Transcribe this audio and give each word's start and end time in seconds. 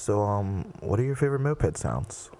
So, 0.00 0.22
um, 0.22 0.64
what 0.80 0.98
are 0.98 1.02
your 1.02 1.14
favorite 1.14 1.40
moped 1.40 1.76
sounds? 1.76 2.30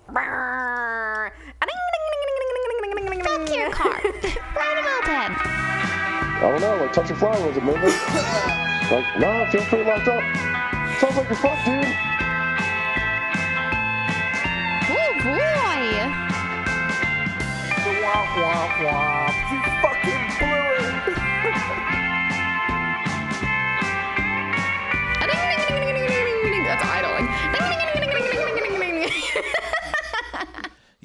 Fuck 3.20 3.54
your 3.54 3.70
car. 3.70 4.00
Ride 4.02 4.78
a 4.78 4.82
moped. 4.82 5.36
I 5.36 6.38
don't 6.40 6.60
know, 6.62 6.76
like 6.76 6.94
touch 6.94 7.10
a 7.10 7.14
flower 7.14 7.46
was 7.46 7.58
it 7.58 7.62
moving? 7.62 7.82
like, 8.90 9.04
nah, 9.20 9.42
I 9.42 9.50
feel 9.52 9.60
pretty 9.60 9.84
locked 9.84 10.08
up. 10.08 10.24
Sounds 11.00 11.16
like 11.18 11.28
you're 11.28 11.36
fucked, 11.36 11.66
dude. 11.66 11.84
Oh 14.88 15.12
boy. 15.20 16.08
Womp 18.00 18.28
womp 18.40 18.72
womp. 18.88 19.29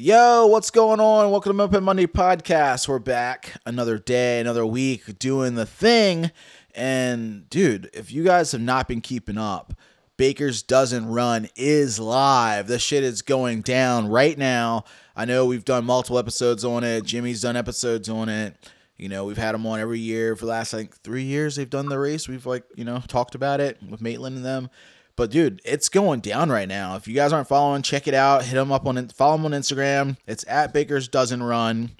Yo, 0.05 0.45
what's 0.45 0.69
going 0.69 0.99
on? 0.99 1.31
Welcome 1.31 1.49
to 1.49 1.53
Moped 1.55 1.81
Monday 1.81 2.05
Podcast. 2.05 2.87
We're 2.87 2.99
back 2.99 3.53
another 3.65 3.97
day, 3.97 4.39
another 4.39 4.63
week 4.63 5.17
doing 5.17 5.55
the 5.55 5.65
thing. 5.65 6.29
And 6.75 7.49
dude, 7.49 7.89
if 7.91 8.11
you 8.11 8.23
guys 8.23 8.51
have 8.51 8.61
not 8.61 8.87
been 8.87 9.01
keeping 9.01 9.39
up, 9.39 9.73
Baker's 10.15 10.61
Dozen 10.61 11.07
Run 11.07 11.49
is 11.55 11.97
live. 11.97 12.67
The 12.67 12.77
shit 12.77 13.03
is 13.03 13.23
going 13.23 13.61
down 13.61 14.07
right 14.07 14.37
now. 14.37 14.83
I 15.15 15.25
know 15.25 15.47
we've 15.47 15.65
done 15.65 15.85
multiple 15.85 16.19
episodes 16.19 16.63
on 16.63 16.83
it. 16.83 17.03
Jimmy's 17.03 17.41
done 17.41 17.57
episodes 17.57 18.07
on 18.07 18.29
it. 18.29 18.55
You 18.97 19.09
know, 19.09 19.25
we've 19.25 19.39
had 19.39 19.55
them 19.55 19.65
on 19.65 19.79
every 19.79 19.99
year 19.99 20.35
for 20.35 20.45
the 20.45 20.51
last 20.51 20.71
like 20.71 20.95
three 20.97 21.23
years. 21.23 21.55
They've 21.55 21.67
done 21.67 21.89
the 21.89 21.97
race. 21.97 22.27
We've 22.27 22.45
like, 22.45 22.65
you 22.75 22.85
know, 22.85 23.01
talked 23.07 23.33
about 23.33 23.59
it 23.59 23.79
with 23.89 24.01
Maitland 24.01 24.35
and 24.35 24.45
them. 24.45 24.69
But 25.15 25.31
dude, 25.31 25.61
it's 25.63 25.87
going 25.89 26.19
down 26.19 26.49
right 26.49 26.67
now. 26.67 26.95
If 26.95 27.07
you 27.07 27.13
guys 27.15 27.31
aren't 27.31 27.47
following, 27.47 27.81
check 27.81 28.07
it 28.07 28.13
out. 28.13 28.43
Hit 28.43 28.55
them 28.55 28.71
up 28.71 28.85
on 28.85 29.07
follow 29.09 29.37
them 29.37 29.45
on 29.45 29.51
Instagram. 29.51 30.17
It's 30.27 30.45
at 30.47 30.73
Baker's 30.73 31.07
Dozen 31.07 31.41
Run, 31.41 31.91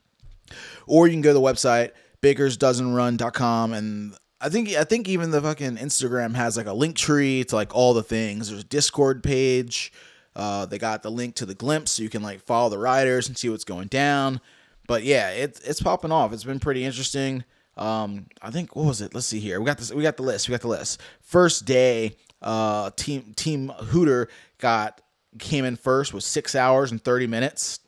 or 0.86 1.08
you 1.08 1.14
can 1.14 1.22
go 1.22 1.30
to 1.30 1.34
the 1.34 1.42
website 1.42 1.92
bakersdozenrun.com 2.26 3.74
and 3.74 4.16
I 4.42 4.50
think 4.50 4.70
I 4.70 4.84
think 4.84 5.08
even 5.08 5.32
the 5.32 5.42
fucking 5.42 5.78
Instagram 5.78 6.36
has 6.36 6.58
like 6.58 6.66
a 6.66 6.74
link 6.74 6.96
tree 6.96 7.44
to 7.46 7.56
like 7.56 7.74
all 7.76 7.94
the 7.94 8.04
things. 8.04 8.50
There's 8.50 8.62
a 8.62 8.66
Discord 8.66 9.24
page. 9.24 9.94
Uh, 10.36 10.66
they 10.66 10.78
got 10.78 11.04
the 11.04 11.10
link 11.12 11.36
to 11.36 11.46
the 11.46 11.56
Glympse 11.56 11.90
so 11.90 12.04
you 12.04 12.10
can 12.10 12.22
like 12.22 12.42
follow 12.42 12.70
the 12.70 12.78
riders 12.78 13.28
and 13.28 13.38
see 13.38 13.50
what's 13.50 13.64
going 13.64 13.88
down. 13.88 14.42
But 14.88 15.04
yeah, 15.04 15.30
it's 15.30 15.62
it's 15.62 15.82
popping 15.82 16.12
off. 16.12 16.34
It's 16.34 16.44
been 16.44 16.60
pretty 16.60 16.84
interesting. 16.84 17.44
Um, 17.78 18.28
I 18.42 18.52
think 18.52 18.76
what 18.76 18.86
was 18.86 19.02
it? 19.02 19.16
Let's 19.16 19.28
see 19.28 19.40
here. 19.40 19.60
We 19.60 19.66
got 19.66 19.78
this. 19.78 19.94
We 19.94 20.04
got 20.04 20.18
the 20.18 20.24
list. 20.24 20.48
We 20.48 20.54
got 20.54 20.62
the 20.62 20.68
list. 20.68 21.02
First 21.22 21.66
day, 21.66 22.18
uh, 22.46 22.92
team 22.96 23.34
Team 23.36 23.70
Hooter 23.70 24.30
got 24.60 25.02
came 25.40 25.66
in 25.66 25.76
first 25.76 26.14
with 26.14 26.24
six 26.24 26.56
hours 26.56 26.92
and 26.92 27.04
thirty 27.04 27.28
minutes. 27.28 27.80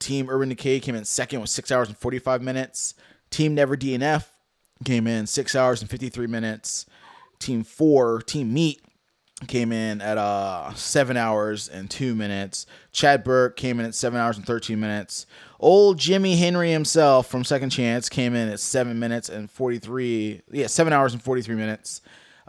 Team 0.00 0.28
Urban 0.30 0.48
Decay 0.48 0.80
came 0.80 0.94
in 0.94 1.04
second 1.04 1.40
with 1.40 1.50
six 1.50 1.70
hours 1.70 1.88
and 1.88 1.96
forty 1.96 2.18
five 2.18 2.42
minutes. 2.42 2.94
Team 3.30 3.54
Never 3.54 3.76
DNF 3.76 4.24
came 4.84 5.06
in 5.06 5.26
six 5.26 5.54
hours 5.54 5.80
and 5.80 5.90
fifty 5.90 6.08
three 6.08 6.26
minutes. 6.26 6.86
Team 7.38 7.62
Four, 7.62 8.22
Team 8.22 8.52
Meat 8.52 8.80
came 9.46 9.70
in 9.70 10.00
at 10.00 10.18
uh 10.18 10.74
seven 10.74 11.16
hours 11.16 11.68
and 11.68 11.90
two 11.90 12.14
minutes. 12.14 12.66
Chad 12.90 13.22
Burke 13.22 13.56
came 13.56 13.78
in 13.78 13.86
at 13.86 13.94
seven 13.94 14.18
hours 14.18 14.36
and 14.36 14.46
thirteen 14.46 14.80
minutes. 14.80 15.26
Old 15.60 15.98
Jimmy 15.98 16.36
Henry 16.36 16.72
himself 16.72 17.28
from 17.28 17.44
Second 17.44 17.70
Chance 17.70 18.08
came 18.08 18.34
in 18.34 18.48
at 18.48 18.60
seven 18.60 18.98
minutes 18.98 19.28
and 19.28 19.50
forty 19.50 19.78
three. 19.78 20.42
Yeah, 20.50 20.66
seven 20.68 20.92
hours 20.92 21.12
and 21.12 21.22
forty 21.22 21.42
three 21.42 21.56
minutes. 21.56 22.00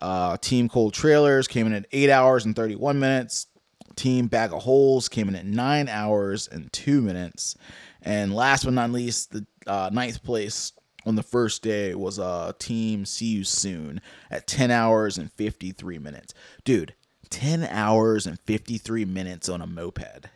Uh, 0.02 0.38
Team 0.38 0.70
Cold 0.70 0.94
Trailers 0.94 1.48
came 1.48 1.68
in 1.68 1.74
at 1.74 1.86
eight 1.92 2.10
hours 2.10 2.46
and 2.46 2.56
thirty 2.56 2.76
one 2.76 3.00
minutes. 3.00 3.48
Team 3.96 4.28
Bag 4.28 4.54
of 4.54 4.64
Holes 4.64 5.10
came 5.10 5.28
in 5.28 5.36
at 5.36 5.46
nine 5.46 5.90
hours 5.90 6.48
and 6.48 6.72
two 6.72 7.02
minutes. 7.02 7.58
And 8.02 8.34
last 8.34 8.64
but 8.64 8.74
not 8.74 8.92
least, 8.92 9.32
the 9.32 9.46
uh, 9.68 9.90
ninth 9.92 10.24
place 10.24 10.72
on 11.06 11.16
the 11.16 11.24
first 11.24 11.64
day 11.64 11.96
was 11.96 12.18
uh, 12.18 12.54
Team 12.60 13.06
See 13.06 13.26
You 13.26 13.44
Soon 13.44 14.02
at 14.32 14.48
10 14.48 14.72
hours 14.72 15.18
and 15.18 15.32
53 15.34 16.00
minutes. 16.00 16.34
Dude, 16.64 16.94
10 17.30 17.64
hours 17.64 18.26
and 18.26 18.40
53 18.40 19.06
minutes 19.06 19.50
on 19.50 19.62
a 19.62 19.68
moped. 19.68 20.28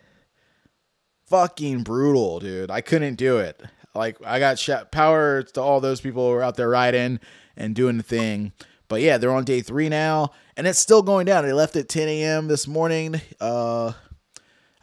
Fucking 1.27 1.83
brutal, 1.83 2.39
dude. 2.39 2.69
I 2.69 2.81
couldn't 2.81 3.15
do 3.15 3.37
it. 3.37 3.61
Like, 3.95 4.17
I 4.25 4.39
got 4.39 4.59
sh- 4.59 4.71
power 4.91 5.43
to 5.43 5.61
all 5.61 5.79
those 5.79 6.01
people 6.01 6.27
who 6.27 6.33
are 6.35 6.43
out 6.43 6.55
there 6.55 6.69
riding 6.69 7.19
and 7.55 7.75
doing 7.75 7.97
the 7.97 8.03
thing. 8.03 8.51
But 8.93 9.01
yeah, 9.01 9.17
they're 9.17 9.31
on 9.33 9.43
day 9.43 9.61
three 9.61 9.89
now, 9.89 10.33
and 10.55 10.67
it's 10.67 10.77
still 10.77 11.01
going 11.01 11.25
down. 11.25 11.43
They 11.43 11.51
left 11.51 11.75
at 11.75 11.89
10 11.89 12.07
a.m. 12.07 12.47
this 12.47 12.67
morning. 12.67 13.19
Uh, 13.41 13.93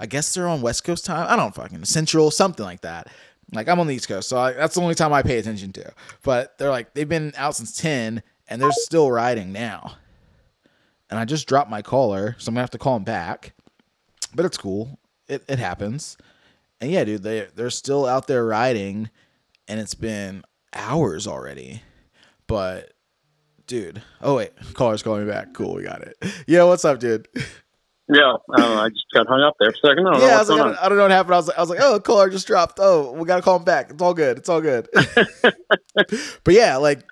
I 0.01 0.07
guess 0.07 0.35
they're 0.35 0.49
on 0.49 0.63
West 0.63 0.83
Coast 0.83 1.05
time. 1.05 1.29
I 1.31 1.37
don't 1.37 1.55
fucking 1.55 1.85
Central, 1.85 2.33
something 2.33 2.65
like 2.65 2.81
that. 2.81 3.07
Like 3.53 3.69
I'm 3.69 3.79
on 3.79 3.87
the 3.87 3.95
East 3.95 4.09
Coast, 4.09 4.29
so 4.29 4.37
I, 4.37 4.53
that's 4.53 4.75
the 4.75 4.81
only 4.81 4.97
time 4.97 5.13
I 5.13 5.23
pay 5.23 5.39
attention 5.39 5.71
to. 5.75 5.93
But 6.25 6.59
they're 6.59 6.71
like 6.71 6.93
they've 6.93 7.09
been 7.09 7.33
out 7.37 7.55
since 7.55 7.77
10, 7.77 8.21
and 8.49 8.61
they're 8.61 8.73
still 8.73 9.13
riding 9.13 9.53
now. 9.53 9.95
And 11.09 11.17
I 11.17 11.25
just 11.25 11.47
dropped 11.47 11.71
my 11.71 11.81
caller, 11.81 12.35
so 12.39 12.49
I'm 12.49 12.55
gonna 12.55 12.63
have 12.63 12.71
to 12.71 12.79
call 12.79 12.97
him 12.97 13.05
back. 13.05 13.53
But 14.35 14.45
it's 14.45 14.59
cool. 14.59 14.99
It 15.29 15.45
it 15.49 15.61
happens. 15.61 16.17
And 16.81 16.91
yeah, 16.91 17.05
dude, 17.05 17.23
they 17.23 17.47
they're 17.55 17.71
still 17.71 18.07
out 18.07 18.27
there 18.27 18.45
riding, 18.45 19.09
and 19.69 19.79
it's 19.79 19.95
been 19.95 20.43
hours 20.75 21.29
already. 21.29 21.85
But 22.49 22.95
dude, 23.71 24.03
oh 24.21 24.35
wait, 24.35 24.51
caller's 24.75 25.01
calling 25.03 25.25
me 25.25 25.31
back. 25.31 25.55
Cool, 25.55 25.75
we 25.77 25.85
got 25.85 26.03
it. 26.03 26.17
Yeah, 26.47 26.65
what's 26.65 26.85
up, 26.85 26.99
dude? 26.99 27.29
Yeah, 28.13 28.35
I. 28.53 28.63
I 28.85 28.89
just 28.89 29.05
got 29.15 29.29
hung 29.29 29.41
up 29.41 29.55
there 29.61 29.71
for 29.71 29.77
a 29.77 29.91
second. 29.91 30.07
I 30.09 30.11
don't 30.11 30.21
know 30.21 30.27
yeah, 30.27 30.35
I 30.35 30.39
was 30.41 30.49
like, 30.51 30.61
I 30.61 30.65
don't, 30.65 30.79
I 30.79 30.89
don't 30.89 30.99
know 30.99 31.05
what 31.05 31.11
happened. 31.13 31.35
I 31.35 31.37
was 31.39 31.47
like, 31.49 31.57
I 31.57 31.61
was 31.61 31.71
like, 31.71 31.79
oh, 31.81 32.01
caller 32.01 32.29
just 32.29 32.47
dropped. 32.49 32.79
Oh, 32.83 33.13
we 33.13 33.25
gotta 33.25 33.43
call 33.43 33.57
him 33.57 33.63
back. 33.65 33.91
It's 33.91 34.03
all 34.03 34.13
good. 34.15 34.39
It's 34.39 34.49
all 34.49 34.61
good. 34.61 34.89
but 35.95 36.55
yeah, 36.55 36.77
like, 36.79 37.05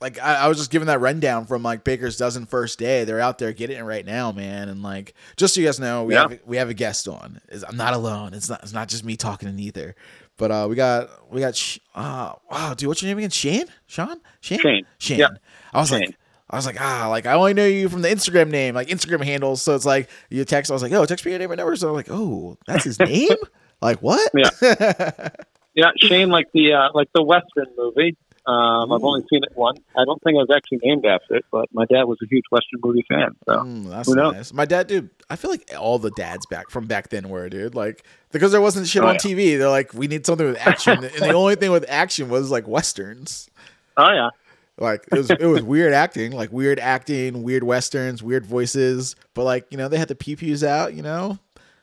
like 0.00 0.18
I, 0.22 0.36
I 0.36 0.48
was 0.48 0.56
just 0.56 0.70
giving 0.70 0.86
that 0.86 1.00
rundown 1.00 1.44
from 1.44 1.62
like 1.62 1.84
Baker's 1.84 2.16
dozen 2.16 2.46
first 2.46 2.78
day. 2.78 3.04
They're 3.04 3.20
out 3.20 3.36
there 3.38 3.52
getting 3.52 3.76
it 3.76 3.82
right 3.82 4.06
now, 4.06 4.32
man. 4.32 4.70
And 4.70 4.82
like, 4.82 5.12
just 5.36 5.54
so 5.54 5.60
you 5.60 5.66
guys 5.66 5.78
know, 5.78 6.04
we 6.04 6.14
Yeah. 6.14 6.28
have 6.30 6.40
we 6.46 6.56
have 6.56 6.70
a 6.70 6.74
guest 6.74 7.06
on. 7.08 7.40
Is 7.50 7.62
I'm 7.62 7.76
not 7.76 7.92
alone. 7.92 8.32
It's 8.32 8.48
not 8.48 8.62
it's 8.62 8.72
not 8.72 8.88
just 8.88 9.04
me 9.04 9.16
talking 9.18 9.48
to 9.50 9.54
neither. 9.54 9.96
But 10.38 10.50
uh, 10.50 10.66
we 10.70 10.76
got 10.76 11.10
we 11.30 11.40
got 11.40 11.54
Sh- 11.54 11.78
uh, 11.94 12.32
wow, 12.50 12.74
dude, 12.74 12.88
what's 12.88 13.02
your 13.02 13.10
name 13.10 13.18
again? 13.18 13.30
Shane? 13.30 13.66
Sean? 13.86 14.20
Shane? 14.40 14.60
Shane. 14.60 14.86
Shane. 14.98 15.18
Yeah. 15.18 15.28
I 15.74 15.80
was 15.80 15.90
Shane. 15.90 16.00
like. 16.00 16.18
I 16.50 16.56
was 16.56 16.64
like, 16.64 16.80
ah, 16.80 17.08
like 17.10 17.26
I 17.26 17.34
only 17.34 17.52
know 17.52 17.66
you 17.66 17.90
from 17.90 18.00
the 18.00 18.08
Instagram 18.08 18.48
name, 18.48 18.74
like 18.74 18.88
Instagram 18.88 19.22
handles. 19.22 19.60
So 19.60 19.74
it's 19.74 19.84
like 19.84 20.08
you 20.30 20.46
text. 20.46 20.70
I 20.70 20.74
was 20.74 20.82
like, 20.82 20.92
oh, 20.92 21.04
text 21.04 21.26
me 21.26 21.32
your 21.32 21.38
name 21.38 21.50
and 21.50 21.58
number. 21.58 21.76
So 21.76 21.90
I'm 21.90 21.94
like, 21.94 22.08
oh, 22.10 22.56
that's 22.66 22.84
his 22.84 22.98
name. 22.98 23.36
like 23.82 24.00
what? 24.00 24.30
Yeah. 24.34 25.28
Yeah, 25.74 25.92
Shane, 25.96 26.28
like 26.28 26.46
the 26.52 26.72
uh, 26.72 26.88
like 26.92 27.06
the 27.14 27.22
Western 27.22 27.66
movie. 27.76 28.16
Um, 28.48 28.90
I've 28.92 29.04
only 29.04 29.20
seen 29.30 29.42
it 29.44 29.52
once. 29.56 29.78
I 29.94 30.04
don't 30.06 30.22
think 30.22 30.36
I 30.36 30.40
was 30.40 30.48
actually 30.54 30.78
named 30.82 31.04
after 31.04 31.34
it, 31.36 31.44
but 31.52 31.66
my 31.72 31.84
dad 31.84 32.04
was 32.04 32.16
a 32.22 32.26
huge 32.26 32.44
Western 32.50 32.80
movie 32.82 33.04
fan. 33.06 33.36
So 33.46 33.52
Mm, 33.58 33.90
that's 33.90 34.08
Who 34.08 34.14
knows? 34.14 34.32
nice. 34.32 34.52
My 34.54 34.64
dad, 34.64 34.86
dude. 34.86 35.10
I 35.28 35.36
feel 35.36 35.50
like 35.50 35.70
all 35.78 35.98
the 35.98 36.10
dads 36.12 36.46
back 36.46 36.70
from 36.70 36.86
back 36.86 37.10
then 37.10 37.28
were, 37.28 37.48
dude. 37.50 37.74
Like 37.74 38.04
because 38.32 38.50
there 38.52 38.60
wasn't 38.62 38.86
shit 38.88 39.02
Oh, 39.02 39.08
on 39.08 39.14
yeah. 39.16 39.20
TV. 39.20 39.58
They're 39.58 39.68
like, 39.68 39.92
we 39.92 40.06
need 40.08 40.24
something 40.24 40.46
with 40.46 40.58
action, 40.66 40.92
and 41.04 41.12
the 41.12 41.32
only 41.32 41.56
thing 41.56 41.70
with 41.72 41.84
action 41.90 42.30
was 42.30 42.50
like 42.50 42.66
westerns. 42.66 43.50
oh 43.98 44.10
yeah, 44.10 44.30
Like 44.78 45.04
it 45.12 45.18
was, 45.18 45.30
it 45.30 45.44
was 45.46 45.62
weird 45.62 45.92
acting, 45.92 46.32
like 46.32 46.50
weird 46.50 46.78
acting, 46.78 47.42
weird 47.42 47.64
westerns, 47.64 48.22
weird 48.22 48.46
voices. 48.46 49.14
But 49.34 49.44
like 49.44 49.66
you 49.70 49.76
know, 49.76 49.88
they 49.88 49.98
had 49.98 50.08
the 50.08 50.14
pew 50.14 50.38
pews 50.38 50.64
out. 50.64 50.94
You 50.94 51.02
know, 51.02 51.38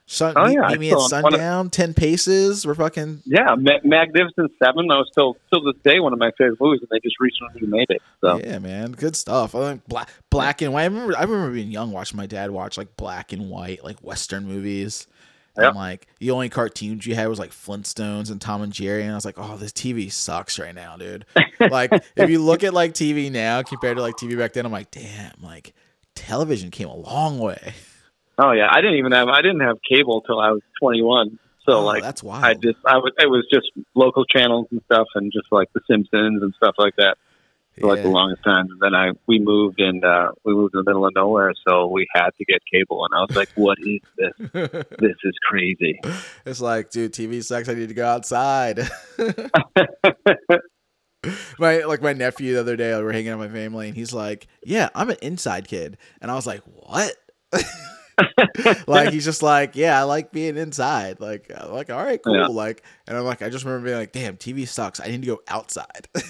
Sun, 0.07 0.33
Oh, 0.37 0.45
yeah, 0.45 0.59
meet 0.59 0.63
I 0.65 0.75
me 0.77 0.89
at 0.91 0.97
one 0.97 1.03
of- 1.05 1.09
sundown, 1.09 1.69
ten 1.71 1.93
paces. 1.95 2.65
We're 2.65 2.75
fucking 2.75 3.23
yeah. 3.25 3.55
Ma- 3.57 3.79
Magnificent 3.83 4.51
Seven. 4.63 4.87
That 4.87 4.95
was 4.97 5.07
still 5.11 5.35
still 5.47 5.63
this 5.63 5.81
day 5.83 5.99
one 5.99 6.13
of 6.13 6.19
my 6.19 6.29
favorite 6.37 6.61
movies, 6.61 6.81
and 6.81 6.89
they 6.91 6.99
just 6.99 7.15
recently 7.19 7.65
made 7.67 7.87
it. 7.89 8.01
So 8.21 8.37
yeah, 8.37 8.59
man, 8.59 8.91
good 8.91 9.15
stuff. 9.15 9.55
I 9.55 9.71
think 9.71 9.87
black, 9.87 10.09
black 10.29 10.61
and 10.61 10.73
white. 10.73 10.83
I 10.83 10.85
remember, 10.85 11.17
I 11.17 11.23
remember 11.23 11.51
being 11.51 11.71
young, 11.71 11.91
watching 11.91 12.17
my 12.17 12.27
dad 12.27 12.51
watch 12.51 12.77
like 12.77 12.95
black 12.97 13.33
and 13.33 13.49
white, 13.49 13.83
like 13.83 13.97
western 13.99 14.45
movies. 14.45 15.07
Yep. 15.57 15.67
And 15.69 15.75
like 15.75 16.05
the 16.19 16.31
only 16.31 16.49
cartoons 16.49 17.07
you 17.07 17.15
had 17.15 17.27
was 17.29 17.39
like 17.39 17.49
Flintstones 17.51 18.29
and 18.29 18.39
Tom 18.41 18.61
and 18.61 18.71
Jerry, 18.73 19.03
and 19.03 19.11
I 19.11 19.15
was 19.15 19.25
like, 19.25 19.39
oh, 19.39 19.57
this 19.57 19.71
TV 19.71 20.11
sucks 20.11 20.59
right 20.59 20.75
now, 20.75 20.97
dude. 20.97 21.25
like 21.59 21.91
if 22.15 22.29
you 22.29 22.43
look 22.43 22.63
at 22.63 22.73
like 22.75 22.93
TV 22.93 23.31
now 23.31 23.63
compared 23.63 23.97
to 23.97 24.03
like 24.03 24.17
TV 24.17 24.37
back 24.37 24.53
then, 24.53 24.65
I'm 24.67 24.71
like, 24.71 24.91
damn, 24.91 25.31
like 25.41 25.73
television 26.13 26.69
came 26.71 26.89
a 26.89 26.95
long 26.95 27.39
way. 27.39 27.73
Oh 28.37 28.51
yeah, 28.51 28.67
I 28.71 28.81
didn't 28.81 28.97
even 28.97 29.11
have 29.11 29.27
I 29.27 29.41
didn't 29.41 29.61
have 29.61 29.77
cable 29.87 30.21
till 30.21 30.39
I 30.39 30.51
was 30.51 30.61
21. 30.81 31.39
So 31.65 31.79
Oh, 31.79 31.83
like 31.85 32.03
that's 32.03 32.21
wild. 32.21 32.43
I 32.43 32.53
just 32.53 32.77
I 32.85 32.97
was 32.97 33.11
it 33.17 33.27
was 33.27 33.45
just 33.51 33.71
local 33.95 34.25
channels 34.25 34.67
and 34.71 34.81
stuff, 34.85 35.07
and 35.15 35.31
just 35.33 35.47
like 35.51 35.67
The 35.73 35.81
Simpsons 35.89 36.43
and 36.43 36.53
stuff 36.55 36.75
like 36.77 36.95
that. 36.97 37.17
for 37.79 37.87
like 37.87 38.03
the 38.03 38.09
longest 38.09 38.43
time. 38.43 38.67
And 38.69 38.79
then 38.79 38.93
I 38.93 39.11
we 39.27 39.39
moved 39.39 39.79
and 39.81 40.05
uh, 40.05 40.31
we 40.43 40.53
moved 40.53 40.75
in 40.75 40.81
the 40.85 40.89
middle 40.89 41.05
of 41.07 41.13
nowhere, 41.15 41.53
so 41.67 41.87
we 41.87 42.05
had 42.13 42.29
to 42.37 42.45
get 42.45 42.61
cable. 42.71 43.03
And 43.05 43.15
I 43.17 43.21
was 43.21 43.35
like, 43.35 43.49
"What 43.55 43.79
is 43.79 43.99
this? 44.17 44.33
this 44.99 45.17
is 45.23 45.33
crazy." 45.49 45.99
it's 46.45 46.61
like, 46.61 46.91
dude, 46.91 47.13
TV 47.13 47.43
sucks. 47.43 47.67
I 47.67 47.73
need 47.73 47.89
to 47.89 47.95
go 47.95 48.05
outside. 48.05 48.87
my 51.59 51.79
like 51.79 52.01
my 52.01 52.13
nephew 52.13 52.53
the 52.53 52.59
other 52.59 52.75
day, 52.75 52.95
we 52.95 53.03
were 53.03 53.11
hanging 53.11 53.29
out 53.29 53.39
with 53.39 53.51
my 53.51 53.57
family, 53.57 53.87
and 53.87 53.95
he's 53.97 54.13
like, 54.13 54.47
"Yeah, 54.63 54.89
I'm 54.93 55.09
an 55.09 55.17
inside 55.21 55.67
kid," 55.67 55.97
and 56.21 56.29
I 56.29 56.35
was 56.35 56.45
like, 56.45 56.61
"What?" 56.65 57.13
like 58.87 59.09
he's 59.13 59.25
just 59.25 59.43
like, 59.43 59.75
yeah, 59.75 59.99
I 59.99 60.03
like 60.03 60.31
being 60.31 60.57
inside. 60.57 61.19
Like, 61.19 61.51
I'm 61.55 61.71
like, 61.71 61.89
all 61.89 62.03
right, 62.03 62.21
cool. 62.21 62.37
Yeah. 62.37 62.47
Like, 62.47 62.83
and 63.07 63.17
I'm 63.17 63.23
like, 63.23 63.41
I 63.41 63.49
just 63.49 63.65
remember 63.65 63.85
being 63.85 63.97
like, 63.97 64.11
damn, 64.11 64.37
TV 64.37 64.67
sucks. 64.67 64.99
I 64.99 65.07
need 65.07 65.21
to 65.21 65.27
go 65.27 65.41
outside. 65.47 66.07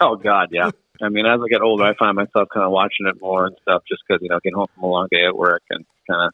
Oh 0.00 0.16
God, 0.16 0.48
yeah. 0.52 0.70
I 1.00 1.08
mean, 1.08 1.26
as 1.26 1.40
I 1.42 1.48
get 1.48 1.62
older, 1.62 1.84
I 1.84 1.94
find 1.94 2.16
myself 2.16 2.48
kind 2.52 2.64
of 2.64 2.70
watching 2.70 3.06
it 3.06 3.20
more 3.20 3.46
and 3.46 3.56
stuff, 3.62 3.82
just 3.88 4.02
because 4.06 4.22
you 4.22 4.28
know, 4.28 4.38
getting 4.42 4.56
home 4.56 4.66
from 4.74 4.84
a 4.84 4.86
long 4.88 5.08
day 5.10 5.24
at 5.24 5.36
work 5.36 5.62
and 5.70 5.84
kind 6.06 6.26
of 6.26 6.32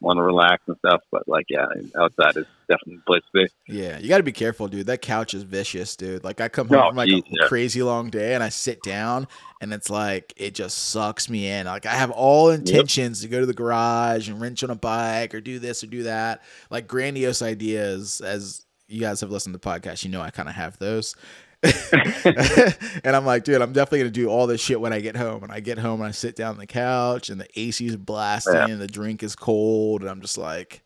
want 0.00 0.16
to 0.18 0.22
relax 0.22 0.62
and 0.66 0.76
stuff. 0.78 1.02
But 1.12 1.28
like, 1.28 1.46
yeah, 1.48 1.66
outside 1.98 2.36
is 2.36 2.46
definitely 2.68 2.96
the 2.96 3.02
place 3.06 3.22
to 3.34 3.46
be. 3.66 3.78
yeah, 3.78 3.98
you 3.98 4.08
got 4.08 4.16
to 4.18 4.22
be 4.22 4.32
careful, 4.32 4.68
dude. 4.68 4.86
That 4.86 5.02
couch 5.02 5.34
is 5.34 5.42
vicious, 5.42 5.96
dude. 5.96 6.24
Like, 6.24 6.40
I 6.40 6.48
come 6.48 6.68
home 6.68 6.78
Oh, 6.78 6.88
from 6.88 6.96
like 6.96 7.08
geez, 7.08 7.22
a 7.22 7.26
yeah. 7.42 7.46
crazy 7.48 7.82
long 7.82 8.10
day 8.10 8.34
and 8.34 8.42
I 8.42 8.48
sit 8.48 8.82
down 8.82 9.26
and 9.60 9.72
it's 9.72 9.90
like 9.90 10.32
it 10.36 10.54
just 10.54 10.76
sucks 10.88 11.28
me 11.28 11.48
in. 11.48 11.66
Like, 11.66 11.86
I 11.86 11.94
have 11.94 12.10
all 12.10 12.50
intentions 12.50 13.20
to 13.22 13.28
go 13.28 13.40
to 13.40 13.46
the 13.46 13.54
garage 13.54 14.28
and 14.28 14.40
wrench 14.40 14.64
on 14.64 14.70
a 14.70 14.74
bike 14.74 15.34
or 15.34 15.40
do 15.40 15.58
this 15.58 15.84
or 15.84 15.86
do 15.88 16.04
that. 16.04 16.42
Like 16.70 16.86
grandiose 16.88 17.42
ideas, 17.42 18.20
as 18.20 18.64
you 18.88 19.00
guys 19.00 19.20
have 19.20 19.30
listened 19.30 19.54
to 19.54 19.58
the 19.58 19.66
podcast, 19.68 20.04
you 20.04 20.10
know 20.10 20.20
I 20.20 20.30
kind 20.30 20.48
of 20.48 20.54
have 20.54 20.78
those. 20.78 21.14
and 23.04 23.14
I'm 23.16 23.26
like, 23.26 23.44
dude, 23.44 23.60
I'm 23.60 23.72
definitely 23.72 24.00
gonna 24.00 24.10
do 24.10 24.28
all 24.28 24.46
this 24.46 24.60
shit 24.60 24.80
when 24.80 24.92
I 24.92 25.00
get 25.00 25.16
home. 25.16 25.42
And 25.42 25.52
I 25.52 25.60
get 25.60 25.78
home 25.78 26.00
and 26.00 26.08
I 26.08 26.12
sit 26.12 26.36
down 26.36 26.52
on 26.52 26.58
the 26.58 26.66
couch 26.66 27.28
and 27.30 27.40
the 27.40 27.46
AC 27.60 27.84
is 27.86 27.96
blasting 27.96 28.54
Yeah. 28.54 28.66
and 28.68 28.80
the 28.80 28.86
drink 28.86 29.22
is 29.22 29.36
cold, 29.36 30.00
and 30.02 30.10
I'm 30.10 30.20
just 30.20 30.38
like, 30.38 30.82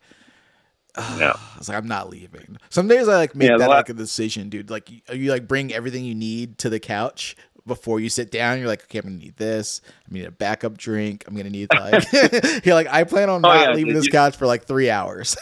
ah, 0.97 1.17
Yeah. 1.19 1.33
I 1.35 1.57
was 1.57 1.69
like, 1.69 1.77
I'm 1.77 1.87
not 1.87 2.09
leaving. 2.09 2.57
Some 2.69 2.87
days 2.87 3.07
I 3.07 3.15
like 3.15 3.35
make 3.35 3.49
Yeah, 3.49 3.57
that 3.57 3.69
la- 3.69 3.75
like 3.75 3.89
a 3.89 3.93
decision, 3.93 4.49
dude. 4.49 4.69
Like, 4.69 4.89
you, 4.89 5.01
you 5.13 5.31
like 5.31 5.47
bring 5.47 5.73
everything 5.73 6.03
you 6.05 6.15
need 6.15 6.57
to 6.59 6.69
the 6.69 6.79
couch 6.79 7.35
before 7.67 7.99
you 7.99 8.09
sit 8.09 8.29
down. 8.31 8.59
You're 8.59 8.67
like, 8.67 8.83
okay, 8.83 8.99
I'm 8.99 9.05
gonna 9.05 9.17
need 9.17 9.37
this. 9.37 9.81
I'm 10.05 10.11
gonna 10.13 10.19
need 10.23 10.27
a 10.27 10.31
backup 10.31 10.77
drink. 10.77 11.23
I'm 11.27 11.35
gonna 11.35 11.49
need 11.49 11.69
like, 11.73 12.03
you're 12.65 12.75
like, 12.75 12.87
I 12.87 13.03
plan 13.05 13.29
on 13.29 13.43
Oh, 13.45 13.47
not 13.49 13.75
leaving 13.75 13.93
this 13.93 14.05
you- 14.05 14.11
couch 14.11 14.35
for 14.35 14.45
like 14.45 14.65
three 14.65 14.89
hours. 14.89 15.37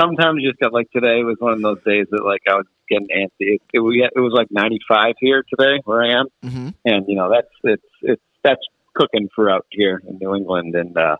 Sometimes 0.00 0.38
you 0.40 0.50
just 0.50 0.60
got 0.60 0.72
like 0.72 0.90
today 0.90 1.22
was 1.22 1.36
one 1.38 1.52
of 1.52 1.62
those 1.62 1.82
days 1.84 2.06
that 2.10 2.24
like 2.24 2.42
I 2.48 2.54
was 2.54 2.66
getting 2.88 3.08
antsy. 3.08 3.56
It, 3.56 3.62
it, 3.72 4.12
it 4.16 4.20
was 4.20 4.32
like 4.34 4.48
95 4.50 5.14
here 5.20 5.44
today 5.48 5.80
where 5.84 6.02
I 6.02 6.20
am, 6.20 6.26
hmm 6.42 6.68
and 6.84 7.06
you 7.08 7.16
know 7.16 7.30
that's 7.30 7.48
it's 7.62 7.82
it's 8.02 8.22
that's 8.42 8.60
cooking 8.94 9.28
for 9.34 9.50
out 9.50 9.66
here 9.70 10.00
in 10.06 10.18
New 10.18 10.34
England, 10.34 10.74
and 10.74 10.96
uh, 10.96 11.16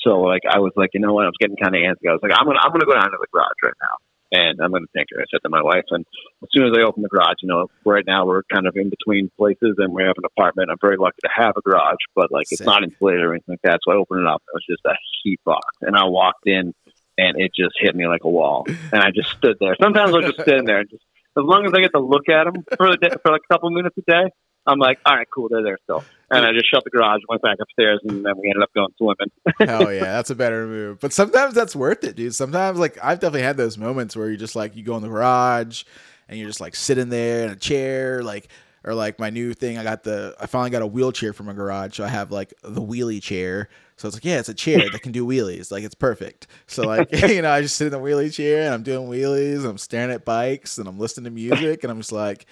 so 0.00 0.20
like 0.20 0.42
I 0.50 0.58
was 0.58 0.72
like, 0.76 0.90
you 0.94 1.00
know 1.00 1.12
what, 1.12 1.24
I 1.24 1.28
was 1.28 1.36
getting 1.40 1.56
kind 1.56 1.74
of 1.74 1.80
antsy. 1.80 2.08
I 2.08 2.12
was 2.12 2.20
like, 2.22 2.32
I'm 2.32 2.46
gonna 2.46 2.58
I'm 2.62 2.72
gonna 2.72 2.86
go 2.86 2.94
down 2.94 3.10
to 3.10 3.18
the 3.20 3.26
garage 3.32 3.60
right 3.62 3.78
now, 3.80 4.40
and 4.40 4.60
I'm 4.60 4.72
gonna 4.72 4.86
tinker. 4.96 5.20
I 5.20 5.24
said 5.30 5.40
to 5.44 5.48
my 5.50 5.62
wife, 5.62 5.84
and 5.90 6.04
as 6.42 6.48
soon 6.52 6.66
as 6.66 6.72
I 6.76 6.82
open 6.82 7.02
the 7.02 7.08
garage, 7.08 7.36
you 7.42 7.48
know, 7.48 7.68
right 7.84 8.04
now 8.06 8.26
we're 8.26 8.42
kind 8.52 8.66
of 8.66 8.76
in 8.76 8.90
between 8.90 9.30
places, 9.38 9.76
and 9.78 9.92
we 9.92 10.02
have 10.02 10.16
an 10.18 10.24
apartment. 10.24 10.70
I'm 10.70 10.78
very 10.80 10.96
lucky 10.96 11.20
to 11.22 11.30
have 11.34 11.56
a 11.56 11.62
garage, 11.62 12.02
but 12.14 12.32
like 12.32 12.46
it's 12.50 12.60
not 12.66 12.82
insulated 12.82 13.22
or 13.22 13.32
anything 13.32 13.54
like 13.54 13.62
that. 13.62 13.80
So 13.84 13.92
I 13.92 13.96
opened 13.96 14.20
it 14.20 14.26
up. 14.26 14.42
and 14.48 14.54
It 14.54 14.56
was 14.56 14.66
just 14.68 14.84
a 14.86 14.96
heat 15.22 15.40
box, 15.44 15.66
and 15.80 15.96
I 15.96 16.04
walked 16.04 16.46
in, 16.46 16.74
and 17.18 17.40
it 17.40 17.52
just 17.54 17.74
hit 17.78 17.94
me 17.94 18.06
like 18.06 18.24
a 18.24 18.30
wall, 18.30 18.64
and 18.66 19.02
I 19.02 19.10
just 19.14 19.30
stood 19.30 19.56
there. 19.60 19.76
Sometimes 19.80 20.14
I'll 20.14 20.22
just 20.22 20.40
stand 20.46 20.66
there, 20.66 20.80
and 20.80 20.90
just 20.90 21.02
as 21.36 21.44
long 21.44 21.66
as 21.66 21.72
I 21.74 21.80
get 21.80 21.92
to 21.92 22.00
look 22.00 22.28
at 22.28 22.44
them 22.44 22.64
for 22.76 22.88
a 22.88 22.96
day, 22.96 23.10
for 23.22 23.32
like 23.32 23.42
a 23.48 23.52
couple 23.52 23.70
minutes 23.70 23.96
a 23.98 24.10
day. 24.10 24.30
I'm 24.64 24.78
like, 24.78 25.00
all 25.04 25.16
right, 25.16 25.26
cool, 25.34 25.48
they're 25.50 25.64
there 25.64 25.78
still. 25.82 26.04
And 26.30 26.46
I 26.46 26.52
just 26.52 26.70
shut 26.70 26.84
the 26.84 26.90
garage, 26.90 27.20
went 27.28 27.42
back 27.42 27.58
upstairs, 27.60 27.98
and 28.04 28.24
then 28.24 28.34
we 28.38 28.48
ended 28.48 28.62
up 28.62 28.72
going 28.72 28.90
swimming. 28.96 29.30
Hell 29.58 29.92
yeah, 29.92 30.04
that's 30.04 30.30
a 30.30 30.36
better 30.36 30.68
move. 30.68 31.00
But 31.00 31.12
sometimes 31.12 31.54
that's 31.54 31.74
worth 31.74 32.04
it, 32.04 32.14
dude. 32.14 32.32
Sometimes 32.34 32.78
like 32.78 32.96
I've 33.02 33.18
definitely 33.18 33.42
had 33.42 33.56
those 33.56 33.76
moments 33.76 34.14
where 34.14 34.28
you're 34.28 34.36
just 34.36 34.54
like 34.54 34.76
you 34.76 34.84
go 34.84 34.96
in 34.96 35.02
the 35.02 35.08
garage 35.08 35.82
and 36.28 36.38
you're 36.38 36.48
just 36.48 36.60
like 36.60 36.76
sitting 36.76 37.08
there 37.08 37.44
in 37.44 37.50
a 37.50 37.56
chair, 37.56 38.22
like 38.22 38.48
or 38.84 38.94
like 38.94 39.18
my 39.18 39.30
new 39.30 39.54
thing. 39.54 39.78
I 39.78 39.84
got 39.84 40.02
the 40.04 40.34
I 40.40 40.46
finally 40.46 40.70
got 40.70 40.82
a 40.82 40.86
wheelchair 40.86 41.32
from 41.32 41.48
a 41.48 41.54
garage, 41.54 41.96
so 41.96 42.04
I 42.04 42.08
have 42.08 42.30
like 42.30 42.54
the 42.62 42.82
wheelie 42.82 43.22
chair. 43.22 43.68
So 43.96 44.08
it's 44.08 44.16
like 44.16 44.24
yeah, 44.24 44.38
it's 44.38 44.48
a 44.48 44.54
chair 44.54 44.90
that 44.90 45.02
can 45.02 45.12
do 45.12 45.26
wheelies. 45.26 45.70
Like 45.70 45.84
it's 45.84 45.94
perfect. 45.94 46.46
So 46.66 46.82
like 46.82 47.10
you 47.28 47.42
know, 47.42 47.50
I 47.50 47.62
just 47.62 47.76
sit 47.76 47.86
in 47.86 47.92
the 47.92 47.98
wheelie 48.00 48.32
chair 48.32 48.64
and 48.64 48.74
I'm 48.74 48.82
doing 48.82 49.08
wheelies. 49.08 49.58
And 49.58 49.66
I'm 49.66 49.78
staring 49.78 50.10
at 50.10 50.24
bikes 50.24 50.78
and 50.78 50.88
I'm 50.88 50.98
listening 50.98 51.24
to 51.24 51.30
music 51.30 51.84
and 51.84 51.90
I'm 51.90 51.98
just 51.98 52.12
like. 52.12 52.46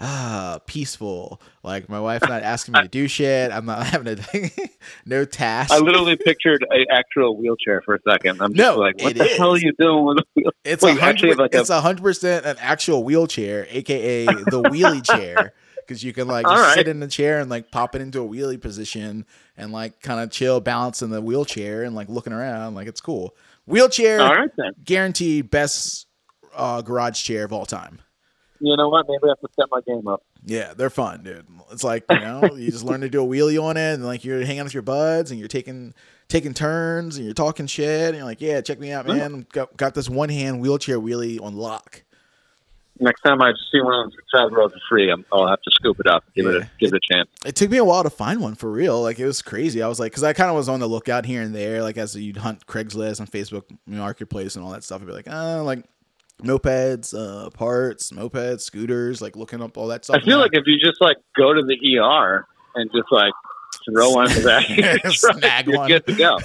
Ah, 0.00 0.58
peaceful. 0.66 1.40
Like 1.62 1.88
my 1.88 2.00
wife's 2.00 2.28
not 2.28 2.42
asking 2.42 2.72
me 2.72 2.82
to 2.82 2.88
do 2.88 3.06
shit. 3.06 3.52
I'm 3.52 3.64
not 3.64 3.86
having 3.86 4.16
to 4.16 4.50
no 5.06 5.24
task. 5.24 5.70
I 5.72 5.78
literally 5.78 6.16
pictured 6.16 6.66
an 6.68 6.84
actual 6.90 7.36
wheelchair 7.36 7.80
for 7.82 7.94
a 7.94 7.98
second. 8.10 8.42
I'm 8.42 8.52
just 8.54 8.56
No, 8.56 8.76
like, 8.76 9.00
what 9.00 9.14
the 9.16 9.24
hell 9.24 9.52
are 9.52 9.56
you 9.56 9.72
doing 9.78 10.04
with 10.04 10.18
a 10.18 10.24
wheelchair? 10.34 10.52
It's 10.64 10.82
a 10.82 10.88
actually 11.00 11.28
hundred. 11.30 11.38
like 11.38 11.54
it's 11.54 11.70
a 11.70 11.80
hundred 11.80 12.02
percent 12.02 12.44
an 12.44 12.56
actual 12.58 13.04
wheelchair, 13.04 13.68
aka 13.70 14.26
the 14.26 14.62
wheelie 14.64 15.06
chair, 15.06 15.52
because 15.86 16.02
you 16.02 16.12
can 16.12 16.28
like 16.28 16.46
just 16.46 16.60
right. 16.60 16.74
sit 16.74 16.88
in 16.88 17.00
the 17.00 17.06
chair 17.06 17.40
and 17.40 17.50
like 17.50 17.70
pop 17.70 17.94
it 17.94 18.02
into 18.02 18.22
a 18.22 18.28
wheelie 18.28 18.60
position 18.60 19.26
and 19.56 19.72
like 19.72 20.00
kind 20.00 20.20
of 20.20 20.30
chill, 20.30 20.60
balancing 20.60 21.10
the 21.10 21.20
wheelchair 21.20 21.82
and 21.82 21.94
like 21.94 22.08
looking 22.08 22.32
around. 22.32 22.74
Like 22.74 22.88
it's 22.88 23.00
cool. 23.00 23.34
Wheelchair, 23.66 24.20
All 24.20 24.34
right, 24.34 24.50
then. 24.56 24.72
guaranteed 24.84 25.50
best 25.50 26.06
uh, 26.54 26.82
garage 26.82 27.22
chair 27.22 27.44
of 27.44 27.52
all 27.52 27.66
time. 27.66 28.00
You 28.60 28.76
know 28.76 28.88
what? 28.88 29.06
Maybe 29.08 29.20
I 29.24 29.28
have 29.28 29.40
to 29.40 29.48
step 29.52 29.68
my 29.70 29.80
game 29.86 30.06
up. 30.06 30.22
Yeah, 30.44 30.74
they're 30.74 30.90
fun, 30.90 31.22
dude. 31.22 31.46
It's 31.72 31.84
like 31.84 32.04
you 32.10 32.18
know, 32.18 32.50
you 32.54 32.70
just 32.70 32.84
learn 32.84 33.00
to 33.00 33.08
do 33.08 33.22
a 33.22 33.26
wheelie 33.26 33.62
on 33.62 33.76
it, 33.76 33.94
and 33.94 34.04
like 34.04 34.24
you're 34.24 34.44
hanging 34.44 34.60
out 34.60 34.64
with 34.64 34.74
your 34.74 34.82
buds, 34.82 35.30
and 35.30 35.40
you're 35.40 35.48
taking 35.48 35.94
taking 36.28 36.54
turns, 36.54 37.16
and 37.16 37.24
you're 37.24 37.34
talking 37.34 37.66
shit, 37.66 38.08
and 38.08 38.16
you're 38.16 38.24
like, 38.24 38.40
yeah, 38.40 38.60
check 38.60 38.78
me 38.78 38.92
out, 38.92 39.06
man. 39.06 39.46
Got, 39.52 39.76
got 39.76 39.94
this 39.94 40.08
one 40.08 40.28
hand 40.28 40.60
wheelchair 40.60 40.98
wheelie 40.98 41.40
on 41.40 41.56
lock. 41.56 42.03
Next 43.00 43.22
time 43.22 43.42
I 43.42 43.52
see 43.72 43.80
one 43.80 43.92
on 43.92 44.10
the 44.10 44.16
side 44.38 44.52
road 44.52 44.70
for 44.72 44.78
free, 44.88 45.10
I'm, 45.10 45.24
I'll 45.32 45.48
have 45.48 45.60
to 45.62 45.70
scoop 45.72 45.98
it 45.98 46.06
up, 46.06 46.24
give 46.36 46.46
it 46.46 46.54
a 46.54 46.70
give 46.78 46.92
it 46.92 46.96
a 46.96 47.14
chance. 47.14 47.28
it 47.44 47.56
took 47.56 47.68
me 47.70 47.78
a 47.78 47.84
while 47.84 48.04
to 48.04 48.10
find 48.10 48.40
one 48.40 48.54
for 48.54 48.70
real. 48.70 49.02
Like 49.02 49.18
it 49.18 49.26
was 49.26 49.42
crazy. 49.42 49.82
I 49.82 49.88
was 49.88 49.98
like, 49.98 50.12
because 50.12 50.22
I 50.22 50.32
kind 50.32 50.48
of 50.48 50.54
was 50.56 50.68
on 50.68 50.78
the 50.78 50.86
lookout 50.86 51.26
here 51.26 51.42
and 51.42 51.52
there, 51.54 51.82
like 51.82 51.98
as 51.98 52.14
you'd 52.14 52.36
hunt 52.36 52.66
Craigslist 52.66 53.18
and 53.18 53.28
Facebook 53.30 53.64
Marketplace 53.86 54.54
and 54.54 54.64
all 54.64 54.70
that 54.70 54.84
stuff. 54.84 55.00
I'd 55.00 55.06
be 55.08 55.12
like, 55.12 55.26
oh, 55.28 55.64
like 55.64 55.84
mopeds, 56.42 57.14
uh, 57.16 57.50
parts, 57.50 58.10
mopeds, 58.12 58.60
scooters, 58.60 59.20
like 59.20 59.34
looking 59.34 59.60
up 59.60 59.76
all 59.76 59.88
that 59.88 60.04
stuff. 60.04 60.20
I 60.22 60.24
feel 60.24 60.38
like 60.38 60.50
if 60.54 60.62
you 60.66 60.78
just 60.78 61.00
like 61.00 61.16
go 61.36 61.52
to 61.52 61.62
the 61.62 61.98
ER 61.98 62.46
and 62.76 62.90
just 62.94 63.10
like 63.10 63.32
throw 63.90 64.10
one 64.10 64.30
in 64.30 64.40
the 64.40 64.44
back, 64.44 65.04
of 65.04 65.12
truck, 65.14 65.38
Snag 65.38 65.66
you're 65.66 65.76
one. 65.78 65.88
good 65.88 66.06
to 66.06 66.14
go. 66.14 66.38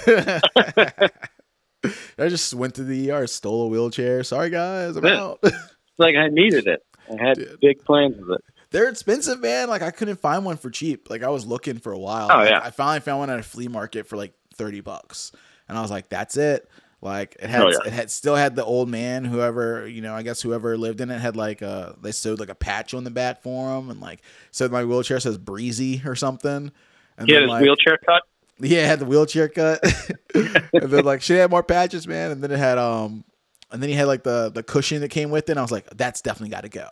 I 2.18 2.28
just 2.28 2.52
went 2.54 2.74
to 2.74 2.84
the 2.84 3.10
ER, 3.12 3.26
stole 3.26 3.62
a 3.62 3.68
wheelchair. 3.68 4.22
Sorry 4.24 4.50
guys, 4.50 4.96
I'm 4.96 5.04
Yeah. 5.04 5.20
out. 5.22 5.44
Like 6.00 6.16
I 6.16 6.28
needed 6.28 6.66
it. 6.66 6.82
I 7.08 7.22
had 7.22 7.36
Dude. 7.38 7.60
big 7.60 7.84
plans 7.84 8.16
with 8.18 8.38
it. 8.38 8.44
They're 8.70 8.88
expensive, 8.88 9.40
man. 9.40 9.68
Like 9.68 9.82
I 9.82 9.90
couldn't 9.90 10.20
find 10.20 10.44
one 10.44 10.56
for 10.56 10.70
cheap. 10.70 11.10
Like 11.10 11.22
I 11.22 11.28
was 11.28 11.44
looking 11.46 11.78
for 11.78 11.92
a 11.92 11.98
while. 11.98 12.28
Oh, 12.30 12.36
Like, 12.38 12.50
yeah. 12.50 12.60
I 12.62 12.70
finally 12.70 13.00
found 13.00 13.18
one 13.20 13.30
at 13.30 13.38
a 13.38 13.42
flea 13.42 13.68
market 13.68 14.06
for 14.06 14.16
like 14.16 14.32
thirty 14.54 14.80
bucks, 14.80 15.32
and 15.68 15.76
I 15.76 15.82
was 15.82 15.90
like, 15.90 16.08
"That's 16.08 16.36
it." 16.36 16.68
Like 17.02 17.34
it 17.40 17.48
had, 17.48 17.62
Oh, 17.62 17.70
yeah. 17.70 17.78
it 17.86 17.92
had 17.92 18.10
still 18.10 18.36
had 18.36 18.54
the 18.56 18.64
old 18.64 18.88
man, 18.88 19.24
whoever 19.24 19.88
you 19.88 20.02
know, 20.02 20.14
I 20.14 20.22
guess 20.22 20.40
whoever 20.42 20.76
lived 20.76 21.00
in 21.00 21.10
it 21.10 21.18
had 21.18 21.34
like 21.34 21.62
a 21.62 21.96
they 22.02 22.12
sewed 22.12 22.38
like 22.38 22.50
a 22.50 22.54
patch 22.54 22.92
on 22.94 23.04
the 23.04 23.10
back 23.10 23.42
for 23.42 23.76
him, 23.78 23.90
and 23.90 24.00
like 24.00 24.20
said 24.50 24.70
my 24.70 24.84
wheelchair 24.84 25.18
says 25.18 25.36
breezy 25.38 26.02
or 26.06 26.14
something. 26.14 26.70
And 27.18 27.28
He 27.28 27.34
had 27.34 27.42
his 27.42 27.48
like, 27.50 27.62
wheelchair 27.62 27.98
cut. 28.06 28.22
yeah, 28.60 28.84
it 28.84 28.86
had 28.86 28.98
the 29.00 29.06
wheelchair 29.06 29.48
cut. 29.48 29.80
and 30.34 30.90
then 30.90 31.04
like 31.04 31.22
she 31.22 31.34
had 31.34 31.50
more 31.50 31.62
patches, 31.64 32.06
man. 32.06 32.30
And 32.30 32.42
then 32.42 32.50
it 32.52 32.58
had 32.58 32.78
um 32.78 33.24
and 33.72 33.82
then 33.82 33.88
he 33.88 33.94
had 33.94 34.06
like 34.06 34.22
the 34.22 34.50
the 34.50 34.62
cushion 34.62 35.00
that 35.00 35.10
came 35.10 35.30
with 35.30 35.48
it. 35.48 35.52
And 35.52 35.58
I 35.58 35.62
was 35.62 35.72
like, 35.72 35.88
that's 35.96 36.20
definitely 36.20 36.50
gotta 36.50 36.68
go. 36.68 36.88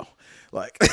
Like 0.53 0.79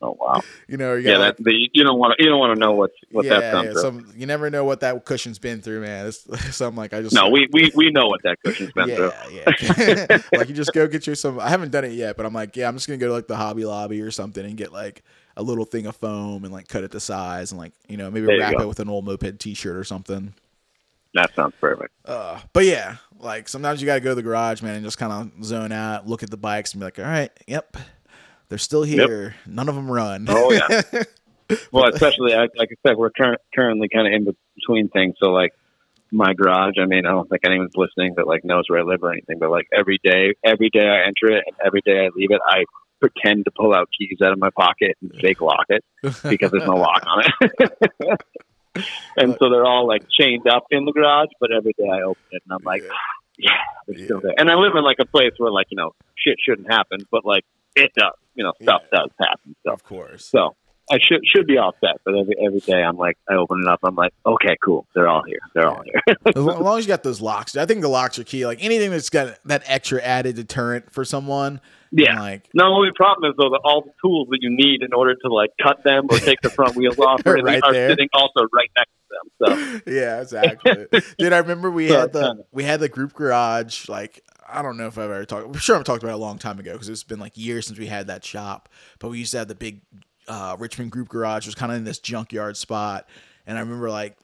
Oh 0.00 0.16
wow! 0.18 0.40
you 0.68 0.76
know, 0.76 0.94
you 0.94 1.10
Yeah, 1.10 1.18
that 1.18 1.36
the, 1.38 1.70
you 1.72 1.84
don't 1.84 1.98
want 1.98 2.16
to 2.16 2.22
you 2.22 2.30
don't 2.30 2.38
want 2.38 2.54
to 2.54 2.60
know 2.60 2.72
what 2.72 2.90
what 3.10 3.24
yeah, 3.24 3.40
that's 3.40 3.52
done 3.52 3.64
yeah, 3.66 3.80
some, 3.80 4.12
you 4.16 4.26
never 4.26 4.48
know 4.50 4.64
what 4.64 4.80
that 4.80 5.04
cushion's 5.04 5.38
been 5.38 5.60
through, 5.60 5.80
man. 5.80 6.06
It's, 6.06 6.26
so 6.56 6.68
I'm 6.68 6.76
like, 6.76 6.92
I 6.92 7.02
just 7.02 7.14
no, 7.14 7.28
we, 7.28 7.48
we 7.52 7.72
we 7.74 7.90
know 7.90 8.06
what 8.06 8.22
that 8.22 8.38
cushion's 8.44 8.72
been 8.72 8.94
through. 8.94 9.10
yeah, 9.32 9.52
yeah. 9.58 10.18
like 10.34 10.48
you 10.48 10.54
just 10.54 10.72
go 10.72 10.86
get 10.86 11.06
you 11.06 11.14
some. 11.14 11.40
I 11.40 11.48
haven't 11.48 11.72
done 11.72 11.84
it 11.84 11.92
yet, 11.92 12.16
but 12.16 12.26
I'm 12.26 12.34
like, 12.34 12.56
yeah, 12.56 12.68
I'm 12.68 12.74
just 12.74 12.86
gonna 12.86 12.98
go 12.98 13.08
to 13.08 13.12
like 13.12 13.26
the 13.26 13.36
Hobby 13.36 13.64
Lobby 13.64 14.00
or 14.00 14.10
something 14.10 14.44
and 14.44 14.56
get 14.56 14.72
like 14.72 15.02
a 15.36 15.42
little 15.42 15.64
thing 15.64 15.86
of 15.86 15.96
foam 15.96 16.44
and 16.44 16.52
like 16.52 16.68
cut 16.68 16.84
it 16.84 16.92
to 16.92 17.00
size 17.00 17.52
and 17.52 17.60
like 17.60 17.72
you 17.88 17.96
know 17.96 18.10
maybe 18.10 18.26
There 18.26 18.38
wrap 18.38 18.60
it 18.60 18.68
with 18.68 18.80
an 18.80 18.88
old 18.88 19.04
moped 19.04 19.40
T-shirt 19.40 19.76
or 19.76 19.84
something. 19.84 20.34
That 21.18 21.34
sounds 21.34 21.54
perfect. 21.60 21.92
Uh, 22.04 22.40
but 22.52 22.64
yeah, 22.64 22.96
like 23.18 23.48
sometimes 23.48 23.80
you 23.80 23.86
gotta 23.86 24.00
go 24.00 24.10
to 24.10 24.14
the 24.14 24.22
garage, 24.22 24.62
man, 24.62 24.74
and 24.76 24.84
just 24.84 24.98
kind 24.98 25.12
of 25.12 25.44
zone 25.44 25.72
out, 25.72 26.06
look 26.06 26.22
at 26.22 26.30
the 26.30 26.36
bikes, 26.36 26.72
and 26.72 26.80
be 26.80 26.84
like, 26.84 26.98
all 26.98 27.04
right, 27.04 27.30
yep, 27.46 27.76
they're 28.48 28.58
still 28.58 28.82
here. 28.84 29.34
None 29.46 29.68
of 29.68 29.74
them 29.74 29.90
run. 29.90 30.26
Oh, 30.28 30.52
yeah. 30.52 30.82
Well, 31.72 31.88
especially 31.88 32.34
like 32.34 32.50
like 32.56 32.68
I 32.70 32.88
said, 32.88 32.98
we're 32.98 33.08
cur- 33.08 33.38
currently 33.54 33.88
kind 33.88 34.06
of 34.06 34.12
in 34.12 34.36
between 34.54 34.90
things. 34.90 35.14
So 35.18 35.30
like 35.30 35.54
my 36.10 36.34
garage, 36.34 36.74
I 36.78 36.84
mean, 36.84 37.06
I 37.06 37.10
don't 37.10 37.26
think 37.26 37.40
anyone's 37.44 37.74
listening 37.74 38.16
that 38.16 38.26
like 38.26 38.44
knows 38.44 38.64
where 38.68 38.80
I 38.80 38.82
live 38.82 39.02
or 39.02 39.12
anything. 39.12 39.38
But 39.38 39.50
like 39.50 39.66
every 39.72 39.98
day, 40.04 40.34
every 40.44 40.68
day 40.68 40.86
I 40.86 41.06
enter 41.06 41.34
it, 41.34 41.44
and 41.46 41.56
every 41.64 41.80
day 41.86 42.04
I 42.04 42.10
leave 42.14 42.32
it, 42.32 42.40
I 42.46 42.64
pretend 43.00 43.46
to 43.46 43.50
pull 43.50 43.74
out 43.74 43.88
keys 43.98 44.18
out 44.22 44.32
of 44.32 44.38
my 44.38 44.50
pocket 44.50 44.98
and 45.00 45.10
fake 45.22 45.40
lock 45.40 45.64
it 45.70 45.82
because 46.02 46.50
there's 46.50 46.66
no 46.66 46.76
lock 46.76 47.02
on 47.06 47.22
it. 47.40 47.72
and 49.16 49.36
so 49.38 49.50
they're 49.50 49.64
all 49.66 49.86
like 49.86 50.02
chained 50.18 50.46
up 50.48 50.64
in 50.70 50.84
the 50.84 50.92
garage, 50.92 51.28
but 51.40 51.50
every 51.52 51.72
day 51.78 51.88
I 51.88 52.02
open 52.02 52.22
it 52.32 52.42
and 52.48 52.52
I'm 52.58 52.64
like, 52.64 52.82
Yeah. 52.82 52.90
yeah, 53.38 53.50
they're 53.86 54.04
still 54.04 54.20
there. 54.20 54.34
And 54.36 54.50
I 54.50 54.54
live 54.54 54.72
in 54.76 54.82
like 54.84 54.98
a 55.00 55.06
place 55.06 55.32
where 55.38 55.50
like 55.52 55.66
you 55.70 55.76
know 55.76 55.92
shit 56.16 56.36
shouldn't 56.44 56.70
happen, 56.70 57.00
but 57.10 57.24
like 57.24 57.44
it 57.76 57.92
does. 57.96 58.12
You 58.34 58.44
know, 58.44 58.52
stuff 58.62 58.82
Yeah. 58.92 58.98
does 59.00 59.10
happen. 59.20 59.56
So 59.66 59.72
of 59.72 59.82
course. 59.84 60.24
so 60.24 60.54
I 60.90 60.98
should 61.00 61.20
should 61.26 61.46
be 61.46 61.58
all 61.58 61.74
set, 61.80 62.00
but 62.04 62.14
every 62.14 62.34
every 62.44 62.60
day 62.60 62.82
I'm 62.82 62.96
like, 62.96 63.16
I 63.28 63.34
open 63.34 63.60
it 63.62 63.68
up, 63.68 63.80
I'm 63.82 63.94
like, 63.94 64.12
okay, 64.24 64.56
cool, 64.64 64.86
they're 64.94 65.08
all 65.08 65.22
here, 65.26 65.38
they're 65.54 65.68
all 65.68 65.82
here. 65.82 66.00
as 66.26 66.36
lo- 66.36 66.54
as 66.54 66.60
long 66.60 66.78
as 66.78 66.84
you 66.84 66.88
got 66.88 67.02
those 67.02 67.20
locks, 67.20 67.56
I 67.56 67.66
think 67.66 67.80
the 67.82 67.88
locks 67.88 68.18
are 68.18 68.24
key. 68.24 68.46
Like 68.46 68.62
anything 68.64 68.90
that's 68.90 69.10
got 69.10 69.38
that 69.44 69.62
extra 69.66 70.00
added 70.02 70.36
deterrent 70.36 70.90
for 70.92 71.04
someone. 71.04 71.60
yeah. 71.90 72.18
Like 72.20 72.48
no, 72.54 72.64
The 72.64 72.70
only 72.70 72.90
problem 72.96 73.30
is 73.30 73.36
though 73.38 73.50
that 73.50 73.60
all 73.64 73.82
the 73.82 73.92
tools 74.02 74.28
that 74.30 74.38
you 74.40 74.50
need 74.50 74.82
in 74.82 74.92
order 74.92 75.14
to 75.14 75.28
like 75.32 75.50
cut 75.62 75.82
them 75.84 76.06
or 76.10 76.18
take 76.18 76.40
the 76.42 76.50
front 76.50 76.76
wheels 76.76 76.98
off 76.98 77.20
or 77.26 77.34
Right 77.36 77.62
are 77.62 77.72
there. 77.72 77.90
sitting 77.90 78.08
also 78.12 78.46
right 78.52 78.70
next 78.76 78.90
to 78.90 79.48
them. 79.48 79.80
So 79.84 79.90
yeah, 79.92 80.20
exactly. 80.20 80.86
Dude, 81.18 81.32
I 81.32 81.38
remember 81.38 81.70
we 81.70 81.88
So 81.88 82.00
had 82.00 82.12
the 82.12 82.26
kinda- 82.28 82.44
we 82.52 82.64
had 82.64 82.80
the 82.80 82.88
group 82.88 83.12
garage. 83.14 83.88
Like 83.88 84.22
I 84.50 84.62
don't 84.62 84.78
know 84.78 84.86
if 84.86 84.96
I've 84.96 85.10
ever 85.10 85.24
talked. 85.26 85.46
I'm 85.46 85.52
sure 85.54 85.76
I've 85.76 85.84
talked 85.84 86.02
about 86.02 86.12
it 86.12 86.16
a 86.16 86.18
long 86.18 86.38
time 86.38 86.58
ago 86.58 86.72
because 86.72 86.88
it's 86.88 87.02
been 87.04 87.20
like 87.20 87.36
years 87.36 87.66
since 87.66 87.78
we 87.78 87.86
had 87.86 88.06
that 88.06 88.24
shop. 88.24 88.68
But 88.98 89.08
we 89.10 89.18
used 89.18 89.32
to 89.32 89.38
have 89.38 89.48
the 89.48 89.54
big 89.54 89.82
uh, 90.28 90.56
Richmond 90.58 90.92
group 90.92 91.08
garage. 91.08 91.46
Was 91.46 91.54
kind 91.54 91.72
of 91.72 91.78
in 91.78 91.84
this 91.84 91.98
junkyard 91.98 92.56
spot, 92.56 93.08
and 93.46 93.58
I 93.58 93.60
remember 93.60 93.90
like 93.90 94.16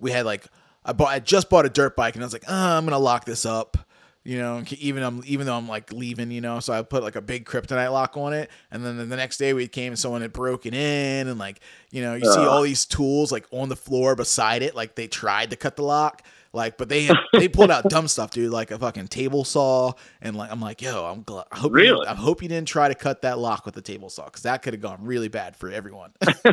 we 0.00 0.10
had 0.10 0.26
like 0.26 0.46
I 0.84 0.92
bought 0.92 1.08
I 1.08 1.18
just 1.18 1.50
bought 1.50 1.66
a 1.66 1.68
dirt 1.68 1.96
bike 1.96 2.14
and 2.14 2.22
I 2.22 2.26
was 2.26 2.32
like, 2.32 2.44
oh, 2.48 2.76
I'm 2.76 2.84
gonna 2.84 2.98
lock 2.98 3.24
this 3.24 3.44
up. 3.44 3.76
You 4.24 4.38
know, 4.38 4.64
even 4.78 5.04
I'm 5.04 5.22
even 5.24 5.46
though 5.46 5.56
I'm 5.56 5.68
like 5.68 5.92
leaving, 5.92 6.32
you 6.32 6.40
know, 6.40 6.58
so 6.58 6.72
I 6.72 6.82
put 6.82 7.04
like 7.04 7.14
a 7.14 7.20
big 7.20 7.44
kryptonite 7.44 7.92
lock 7.92 8.16
on 8.16 8.32
it, 8.32 8.50
and 8.72 8.84
then 8.84 9.08
the 9.08 9.16
next 9.16 9.38
day 9.38 9.54
we 9.54 9.68
came 9.68 9.92
and 9.92 9.98
someone 9.98 10.20
had 10.20 10.32
broken 10.32 10.74
in, 10.74 11.28
and 11.28 11.38
like 11.38 11.60
you 11.92 12.02
know, 12.02 12.14
you 12.14 12.24
see 12.24 12.40
uh. 12.40 12.48
all 12.48 12.62
these 12.62 12.86
tools 12.86 13.30
like 13.30 13.46
on 13.52 13.68
the 13.68 13.76
floor 13.76 14.16
beside 14.16 14.62
it, 14.62 14.74
like 14.74 14.96
they 14.96 15.06
tried 15.06 15.50
to 15.50 15.56
cut 15.56 15.76
the 15.76 15.84
lock, 15.84 16.22
like 16.56 16.76
but 16.78 16.88
they 16.88 17.04
had, 17.04 17.16
they 17.32 17.48
pulled 17.48 17.70
out 17.70 17.84
dumb 17.88 18.08
stuff, 18.08 18.30
dude, 18.32 18.50
like 18.50 18.70
a 18.72 18.78
fucking 18.78 19.06
table 19.08 19.44
saw, 19.44 19.92
and 20.20 20.34
like 20.36 20.50
I'm 20.50 20.60
like, 20.60 20.82
yo, 20.82 21.04
I'm 21.04 21.22
glad. 21.22 21.44
I 21.52 21.58
hope 21.58 21.70
you 21.70 21.76
Really? 21.76 22.04
didn't- 22.06 22.08
I 22.08 22.14
hope 22.20 22.42
you 22.42 22.48
didn't 22.48 22.66
try 22.68 22.88
to 22.88 22.94
cut 22.94 23.22
that 23.22 23.38
lock 23.38 23.64
with 23.66 23.74
the 23.74 23.82
table 23.82 24.08
saw, 24.10 24.24
because 24.24 24.42
that 24.42 24.62
could 24.62 24.72
have 24.74 24.80
gone 24.82 24.98
really 25.02 25.28
bad 25.28 25.54
for 25.56 25.70
everyone. 25.70 26.12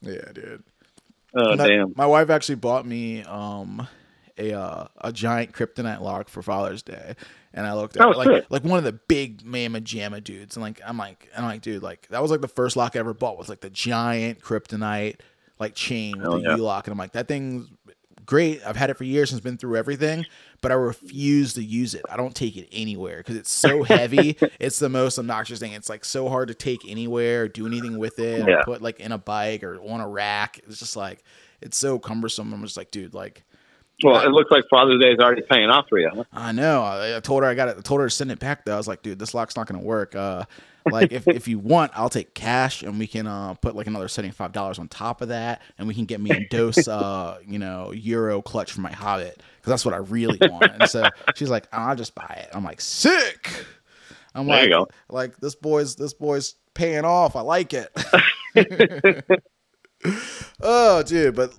yeah, 0.00 0.32
dude. 0.32 0.62
oh 1.34 1.56
My- 1.56 1.68
damn. 1.68 1.92
My 1.96 2.06
wife 2.06 2.30
actually 2.30 2.56
bought 2.56 2.86
me 2.86 3.22
um 3.24 3.86
a 4.38 4.52
uh, 4.58 4.86
a 5.02 5.12
giant 5.12 5.52
kryptonite 5.52 6.00
lock 6.00 6.28
for 6.28 6.42
Father's 6.42 6.82
Day, 6.82 7.16
and 7.52 7.66
I 7.66 7.74
looked 7.74 7.96
at 7.96 8.02
Oh, 8.06 8.10
it, 8.12 8.16
like 8.16 8.28
sick. 8.28 8.46
like 8.50 8.64
one 8.64 8.78
of 8.78 8.84
the 8.84 8.92
big 9.08 9.44
mamma 9.44 9.80
jamma 9.80 10.24
dudes, 10.24 10.56
and 10.56 10.62
like 10.62 10.80
I'm 10.86 10.96
like 10.96 11.28
I'm 11.36 11.44
like 11.44 11.60
dude, 11.62 11.82
like 11.82 12.08
that 12.08 12.22
was 12.22 12.30
like 12.30 12.40
the 12.40 12.48
first 12.48 12.76
lock 12.76 12.96
I 12.96 13.00
ever 13.00 13.12
bought 13.14 13.36
was 13.38 13.48
like 13.50 13.60
the 13.60 13.70
giant 13.70 14.40
kryptonite 14.40 15.16
like 15.58 15.74
chain 15.74 16.12
with 16.16 16.22
Hell 16.22 16.32
the 16.38 16.40
yeah. 16.42 16.56
U 16.56 16.62
lock, 16.62 16.86
and 16.86 16.92
I'm 16.92 16.98
like 16.98 17.12
that 17.12 17.28
thing's 17.28 17.68
great. 18.32 18.62
I've 18.66 18.76
had 18.76 18.88
it 18.88 18.96
for 18.96 19.04
years 19.04 19.30
and 19.30 19.38
it's 19.38 19.44
been 19.44 19.58
through 19.58 19.76
everything, 19.76 20.24
but 20.62 20.72
I 20.72 20.74
refuse 20.74 21.52
to 21.54 21.62
use 21.62 21.94
it. 21.94 22.02
I 22.10 22.16
don't 22.16 22.34
take 22.34 22.56
it 22.56 22.66
anywhere 22.72 23.18
because 23.18 23.36
it's 23.36 23.50
so 23.50 23.82
heavy. 23.98 24.38
it's 24.58 24.78
the 24.78 24.88
most 24.88 25.18
obnoxious 25.18 25.58
thing. 25.60 25.72
It's 25.72 25.90
like 25.90 26.04
so 26.04 26.28
hard 26.30 26.48
to 26.48 26.54
take 26.54 26.80
anywhere, 26.88 27.42
or 27.42 27.48
do 27.48 27.66
anything 27.66 27.98
with 27.98 28.18
it, 28.18 28.48
Yeah. 28.48 28.62
put 28.64 28.80
like 28.80 29.00
in 29.00 29.12
a 29.12 29.18
bike 29.18 29.62
or 29.62 29.78
on 29.82 30.00
a 30.00 30.08
rack. 30.08 30.58
It's 30.66 30.78
just 30.78 30.96
like 30.96 31.22
it's 31.60 31.76
so 31.76 31.98
cumbersome. 31.98 32.52
I'm 32.54 32.62
just 32.62 32.76
like, 32.78 32.90
dude, 32.90 33.12
like 33.12 33.44
Well, 34.02 34.20
it 34.26 34.30
looks 34.30 34.50
like 34.50 34.64
Father's 34.70 35.00
Day 35.00 35.12
is 35.12 35.18
already 35.18 35.42
paying 35.42 35.68
off 35.68 35.84
for 35.90 35.98
you. 35.98 36.08
Huh? 36.14 36.24
I 36.32 36.52
know. 36.52 36.82
I, 36.82 37.18
I 37.18 37.20
told 37.20 37.42
her 37.42 37.48
I 37.50 37.54
got 37.54 37.68
it. 37.68 37.76
I 37.76 37.80
told 37.82 38.00
her 38.00 38.06
to 38.06 38.10
send 38.10 38.32
it 38.32 38.38
back 38.38 38.64
though. 38.64 38.74
I 38.74 38.78
was 38.78 38.88
like, 38.88 39.02
dude, 39.02 39.18
this 39.18 39.34
lock's 39.34 39.56
not 39.56 39.66
gonna 39.66 39.82
work. 39.84 40.14
Uh, 40.16 40.44
like 40.90 41.12
if, 41.12 41.26
if 41.28 41.48
you 41.48 41.58
want, 41.58 41.92
I'll 41.94 42.08
take 42.08 42.34
cash 42.34 42.82
and 42.82 42.98
we 42.98 43.06
can 43.06 43.26
uh 43.26 43.54
put 43.54 43.74
like 43.76 43.86
another 43.86 44.08
seventy 44.08 44.32
five 44.32 44.52
dollars 44.52 44.78
on 44.78 44.88
top 44.88 45.20
of 45.22 45.28
that, 45.28 45.62
and 45.78 45.86
we 45.88 45.94
can 45.94 46.04
get 46.04 46.20
me 46.20 46.30
a 46.30 46.48
dose 46.48 46.88
uh 46.88 47.38
you 47.46 47.58
know 47.58 47.92
Euro 47.92 48.42
clutch 48.42 48.72
for 48.72 48.80
my 48.80 48.92
Hobbit 48.92 49.36
because 49.58 49.70
that's 49.70 49.84
what 49.84 49.94
I 49.94 49.98
really 49.98 50.38
want. 50.50 50.70
And 50.80 50.88
so 50.88 51.04
she's 51.36 51.50
like, 51.50 51.66
I'll 51.72 51.96
just 51.96 52.14
buy 52.14 52.38
it. 52.42 52.50
I'm 52.54 52.64
like, 52.64 52.80
sick. 52.80 53.66
I'm 54.34 54.46
There 54.46 54.56
like, 54.56 54.64
you 54.64 54.70
go. 54.70 54.88
like 55.08 55.36
this 55.38 55.54
boy's 55.54 55.94
this 55.96 56.14
boy's 56.14 56.54
paying 56.74 57.04
off. 57.04 57.36
I 57.36 57.42
like 57.42 57.72
it. 57.74 57.90
oh, 60.60 61.02
dude, 61.02 61.34
but 61.36 61.54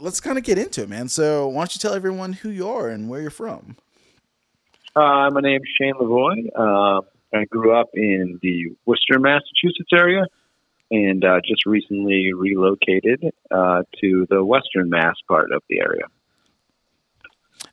let's 0.00 0.20
kind 0.20 0.38
of 0.38 0.44
get 0.44 0.58
into 0.58 0.82
it, 0.82 0.88
man. 0.88 1.08
So 1.08 1.48
why 1.48 1.60
don't 1.60 1.74
you 1.74 1.78
tell 1.78 1.94
everyone 1.94 2.32
who 2.32 2.48
you 2.50 2.68
are 2.68 2.88
and 2.88 3.08
where 3.08 3.20
you're 3.20 3.30
from? 3.30 3.76
Uh, 4.96 5.28
my 5.32 5.40
name's 5.40 5.68
Shane 5.78 5.94
Lavoy. 5.94 6.46
Uh, 6.54 7.02
I 7.34 7.44
grew 7.44 7.74
up 7.74 7.90
in 7.94 8.38
the 8.42 8.76
Worcester, 8.86 9.18
Massachusetts 9.18 9.90
area, 9.92 10.24
and 10.90 11.24
uh, 11.24 11.40
just 11.46 11.66
recently 11.66 12.32
relocated 12.32 13.24
uh, 13.50 13.82
to 14.00 14.26
the 14.30 14.44
Western 14.44 14.90
Mass 14.90 15.16
part 15.28 15.52
of 15.52 15.62
the 15.68 15.80
area. 15.80 16.04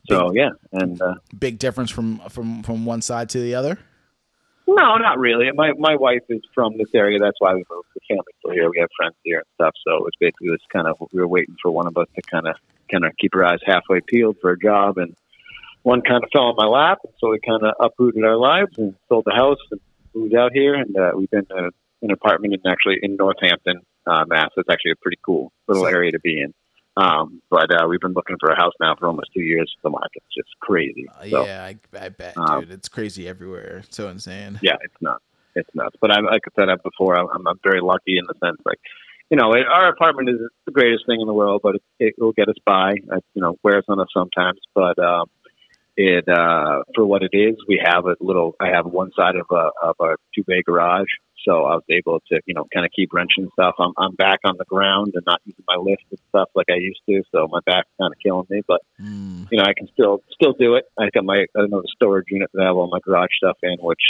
So 0.10 0.34
yeah, 0.34 0.50
and 0.72 1.02
uh, 1.02 1.16
big 1.38 1.60
difference 1.60 1.92
from 1.92 2.20
from 2.30 2.64
from 2.64 2.86
one 2.86 3.02
side 3.02 3.30
to 3.30 3.40
the 3.40 3.56
other? 3.56 3.78
no, 4.76 4.98
not 4.98 5.20
really. 5.20 5.52
My 5.54 5.74
my 5.78 5.96
wife 5.96 6.24
is 6.30 6.42
from 6.54 6.78
this 6.78 6.90
area. 6.94 7.20
That's 7.20 7.40
why 7.40 7.54
we 7.54 7.64
moved. 7.70 7.88
The 7.94 8.02
family's 8.08 8.36
still 8.40 8.52
here. 8.52 8.70
We 8.70 8.80
have 8.80 8.90
friends 8.98 9.16
here 9.24 9.40
and 9.40 9.48
stuff. 9.56 9.74
So 9.86 9.96
it 9.98 10.04
was 10.04 10.14
basically 10.20 10.50
just 10.50 10.70
kind 10.70 10.88
of 10.88 10.98
we 11.12 11.20
were 11.20 11.28
waiting 11.28 11.56
for 11.62 11.72
one 11.72 11.88
of 11.88 11.98
us 11.98 12.08
to 12.16 12.22
kind 12.22 12.48
of 12.48 12.56
kind 12.90 13.06
of 13.06 13.12
keep 13.18 13.34
her 13.34 13.46
eyes 13.46 13.60
halfway 13.66 14.02
peeled 14.02 14.38
for 14.42 14.52
a 14.52 14.60
job, 14.60 14.98
and 14.98 15.16
one 15.84 16.02
kind 16.02 16.24
of 16.24 16.30
fell 16.32 16.44
on 16.44 16.56
my 16.58 16.68
lap, 16.68 17.00
and 17.04 17.14
so 17.20 17.30
we 17.32 17.40
kind 17.40 17.64
of 17.64 17.74
uprooted 17.80 18.24
our 18.24 18.38
lives 18.38 18.72
and 18.78 18.96
sold 19.10 19.24
the 19.26 19.34
house 19.34 19.58
and 19.72 19.80
moved 20.14 20.36
out 20.36 20.52
here, 20.54 20.76
and 20.76 20.96
uh, 20.96 21.12
we've 21.16 21.30
been 21.30 21.46
in 21.50 21.70
an 22.04 22.12
apartment 22.12 22.54
in 22.54 22.60
actually 22.72 22.98
in 23.02 23.16
Northampton, 23.16 23.82
uh, 24.08 24.26
Mass. 24.28 24.50
It's 24.58 24.70
actually 24.70 24.92
a 24.92 25.02
pretty 25.02 25.20
cool 25.26 25.52
little 25.68 25.88
area 25.88 26.12
to 26.12 26.20
be 26.20 26.42
in. 26.42 26.54
Um, 26.98 27.42
but 27.50 27.74
uh, 27.74 27.88
we've 27.88 28.02
been 28.02 28.14
looking 28.14 28.36
for 28.40 28.50
a 28.52 28.56
house 28.56 28.74
now 28.82 28.96
for 29.00 29.08
almost 29.08 29.30
two 29.34 29.42
years. 29.42 29.74
The 29.82 29.90
market's 29.90 30.26
just 30.36 30.50
crazy. 30.60 31.08
Uh, 31.10 31.30
So, 31.30 31.46
yeah, 31.46 31.64
I, 31.64 31.78
I 31.98 32.10
bet, 32.10 32.38
um, 32.38 32.62
dude. 32.62 32.72
It's 32.72 32.90
crazy 32.90 33.28
everywhere. 33.30 33.82
It's 33.86 33.96
So 33.96 34.10
insane. 34.10 34.60
yeah, 34.62 34.76
it's 34.82 34.96
nuts. 35.02 35.24
It's 35.56 35.70
nuts. 35.74 35.96
But 36.02 36.12
I'm 36.12 36.26
like 36.26 36.42
I 36.46 36.62
said 36.62 36.68
before, 36.84 37.18
I'm, 37.18 37.48
I'm 37.48 37.60
very 37.64 37.82
lucky 37.82 38.18
in 38.18 38.26
the 38.28 38.34
sense 38.46 38.58
like, 38.66 38.80
you 39.30 39.38
know, 39.38 39.54
it, 39.54 39.66
our 39.66 39.88
apartment 39.88 40.30
is 40.30 40.40
the 40.66 40.72
greatest 40.74 41.06
thing 41.06 41.22
in 41.22 41.28
the 41.28 41.34
world, 41.34 41.62
but 41.64 41.76
it, 41.76 41.82
it 42.00 42.14
will 42.18 42.34
get 42.34 42.50
us 42.50 42.56
by. 42.66 42.92
It, 42.92 43.24
you 43.34 43.42
know, 43.42 43.56
wears 43.64 43.86
on 43.88 44.00
us 44.02 44.10
sometimes, 44.14 44.60
but 44.76 45.00
um, 45.00 45.28
it 45.98 46.28
uh, 46.28 46.84
for 46.96 47.06
what 47.06 47.24
it 47.24 47.36
is, 47.36 47.56
we 47.68 47.82
have 47.84 48.06
a 48.06 48.16
little. 48.20 48.56
I 48.60 48.70
have 48.70 48.86
one 48.86 49.12
side 49.16 49.36
of 49.36 49.48
a 49.52 49.70
of 49.82 49.96
a 50.00 50.16
two 50.36 50.44
bay 50.46 50.62
garage, 50.66 51.10
so 51.46 51.66
I 51.66 51.76
was 51.76 51.84
able 51.90 52.20
to 52.32 52.40
you 52.46 52.54
know 52.54 52.66
kind 52.74 52.86
of 52.86 52.92
keep 52.96 53.14
wrenching 53.14 53.50
stuff. 53.54 53.76
I'm 53.80 53.94
I'm 53.98 54.16
back 54.16 54.40
on 54.46 54.56
the 54.58 54.66
ground 54.66 55.14
and 55.16 55.24
not 55.26 55.42
using 55.46 55.66
my 55.68 55.76
lift 55.76 56.04
and 56.10 56.20
stuff 56.30 56.50
like 56.56 56.68
I 56.70 56.78
used 56.78 57.02
to, 57.10 57.24
so 57.32 57.48
my 57.52 57.60
back's 57.66 57.90
kind 58.00 58.14
of 58.14 58.20
killing 58.24 58.48
me, 58.50 58.62
but 58.68 58.82
Mm, 59.02 59.48
you 59.52 59.58
know, 59.58 59.64
I 59.64 59.74
can 59.76 59.88
still 59.94 60.22
still 60.32 60.54
do 60.54 60.76
it. 60.76 60.86
I 61.00 61.10
got 61.14 61.26
my 61.26 61.46
another 61.56 61.88
storage 61.96 62.28
unit 62.30 62.50
that 62.54 62.62
I 62.62 62.68
have 62.68 62.78
all 62.78 62.88
my 62.88 63.00
garage 63.04 63.32
stuff 63.38 63.58
in, 63.64 63.78
which 63.82 64.02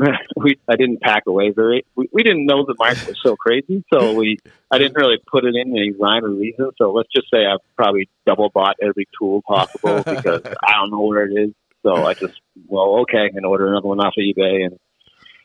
we 0.36 0.58
I 0.68 0.76
didn't 0.76 1.00
pack 1.00 1.24
away 1.26 1.50
very. 1.50 1.84
We, 1.94 2.08
we 2.12 2.22
didn't 2.22 2.46
know 2.46 2.64
the 2.64 2.74
market 2.78 3.06
was 3.06 3.20
so 3.22 3.36
crazy, 3.36 3.84
so 3.92 4.14
we 4.14 4.38
I 4.70 4.78
didn't 4.78 4.96
really 4.96 5.18
put 5.30 5.44
it 5.44 5.54
in 5.54 5.70
any 5.76 5.92
rhyme 5.92 6.24
or 6.24 6.30
reason. 6.30 6.70
So 6.78 6.92
let's 6.92 7.08
just 7.14 7.30
say 7.30 7.46
I've 7.46 7.60
probably 7.76 8.08
double 8.26 8.50
bought 8.50 8.76
every 8.80 9.06
tool 9.18 9.42
possible 9.42 9.96
because 10.04 10.42
I 10.44 10.72
don't 10.74 10.90
know 10.90 11.02
where 11.02 11.26
it 11.26 11.34
is. 11.34 11.54
So 11.82 12.06
I 12.06 12.14
just 12.14 12.40
well 12.68 13.00
okay 13.00 13.30
and 13.34 13.44
order 13.44 13.68
another 13.68 13.88
one 13.88 14.00
off 14.00 14.14
of 14.16 14.22
eBay 14.22 14.66
and 14.66 14.78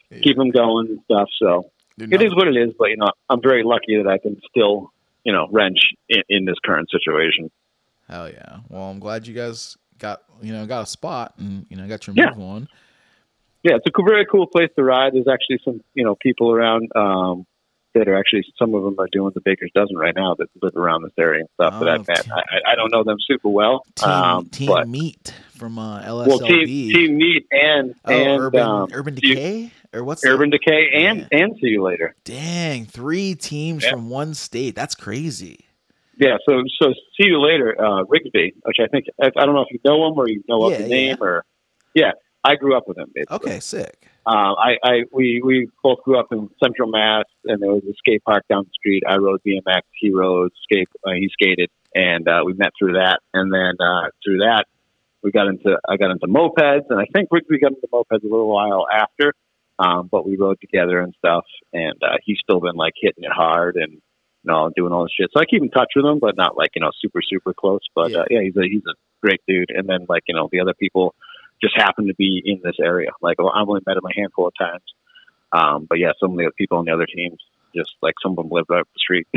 yeah. 0.09 0.19
keep 0.19 0.37
them 0.37 0.51
going 0.51 0.87
and 0.87 0.99
stuff. 1.05 1.29
So 1.39 1.71
it 1.97 2.21
is 2.21 2.35
what 2.35 2.47
it 2.47 2.55
is. 2.55 2.73
But 2.77 2.89
you 2.89 2.97
know, 2.97 3.11
I'm 3.29 3.41
very 3.41 3.63
lucky 3.63 4.01
that 4.01 4.07
I 4.07 4.17
can 4.17 4.41
still 4.49 4.91
you 5.23 5.33
know 5.33 5.47
wrench 5.51 5.79
in, 6.09 6.23
in 6.29 6.45
this 6.45 6.57
current 6.63 6.89
situation. 6.89 7.51
Hell 8.07 8.29
yeah. 8.29 8.59
Well, 8.69 8.83
I'm 8.83 8.99
glad 8.99 9.27
you 9.27 9.33
guys 9.33 9.77
got 9.97 10.23
you 10.41 10.53
know 10.53 10.65
got 10.65 10.83
a 10.83 10.85
spot 10.87 11.33
and 11.37 11.65
you 11.69 11.77
know 11.77 11.87
got 11.87 12.07
your 12.07 12.15
Yeah. 12.15 12.31
move 12.31 12.39
on. 12.39 12.67
Yeah, 13.65 13.77
it's 13.77 13.85
a 13.87 14.03
very 14.03 14.25
cool 14.31 14.45
place 14.45 14.69
to 14.77 14.83
ride. 14.83 15.13
There's 15.13 15.27
actually 15.27 15.59
some, 15.65 15.81
you 15.95 16.03
know, 16.05 16.15
people 16.15 16.51
around 16.51 16.87
um, 16.95 17.45
that 17.95 18.07
are 18.07 18.15
actually 18.15 18.43
some 18.59 18.75
of 18.75 18.83
them 18.83 18.95
are 18.99 19.07
doing 19.11 19.31
the 19.33 19.41
Baker's 19.41 19.71
Dozen 19.73 19.97
right 19.97 20.13
now 20.15 20.35
that 20.35 20.47
live 20.61 20.75
around 20.75 21.03
this 21.03 21.13
area 21.17 21.39
and 21.41 21.49
stuff 21.55 21.79
that 21.79 21.87
Oh, 21.89 21.93
I've 21.93 22.07
met. 22.07 22.27
I, 22.31 22.71
I- 22.71 22.75
don't 22.75 22.91
know 22.91 23.03
them 23.03 23.17
super 23.27 23.49
well, 23.49 23.83
Team 23.95 24.09
um, 24.09 24.45
Team 24.49 24.67
but 24.67 24.87
Meat 24.87 25.33
from 25.57 25.79
uh, 25.79 26.01
LSLB. 26.03 26.27
well, 26.27 26.39
team 26.39 26.67
team 26.93 27.17
meet 27.17 27.47
and 27.51 27.95
oh, 28.05 28.11
and 28.13 28.41
Urban 28.41 28.61
um, 28.61 28.89
Urban 28.93 29.17
you- 29.21 29.33
Decay 29.35 29.71
or 29.93 30.03
what's 30.03 30.23
Urban 30.25 30.49
Decay 30.51 30.89
and 30.93 31.27
and 31.31 31.55
See 31.55 31.69
You 31.69 31.81
Later. 31.83 32.13
Dang, 32.25 32.85
three 32.85 33.33
teams 33.33 33.83
Yeah. 33.83 33.91
from 33.91 34.09
one 34.09 34.33
state. 34.35 34.75
That's 34.75 34.93
crazy. 34.93 35.65
Yeah, 36.19 36.37
so 36.47 36.61
so 36.81 36.89
See 37.19 37.27
You 37.27 37.41
Later, 37.41 37.75
uh, 37.79 38.03
Rigsby, 38.03 38.51
which 38.63 38.77
I 38.79 38.87
think 38.87 39.05
I, 39.21 39.27
I 39.27 39.45
don't 39.45 39.55
know 39.55 39.61
if 39.61 39.71
you 39.71 39.79
know 39.85 40.07
him 40.07 40.13
or 40.19 40.27
you 40.29 40.43
know 40.47 40.69
Yeah, 40.69 40.75
of 40.75 40.81
the 40.83 40.87
name 40.89 41.17
or 41.21 41.43
yeah, 41.93 42.11
I 42.45 42.55
grew 42.55 42.77
up 42.77 42.87
with 42.87 42.97
him. 42.97 43.11
Basically. 43.13 43.35
Okay, 43.35 43.59
sick. 43.59 44.07
Um, 44.27 44.55
I, 44.57 44.77
I 44.83 44.93
we 45.11 45.41
we 45.43 45.69
both 45.83 45.99
grew 46.03 46.19
up 46.19 46.27
in 46.31 46.49
Central 46.63 46.89
Mass, 46.89 47.25
and 47.45 47.61
there 47.61 47.71
was 47.71 47.83
a 47.89 47.93
skate 47.97 48.23
park 48.23 48.43
down 48.49 48.63
the 48.63 48.71
street. 48.73 49.03
I 49.07 49.17
rode 49.17 49.41
BMX, 49.45 49.81
he 49.99 50.11
rode 50.11 50.51
skate, 50.63 50.87
uh, 51.05 51.11
he 51.13 51.29
skated, 51.31 51.69
and 51.93 52.27
uh, 52.27 52.41
we 52.45 52.53
met 52.53 52.71
through 52.77 52.93
that. 52.93 53.19
And 53.33 53.53
then 53.53 53.73
uh, 53.79 54.09
through 54.23 54.39
that, 54.39 54.65
we 55.21 55.31
got 55.31 55.47
into 55.47 55.77
I 55.87 55.97
got 55.97 56.11
into 56.11 56.27
mopeds, 56.27 56.85
and 56.89 56.99
I 56.99 57.05
think 57.13 57.29
we, 57.31 57.41
we 57.49 57.59
got 57.59 57.71
into 57.73 57.87
mopeds 57.93 58.23
a 58.23 58.27
little 58.27 58.49
while 58.49 58.85
after. 58.91 59.33
Um, 59.77 60.07
but 60.11 60.25
we 60.25 60.37
rode 60.37 60.59
together 60.61 60.99
and 61.01 61.13
stuff, 61.17 61.43
and 61.73 62.01
uh, 62.01 62.17
he's 62.23 62.37
still 62.41 62.61
been 62.61 62.75
like 62.75 62.93
hitting 62.99 63.25
it 63.25 63.31
hard 63.31 63.75
and 63.75 63.91
you 63.93 64.01
know 64.45 64.71
doing 64.75 64.93
all 64.93 65.03
this 65.03 65.11
shit. 65.19 65.29
So 65.35 65.41
I 65.41 65.45
keep 65.45 65.61
in 65.61 65.69
touch 65.69 65.89
with 65.95 66.05
him, 66.05 66.19
but 66.19 66.35
not 66.37 66.55
like 66.57 66.69
you 66.75 66.81
know 66.81 66.91
super 67.01 67.19
super 67.21 67.53
close. 67.53 67.81
But 67.93 68.11
Yeah. 68.11 68.19
uh, 68.19 68.25
yeah, 68.31 68.39
he's 68.41 68.55
a 68.55 68.63
he's 68.63 68.83
a 68.89 68.95
great 69.21 69.41
dude. 69.47 69.69
And 69.75 69.87
then 69.87 70.05
like 70.09 70.23
you 70.27 70.33
know 70.35 70.47
the 70.51 70.61
other 70.61 70.73
people 70.73 71.13
just 71.61 71.75
happen 71.75 72.07
to 72.07 72.15
be 72.15 72.41
in 72.43 72.61
this 72.63 72.75
area. 72.81 73.11
Like 73.21 73.37
well, 73.39 73.51
I've 73.55 73.67
only 73.67 73.81
met 73.85 73.97
him 73.97 74.05
a 74.05 74.19
handful 74.19 74.47
of 74.47 74.53
times, 74.57 74.83
Um, 75.51 75.85
but 75.89 75.99
yeah, 75.99 76.11
some 76.19 76.31
of 76.31 76.37
the 76.37 76.51
people 76.57 76.77
on 76.77 76.85
the 76.85 76.93
other 76.93 77.05
teams, 77.05 77.39
just 77.75 77.91
like 78.01 78.15
some 78.21 78.31
of 78.31 78.37
them 78.37 78.49
lived 78.49 78.67
right 78.69 78.81
up 78.81 78.87
the 78.93 78.99
street. 78.99 79.27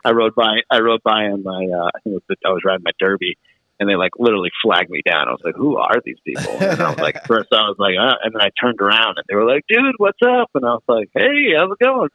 I 0.04 0.12
rode 0.12 0.34
by. 0.34 0.60
I 0.70 0.80
rode 0.80 1.02
by 1.02 1.24
on 1.26 1.42
my. 1.42 1.66
Uh, 1.66 1.90
I 1.94 1.98
think 2.00 2.14
it 2.14 2.22
was 2.22 2.22
the, 2.28 2.36
I 2.44 2.50
was 2.50 2.62
riding 2.64 2.84
my 2.84 2.92
Derbi, 3.00 3.34
and 3.80 3.88
they 3.88 3.96
like 3.96 4.12
literally 4.18 4.50
flagged 4.62 4.90
me 4.90 5.02
down. 5.04 5.28
I 5.28 5.32
was 5.32 5.42
like, 5.44 5.56
"Who 5.56 5.76
are 5.76 6.00
these 6.04 6.18
people?" 6.24 6.56
And 6.60 6.80
I 6.80 6.90
was 6.90 6.98
like, 6.98 7.24
first 7.26 7.52
I 7.52 7.68
was 7.68 7.76
like, 7.78 7.96
uh, 7.98 8.16
and 8.22 8.34
then 8.34 8.42
I 8.42 8.50
turned 8.60 8.80
around 8.80 9.18
and 9.18 9.24
they 9.28 9.34
were 9.36 9.48
like, 9.48 9.64
"Dude, 9.68 9.94
what's 9.98 10.20
up?" 10.22 10.50
And 10.54 10.64
I 10.64 10.74
was 10.74 10.82
like, 10.88 11.10
"Hey, 11.14 11.54
how's 11.56 11.70
it 11.72 11.84
going?" 11.84 12.10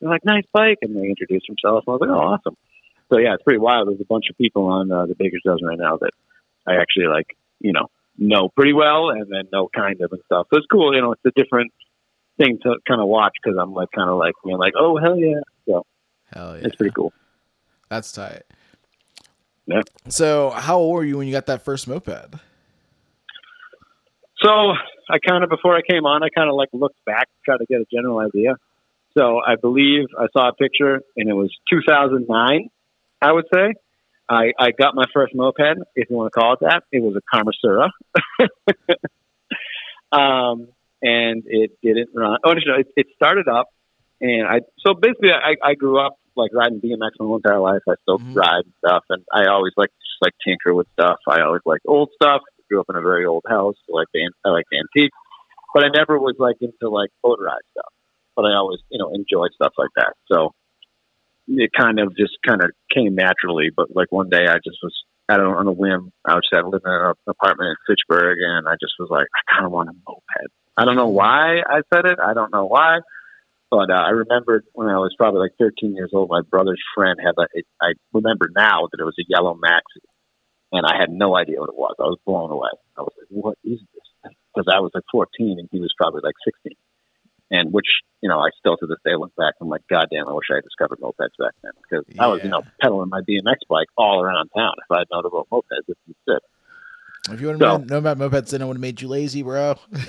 They're 0.00 0.10
like, 0.10 0.24
"Nice 0.24 0.44
bike," 0.52 0.78
and 0.82 0.96
they 0.96 1.08
introduced 1.08 1.46
themselves. 1.46 1.84
And 1.86 1.92
I 1.92 1.96
was 1.96 2.00
like, 2.00 2.10
"Oh, 2.10 2.20
awesome." 2.34 2.56
So 3.10 3.18
yeah, 3.18 3.34
it's 3.34 3.42
pretty 3.42 3.58
wild. 3.58 3.88
There's 3.88 4.00
a 4.00 4.06
bunch 4.06 4.26
of 4.30 4.38
people 4.38 4.66
on 4.66 4.90
uh, 4.90 5.06
the 5.06 5.14
Baker's 5.14 5.42
Dozen 5.44 5.66
right 5.66 5.78
now 5.78 5.98
that 5.98 6.10
I 6.66 6.76
actually 6.76 7.06
like, 7.06 7.36
you 7.60 7.72
know, 7.72 7.88
know 8.16 8.48
pretty 8.48 8.72
well, 8.72 9.10
and 9.10 9.26
then 9.30 9.44
know 9.52 9.68
kind 9.74 10.00
of 10.00 10.12
and 10.12 10.20
stuff. 10.26 10.46
So 10.52 10.58
it's 10.58 10.66
cool. 10.70 10.94
You 10.94 11.02
know, 11.02 11.12
it's 11.12 11.24
a 11.24 11.32
different 11.40 11.72
thing 12.38 12.58
to 12.62 12.76
kind 12.86 13.00
of 13.00 13.08
watch 13.08 13.32
because 13.42 13.58
I'm 13.60 13.72
like 13.74 13.90
kind 13.94 14.10
of 14.10 14.18
like 14.18 14.34
know 14.44 14.56
like 14.56 14.74
oh 14.76 14.98
hell 14.98 15.16
yeah. 15.16 15.40
So 15.66 15.84
Hell 16.34 16.56
yeah. 16.56 16.66
it's 16.66 16.76
pretty 16.76 16.92
cool. 16.92 17.12
That's 17.88 18.12
tight. 18.12 18.42
Yeah. 19.66 19.82
So, 20.08 20.50
how 20.50 20.78
old 20.78 20.94
were 20.94 21.04
you 21.04 21.16
when 21.16 21.26
you 21.26 21.32
got 21.32 21.46
that 21.46 21.64
first 21.64 21.88
moped? 21.88 22.34
So 24.42 24.74
I 25.08 25.18
kind 25.26 25.42
of 25.42 25.48
before 25.48 25.74
I 25.76 25.80
came 25.88 26.04
on, 26.04 26.22
I 26.22 26.28
kind 26.28 26.50
of 26.50 26.56
like 26.56 26.68
looked 26.72 27.02
back, 27.06 27.28
try 27.44 27.56
to 27.56 27.64
get 27.66 27.80
a 27.80 27.86
general 27.90 28.18
idea. 28.18 28.56
So 29.16 29.40
I 29.46 29.54
believe 29.56 30.06
I 30.18 30.26
saw 30.32 30.48
a 30.48 30.52
picture, 30.52 31.00
and 31.16 31.30
it 31.30 31.34
was 31.34 31.50
2009. 31.70 32.68
I 33.22 33.32
would 33.32 33.46
say 33.54 33.74
I, 34.28 34.52
I 34.58 34.70
got 34.70 34.94
my 34.94 35.04
first 35.12 35.34
moped, 35.34 35.60
if 35.94 36.08
you 36.08 36.16
want 36.16 36.32
to 36.32 36.38
call 36.40 36.54
it 36.54 36.60
that. 36.60 36.84
It 36.92 37.02
was 37.02 37.14
a 37.16 37.22
Karmasura, 37.36 37.90
um, 40.12 40.68
and 41.02 41.42
it 41.46 41.72
didn't 41.82 42.10
run. 42.14 42.38
Oh 42.44 42.52
no, 42.52 42.76
it, 42.78 42.86
it 42.96 43.06
started 43.14 43.48
up, 43.48 43.68
and 44.20 44.46
I 44.46 44.60
so 44.78 44.94
basically 44.94 45.30
I, 45.30 45.56
I 45.62 45.74
grew 45.74 45.98
up 46.00 46.16
like 46.36 46.52
riding 46.54 46.80
BMX 46.80 47.10
my 47.18 47.26
whole 47.26 47.36
entire 47.36 47.60
life. 47.60 47.82
I 47.88 47.94
still 48.02 48.18
Mhm. 48.18 48.36
ride 48.36 48.64
and 48.64 48.72
stuff, 48.84 49.04
and 49.10 49.22
I 49.32 49.46
always 49.46 49.72
like 49.76 49.90
just 49.90 50.22
like 50.22 50.32
tinker 50.46 50.74
with 50.74 50.86
stuff. 50.98 51.18
I 51.28 51.42
always 51.42 51.62
like 51.66 51.80
old 51.86 52.10
stuff. 52.14 52.40
Grew 52.70 52.80
up 52.80 52.86
in 52.88 52.96
a 52.96 53.02
very 53.02 53.26
old 53.26 53.44
house, 53.46 53.74
so 53.86 53.94
like 53.94 54.08
the 54.14 54.30
I 54.44 54.48
like 54.48 54.64
antiques, 54.72 55.16
but 55.74 55.84
I 55.84 55.88
never 55.94 56.18
was 56.18 56.34
like 56.38 56.56
into 56.62 56.88
like 56.88 57.10
motorized 57.22 57.66
stuff. 57.72 57.92
But 58.34 58.46
I 58.46 58.54
always 58.54 58.80
you 58.88 58.98
know 58.98 59.10
enjoyed 59.12 59.52
stuff 59.52 59.74
like 59.76 59.90
that. 59.96 60.14
So 60.32 60.52
it 61.48 61.70
kind 61.76 61.98
of 61.98 62.16
just 62.16 62.34
kind 62.46 62.62
of 62.62 62.70
came 62.94 63.14
naturally. 63.14 63.70
But 63.74 63.94
like 63.94 64.10
one 64.10 64.28
day 64.30 64.46
I 64.48 64.56
just 64.64 64.78
was 64.82 64.94
I 65.28 65.36
don't 65.36 65.54
on 65.54 65.66
a 65.66 65.72
whim. 65.72 66.12
I 66.24 66.34
was 66.34 66.44
just 66.52 66.64
living 66.64 66.80
in 66.84 66.92
an 66.92 67.14
apartment 67.26 67.70
in 67.70 67.76
Fitchburg, 67.86 68.38
and 68.40 68.68
I 68.68 68.74
just 68.80 68.94
was 68.98 69.08
like 69.10 69.26
I 69.34 69.54
kind 69.54 69.66
of 69.66 69.72
want 69.72 69.90
a 69.90 69.92
moped. 70.06 70.52
I 70.76 70.84
don't 70.84 70.96
know 70.96 71.08
why 71.08 71.60
I 71.60 71.82
said 71.92 72.04
it. 72.06 72.18
I 72.18 72.34
don't 72.34 72.52
know 72.52 72.66
why. 72.66 72.98
But 73.70 73.90
uh, 73.90 73.94
I 74.06 74.10
remembered 74.10 74.64
when 74.72 74.88
I 74.88 74.98
was 74.98 75.14
probably 75.18 75.40
like 75.40 75.58
13 75.58 75.96
years 75.96 76.10
old, 76.14 76.28
my 76.30 76.42
brother's 76.42 76.82
friend 76.94 77.18
had 77.18 77.34
like, 77.36 77.48
it, 77.54 77.66
I 77.82 77.94
remember 78.12 78.46
now 78.54 78.86
that 78.86 79.00
it 79.00 79.04
was 79.04 79.16
a 79.18 79.26
yellow 79.26 79.58
Maxi. 79.58 80.04
And 80.70 80.86
I 80.86 80.98
had 80.98 81.10
no 81.10 81.36
idea 81.36 81.58
what 81.58 81.70
it 81.70 81.76
was. 81.78 81.94
I 81.98 82.04
was 82.04 82.18
blown 82.26 82.50
away. 82.50 82.70
I 82.96 83.02
was 83.02 83.12
like, 83.18 83.28
what 83.30 83.58
is 83.64 83.80
this? 83.80 84.32
Because 84.54 84.72
I 84.72 84.78
was 84.78 84.90
like 84.94 85.04
14 85.10 85.58
and 85.58 85.68
he 85.72 85.80
was 85.80 85.92
probably 85.98 86.20
like 86.22 86.34
16. 86.44 86.76
And 87.50 87.72
which, 87.72 87.86
you 88.22 88.28
know, 88.28 88.38
I 88.38 88.48
still 88.58 88.76
to 88.78 88.86
this 88.86 88.98
day 89.04 89.12
look 89.16 89.34
back, 89.36 89.54
I'm 89.60 89.68
like, 89.68 89.82
God 89.88 90.06
damn, 90.10 90.28
I 90.28 90.32
wish 90.32 90.46
I 90.50 90.56
had 90.56 90.64
discovered 90.64 90.98
mopeds 91.00 91.36
back 91.38 91.52
then. 91.62 91.72
Because 91.82 92.04
I 92.18 92.26
was, 92.26 92.42
you 92.42 92.48
know, 92.48 92.62
pedaling 92.80 93.10
my 93.10 93.20
BMX 93.20 93.56
bike 93.68 93.88
all 93.96 94.22
around 94.22 94.48
town. 94.56 94.72
If 94.78 94.90
I 94.90 95.00
had 95.00 95.08
known 95.12 95.26
about 95.26 95.48
mopeds, 95.52 95.86
it 95.88 95.96
would 96.06 96.16
sit. 96.28 96.42
If 97.32 97.40
you 97.40 97.48
would 97.48 97.58
So- 97.58 97.68
have 97.78 97.88
known 97.90 97.98
about 98.06 98.18
mopeds, 98.18 98.50
then 98.50 98.62
I 98.62 98.64
would 98.64 98.76
have 98.76 98.80
made 98.80 99.00
you 99.02 99.08
lazy, 99.08 99.42
bro. 99.42 99.76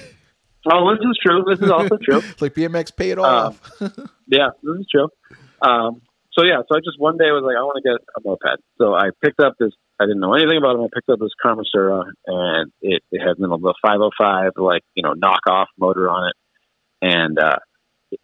Oh, 0.68 0.90
this 0.96 1.00
is 1.08 1.16
true. 1.24 1.44
This 1.48 1.60
is 1.60 1.70
also 1.70 1.96
true. 2.02 2.22
Like 2.42 2.56
BMX 2.56 2.96
paid 2.96 3.20
Uh, 3.20 3.22
off. 3.22 3.62
Yeah, 4.28 4.50
this 4.64 4.80
is 4.80 4.88
true. 4.90 5.10
Um, 5.62 6.02
so 6.32 6.44
yeah, 6.44 6.58
so 6.68 6.76
I 6.76 6.80
just 6.80 6.98
one 7.00 7.18
day 7.18 7.30
was 7.30 7.44
like, 7.46 7.56
I 7.56 7.62
want 7.62 7.78
to 7.78 7.88
get 7.88 8.02
a 8.18 8.22
moped. 8.28 8.60
So 8.80 8.96
I 8.96 9.12
picked 9.24 9.40
up 9.40 9.54
this. 9.60 9.72
I 10.00 10.06
didn't 10.06 10.22
know 10.22 10.34
anything 10.34 10.58
about 10.58 10.76
it. 10.78 10.80
I 10.82 10.88
picked 10.92 11.08
up 11.10 11.20
this 11.20 11.30
Karmasura, 11.38 12.06
and 12.26 12.72
it, 12.82 13.04
it 13.12 13.20
had 13.20 13.36
you 13.38 13.48
know, 13.48 13.58
the 13.58 13.76
505 13.86 14.54
like 14.58 14.82
you 14.96 15.04
know 15.04 15.14
knockoff 15.14 15.68
motor 15.78 16.10
on 16.10 16.30
it, 16.30 16.34
and 17.02 17.38
uh, 17.40 17.58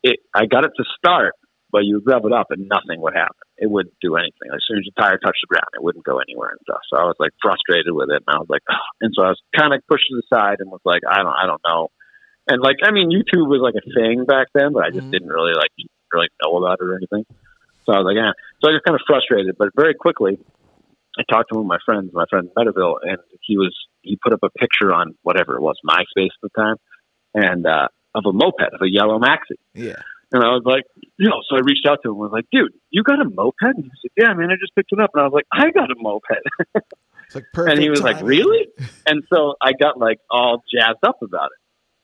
it 0.04 0.20
I 0.34 0.46
got 0.46 0.66
it 0.66 0.72
to 0.78 0.84
start, 0.98 1.34
but 1.72 1.84
you 1.84 2.02
rev 2.06 2.24
it 2.26 2.34
up 2.34 2.48
and 2.50 2.68
nothing 2.68 3.02
would 3.02 3.14
happen. 3.14 3.36
It 3.58 3.70
wouldn't 3.70 3.96
do 4.02 4.16
anything. 4.16 4.50
As 4.54 4.62
soon 4.68 4.80
as 4.80 4.86
the 4.86 5.02
tire 5.02 5.18
touched 5.18 5.44
the 5.44 5.52
ground, 5.54 5.72
it 5.74 5.84
wouldn't 5.84 6.06
go 6.06 6.20
anywhere 6.20 6.50
and 6.50 6.60
stuff. 6.64 6.82
So 6.92 7.00
I 7.00 7.06
was 7.06 7.16
like 7.20 7.32
frustrated 7.42 7.94
with 7.94 8.10
it, 8.10 8.24
and 8.26 8.36
I 8.36 8.40
was 8.40 8.50
like, 8.50 8.64
Ugh. 8.70 8.78
and 9.02 9.12
so 9.16 9.24
I 9.24 9.30
was 9.30 9.42
kind 9.58 9.74
of 9.74 9.82
pushed 9.88 10.08
to 10.10 10.16
the 10.18 10.28
side 10.30 10.58
and 10.60 10.70
was 10.72 10.82
like, 10.86 11.02
I 11.08 11.18
don't, 11.24 11.36
I 11.36 11.46
don't 11.46 11.62
know. 11.66 11.90
And 12.48 12.62
like, 12.62 12.78
I 12.84 12.92
mean, 12.92 13.12
YouTube 13.14 13.48
was 13.48 13.62
like 13.62 13.78
a 13.78 13.86
thing 13.94 14.26
back 14.26 14.48
then, 14.54 14.74
but 14.74 14.84
I 14.84 14.90
just 14.90 15.08
Mhm. 15.08 15.12
didn't 15.12 15.30
really 15.30 15.54
like 15.54 15.70
really 16.12 16.28
know 16.44 16.58
about 16.58 16.80
it 16.82 16.86
or 16.86 16.96
anything. 16.96 17.24
So 17.86 17.94
I 17.94 17.98
was 18.00 18.06
like, 18.06 18.18
yeah. 18.18 18.34
So 18.62 18.70
I 18.70 18.74
was 18.74 18.82
kind 18.86 18.96
of 18.96 19.02
frustrated, 19.08 19.56
but 19.58 19.70
very 19.76 19.94
quickly, 19.94 20.38
I 21.18 21.24
talked 21.30 21.52
to 21.52 21.58
one 21.60 21.66
of 21.66 21.70
my 21.70 21.80
friends, 21.86 22.12
my 22.14 22.26
friend 22.30 22.50
Meadowville, 22.58 22.98
and 23.04 23.18
he 23.42 23.58
was 23.58 23.76
he 24.02 24.18
put 24.22 24.34
up 24.34 24.40
a 24.44 24.50
picture 24.50 24.94
on 24.94 25.16
whatever 25.24 25.56
it 25.56 25.62
was, 25.62 25.76
MySpace 25.86 26.34
at 26.34 26.42
the 26.42 26.50
time, 26.56 26.76
and 27.34 27.66
uh, 27.66 27.88
of 28.16 28.24
a 28.26 28.34
moped, 28.34 28.74
of 28.74 28.82
a 28.82 28.90
yellow 28.90 29.20
Maxi. 29.20 29.58
yeah. 29.74 30.02
And 30.34 30.42
I 30.42 30.48
was 30.48 30.64
like, 30.64 30.86
you 31.18 31.28
know, 31.28 31.42
so 31.50 31.58
I 31.58 31.60
reached 31.60 31.86
out 31.86 32.00
to 32.04 32.10
him 32.10 32.14
and 32.14 32.22
was 32.22 32.32
like, 32.32 32.46
dude, 32.54 32.72
you 32.90 33.04
got 33.04 33.20
a 33.20 33.30
moped? 33.30 33.62
And 33.62 33.84
he 33.84 33.92
said, 34.02 34.12
yeah, 34.16 34.34
man, 34.34 34.50
I 34.50 34.56
just 34.56 34.74
picked 34.76 34.94
it 34.94 35.00
up. 35.00 35.12
And 35.14 35.22
I 35.22 35.26
was 35.26 35.34
like, 35.34 35.46
I 35.52 35.72
got 35.72 35.92
a 35.92 35.96
moped. 35.98 36.26
It's 37.32 37.36
like 37.36 37.46
perfect. 37.54 37.72
and 37.72 37.82
he 37.82 37.90
was 37.90 38.02
like, 38.02 38.22
really? 38.22 38.68
and 39.08 39.24
so 39.34 39.56
I 39.62 39.72
got 39.72 39.98
like 39.98 40.20
all 40.30 40.64
jazzed 40.70 41.00
up 41.04 41.22
about 41.22 41.46
it. 41.46 41.62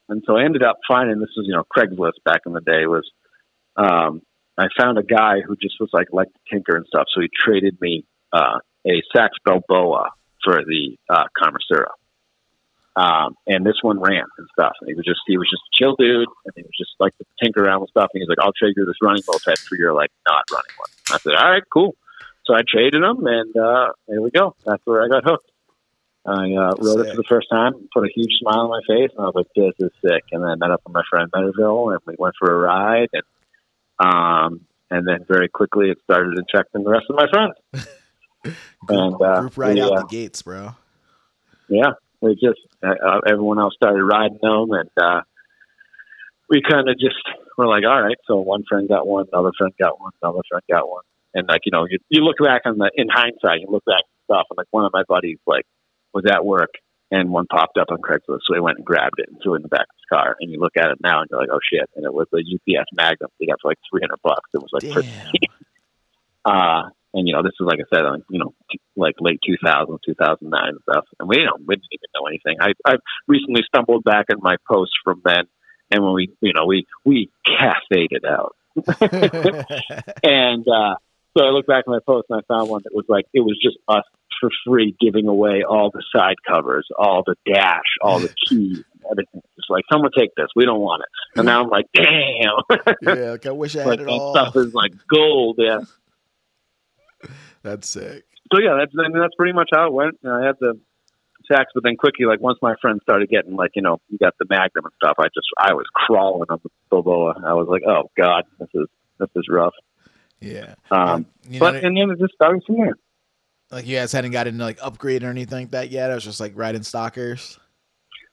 And 0.07 0.23
so 0.25 0.37
I 0.37 0.45
ended 0.45 0.63
up 0.63 0.77
finding 0.87 1.19
this 1.19 1.29
was, 1.35 1.45
you 1.45 1.53
know, 1.53 1.65
Craigslist 1.75 2.23
back 2.23 2.41
in 2.45 2.53
the 2.53 2.61
day 2.61 2.85
was, 2.85 3.03
um, 3.75 4.21
I 4.57 4.67
found 4.79 4.97
a 4.97 5.03
guy 5.03 5.41
who 5.45 5.57
just 5.57 5.75
was 5.81 5.89
like, 5.91 6.07
like 6.13 6.29
to 6.29 6.39
tinker 6.49 6.77
and 6.77 6.85
stuff. 6.87 7.07
So 7.13 7.19
he 7.19 7.27
traded 7.45 7.77
me, 7.81 8.05
uh, 8.31 8.59
a 8.85 9.01
Sachs 9.13 9.35
Balboa 9.43 10.11
for 10.45 10.61
the, 10.65 10.95
uh, 11.09 11.25
Karmasura. 11.37 11.91
Um, 12.97 13.35
and 13.45 13.63
this 13.63 13.77
one 13.83 13.99
ran 13.99 14.25
and 14.37 14.47
stuff. 14.53 14.73
And 14.81 14.89
he 14.89 14.95
was 14.95 15.05
just, 15.05 15.21
he 15.27 15.37
was 15.37 15.47
just 15.49 15.61
a 15.61 15.73
chill 15.77 15.95
dude. 15.99 16.27
And 16.45 16.53
he 16.55 16.63
was 16.63 16.73
just 16.77 16.91
like 16.99 17.15
to 17.19 17.25
tinker 17.41 17.63
around 17.63 17.81
with 17.81 17.91
stuff. 17.91 18.09
And 18.13 18.21
he's 18.21 18.27
like, 18.27 18.39
I'll 18.41 18.57
trade 18.57 18.73
you 18.75 18.85
this 18.85 18.97
running 19.03 19.21
moped 19.27 19.59
for 19.59 19.75
your 19.75 19.93
like 19.93 20.09
not 20.27 20.43
running 20.51 20.75
one. 20.77 20.89
I 21.11 21.17
said, 21.19 21.35
all 21.35 21.51
right, 21.51 21.63
cool. 21.71 21.95
So 22.45 22.55
I 22.55 22.61
traded 22.67 23.03
him 23.03 23.27
and, 23.27 23.55
uh, 23.55 23.91
there 24.07 24.21
we 24.21 24.31
go. 24.31 24.55
That's 24.65 24.81
where 24.85 25.03
I 25.03 25.09
got 25.09 25.23
hooked. 25.23 25.51
I 26.25 26.51
uh, 26.55 26.73
rode 26.77 27.05
it 27.05 27.11
for 27.11 27.15
the 27.15 27.27
first 27.29 27.47
time, 27.49 27.87
put 27.93 28.03
a 28.03 28.09
huge 28.13 28.33
smile 28.41 28.59
on 28.59 28.69
my 28.69 28.81
face, 28.85 29.11
and 29.15 29.21
I 29.21 29.29
was 29.29 29.35
like, 29.35 29.47
"This 29.55 29.73
is 29.79 29.93
sick." 30.01 30.25
And 30.33 30.43
then 30.43 30.49
I 30.49 30.55
met 30.55 30.71
up 30.71 30.81
with 30.85 30.93
my 30.93 31.03
friend 31.09 31.31
Meadowville, 31.31 31.93
and 31.93 32.01
we 32.05 32.15
went 32.19 32.35
for 32.37 32.51
a 32.51 32.57
ride, 32.57 33.07
and 33.13 33.23
um, 33.97 34.65
and 34.91 35.07
then 35.07 35.25
very 35.25 35.47
quickly 35.47 35.89
it 35.89 35.99
started 36.03 36.37
infecting 36.37 36.83
the 36.83 36.89
rest 36.89 37.05
of 37.09 37.15
my 37.15 37.27
friends. 37.29 37.87
and 38.89 39.21
uh, 39.21 39.39
Group 39.39 39.57
right 39.57 39.75
we, 39.75 39.81
out 39.81 39.93
uh, 39.93 39.99
the 40.01 40.07
gates, 40.07 40.41
bro. 40.41 40.75
yeah, 41.69 41.91
we 42.21 42.33
just 42.33 42.59
uh, 42.83 42.89
uh, 42.89 43.19
everyone 43.27 43.59
else 43.59 43.73
started 43.75 44.03
riding 44.03 44.39
them, 44.41 44.71
and 44.71 44.89
uh, 44.97 45.21
we 46.49 46.61
kind 46.67 46.89
of 46.89 46.97
just 46.99 47.21
were 47.57 47.67
like, 47.67 47.83
"All 47.85 48.01
right." 48.01 48.17
So 48.27 48.37
one 48.37 48.63
friend 48.67 48.87
got 48.87 49.07
one, 49.07 49.25
another 49.31 49.51
friend 49.57 49.73
got 49.79 49.99
one, 49.99 50.11
another 50.21 50.41
friend 50.49 50.63
got 50.69 50.89
one, 50.89 51.03
and 51.33 51.47
like 51.47 51.61
you 51.65 51.71
know, 51.71 51.85
you, 51.89 51.99
you 52.09 52.23
look 52.23 52.37
back 52.43 52.63
on 52.65 52.77
the 52.77 52.91
in 52.95 53.07
hindsight, 53.09 53.61
you 53.61 53.67
look 53.69 53.85
back 53.85 53.99
at 53.99 54.23
stuff, 54.25 54.47
and 54.49 54.57
like 54.57 54.67
one 54.71 54.85
of 54.85 54.93
my 54.93 55.03
buddies 55.07 55.37
like 55.45 55.65
was 56.13 56.25
at 56.25 56.45
work, 56.45 56.71
and 57.11 57.29
one 57.29 57.45
popped 57.47 57.77
up 57.77 57.87
on 57.91 57.99
Craigslist, 57.99 58.41
so 58.47 58.53
he 58.53 58.59
went 58.59 58.77
and 58.77 58.85
grabbed 58.85 59.19
it 59.19 59.29
and 59.29 59.37
threw 59.41 59.53
it 59.53 59.57
in 59.57 59.61
the 59.63 59.69
back 59.69 59.81
of 59.81 59.95
his 59.95 60.09
car, 60.09 60.35
and 60.39 60.51
you 60.51 60.59
look 60.59 60.77
at 60.77 60.89
it 60.89 60.97
now, 61.01 61.21
and 61.21 61.29
you're 61.29 61.39
like, 61.39 61.49
"Oh 61.51 61.59
shit!" 61.71 61.89
And 61.95 62.05
it 62.05 62.13
was 62.13 62.27
a 62.33 62.39
UPS 62.39 62.89
Magnum. 62.93 63.29
He 63.37 63.47
got 63.47 63.59
for 63.61 63.69
like 63.69 63.79
three 63.89 64.01
hundred 64.01 64.21
bucks. 64.23 64.49
It 64.53 64.61
was 64.61 64.71
like 64.73 64.83
uh, 66.45 66.89
and 67.13 67.27
you 67.27 67.33
know, 67.33 67.43
this 67.43 67.53
is 67.59 67.65
like 67.65 67.79
I 67.79 67.95
said, 67.95 68.05
on 68.05 68.23
you 68.29 68.39
know, 68.39 68.53
like 68.95 69.15
late 69.19 69.39
2000, 69.45 69.99
2009 70.05 70.69
and 70.69 70.79
stuff. 70.89 71.05
And 71.19 71.29
we, 71.29 71.37
you 71.39 71.45
know, 71.45 71.57
we 71.65 71.75
didn't 71.75 71.85
even 71.91 72.09
know 72.15 72.27
anything. 72.27 72.57
I, 72.61 72.73
I 72.85 72.97
recently 73.27 73.61
stumbled 73.67 74.03
back 74.03 74.25
in 74.29 74.37
my 74.41 74.55
posts 74.69 74.95
from 75.03 75.21
then, 75.23 75.45
and 75.91 76.03
when 76.03 76.13
we, 76.13 76.33
you 76.41 76.53
know, 76.53 76.65
we 76.65 76.85
we 77.05 77.29
cafeed 77.45 78.11
it 78.11 78.25
out. 78.25 78.55
And 80.23 80.67
uh, 80.67 80.95
so 81.37 81.45
I 81.45 81.49
looked 81.49 81.67
back 81.67 81.85
at 81.87 81.87
my 81.87 81.99
post 82.05 82.27
and 82.29 82.39
I 82.41 82.53
found 82.53 82.69
one 82.69 82.81
that 82.83 82.93
was 82.93 83.05
like 83.07 83.25
it 83.33 83.41
was 83.41 83.57
just 83.61 83.77
us 83.87 84.03
for 84.39 84.49
free 84.65 84.95
giving 84.99 85.27
away 85.27 85.63
all 85.67 85.91
the 85.91 86.03
side 86.15 86.35
covers, 86.47 86.87
all 86.97 87.23
the 87.25 87.35
dash, 87.51 87.81
all 88.01 88.19
the 88.19 88.33
keys, 88.47 88.83
everything. 89.09 89.41
Just 89.55 89.69
like 89.69 89.83
someone 89.91 90.11
take 90.17 90.35
this, 90.35 90.47
we 90.55 90.65
don't 90.65 90.79
want 90.79 91.03
it. 91.03 91.39
And 91.39 91.45
now 91.45 91.63
I'm 91.63 91.69
like, 91.69 91.85
damn, 91.93 92.59
yeah, 93.01 93.31
like 93.31 93.45
I 93.45 93.51
wish 93.51 93.75
I 93.75 93.79
had 93.79 93.87
like 93.87 93.99
it 94.01 94.07
all. 94.07 94.33
stuff 94.33 94.55
is 94.55 94.73
like 94.73 94.93
gold. 95.07 95.57
Yeah. 95.59 95.81
That's 97.67 97.89
sick. 97.89 98.23
so 98.53 98.59
yeah, 98.59 98.77
that's 98.79 98.91
I 98.97 99.09
mean, 99.09 99.19
that's 99.19 99.35
pretty 99.35 99.53
much 99.53 99.69
how 99.73 99.87
it 99.87 99.93
went. 99.93 100.15
And 100.23 100.31
I 100.31 100.45
had 100.45 100.55
the 100.59 100.79
Sachs, 101.47 101.71
but 101.73 101.83
then 101.83 101.95
quickly, 101.95 102.25
like 102.25 102.41
once 102.41 102.57
my 102.61 102.75
friends 102.81 103.01
started 103.03 103.29
getting 103.29 103.55
like 103.55 103.71
you 103.75 103.81
know, 103.81 103.99
you 104.09 104.17
got 104.17 104.33
the 104.39 104.45
Magnum 104.49 104.85
and 104.85 104.93
stuff. 104.95 105.15
I 105.19 105.25
just 105.25 105.47
I 105.57 105.73
was 105.73 105.85
crawling 105.93 106.47
on 106.49 106.59
the 106.63 106.69
Balboa. 106.89 107.41
I 107.45 107.53
was 107.53 107.67
like, 107.69 107.83
oh 107.87 108.09
god, 108.17 108.43
this 108.59 108.69
is 108.73 108.87
this 109.19 109.29
is 109.35 109.45
rough. 109.49 109.73
Yeah. 110.39 110.75
Um, 110.91 111.25
but 111.59 111.73
know, 111.73 111.79
and 111.79 111.97
then 111.97 112.11
it 112.11 112.19
just 112.19 112.33
started 112.33 112.63
from 112.65 112.77
there. 112.77 112.93
like 113.71 113.87
you 113.87 113.97
guys 113.97 114.11
hadn't 114.11 114.31
gotten 114.31 114.57
like 114.57 114.77
upgrade 114.81 115.23
or 115.23 115.29
anything 115.29 115.59
like 115.65 115.71
that 115.71 115.89
yet. 115.89 116.11
I 116.11 116.15
was 116.15 116.23
just 116.23 116.39
like 116.39 116.53
riding 116.55 116.83
stalkers. 116.83 117.59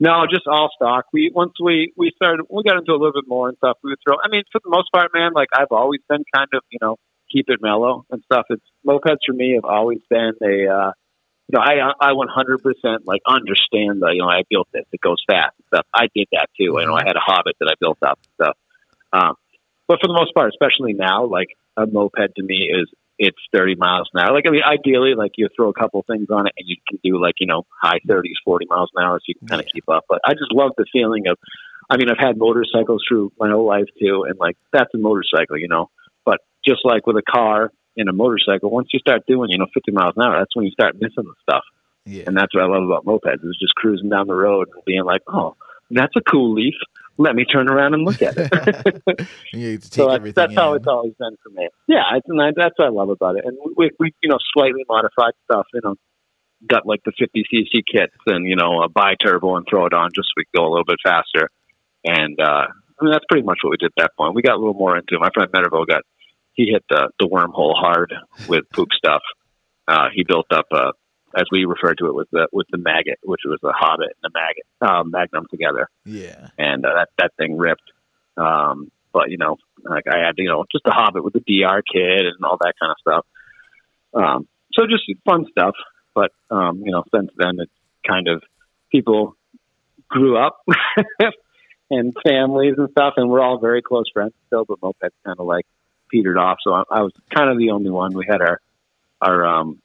No, 0.00 0.26
just 0.28 0.46
all 0.46 0.70
stock. 0.74 1.06
We 1.12 1.30
once 1.34 1.52
we 1.62 1.92
we 1.96 2.12
started 2.16 2.46
we 2.50 2.62
got 2.64 2.76
into 2.76 2.92
a 2.92 2.98
little 2.98 3.12
bit 3.12 3.24
more 3.28 3.48
and 3.48 3.56
stuff. 3.58 3.78
We 3.82 3.90
would 3.90 3.98
throw. 4.06 4.16
I 4.22 4.28
mean, 4.28 4.42
for 4.50 4.60
the 4.62 4.70
most 4.70 4.90
part, 4.92 5.10
man, 5.14 5.32
like 5.34 5.48
I've 5.54 5.70
always 5.70 6.00
been 6.08 6.24
kind 6.34 6.48
of 6.52 6.62
you 6.70 6.78
know 6.82 6.96
keep 7.34 7.46
it 7.48 7.60
mellow 7.60 8.06
and 8.10 8.22
stuff. 8.24 8.46
It's 8.50 8.64
mopeds 8.86 9.18
for 9.26 9.34
me 9.34 9.54
have 9.54 9.64
always 9.64 10.00
been 10.08 10.32
a 10.42 10.72
uh, 10.72 10.92
you 11.48 11.52
know 11.52 11.60
I 11.60 11.92
I 12.00 12.12
100 12.12 12.62
percent 12.62 13.06
like 13.06 13.22
understand 13.26 14.00
the 14.00 14.10
you 14.12 14.20
know 14.20 14.28
I 14.28 14.42
built 14.48 14.68
this 14.72 14.84
it 14.92 15.00
goes 15.00 15.22
fast 15.26 15.54
and 15.58 15.66
stuff. 15.66 15.86
I 15.92 16.06
did 16.14 16.28
that 16.32 16.48
too. 16.56 16.78
You 16.78 16.86
know 16.86 16.94
I 16.94 17.02
had 17.06 17.16
a 17.16 17.24
Hobbit 17.24 17.56
that 17.60 17.68
I 17.70 17.74
built 17.80 17.98
up 18.02 18.18
and 18.22 18.32
stuff. 18.34 18.56
Um, 19.12 19.34
but 19.88 19.98
for 20.00 20.08
the 20.08 20.14
most 20.14 20.34
part, 20.34 20.50
especially 20.50 20.94
now, 20.94 21.26
like 21.26 21.48
a 21.76 21.86
moped 21.86 22.36
to 22.36 22.42
me 22.42 22.70
is 22.72 22.88
it's 23.18 23.38
30 23.52 23.76
miles 23.76 24.08
an 24.12 24.20
hour. 24.20 24.34
Like, 24.34 24.44
I 24.46 24.50
mean, 24.50 24.62
ideally, 24.62 25.14
like 25.14 25.32
you 25.36 25.48
throw 25.54 25.68
a 25.68 25.74
couple 25.74 26.02
things 26.02 26.26
on 26.30 26.46
it 26.46 26.52
and 26.56 26.68
you 26.68 26.76
can 26.88 26.98
do 27.04 27.20
like, 27.20 27.34
you 27.38 27.46
know, 27.46 27.64
high 27.80 28.00
30s, 28.08 28.34
40 28.44 28.66
miles 28.68 28.90
an 28.94 29.04
hour 29.04 29.18
so 29.20 29.24
you 29.28 29.34
can 29.36 29.46
kind 29.46 29.60
of 29.60 29.68
keep 29.72 29.88
up. 29.88 30.04
But 30.08 30.20
I 30.24 30.32
just 30.32 30.52
love 30.52 30.72
the 30.76 30.86
feeling 30.92 31.28
of, 31.28 31.38
I 31.88 31.96
mean, 31.96 32.10
I've 32.10 32.18
had 32.18 32.36
motorcycles 32.36 33.04
through 33.06 33.32
my 33.38 33.50
whole 33.50 33.66
life 33.66 33.86
too. 34.00 34.24
And 34.28 34.38
like, 34.38 34.56
that's 34.72 34.92
a 34.94 34.98
motorcycle, 34.98 35.58
you 35.58 35.68
know, 35.68 35.90
just 36.66 36.80
like 36.84 37.06
with 37.06 37.16
a 37.16 37.22
car 37.22 37.72
and 37.96 38.08
a 38.08 38.12
motorcycle, 38.12 38.70
once 38.70 38.88
you 38.92 38.98
start 38.98 39.22
doing, 39.26 39.50
you 39.50 39.58
know, 39.58 39.66
50 39.72 39.92
miles 39.92 40.14
an 40.16 40.22
hour, 40.22 40.38
that's 40.38 40.54
when 40.54 40.66
you 40.66 40.72
start 40.72 40.94
missing 40.94 41.24
the 41.24 41.34
stuff. 41.42 41.62
Yeah. 42.06 42.24
And 42.26 42.36
that's 42.36 42.54
what 42.54 42.64
I 42.64 42.66
love 42.66 42.84
about 42.84 43.04
mopeds 43.06 43.44
is 43.44 43.56
just 43.60 43.74
cruising 43.76 44.10
down 44.10 44.26
the 44.26 44.34
road 44.34 44.68
and 44.74 44.84
being 44.84 45.04
like, 45.04 45.22
oh, 45.26 45.56
that's 45.90 46.14
a 46.16 46.20
cool 46.20 46.54
leaf 46.54 46.74
let 47.16 47.34
me 47.34 47.44
turn 47.44 47.68
around 47.68 47.94
and 47.94 48.04
look 48.04 48.22
at 48.22 48.34
it. 48.36 48.50
you 49.52 49.78
take 49.78 49.92
so 49.92 50.06
that's, 50.06 50.16
everything 50.16 50.34
that's 50.34 50.54
how 50.54 50.74
it's 50.74 50.86
always 50.86 51.14
been 51.18 51.36
for 51.42 51.50
me. 51.50 51.68
Yeah, 51.86 52.02
it's, 52.14 52.26
and 52.28 52.40
I, 52.40 52.50
that's 52.56 52.74
what 52.76 52.86
I 52.86 52.90
love 52.90 53.08
about 53.08 53.36
it. 53.36 53.44
And 53.44 53.56
we, 53.76 53.90
we, 53.98 54.12
you 54.22 54.28
know, 54.28 54.38
slightly 54.52 54.84
modified 54.88 55.34
stuff. 55.44 55.66
You 55.72 55.80
know, 55.84 55.94
got 56.66 56.86
like 56.86 57.00
the 57.04 57.12
50 57.18 57.44
cc 57.52 57.82
kits 57.90 58.16
and 58.26 58.48
you 58.48 58.56
know 58.56 58.82
a 58.82 58.88
bi 58.88 59.14
turbo 59.22 59.56
and 59.56 59.66
throw 59.68 59.86
it 59.86 59.92
on 59.92 60.10
just 60.14 60.28
so 60.28 60.32
we 60.36 60.44
could 60.44 60.58
go 60.58 60.66
a 60.66 60.70
little 60.70 60.84
bit 60.84 60.98
faster. 61.04 61.50
And 62.04 62.38
uh, 62.40 62.66
I 62.68 63.04
mean, 63.04 63.12
that's 63.12 63.24
pretty 63.28 63.46
much 63.46 63.58
what 63.62 63.70
we 63.70 63.76
did 63.76 63.92
at 63.96 64.02
that 64.02 64.16
point. 64.16 64.34
We 64.34 64.42
got 64.42 64.54
a 64.54 64.58
little 64.58 64.74
more 64.74 64.96
into 64.96 65.14
it. 65.14 65.20
My 65.20 65.30
friend 65.32 65.50
Meterville 65.52 65.86
got 65.86 66.02
he 66.54 66.66
hit 66.72 66.84
the 66.88 67.10
the 67.18 67.26
wormhole 67.28 67.74
hard 67.76 68.12
with 68.48 68.64
poop 68.72 68.88
stuff. 68.96 69.22
Uh, 69.86 70.08
he 70.14 70.24
built 70.24 70.46
up 70.52 70.66
a 70.72 70.92
as 71.36 71.44
we 71.50 71.64
refer 71.64 71.94
to 71.94 72.06
it 72.06 72.14
with 72.14 72.28
the 72.30 72.46
with 72.52 72.66
the 72.70 72.78
maggot, 72.78 73.18
which 73.24 73.40
was 73.44 73.58
the 73.62 73.72
Hobbit 73.76 74.16
and 74.22 74.22
the 74.22 74.30
maggot 74.32 74.90
um, 74.92 75.10
Magnum 75.10 75.46
together 75.50 75.88
Yeah. 76.04 76.48
and 76.58 76.84
uh, 76.86 76.94
that 76.94 77.08
that 77.18 77.32
thing 77.36 77.56
ripped. 77.58 77.90
Um, 78.36 78.90
but 79.12 79.30
you 79.30 79.36
know, 79.38 79.56
like 79.84 80.04
I 80.06 80.18
had 80.18 80.34
you 80.38 80.48
know 80.48 80.64
just 80.72 80.86
a 80.86 80.90
Hobbit 80.92 81.22
with 81.24 81.32
the 81.34 81.40
DR 81.40 81.82
kit 81.82 82.26
and 82.26 82.44
all 82.44 82.56
that 82.60 82.74
kind 82.80 82.90
of 82.92 82.96
stuff. 83.00 83.26
Um, 84.14 84.48
so 84.72 84.86
just 84.86 85.04
fun 85.24 85.46
stuff. 85.50 85.74
But 86.14 86.30
um, 86.50 86.82
you 86.84 86.92
know, 86.92 87.02
since 87.14 87.30
then 87.36 87.56
it's 87.58 87.72
kind 88.06 88.28
of 88.28 88.42
people 88.92 89.36
grew 90.08 90.36
up 90.38 90.60
and 91.90 92.14
families 92.24 92.74
and 92.78 92.88
stuff, 92.90 93.14
and 93.16 93.28
we're 93.28 93.40
all 93.40 93.58
very 93.58 93.82
close 93.82 94.04
friends 94.12 94.32
still. 94.46 94.64
But 94.64 94.80
mopeds 94.80 95.10
kind 95.24 95.38
of 95.38 95.46
like 95.46 95.66
petered 96.14 96.38
off. 96.38 96.58
So 96.62 96.72
I, 96.72 96.82
I 96.90 97.00
was 97.02 97.12
kind 97.34 97.50
of 97.50 97.58
the 97.58 97.70
only 97.70 97.90
one. 97.90 98.14
We 98.14 98.24
had 98.28 98.40
our 98.40 98.60
our 99.20 99.44
um, 99.46 99.80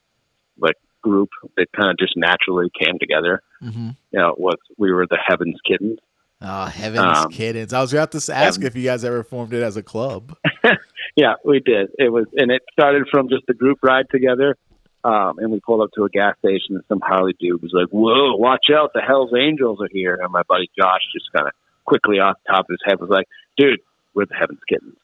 like 0.59 0.75
group 1.01 1.29
that 1.57 1.67
kind 1.75 1.89
of 1.89 1.97
just 1.97 2.15
naturally 2.15 2.69
came 2.79 2.99
together. 2.99 3.41
Mm-hmm. 3.63 3.89
You 4.11 4.19
know, 4.19 4.35
was 4.37 4.57
we 4.77 4.91
were 4.91 5.07
the 5.07 5.17
Heavens 5.25 5.57
Kittens. 5.65 5.99
Oh, 6.41 6.65
heavens, 6.65 7.17
Um, 7.17 7.31
kittens! 7.31 7.73
I 7.73 7.81
was 7.81 7.93
about 7.93 8.13
to 8.13 8.33
ask 8.33 8.63
if 8.63 8.73
you 8.73 8.83
guys 8.83 9.03
ever 9.03 9.23
formed 9.23 9.53
it 9.53 9.63
as 9.63 9.75
a 9.77 9.83
club. 9.83 10.35
Yeah, 11.15 11.33
we 11.43 11.59
did. 11.59 11.89
It 11.97 12.13
was, 12.13 12.27
and 12.37 12.49
it 12.51 12.61
started 12.71 13.07
from 13.11 13.27
just 13.27 13.43
a 13.49 13.53
group 13.53 13.79
ride 13.81 14.05
together. 14.09 14.55
Um, 15.03 15.39
and 15.39 15.51
we 15.51 15.59
pulled 15.59 15.81
up 15.81 15.89
to 15.95 16.05
a 16.05 16.09
gas 16.09 16.37
station, 16.37 16.75
and 16.75 16.83
some 16.87 17.01
Harley 17.01 17.33
dude 17.39 17.61
was 17.61 17.71
like, 17.73 17.87
"Whoa, 17.87 18.35
watch 18.35 18.67
out! 18.71 18.91
The 18.93 19.01
Hell's 19.01 19.31
Angels 19.37 19.79
are 19.81 19.89
here!" 19.91 20.17
And 20.21 20.31
my 20.31 20.43
buddy 20.47 20.69
Josh 20.79 21.01
just 21.11 21.25
kind 21.33 21.47
of 21.47 21.53
quickly 21.83 22.19
off 22.19 22.37
the 22.45 22.53
top 22.53 22.65
of 22.69 22.73
his 22.73 22.79
head 22.85 22.99
was 23.01 23.09
like, 23.09 23.27
"Dude, 23.57 23.79
we're 24.13 24.25
the 24.25 24.35
Heaven's 24.35 24.59
Kittens," 24.67 24.97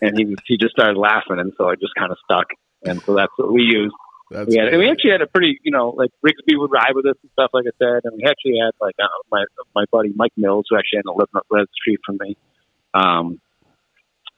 and 0.00 0.16
he 0.16 0.24
was, 0.24 0.36
he 0.46 0.56
just 0.56 0.72
started 0.72 0.98
laughing, 0.98 1.38
and 1.38 1.52
so 1.56 1.68
I 1.68 1.74
just 1.74 1.94
kind 1.98 2.12
of 2.12 2.18
stuck, 2.24 2.46
and 2.84 3.00
so 3.02 3.14
that's 3.14 3.32
what 3.36 3.52
we 3.52 3.62
used. 3.62 3.94
That's 4.30 4.48
We 4.48 4.56
had, 4.56 4.68
and 4.68 4.78
we 4.78 4.88
actually 4.88 5.12
had 5.12 5.20
a 5.20 5.26
pretty, 5.26 5.60
you 5.62 5.70
know, 5.70 5.90
like 5.90 6.10
Rigsby 6.24 6.56
would 6.56 6.70
ride 6.72 6.94
with 6.94 7.06
us 7.06 7.16
and 7.22 7.30
stuff, 7.32 7.50
like 7.52 7.66
I 7.66 7.74
said. 7.78 8.00
And 8.04 8.16
we 8.16 8.24
actually 8.24 8.58
had 8.58 8.72
like 8.80 8.94
uh, 9.02 9.06
my 9.30 9.44
my 9.74 9.84
buddy 9.92 10.12
Mike 10.16 10.32
Mills, 10.36 10.66
who 10.70 10.76
actually 10.76 10.98
ended 10.98 11.10
up 11.10 11.18
living 11.18 11.36
up 11.36 11.46
the 11.50 11.66
street 11.76 12.00
from 12.06 12.18
me. 12.20 12.36
Um, 12.94 13.40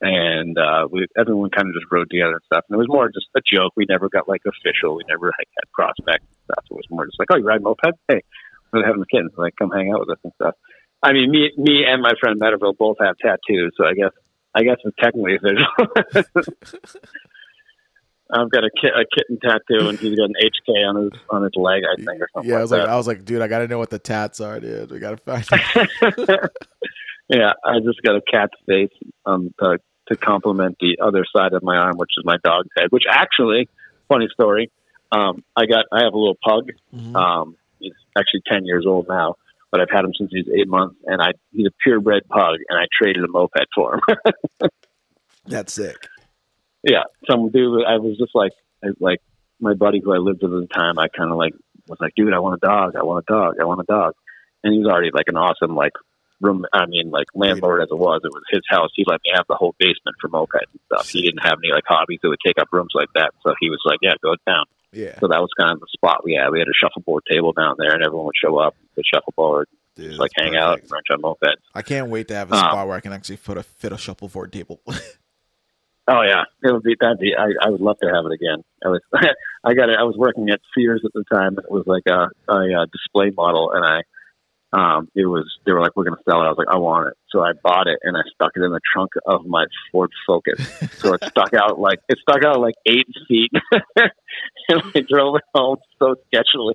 and 0.00 0.58
uh, 0.58 0.88
we 0.90 1.06
everyone 1.16 1.50
kind 1.50 1.68
of 1.68 1.74
just 1.74 1.87
rode 1.90 2.10
together 2.10 2.32
and 2.34 2.42
stuff. 2.46 2.64
And 2.68 2.74
it 2.74 2.78
was 2.78 2.88
more 2.88 3.08
just 3.08 3.26
a 3.37 3.40
joke. 3.40 3.72
We 3.76 3.87
never 3.88 4.08
got 4.08 4.28
like 4.28 4.42
official. 4.46 4.96
We 4.96 5.04
never 5.08 5.26
like, 5.26 5.48
had 5.56 5.70
prospects 5.72 6.26
and 6.26 6.44
stuff. 6.44 6.64
It 6.70 6.74
was 6.74 6.87
more 6.90 7.06
just 7.06 7.18
like, 7.18 7.28
oh, 7.30 7.37
you 7.37 7.44
ride 7.44 7.62
moped? 7.62 7.94
Hey, 8.08 8.22
we're 8.72 8.84
having 8.84 9.00
the 9.00 9.06
kids. 9.06 9.32
Like, 9.37 9.54
come 9.56 9.70
hang 9.70 9.92
out 9.92 10.00
with 10.00 10.10
us 10.10 10.18
and 10.24 10.32
stuff. 10.34 10.54
I 11.04 11.12
mean, 11.12 11.30
me, 11.30 11.52
me, 11.56 11.84
and 11.86 12.00
my 12.02 12.12
friend 12.18 12.40
Meadowville 12.40 12.76
both 12.78 12.96
have 13.00 13.16
tattoos, 13.18 13.72
so 13.76 13.84
I 13.86 13.92
guess, 13.94 14.10
I 14.54 14.62
guess 14.62 14.76
it's 14.84 14.96
technically 14.98 15.36
official. 15.36 16.44
I've 18.32 18.50
got 18.50 18.64
a, 18.64 18.70
ki- 18.80 18.88
a 18.88 19.04
kitten 19.14 19.38
tattoo, 19.38 19.88
and 19.88 19.98
he's 19.98 20.16
got 20.16 20.24
an 20.30 20.34
HK 20.42 20.88
on 20.88 21.02
his 21.04 21.12
on 21.28 21.42
his 21.42 21.52
leg, 21.56 21.82
I 21.84 21.96
think, 22.02 22.22
or 22.22 22.28
something. 22.34 22.50
Yeah, 22.50 22.58
I 22.58 22.62
was 22.62 22.70
like, 22.70 22.80
that. 22.82 22.88
I 22.88 22.96
was 22.96 23.06
like, 23.06 23.24
dude, 23.24 23.42
I 23.42 23.48
gotta 23.48 23.68
know 23.68 23.78
what 23.78 23.90
the 23.90 23.98
tats 23.98 24.40
are, 24.40 24.58
dude. 24.60 24.90
We 24.90 24.98
gotta 24.98 25.18
find. 25.18 25.44
out. 25.52 26.50
yeah, 27.28 27.52
I 27.64 27.80
just 27.84 28.00
got 28.02 28.16
a 28.16 28.22
cat's 28.22 28.54
face 28.66 28.90
um, 29.26 29.52
to, 29.62 29.78
to 30.08 30.16
complement 30.16 30.78
the 30.80 30.98
other 31.02 31.24
side 31.36 31.52
of 31.52 31.62
my 31.62 31.76
arm, 31.76 31.96
which 31.98 32.12
is 32.16 32.24
my 32.24 32.36
dog's 32.42 32.70
head. 32.78 32.86
Which 32.90 33.04
actually, 33.08 33.68
funny 34.08 34.28
story, 34.32 34.70
um, 35.12 35.44
I 35.54 35.66
got 35.66 35.84
I 35.92 36.02
have 36.04 36.14
a 36.14 36.18
little 36.18 36.38
pug. 36.42 36.70
Mhm. 36.96 37.14
Um, 37.14 37.56
he's 37.78 37.92
actually 38.18 38.42
ten 38.50 38.64
years 38.64 38.86
old 38.86 39.06
now, 39.06 39.34
but 39.74 39.80
I've 39.80 39.90
had 39.90 40.04
him 40.04 40.12
since 40.16 40.30
he's 40.32 40.46
eight 40.56 40.68
months, 40.68 40.94
and 41.04 41.20
I 41.20 41.32
he's 41.50 41.66
a 41.66 41.72
purebred 41.82 42.28
pug, 42.28 42.58
and 42.68 42.78
I 42.78 42.84
traded 42.96 43.24
a 43.24 43.26
moped 43.28 43.66
for 43.74 43.94
him. 43.94 44.00
That's 45.46 45.72
sick. 45.72 45.96
yeah, 46.84 47.02
some 47.28 47.50
dude. 47.50 47.84
I 47.84 47.96
was 47.96 48.16
just 48.16 48.30
like, 48.37 48.52
I, 48.84 48.90
like 49.00 49.18
my 49.58 49.74
buddy 49.74 49.98
who 49.98 50.14
I 50.14 50.18
lived 50.18 50.44
with 50.44 50.54
at 50.54 50.60
the 50.60 50.72
time. 50.72 51.00
I 51.00 51.08
kind 51.08 51.32
of 51.32 51.37
like 51.38 51.54
was 51.88 51.98
like, 52.00 52.14
dude, 52.14 52.32
I 52.32 52.38
want 52.38 52.60
a 52.62 52.64
dog. 52.64 52.94
I 52.94 53.02
want 53.02 53.24
a 53.28 53.32
dog. 53.32 53.54
I 53.60 53.64
want 53.64 53.80
a 53.80 53.92
dog. 53.92 54.14
And 54.62 54.72
he 54.72 54.78
was 54.78 54.87
already 54.87 55.10
like 55.12 55.26
an 55.26 55.37
awesome 55.37 55.74
like 55.74 55.94
room. 56.40 56.64
I 56.72 56.87
mean, 56.87 57.10
like 57.10 57.26
landlord 57.34 57.82
as 57.82 57.88
it 57.90 57.98
was, 57.98 58.20
it 58.22 58.30
was 58.32 58.44
his 58.52 58.62
house. 58.70 58.90
He 58.94 59.02
let 59.08 59.22
me 59.24 59.32
have 59.34 59.46
the 59.48 59.56
whole 59.56 59.74
basement 59.80 60.14
for 60.20 60.30
mopeds 60.30 60.70
and 60.70 60.80
stuff. 60.87 61.08
He 61.08 61.22
didn't 61.22 61.42
have 61.42 61.58
any 61.58 61.74
like 61.74 61.84
hobbies 61.88 62.20
that 62.22 62.28
would 62.28 62.38
take 62.46 62.60
up 62.60 62.68
rooms 62.70 62.92
like 62.94 63.08
that. 63.16 63.32
So 63.42 63.54
he 63.58 63.70
was 63.70 63.82
like, 63.84 63.98
yeah, 64.02 64.14
go 64.22 64.37
down. 64.46 64.66
Yeah, 64.94 65.18
So 65.20 65.28
that 65.28 65.40
was 65.40 65.50
kind 65.59 65.72
of 65.72 65.80
the 65.80 65.87
spot 65.92 66.24
we 66.24 66.35
had. 66.35 66.50
We 66.50 66.59
had 66.59 66.68
a 66.68 66.74
shuffleboard 66.80 67.24
table 67.30 67.52
down 67.52 67.74
there, 67.78 67.92
and 67.94 68.02
everyone 68.04 68.26
would 68.26 68.37
show 68.42 68.57
up, 68.59 68.74
the 68.96 69.02
shuffleboard, 69.12 69.68
dude, 69.96 70.09
just 70.11 70.20
like 70.20 70.30
hang 70.37 70.57
out, 70.57 70.76
perfect. 70.80 70.85
and 70.85 70.92
wrench 70.92 71.07
on 71.11 71.22
mopeds. 71.22 71.62
I 71.74 71.83
can't 71.83 72.09
wait 72.11 72.28
to 72.28 72.35
have 72.35 72.50
a 72.50 72.54
Um, 72.54 72.61
spot 72.61 72.87
where 72.87 72.96
I 72.96 73.00
can 73.00 73.12
actually 73.12 73.37
fit 73.37 73.57
a 73.59 73.62
fit 73.62 73.92
a 73.92 73.98
shuffleboard 73.98 74.52
table. 74.52 74.80
Oh 76.07 76.20
yeah, 76.20 76.42
it 76.62 76.70
would 76.70 76.83
be 76.83 76.96
that'd 77.00 77.18
be. 77.18 77.33
I, 77.35 77.46
I 77.66 77.70
would 77.70 77.80
love 77.80 77.96
to 78.02 78.09
have 78.14 78.26
it 78.26 78.33
again. 78.33 78.62
I 78.85 78.88
was, 78.88 79.00
I 79.64 79.72
got 79.72 79.88
it. 79.88 79.96
I 79.98 80.02
was 80.02 80.16
working 80.18 80.50
at 80.50 80.61
Sears 80.76 81.00
at 81.02 81.12
the 81.14 81.24
time. 81.33 81.57
It 81.57 81.70
was 81.70 81.85
like 81.87 82.02
a, 82.07 82.28
a, 82.52 82.83
uh 82.83 82.87
display 82.92 83.30
model, 83.35 83.70
and 83.72 83.83
I, 83.83 84.02
um, 84.74 85.08
it 85.14 85.26
was. 85.26 85.46
They 85.64 85.72
were 85.72 85.80
like, 85.80 85.96
"We're 85.96 86.04
going 86.04 86.16
to 86.16 86.22
sell 86.28 86.42
it." 86.42 86.46
I 86.46 86.48
was 86.48 86.58
like, 86.58 86.68
"I 86.68 86.76
want 86.76 87.08
it," 87.08 87.14
so 87.30 87.40
I 87.40 87.52
bought 87.62 87.87
it 87.87 87.98
and 88.02 88.16
I 88.16 88.22
stuck 88.34 88.52
it 88.56 88.62
in 88.62 88.72
the 88.72 88.80
trunk 88.92 89.10
of 89.26 89.46
my 89.46 89.64
Ford 89.92 90.10
Focus. 90.26 90.66
So 90.98 91.14
it 91.14 91.24
stuck 91.24 91.54
out 91.60 91.78
like 91.78 92.00
it 92.08 92.18
stuck 92.20 92.44
out 92.44 92.60
like 92.60 92.74
eight 92.87 93.06
feet, 93.28 93.50
and 93.96 94.82
I 94.94 95.00
drove 95.08 95.37
it 95.37 95.44
home 95.54 95.78
so 95.98 96.16
sketchily. 96.32 96.74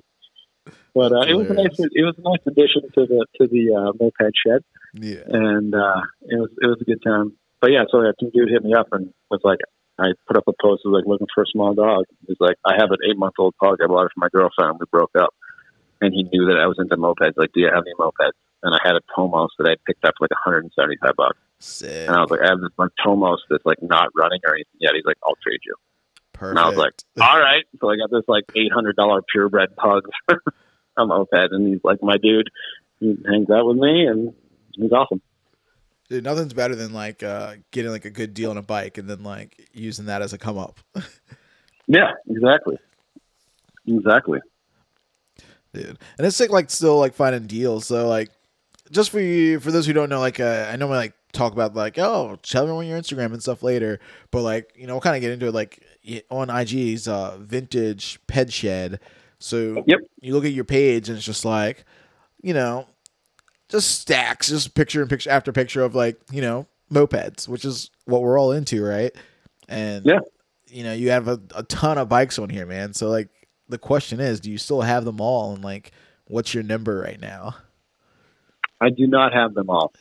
But 0.94 1.12
uh, 1.12 1.22
it 1.28 1.34
was 1.34 1.50
a 1.50 1.54
nice. 1.54 1.78
It 1.78 2.04
was 2.04 2.14
a 2.18 2.22
nice 2.22 2.44
addition 2.46 2.82
to 2.94 3.06
the 3.06 3.26
to 3.40 3.46
the 3.46 3.74
uh, 3.74 3.92
moped 4.00 4.36
shed 4.46 4.64
yeah, 4.94 5.22
and 5.26 5.74
uh, 5.74 6.02
it 6.22 6.38
was 6.38 6.50
it 6.60 6.66
was 6.66 6.78
a 6.80 6.84
good 6.84 7.02
time. 7.02 7.36
But 7.60 7.72
yeah, 7.72 7.84
so 7.90 8.02
yeah, 8.02 8.12
some 8.18 8.30
dude 8.30 8.48
hit 8.50 8.64
me 8.64 8.74
up 8.74 8.88
and 8.92 9.12
was 9.30 9.40
like, 9.44 9.58
I 9.98 10.12
put 10.26 10.36
up 10.36 10.48
a 10.48 10.52
post 10.60 10.82
was 10.84 10.96
like 10.96 11.06
looking 11.06 11.28
for 11.34 11.42
a 11.42 11.52
small 11.52 11.74
dog. 11.74 12.04
He's 12.26 12.40
like, 12.40 12.56
I 12.64 12.74
have 12.78 12.90
an 12.90 12.98
eight 13.08 13.18
month 13.18 13.34
old 13.38 13.54
pug. 13.60 13.78
I 13.82 13.86
bought 13.86 14.06
it 14.06 14.12
for 14.14 14.20
my 14.20 14.28
girlfriend. 14.32 14.80
We 14.80 14.86
broke 14.90 15.12
up, 15.20 15.34
and 16.00 16.12
he 16.14 16.22
knew 16.24 16.46
that 16.46 16.58
I 16.58 16.66
was 16.66 16.78
into 16.78 16.96
mopeds. 16.96 17.36
Like, 17.36 17.52
do 17.52 17.60
you 17.60 17.66
have 17.66 17.84
any 17.84 17.94
mopeds? 17.98 18.32
And 18.62 18.74
I 18.74 18.78
had 18.82 18.94
a 18.96 19.00
Tomos 19.14 19.50
that 19.58 19.68
I 19.70 19.76
picked 19.86 20.04
up 20.04 20.14
for 20.18 20.24
like 20.24 20.32
175 20.32 21.16
bucks. 21.16 21.38
sick. 21.58 22.08
And 22.08 22.16
I 22.16 22.20
was 22.20 22.30
like, 22.30 22.40
I 22.40 22.48
have 22.48 22.60
this 22.60 22.70
like 22.76 22.90
Tomos 23.02 23.40
that's 23.48 23.64
like 23.64 23.82
not 23.82 24.08
running 24.14 24.40
or 24.44 24.54
anything 24.54 24.78
yet. 24.80 24.92
He's 24.94 25.04
like, 25.04 25.16
I'll 25.24 25.36
trade 25.42 25.60
you. 25.64 25.74
Perfect. 26.32 26.50
And 26.50 26.58
I 26.58 26.68
was 26.68 26.76
like, 26.78 26.92
All 27.20 27.38
right. 27.38 27.64
So 27.80 27.90
I 27.90 27.96
got 27.96 28.10
this 28.10 28.24
like 28.28 28.44
$800 28.48 29.22
purebred 29.32 29.76
pug 29.76 30.02
for 30.28 30.42
a 30.96 31.06
moped, 31.06 31.52
and 31.52 31.68
he's 31.68 31.80
like 31.84 32.02
my 32.02 32.16
dude. 32.16 32.50
He 32.98 33.16
hangs 33.30 33.48
out 33.50 33.66
with 33.66 33.76
me, 33.78 34.06
and 34.06 34.34
he's 34.76 34.92
awesome. 34.92 35.22
dude, 36.10 36.24
nothing's 36.24 36.52
better 36.52 36.74
than 36.74 36.92
like 36.92 37.22
uh, 37.22 37.54
getting 37.70 37.90
like 37.90 38.04
a 38.04 38.10
good 38.10 38.34
deal 38.34 38.50
on 38.50 38.58
a 38.58 38.62
bike 38.62 38.98
and 38.98 39.08
then 39.08 39.22
like 39.22 39.68
using 39.72 40.06
that 40.06 40.20
as 40.20 40.32
a 40.34 40.38
come 40.38 40.58
up. 40.58 40.80
Yeah, 41.86 42.12
exactly. 42.28 42.78
Exactly. 43.88 44.38
Dude. 45.72 45.98
And 46.18 46.26
it's 46.26 46.36
sick, 46.36 46.50
like 46.50 46.70
still 46.70 46.98
like 46.98 47.14
finding 47.14 47.46
deals. 47.46 47.86
So 47.86 48.08
like, 48.08 48.30
just 48.90 49.10
for 49.10 49.20
you, 49.20 49.60
for 49.60 49.70
those 49.70 49.86
who 49.86 49.92
don't 49.92 50.08
know, 50.10 50.18
like 50.20 50.40
uh, 50.40 50.68
I 50.72 50.76
normally 50.76 50.98
like 50.98 51.14
talk 51.32 51.52
about 51.52 51.74
like, 51.74 51.98
oh, 51.98 52.36
tell 52.42 52.66
me 52.66 52.72
on 52.72 52.86
your 52.86 52.98
Instagram 52.98 53.32
and 53.32 53.40
stuff 53.42 53.62
later. 53.62 54.00
But 54.32 54.42
like, 54.42 54.72
you 54.76 54.86
know, 54.86 54.94
we'll 54.94 55.00
kind 55.00 55.16
of 55.16 55.22
get 55.22 55.30
into 55.32 55.46
it. 55.46 55.54
Like 55.54 55.84
on 56.30 56.50
IG's 56.50 57.06
uh, 57.06 57.36
vintage 57.38 58.18
ped 58.26 58.52
shed. 58.52 58.98
So 59.38 59.84
Yep. 59.86 60.00
you 60.20 60.34
look 60.34 60.44
at 60.44 60.52
your 60.52 60.64
page 60.64 61.08
and 61.08 61.16
it's 61.16 61.24
just 61.26 61.44
like, 61.44 61.84
you 62.42 62.52
know, 62.52 62.86
just 63.68 64.00
stacks, 64.00 64.48
just 64.48 64.74
picture 64.74 65.00
and 65.00 65.08
picture 65.08 65.30
after 65.30 65.52
picture 65.52 65.82
of 65.82 65.94
like, 65.94 66.16
you 66.32 66.40
know, 66.42 66.66
mopeds, 66.92 67.46
which 67.46 67.64
is 67.64 67.90
what 68.06 68.22
we're 68.22 68.38
all 68.38 68.50
into, 68.50 68.84
right? 68.84 69.12
And 69.68 70.04
Yeah. 70.04 70.18
you 70.66 70.82
know, 70.82 70.92
you 70.92 71.10
have 71.10 71.28
a, 71.28 71.40
a 71.54 71.62
ton 71.62 71.96
of 71.96 72.08
bikes 72.08 72.38
on 72.40 72.48
here, 72.50 72.66
man. 72.66 72.92
So 72.92 73.08
like 73.08 73.28
the 73.70 73.78
question 73.78 74.20
is, 74.20 74.40
do 74.40 74.50
you 74.50 74.58
still 74.58 74.82
have 74.82 75.04
them 75.04 75.20
all 75.20 75.54
and 75.54 75.64
like 75.64 75.92
what's 76.26 76.54
your 76.54 76.62
number 76.62 76.98
right 77.00 77.20
now? 77.20 77.54
I 78.80 78.90
do 78.90 79.06
not 79.06 79.32
have 79.32 79.54
them 79.54 79.68
all. 79.70 79.92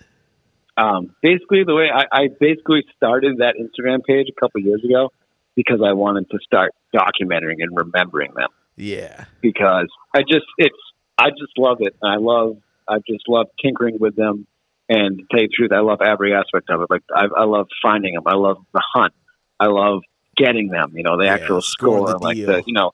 Um, 0.78 1.14
basically, 1.22 1.64
the 1.66 1.76
way 1.76 1.90
I, 1.94 2.06
I 2.24 2.28
basically 2.40 2.86
started 2.96 3.40
that 3.40 3.56
Instagram 3.60 4.04
page 4.06 4.28
a 4.30 4.40
couple 4.40 4.62
years 4.62 4.82
ago 4.84 5.12
because 5.56 5.82
I 5.86 5.92
wanted 5.94 6.30
to 6.30 6.40
start 6.42 6.74
documenting 6.96 7.56
and 7.60 7.76
remembering 7.76 8.34
them. 8.36 8.48
Yeah. 8.78 9.26
because 9.42 9.88
I 10.16 10.22
just 10.22 10.46
it's 10.58 10.78
I 11.18 11.32
just 11.32 11.58
love 11.58 11.78
it. 11.82 11.96
I 12.02 12.16
love 12.16 12.58
I 12.88 13.00
just 13.00 13.28
love 13.28 13.48
tinkering 13.62 13.98
with 14.00 14.16
them. 14.16 14.48
And 14.88 15.20
to 15.20 15.24
tell 15.30 15.42
you 15.42 15.48
the 15.50 15.54
truth, 15.54 15.72
I 15.74 15.82
love 15.82 16.00
every 16.02 16.34
aspect 16.34 16.70
of 16.70 16.82
it. 16.82 16.88
Like 16.90 17.04
I, 17.14 17.26
I 17.38 17.44
love 17.44 17.68
finding 17.82 18.14
them. 18.14 18.24
I 18.26 18.36
love 18.36 18.58
the 18.74 18.82
hunt. 18.94 19.14
I 19.60 19.68
love 19.68 20.00
getting 20.38 20.70
them. 20.70 20.94
You 20.96 21.04
know, 21.04 21.18
the 21.18 21.26
Yeah, 21.26 21.34
actual 21.34 21.62
score, 21.62 22.08
the 22.08 22.18
like 22.20 22.38
deal. 22.38 22.48
the 22.48 22.64
you 22.66 22.74
know, 22.74 22.92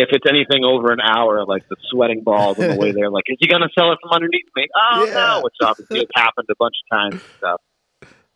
if 0.00 0.08
it's 0.12 0.26
anything 0.28 0.64
over 0.64 0.90
an 0.92 1.00
hour, 1.00 1.44
like 1.46 1.62
the 1.68 1.76
sweating 1.90 2.22
balls 2.24 2.56
on 2.58 2.68
the 2.68 2.76
way 2.76 2.92
there, 2.96 3.10
like 3.10 3.24
is 3.28 3.36
he 3.40 3.46
going 3.46 3.62
to 3.62 3.68
sell 3.78 3.92
it 3.92 3.98
from 4.02 4.10
underneath 4.12 4.48
me? 4.56 4.66
Oh 4.74 5.04
Yeah. 5.06 5.14
no, 5.14 5.40
which 5.44 5.54
obviously 5.62 5.98
has 6.00 6.08
happened 6.14 6.48
a 6.50 6.54
bunch 6.58 6.74
of 6.82 6.96
times 6.96 7.12
and 7.22 7.32
stuff. 7.38 7.60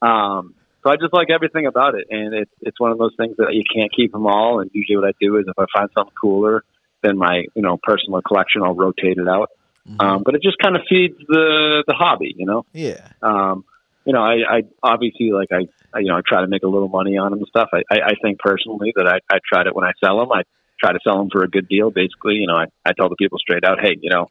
Um, 0.03 0.55
so 0.83 0.91
I 0.91 0.97
just 0.97 1.15
like 1.15 1.31
everything 1.31 1.67
about 1.67 1.95
it, 1.95 2.07
and 2.11 2.35
it's 2.35 2.51
it's 2.61 2.79
one 2.79 2.93
of 2.93 2.99
those 2.99 3.15
things 3.17 3.37
that 3.39 3.49
you 3.53 3.63
can't 3.75 3.91
keep 3.95 4.13
them 4.13 4.27
all. 4.27 4.61
And 4.61 4.71
usually, 4.75 4.97
what 4.97 5.09
I 5.09 5.13
do 5.21 5.37
is 5.39 5.47
if 5.49 5.59
I 5.59 5.65
find 5.75 5.89
something 5.97 6.13
cooler 6.21 6.63
than 7.03 7.17
my 7.17 7.45
you 7.55 7.63
know 7.63 7.79
personal 7.83 8.21
collection, 8.21 8.63
I'll 8.63 8.75
rotate 8.75 9.17
it 9.19 9.29
out. 9.29 9.49
Mhm. 9.89 10.03
Um, 10.03 10.23
but 10.25 10.35
it 10.35 10.43
just 10.43 10.59
kind 10.59 10.77
of 10.77 10.83
feeds 10.89 11.17
the 11.29 11.85
the 11.87 11.95
hobby, 11.95 12.35
you 12.37 12.45
know. 12.47 12.67
yeah. 12.73 13.09
Um, 13.23 13.65
you 14.05 14.13
know, 14.13 14.21
I, 14.23 14.59
I 14.59 14.63
obviously 14.83 15.33
like 15.33 15.49
I, 15.53 15.67
I 15.95 16.01
you 16.01 16.09
know 16.09 16.17
I 16.19 16.21
try 16.27 16.43
to 16.43 16.49
make 16.49 16.63
a 16.65 16.69
little 16.69 16.89
money 16.89 17.17
on 17.17 17.31
them 17.31 17.39
and 17.39 17.49
stuff. 17.49 17.71
I, 17.73 17.79
I, 17.91 18.01
I 18.09 18.13
think 18.23 18.39
personally 18.39 18.93
that 18.97 19.07
I, 19.09 19.21
I 19.35 19.39
try 19.51 19.63
to 19.65 19.71
when 19.73 19.85
I 19.87 19.93
sell 20.05 20.19
them, 20.19 20.31
I 20.33 20.43
try 20.81 20.93
to 20.93 20.99
sell 21.05 21.19
them 21.19 21.29
for 21.31 21.43
a 21.43 21.49
good 21.49 21.69
deal. 21.69 21.91
Basically, 21.91 22.35
you 22.35 22.47
know, 22.47 22.55
I, 22.57 22.67
I 22.85 22.93
tell 22.93 23.09
the 23.09 23.17
people 23.17 23.39
straight 23.39 23.65
out, 23.65 23.79
hey, 23.81 23.97
you 24.01 24.11
know, 24.11 24.29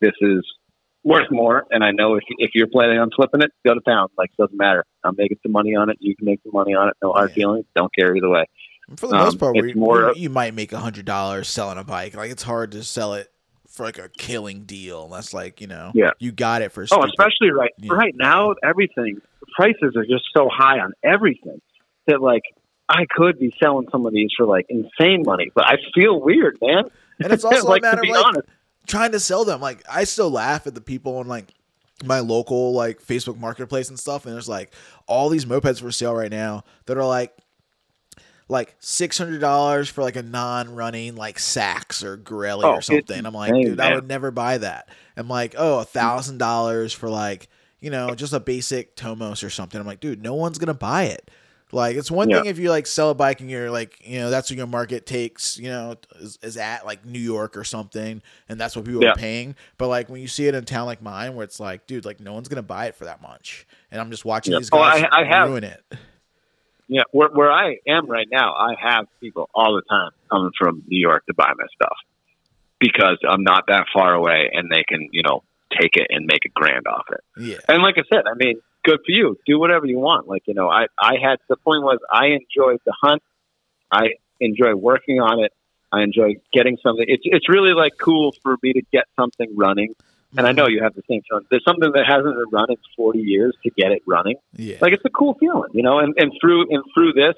this 0.00 0.12
is 0.20 0.44
worth 1.04 1.30
more, 1.30 1.64
and 1.70 1.84
I 1.84 1.92
know 1.92 2.14
if 2.16 2.24
if 2.38 2.50
you're 2.54 2.66
planning 2.66 2.98
on 2.98 3.10
flipping 3.14 3.42
it, 3.42 3.50
go 3.64 3.74
to 3.74 3.80
town. 3.80 4.08
Like 4.18 4.30
it 4.36 4.42
doesn't 4.42 4.56
matter. 4.58 4.84
I'm 5.04 5.14
making 5.16 5.38
some 5.42 5.52
money 5.52 5.74
on 5.76 5.88
it. 5.90 5.96
You 6.00 6.16
can 6.16 6.26
make 6.26 6.40
some 6.42 6.52
money 6.52 6.74
on 6.74 6.88
it. 6.88 6.94
No 7.02 7.12
hard 7.12 7.30
Yeah. 7.30 7.34
feelings. 7.34 7.66
Don't 7.76 7.94
care 7.94 8.14
either 8.16 8.28
way. 8.28 8.44
And 8.88 8.98
For 8.98 9.06
the 9.08 9.14
Um, 9.16 9.24
most 9.24 9.38
part, 9.38 9.56
it's 9.56 9.76
more- 9.76 10.12
you, 10.16 10.30
might 10.30 10.54
make 10.54 10.72
a 10.72 10.78
hundred 10.78 11.04
dollars 11.06 11.48
selling 11.48 11.78
a 11.78 11.84
bike. 11.84 12.14
Like 12.16 12.30
it's 12.30 12.42
hard 12.42 12.72
to 12.72 12.82
sell 12.82 13.14
it 13.14 13.28
for 13.68 13.84
like 13.84 13.98
a 13.98 14.08
killing 14.16 14.62
deal 14.64 15.04
unless 15.04 15.34
like, 15.34 15.60
you 15.60 15.66
know, 15.66 15.90
Yeah. 15.94 16.10
you 16.18 16.32
got 16.32 16.62
it 16.62 16.72
for 16.72 16.82
Oh, 16.82 16.86
stupid- 16.86 17.10
especially 17.10 17.50
right 17.50 17.72
Yeah. 17.78 17.92
right 17.94 18.14
now, 18.16 18.54
everything 18.64 19.20
prices 19.54 19.94
are 19.96 20.04
just 20.04 20.24
so 20.36 20.48
high 20.52 20.78
on 20.80 20.92
everything 21.04 21.60
that 22.06 22.20
like 22.20 22.42
I 22.88 23.06
could 23.06 23.38
be 23.38 23.54
selling 23.60 23.88
some 23.90 24.06
of 24.06 24.12
these 24.12 24.30
for 24.36 24.46
like 24.46 24.66
insane 24.68 25.22
money, 25.24 25.50
but 25.54 25.66
I 25.66 25.76
feel 25.94 26.20
weird, 26.20 26.58
man. 26.62 26.84
And 27.22 27.32
it's 27.32 27.44
also 27.44 27.64
like 27.68 27.82
a 27.82 27.82
matter 27.82 27.96
to 27.96 28.02
be 28.02 28.10
of 28.10 28.16
like 28.16 28.24
honest, 28.26 28.48
trying 28.86 29.12
to 29.12 29.20
sell 29.20 29.44
them. 29.44 29.60
Like 29.60 29.82
I 29.90 30.04
still 30.04 30.30
laugh 30.30 30.66
at 30.66 30.74
the 30.74 30.80
people 30.80 31.16
on 31.18 31.26
like 31.26 31.46
my 32.04 32.20
local 32.20 32.72
like 32.72 33.02
Facebook 33.02 33.38
marketplace 33.38 33.88
and 33.88 33.98
stuff, 33.98 34.26
and 34.26 34.34
there's 34.34 34.48
like 34.48 34.72
all 35.06 35.28
these 35.28 35.44
mopeds 35.44 35.80
for 35.80 35.90
sale 35.90 36.14
right 36.14 36.30
now 36.30 36.64
that 36.86 36.96
are 36.96 37.06
like 37.06 37.36
like 38.48 38.76
six 38.78 39.18
hundred 39.18 39.40
dollars 39.40 39.88
for 39.88 40.02
like 40.02 40.14
a 40.16 40.22
non-running 40.22 41.16
like 41.16 41.38
Sachs 41.38 42.04
or 42.04 42.16
Garelli 42.16 42.62
Oh, 42.64 42.74
or 42.74 42.82
something. 42.82 43.26
I'm 43.26 43.34
like, 43.34 43.52
dude, 43.52 43.80
I 43.80 43.94
would 43.94 44.06
never 44.06 44.30
buy 44.30 44.58
that. 44.58 44.88
I'm 45.16 45.28
like, 45.28 45.54
oh, 45.58 45.80
a 45.80 45.84
thousand 45.84 46.38
dollars 46.38 46.92
for 46.92 47.08
like 47.08 47.48
you 47.80 47.90
know 47.90 48.14
just 48.14 48.32
a 48.32 48.40
basic 48.40 48.94
Tomos 48.94 49.42
or 49.42 49.50
something. 49.50 49.80
I'm 49.80 49.86
like, 49.86 50.00
dude, 50.00 50.22
no 50.22 50.34
one's 50.34 50.58
gonna 50.58 50.74
buy 50.74 51.04
it. 51.04 51.28
Like 51.72 51.96
it's 51.96 52.10
one 52.10 52.30
Yeah. 52.30 52.38
thing 52.42 52.46
if 52.46 52.58
you 52.58 52.70
like 52.70 52.86
sell 52.86 53.10
a 53.10 53.14
bike 53.14 53.40
and 53.40 53.50
you're 53.50 53.70
like, 53.70 53.98
you 54.06 54.18
know, 54.20 54.30
that's 54.30 54.48
what 54.50 54.56
your 54.56 54.68
market 54.68 55.04
takes, 55.04 55.58
you 55.58 55.68
know, 55.68 55.96
is, 56.20 56.38
is 56.42 56.56
at 56.56 56.86
like 56.86 57.04
New 57.04 57.18
York 57.18 57.56
or 57.56 57.64
something, 57.64 58.22
and 58.48 58.60
that's 58.60 58.76
what 58.76 58.84
people 58.84 59.02
Yeah. 59.02 59.10
are 59.10 59.16
paying. 59.16 59.56
But 59.76 59.88
like 59.88 60.08
when 60.08 60.20
you 60.20 60.28
see 60.28 60.46
it 60.46 60.54
in 60.54 60.62
a 60.62 60.66
town 60.66 60.86
like 60.86 61.02
mine, 61.02 61.34
where 61.34 61.42
it's 61.44 61.58
like, 61.58 61.86
dude, 61.88 62.04
like 62.04 62.20
no 62.20 62.32
one's 62.32 62.46
gonna 62.48 62.62
buy 62.62 62.86
it 62.86 62.94
for 62.94 63.04
that 63.06 63.20
much, 63.20 63.66
and 63.90 64.00
I'm 64.00 64.10
just 64.12 64.24
watching 64.24 64.52
Yeah. 64.52 64.60
these 64.60 64.70
Oh, 64.72 64.78
guys 64.78 65.04
I- 65.10 65.22
I 65.22 65.24
have- 65.24 65.48
ruin 65.48 65.64
it. 65.64 65.82
yeah, 66.88 67.02
where 67.10 67.28
where 67.30 67.50
I 67.50 67.78
am 67.88 68.06
right 68.06 68.28
now, 68.30 68.54
I 68.54 68.76
have 68.80 69.06
people 69.20 69.50
all 69.52 69.74
the 69.74 69.82
time 69.90 70.10
coming 70.30 70.52
from 70.56 70.84
New 70.86 71.00
York 71.00 71.26
to 71.26 71.34
buy 71.34 71.52
my 71.56 71.66
stuff 71.74 71.96
because 72.78 73.18
I'm 73.28 73.42
not 73.42 73.64
that 73.66 73.86
far 73.92 74.14
away, 74.14 74.50
and 74.52 74.70
they 74.70 74.84
can 74.84 75.08
you 75.10 75.22
know 75.24 75.42
take 75.80 75.96
it 75.96 76.06
and 76.10 76.26
make 76.26 76.44
a 76.44 76.48
grand 76.50 76.86
off 76.86 77.06
it. 77.10 77.20
Yeah, 77.38 77.56
And 77.68 77.82
like 77.82 77.96
I 77.98 78.02
said, 78.14 78.22
I 78.30 78.34
mean, 78.36 78.60
good 78.86 79.00
for 79.04 79.10
you. 79.12 79.36
Do 79.46 79.58
whatever 79.58 79.86
you 79.86 79.98
want. 79.98 80.28
Like, 80.28 80.44
you 80.46 80.54
know, 80.54 80.68
I, 80.68 80.86
I 80.98 81.14
had 81.20 81.38
the 81.48 81.56
point 81.56 81.82
was 81.82 81.98
I 82.10 82.26
enjoyed 82.26 82.80
the 82.86 82.94
hunt. 83.02 83.22
I 83.90 84.14
enjoy 84.40 84.74
working 84.74 85.20
on 85.20 85.44
it. 85.44 85.52
I 85.92 86.02
enjoy 86.02 86.36
getting 86.52 86.78
something. 86.82 87.04
It's, 87.06 87.22
it's 87.24 87.48
really 87.48 87.72
like 87.72 87.92
cool 88.00 88.32
for 88.42 88.56
me 88.62 88.72
to 88.74 88.82
get 88.92 89.04
something 89.18 89.56
running. 89.56 89.94
And 90.36 90.46
I 90.46 90.52
know 90.52 90.64
mm-hmm. 90.64 90.72
you 90.72 90.82
have 90.82 90.94
the 90.94 91.02
same 91.08 91.22
feeling. 91.28 91.44
There's 91.50 91.64
something 91.64 91.92
that 91.92 92.04
hasn't 92.06 92.34
been 92.34 92.50
run 92.52 92.70
in 92.70 92.76
40 92.96 93.18
years 93.20 93.56
to 93.64 93.70
get 93.70 93.92
it 93.92 94.02
running. 94.06 94.36
yeah, 94.54 94.76
Like 94.80 94.92
it's 94.92 95.04
a 95.04 95.10
cool 95.10 95.34
feeling, 95.34 95.70
you 95.72 95.82
know, 95.82 95.98
and, 95.98 96.14
and 96.16 96.32
through, 96.40 96.66
and 96.70 96.84
through 96.94 97.12
this, 97.12 97.34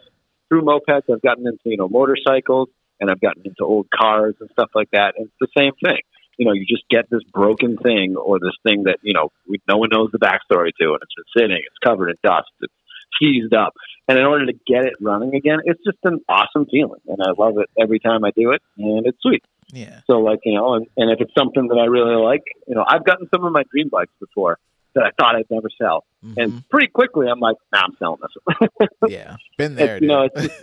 through 0.48 0.62
mopeds, 0.62 1.02
I've 1.12 1.22
gotten 1.22 1.46
into, 1.46 1.60
you 1.66 1.76
know, 1.76 1.88
motorcycles 1.88 2.68
and 3.00 3.10
I've 3.10 3.20
gotten 3.20 3.42
into 3.44 3.62
old 3.62 3.88
cars 3.90 4.34
and 4.40 4.48
stuff 4.52 4.70
like 4.74 4.90
that. 4.92 5.14
And 5.16 5.26
it's 5.26 5.36
the 5.40 5.48
same 5.56 5.72
thing 5.84 6.00
you 6.38 6.46
know, 6.46 6.52
you 6.52 6.64
just 6.66 6.84
get 6.88 7.10
this 7.10 7.22
broken 7.32 7.76
thing 7.76 8.16
or 8.16 8.38
this 8.38 8.56
thing 8.62 8.84
that, 8.84 8.98
you 9.02 9.12
know, 9.12 9.30
we, 9.46 9.60
no 9.68 9.76
one 9.76 9.90
knows 9.92 10.10
the 10.12 10.18
backstory 10.18 10.70
to, 10.80 10.94
and 10.94 10.98
it's 11.02 11.14
been 11.14 11.42
sitting, 11.42 11.56
it's 11.58 11.78
covered 11.84 12.10
in 12.10 12.16
dust, 12.22 12.48
it's 12.60 12.72
seized 13.20 13.52
up. 13.52 13.74
And 14.06 14.18
in 14.18 14.24
order 14.24 14.46
to 14.46 14.52
get 14.66 14.86
it 14.86 14.94
running 15.00 15.34
again, 15.34 15.58
it's 15.64 15.82
just 15.84 15.98
an 16.04 16.20
awesome 16.28 16.66
feeling. 16.70 17.00
And 17.08 17.18
I 17.20 17.32
love 17.36 17.58
it 17.58 17.68
every 17.78 17.98
time 17.98 18.24
I 18.24 18.30
do 18.30 18.52
it, 18.52 18.62
and 18.78 19.06
it's 19.06 19.18
sweet. 19.20 19.44
yeah, 19.72 20.00
So, 20.06 20.20
like, 20.20 20.38
you 20.44 20.54
know, 20.54 20.74
and, 20.74 20.86
and 20.96 21.10
if 21.10 21.20
it's 21.20 21.34
something 21.36 21.68
that 21.68 21.76
I 21.78 21.86
really 21.86 22.14
like, 22.14 22.42
you 22.66 22.74
know, 22.74 22.84
I've 22.88 23.04
gotten 23.04 23.28
some 23.34 23.44
of 23.44 23.52
my 23.52 23.64
dream 23.70 23.88
bikes 23.90 24.14
before 24.20 24.58
that 24.94 25.04
I 25.04 25.10
thought 25.20 25.36
I'd 25.36 25.50
never 25.50 25.68
sell. 25.76 26.04
Mhm. 26.24 26.34
And 26.42 26.68
pretty 26.70 26.88
quickly, 26.88 27.26
I'm 27.28 27.40
like, 27.40 27.56
nah, 27.72 27.82
I'm 27.84 27.94
selling 27.98 28.18
this. 28.22 28.88
yeah, 29.08 29.36
been 29.58 29.74
there. 29.74 29.96
It's, 29.96 30.02
you 30.02 30.08
know, 30.08 30.22
it's 30.32 30.54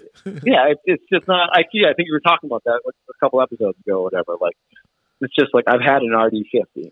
yeah, 0.44 0.68
it's, 0.70 0.82
it's 0.86 1.04
just 1.14 1.28
not. 1.28 1.50
I 1.54 1.64
yeah, 1.72 1.90
I 1.90 1.94
think 1.94 2.08
you 2.08 2.14
were 2.14 2.20
talking 2.20 2.50
about 2.50 2.64
that 2.66 2.82
a 2.88 3.14
couple 3.20 3.42
episodes 3.42 3.78
ago, 3.86 4.00
or 4.00 4.04
whatever. 4.04 4.36
Like, 4.42 4.58
it's 5.26 5.36
just 5.36 5.54
like 5.54 5.66
I've 5.68 5.82
had 5.82 6.02
an 6.02 6.12
RD50, 6.12 6.92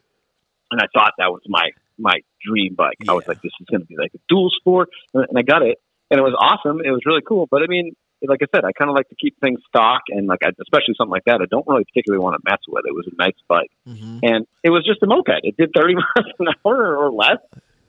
and 0.72 0.82
I 0.82 0.88
thought 0.94 1.14
that 1.18 1.32
was 1.32 1.42
my 1.48 1.70
my 1.98 2.18
dream 2.46 2.74
bike. 2.76 2.98
I 3.08 3.14
was 3.14 3.24
like, 3.28 3.42
this 3.42 3.52
is 3.62 3.68
going 3.70 3.82
to 3.82 3.88
be 3.88 3.96
like 3.98 4.12
a 4.16 4.20
dual 4.28 4.50
sport, 4.50 4.90
and 5.14 5.26
and 5.30 5.38
I 5.38 5.42
got 5.44 5.62
it, 5.62 5.80
and 6.12 6.20
it 6.20 6.24
was 6.24 6.36
awesome. 6.38 6.82
It 6.84 6.92
was 6.92 7.02
really 7.06 7.22
cool. 7.22 7.48
But 7.50 7.62
I 7.64 7.68
mean, 7.68 7.96
like 8.26 8.42
I 8.42 8.48
said, 8.56 8.66
I 8.66 8.72
kind 8.72 8.90
of 8.90 8.96
like 8.96 9.10
to 9.10 9.16
keep 9.16 9.40
things 9.40 9.60
stock, 9.70 10.02
and 10.10 10.28
like 10.28 10.40
I, 10.44 10.50
especially 10.62 10.96
something 10.98 11.12
like 11.12 11.26
that, 11.26 11.40
I 11.42 11.46
don't 11.50 11.68
really 11.68 11.84
particularly 11.86 12.24
want 12.24 12.36
to 12.36 12.50
mess 12.50 12.60
with. 12.68 12.86
It 12.88 12.94
was 12.94 13.08
a 13.12 13.16
nice 13.18 13.38
bike, 13.48 13.72
Mhm. 13.88 14.20
and 14.24 14.48
it 14.64 14.70
was 14.72 14.84
just 14.86 15.04
a 15.04 15.08
moped. 15.08 15.42
It 15.44 15.56
did 15.58 15.72
30 15.76 15.96
miles 16.02 16.34
an 16.40 16.48
hour 16.66 16.98
or 16.98 17.12
less, 17.12 17.38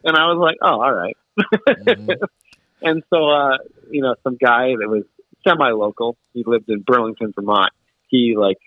and 0.04 0.16
I 0.16 0.26
was 0.26 0.38
like, 0.38 0.56
oh, 0.62 0.80
all 0.82 0.92
right. 0.94 1.16
Mhm. 1.38 2.18
And 2.82 3.02
so, 3.08 3.30
uh, 3.30 3.56
you 3.90 4.02
know, 4.02 4.14
some 4.24 4.36
guy 4.36 4.74
that 4.78 4.86
was 4.90 5.04
semi-local, 5.48 6.18
he 6.34 6.44
lived 6.46 6.68
in 6.68 6.80
Burlington, 6.82 7.32
Vermont. 7.34 7.70
He 8.08 8.34
like 8.36 8.58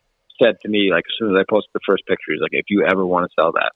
said 0.42 0.56
to 0.62 0.70
me, 0.70 0.90
like 0.92 1.04
as 1.08 1.16
soon 1.20 1.36
as 1.36 1.40
I 1.40 1.46
posted 1.50 1.72
the 1.74 1.80
first 1.86 2.06
picture, 2.06 2.34
he's 2.34 2.42
like, 2.42 2.54
"If 2.54 2.66
you 2.70 2.86
ever 2.86 3.06
want 3.06 3.30
to 3.30 3.34
sell 3.40 3.54
that," 3.54 3.72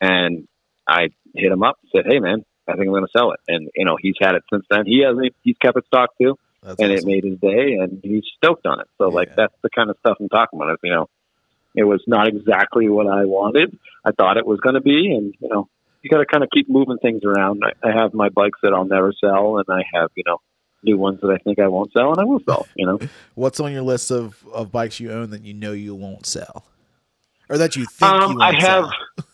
and 0.00 0.46
I 0.86 1.08
hit 1.34 1.52
him 1.52 1.62
up, 1.62 1.78
said, 1.94 2.06
"Hey, 2.06 2.18
man, 2.18 2.44
I 2.68 2.72
think 2.72 2.86
I'm 2.86 2.92
going 2.92 3.06
to 3.06 3.16
sell 3.16 3.32
it." 3.32 3.40
And 3.48 3.70
you 3.74 3.84
know, 3.84 3.96
he's 4.00 4.16
had 4.20 4.34
it 4.34 4.42
since 4.52 4.64
then. 4.70 4.86
He 4.86 5.02
hasn't. 5.02 5.34
He's 5.42 5.56
kept 5.58 5.76
it 5.76 5.86
stock 5.86 6.10
too, 6.20 6.38
That's 6.62 6.80
and 6.80 6.92
it 6.92 7.04
made 7.04 7.24
his 7.24 7.38
day, 7.38 7.78
and 7.80 8.00
he's 8.02 8.24
stoked 8.36 8.66
on 8.66 8.80
it. 8.80 8.88
So, 8.98 9.08
like, 9.08 9.34
that's 9.36 9.54
the 9.62 9.70
kind 9.70 9.90
of 9.90 9.96
stuff 10.00 10.16
I'm 10.20 10.28
talking 10.28 10.60
about. 10.60 10.78
You 10.82 10.92
know, 10.92 11.08
it 11.74 11.84
was 11.84 12.02
not 12.06 12.28
exactly 12.28 12.88
what 12.88 13.06
I 13.06 13.24
wanted. 13.24 13.78
I 14.04 14.12
thought 14.12 14.36
it 14.36 14.46
was 14.46 14.60
going 14.60 14.74
to 14.76 14.80
be, 14.80 15.12
and 15.14 15.34
you 15.40 15.48
know, 15.48 15.68
you 16.02 16.10
got 16.10 16.18
to 16.18 16.26
kind 16.26 16.44
of 16.44 16.50
keep 16.50 16.68
moving 16.68 16.98
things 16.98 17.22
around. 17.24 17.62
I, 17.64 17.88
I 17.88 17.92
have 17.92 18.14
my 18.14 18.28
bikes 18.28 18.58
that 18.62 18.72
I'll 18.72 18.86
never 18.86 19.12
sell, 19.20 19.58
and 19.58 19.66
I 19.68 19.82
have 19.94 20.10
you 20.14 20.24
know 20.26 20.38
new 20.86 20.96
ones 20.96 21.20
that 21.20 21.28
I 21.30 21.36
think 21.38 21.58
I 21.58 21.68
won't 21.68 21.92
sell, 21.92 22.12
and 22.12 22.20
I 22.20 22.24
will 22.24 22.40
sell. 22.46 22.66
You 22.76 22.86
know, 22.86 22.98
What's 23.34 23.60
on 23.60 23.72
your 23.72 23.82
list 23.82 24.10
of, 24.10 24.42
of 24.52 24.72
bikes 24.72 24.98
you 25.00 25.12
own 25.12 25.30
that 25.30 25.42
you 25.42 25.52
know 25.52 25.72
you 25.72 25.94
won't 25.94 26.24
sell, 26.24 26.64
or 27.50 27.58
that 27.58 27.76
you 27.76 27.84
think 27.84 28.12
you 28.12 28.18
um, 28.18 28.36
won't 28.36 28.42
I 28.42 28.52
have. 28.54 28.62
sell? 28.62 28.92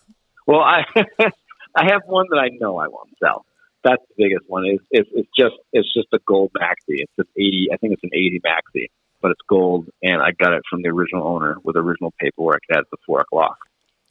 Well, 0.45 0.59
I 0.61 0.83
I 1.77 1.85
have 1.85 2.03
one 2.07 2.27
that 2.31 2.39
I 2.39 2.49
know 2.61 2.77
I 2.77 2.89
won't 2.89 3.11
sell. 3.23 3.47
That's 3.85 4.03
the 4.09 4.25
biggest 4.25 4.45
one. 4.49 4.67
Is 4.67 4.81
it's, 4.91 5.09
it's 5.15 5.29
just 5.39 5.55
it's 5.73 5.93
just 5.95 6.09
a 6.13 6.19
gold 6.27 6.51
maxi. 6.61 6.99
It's 6.99 7.13
an 7.17 7.27
eighty. 7.37 7.69
I 7.73 7.77
think 7.77 7.93
it's 7.93 8.03
an 8.03 8.11
eighty 8.13 8.41
maxi, 8.45 8.87
but 9.21 9.31
it's 9.31 9.41
gold, 9.49 9.89
and 10.03 10.21
I 10.21 10.33
got 10.33 10.53
it 10.53 10.63
from 10.69 10.83
the 10.83 10.89
original 10.89 11.27
owner 11.29 11.59
with 11.63 11.77
original 11.77 12.13
paperwork. 12.19 12.63
It 12.69 12.75
has 12.75 12.87
the 12.91 12.97
fork 13.07 13.27
lock, 13.33 13.57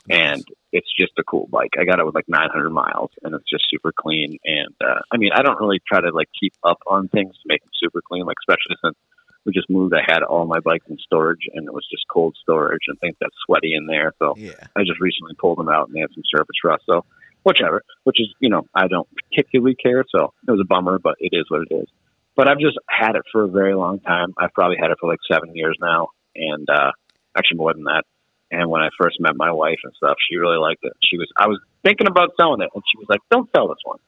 and 0.10 0.44
it's 0.72 0.90
just 0.98 1.14
a 1.20 1.24
cool 1.24 1.48
bike. 1.48 1.72
I 1.80 1.86
got 1.86 2.00
it 2.00 2.06
with 2.06 2.16
like 2.16 2.28
900 2.28 2.70
miles, 2.70 3.12
and 3.24 3.36
it's 3.36 3.50
just 3.50 3.66
super 3.70 3.92
clean. 3.96 4.38
And 4.44 4.74
uh, 4.84 5.02
I 5.12 5.18
mean, 5.18 5.32
I 5.34 5.42
don't 5.42 5.60
really 5.60 5.80
try 5.88 6.02
to 6.02 6.10
like 6.10 6.30
keep 6.40 6.54
up 6.64 6.80
on 6.88 7.08
things 7.10 7.34
to 7.36 7.42
make 7.46 7.62
them 7.62 7.72
super 7.82 8.02
clean, 8.02 8.26
like 8.26 8.38
especially 8.42 8.78
since 8.84 8.98
we 9.46 9.54
just 9.54 9.70
moved. 9.70 9.94
I 9.94 10.02
had 10.06 10.24
all 10.24 10.46
my 10.46 10.60
bikes 10.60 10.86
in 10.90 10.98
storage, 11.00 11.48
and 11.54 11.68
it 11.68 11.74
was 11.74 11.88
just 11.92 12.06
cold 12.12 12.36
storage, 12.42 12.84
and 12.88 13.00
things 13.00 13.16
got 13.22 13.32
sweaty 13.46 13.74
in 13.76 13.86
there. 13.88 14.14
So 14.20 14.36
Yeah. 14.38 14.54
I 14.76 14.82
just 14.84 15.00
recently 15.00 15.36
pulled 15.40 15.58
them 15.58 15.70
out, 15.70 15.88
and 15.88 15.96
they 15.96 16.02
had 16.02 16.14
some 16.14 16.24
surface 16.36 16.58
rust. 16.64 16.84
So 16.86 17.06
whichever, 17.44 17.84
which 18.04 18.20
is 18.20 18.28
you 18.40 18.50
know 18.50 18.64
I 18.74 18.88
don't 18.88 19.08
particularly 19.16 19.76
care. 19.76 20.04
So 20.10 20.34
it 20.48 20.52
was 20.52 20.62
a 20.62 20.68
bummer, 20.68 21.00
but 21.00 21.16
it 21.20 21.30
is 21.34 21.46
what 21.50 21.62
it 21.70 21.74
is. 21.74 21.88
But 22.36 22.48
I've 22.48 22.60
just 22.60 22.78
had 22.90 23.16
it 23.16 23.24
for 23.32 23.44
a 23.44 23.48
very 23.48 23.76
long 23.76 24.00
time. 24.00 24.34
I've 24.38 24.54
probably 24.54 24.78
had 24.80 24.90
it 24.92 24.98
for 25.00 25.10
like 25.10 25.20
seven 25.30 25.56
years 25.56 25.78
now, 25.82 26.10
and 26.36 26.68
uh, 26.70 26.92
actually 27.38 27.58
more 27.58 27.74
than 27.74 27.84
that. 27.84 28.04
And 28.52 28.70
when 28.70 28.82
I 28.82 28.90
first 29.00 29.20
met 29.20 29.36
my 29.36 29.52
wife 29.52 29.80
and 29.84 29.94
stuff, 29.96 30.18
she 30.30 30.36
really 30.38 30.58
liked 30.58 30.84
it. 30.84 30.94
She 31.04 31.18
was 31.18 31.30
I 31.38 31.48
was 31.48 31.60
thinking 31.84 32.08
about 32.08 32.32
selling 32.40 32.62
it, 32.62 32.70
and 32.74 32.84
she 32.92 32.98
was 32.98 33.08
like, 33.10 33.22
"Don't 33.32 33.50
sell 33.56 33.68
this 33.70 33.78
one." 33.84 34.00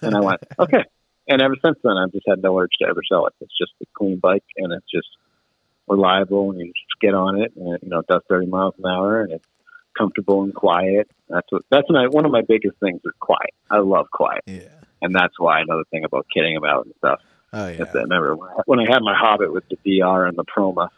And 0.00 0.16
I 0.16 0.20
went, 0.20 0.40
"Okay." 0.58 0.84
And 1.28 1.40
ever 1.42 1.54
since 1.64 1.78
then, 1.84 1.96
I've 1.96 2.10
just 2.12 2.26
had 2.26 2.42
no 2.42 2.58
urge 2.58 2.72
to 2.80 2.88
ever 2.88 3.02
sell 3.08 3.26
it. 3.26 3.34
It's 3.40 3.56
just 3.56 3.72
a 3.82 3.86
clean 3.94 4.18
bike, 4.18 4.42
and 4.56 4.72
it's 4.72 4.90
just 4.92 5.08
reliable, 5.88 6.50
and 6.50 6.60
you 6.60 6.66
just 6.66 7.00
get 7.00 7.14
on 7.14 7.40
it, 7.40 7.52
and 7.56 7.74
it, 7.74 7.82
you 7.82 7.90
know, 7.90 7.98
it 8.00 8.06
does 8.06 8.22
30 8.28 8.46
miles 8.46 8.74
an 8.78 8.86
hour, 8.86 9.20
and 9.20 9.32
it's 9.32 9.44
comfortable 9.96 10.42
and 10.42 10.54
quiet. 10.54 11.08
That's 11.28 11.46
what 11.50 11.62
that's 11.70 11.88
my 11.90 12.06
one 12.08 12.24
of 12.24 12.32
my 12.32 12.42
biggest 12.42 12.78
things 12.80 13.00
is 13.04 13.12
quiet. 13.20 13.50
I 13.70 13.78
love 13.78 14.06
quiet, 14.12 14.42
Yeah. 14.46 14.68
and 15.02 15.14
that's 15.14 15.38
why 15.38 15.60
another 15.60 15.84
thing 15.90 16.04
about 16.04 16.26
kidding 16.32 16.56
about 16.56 16.86
and 16.86 16.94
stuff. 16.98 17.20
Oh 17.52 17.66
yeah. 17.68 17.78
that 17.78 17.96
I 17.96 18.00
remember 18.02 18.36
when 18.36 18.48
I, 18.50 18.62
when 18.66 18.78
I 18.80 18.84
had 18.88 19.02
my 19.02 19.14
Hobbit 19.14 19.52
with 19.52 19.64
the 19.68 19.76
DR 19.84 20.26
and 20.26 20.38
the 20.38 20.44
Proma, 20.44 20.88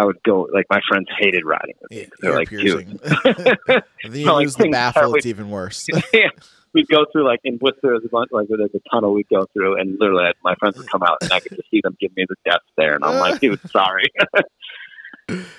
I 0.00 0.04
would 0.04 0.22
go 0.22 0.48
like 0.52 0.66
my 0.70 0.80
friends 0.88 1.06
hated 1.18 1.44
riding 1.44 1.74
with 1.82 1.90
me. 1.90 2.06
They're 2.20 2.34
like, 2.36 2.48
piercing. 2.48 3.00
dude. 3.00 4.14
You 4.14 4.32
like 4.32 4.48
the 4.52 4.68
baffle, 4.70 5.14
it's 5.16 5.26
even 5.26 5.50
worse. 5.50 5.86
yeah. 6.12 6.28
We'd 6.74 6.86
go 6.88 7.04
through 7.10 7.26
like 7.26 7.40
in 7.44 7.58
Worcester, 7.60 7.80
there's 7.82 8.04
a 8.04 8.08
bunch 8.08 8.28
like 8.30 8.46
there's 8.48 8.70
a 8.74 8.80
tunnel 8.90 9.12
we'd 9.14 9.28
go 9.28 9.46
through, 9.52 9.80
and 9.80 9.96
literally 9.98 10.24
I'd- 10.26 10.38
my 10.44 10.54
friends 10.56 10.76
would 10.76 10.88
come 10.90 11.02
out, 11.02 11.16
and 11.22 11.32
I 11.32 11.40
could 11.40 11.56
just 11.56 11.68
see 11.70 11.80
them 11.82 11.96
give 11.98 12.14
me 12.16 12.26
the 12.28 12.36
death 12.44 12.60
stare, 12.72 12.94
and 12.94 13.04
I'm 13.04 13.18
like, 13.18 13.40
dude, 13.40 13.58
sorry. 13.70 14.04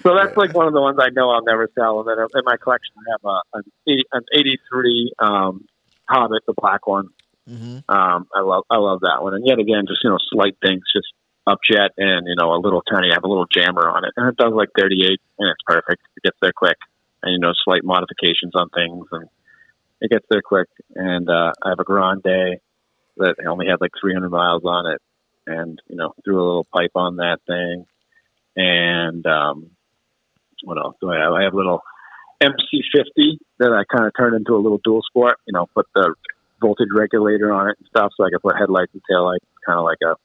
so 0.03 0.15
that's 0.15 0.37
like 0.37 0.53
one 0.53 0.67
of 0.67 0.73
the 0.73 0.81
ones 0.81 0.97
I 1.01 1.09
know 1.09 1.29
I'll 1.31 1.43
never 1.43 1.67
sell. 1.75 1.99
And 1.99 2.07
then 2.07 2.17
in 2.33 2.41
my 2.45 2.57
collection, 2.57 2.93
I 2.97 3.11
have 3.11 3.23
a 3.25 3.57
an, 3.57 3.63
80, 3.87 4.03
an 4.13 4.21
'83 4.33 5.11
um, 5.19 5.65
Hobbit, 6.07 6.43
the 6.47 6.53
black 6.55 6.87
one. 6.87 7.09
hmm 7.47 7.79
Um, 7.89 8.27
I 8.33 8.41
love 8.41 8.63
I 8.69 8.77
love 8.77 9.01
that 9.01 9.21
one, 9.21 9.33
and 9.33 9.45
yet 9.45 9.59
again, 9.59 9.85
just 9.87 10.03
you 10.03 10.09
know, 10.11 10.17
slight 10.31 10.57
things, 10.61 10.83
just 10.95 11.07
upjet 11.49 11.89
and 11.97 12.27
you 12.27 12.35
know 12.37 12.53
a 12.53 12.61
little 12.61 12.81
tiny. 12.81 13.09
I 13.11 13.15
have 13.15 13.23
a 13.23 13.27
little 13.27 13.47
jammer 13.51 13.89
on 13.89 14.05
it, 14.05 14.11
and 14.15 14.29
it 14.29 14.37
does 14.37 14.53
like 14.53 14.69
38, 14.77 15.19
and 15.39 15.49
it's 15.49 15.63
perfect. 15.65 16.01
It 16.17 16.23
gets 16.23 16.37
there 16.41 16.53
quick, 16.55 16.77
and 17.23 17.33
you 17.33 17.39
know, 17.39 17.53
slight 17.63 17.83
modifications 17.83 18.53
on 18.55 18.69
things, 18.69 19.05
and 19.11 19.29
it 20.01 20.11
gets 20.11 20.25
there 20.29 20.41
quick. 20.41 20.67
And 20.95 21.29
uh, 21.29 21.53
I 21.63 21.69
have 21.69 21.79
a 21.79 21.83
Grande 21.83 22.59
that 23.17 23.35
only 23.47 23.67
had 23.67 23.81
like 23.81 23.91
300 23.99 24.29
miles 24.29 24.63
on 24.65 24.91
it, 24.91 25.01
and 25.47 25.81
you 25.89 25.95
know, 25.95 26.13
threw 26.23 26.35
a 26.35 26.45
little 26.45 26.67
pipe 26.73 26.91
on 26.95 27.17
that 27.17 27.39
thing, 27.47 27.85
and 28.55 29.25
um, 29.25 29.71
what 30.63 30.77
else 30.77 30.95
do 31.01 31.11
I 31.11 31.19
have? 31.19 31.33
I 31.33 31.43
have 31.43 31.53
a 31.53 31.57
little 31.57 31.81
MC50 32.41 33.37
that 33.59 33.71
I 33.71 33.83
kind 33.93 34.07
of 34.07 34.13
turned 34.17 34.35
into 34.35 34.55
a 34.55 34.61
little 34.61 34.79
dual 34.83 35.01
sport. 35.01 35.37
You 35.47 35.53
know, 35.53 35.67
put 35.73 35.87
the 35.95 36.13
voltage 36.61 36.89
regulator 36.93 37.51
on 37.51 37.69
it 37.69 37.77
and 37.79 37.87
stuff, 37.87 38.11
so 38.15 38.23
I 38.23 38.29
could 38.29 38.41
put 38.41 38.57
headlights 38.57 38.91
and 38.93 39.01
taillights, 39.09 39.47
kind 39.65 39.79
of 39.79 39.85
like 39.85 39.99
a 40.05 40.15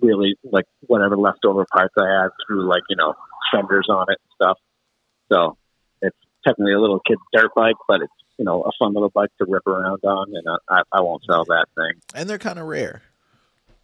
really 0.00 0.36
like 0.44 0.66
whatever 0.86 1.16
leftover 1.16 1.66
parts 1.72 1.94
I 1.98 2.06
had 2.06 2.28
through 2.46 2.68
like 2.68 2.82
you 2.88 2.96
know 2.96 3.14
fenders 3.52 3.86
on 3.88 4.06
it 4.08 4.18
and 4.20 4.32
stuff. 4.34 4.58
So 5.32 5.56
it's 6.02 6.16
technically 6.46 6.72
a 6.72 6.80
little 6.80 7.00
kid's 7.00 7.20
dirt 7.32 7.50
bike, 7.54 7.76
but 7.88 8.02
it's 8.02 8.12
you 8.38 8.44
know 8.44 8.62
a 8.62 8.70
fun 8.78 8.94
little 8.94 9.10
bike 9.10 9.30
to 9.38 9.46
rip 9.48 9.66
around 9.66 10.00
on, 10.04 10.32
and 10.34 10.46
I, 10.68 10.82
I, 10.92 11.00
won't 11.00 11.22
sell 11.24 11.44
that 11.44 11.66
thing. 11.74 12.00
And 12.14 12.28
they're 12.28 12.38
kind 12.38 12.58
of 12.58 12.66
rare. 12.66 13.02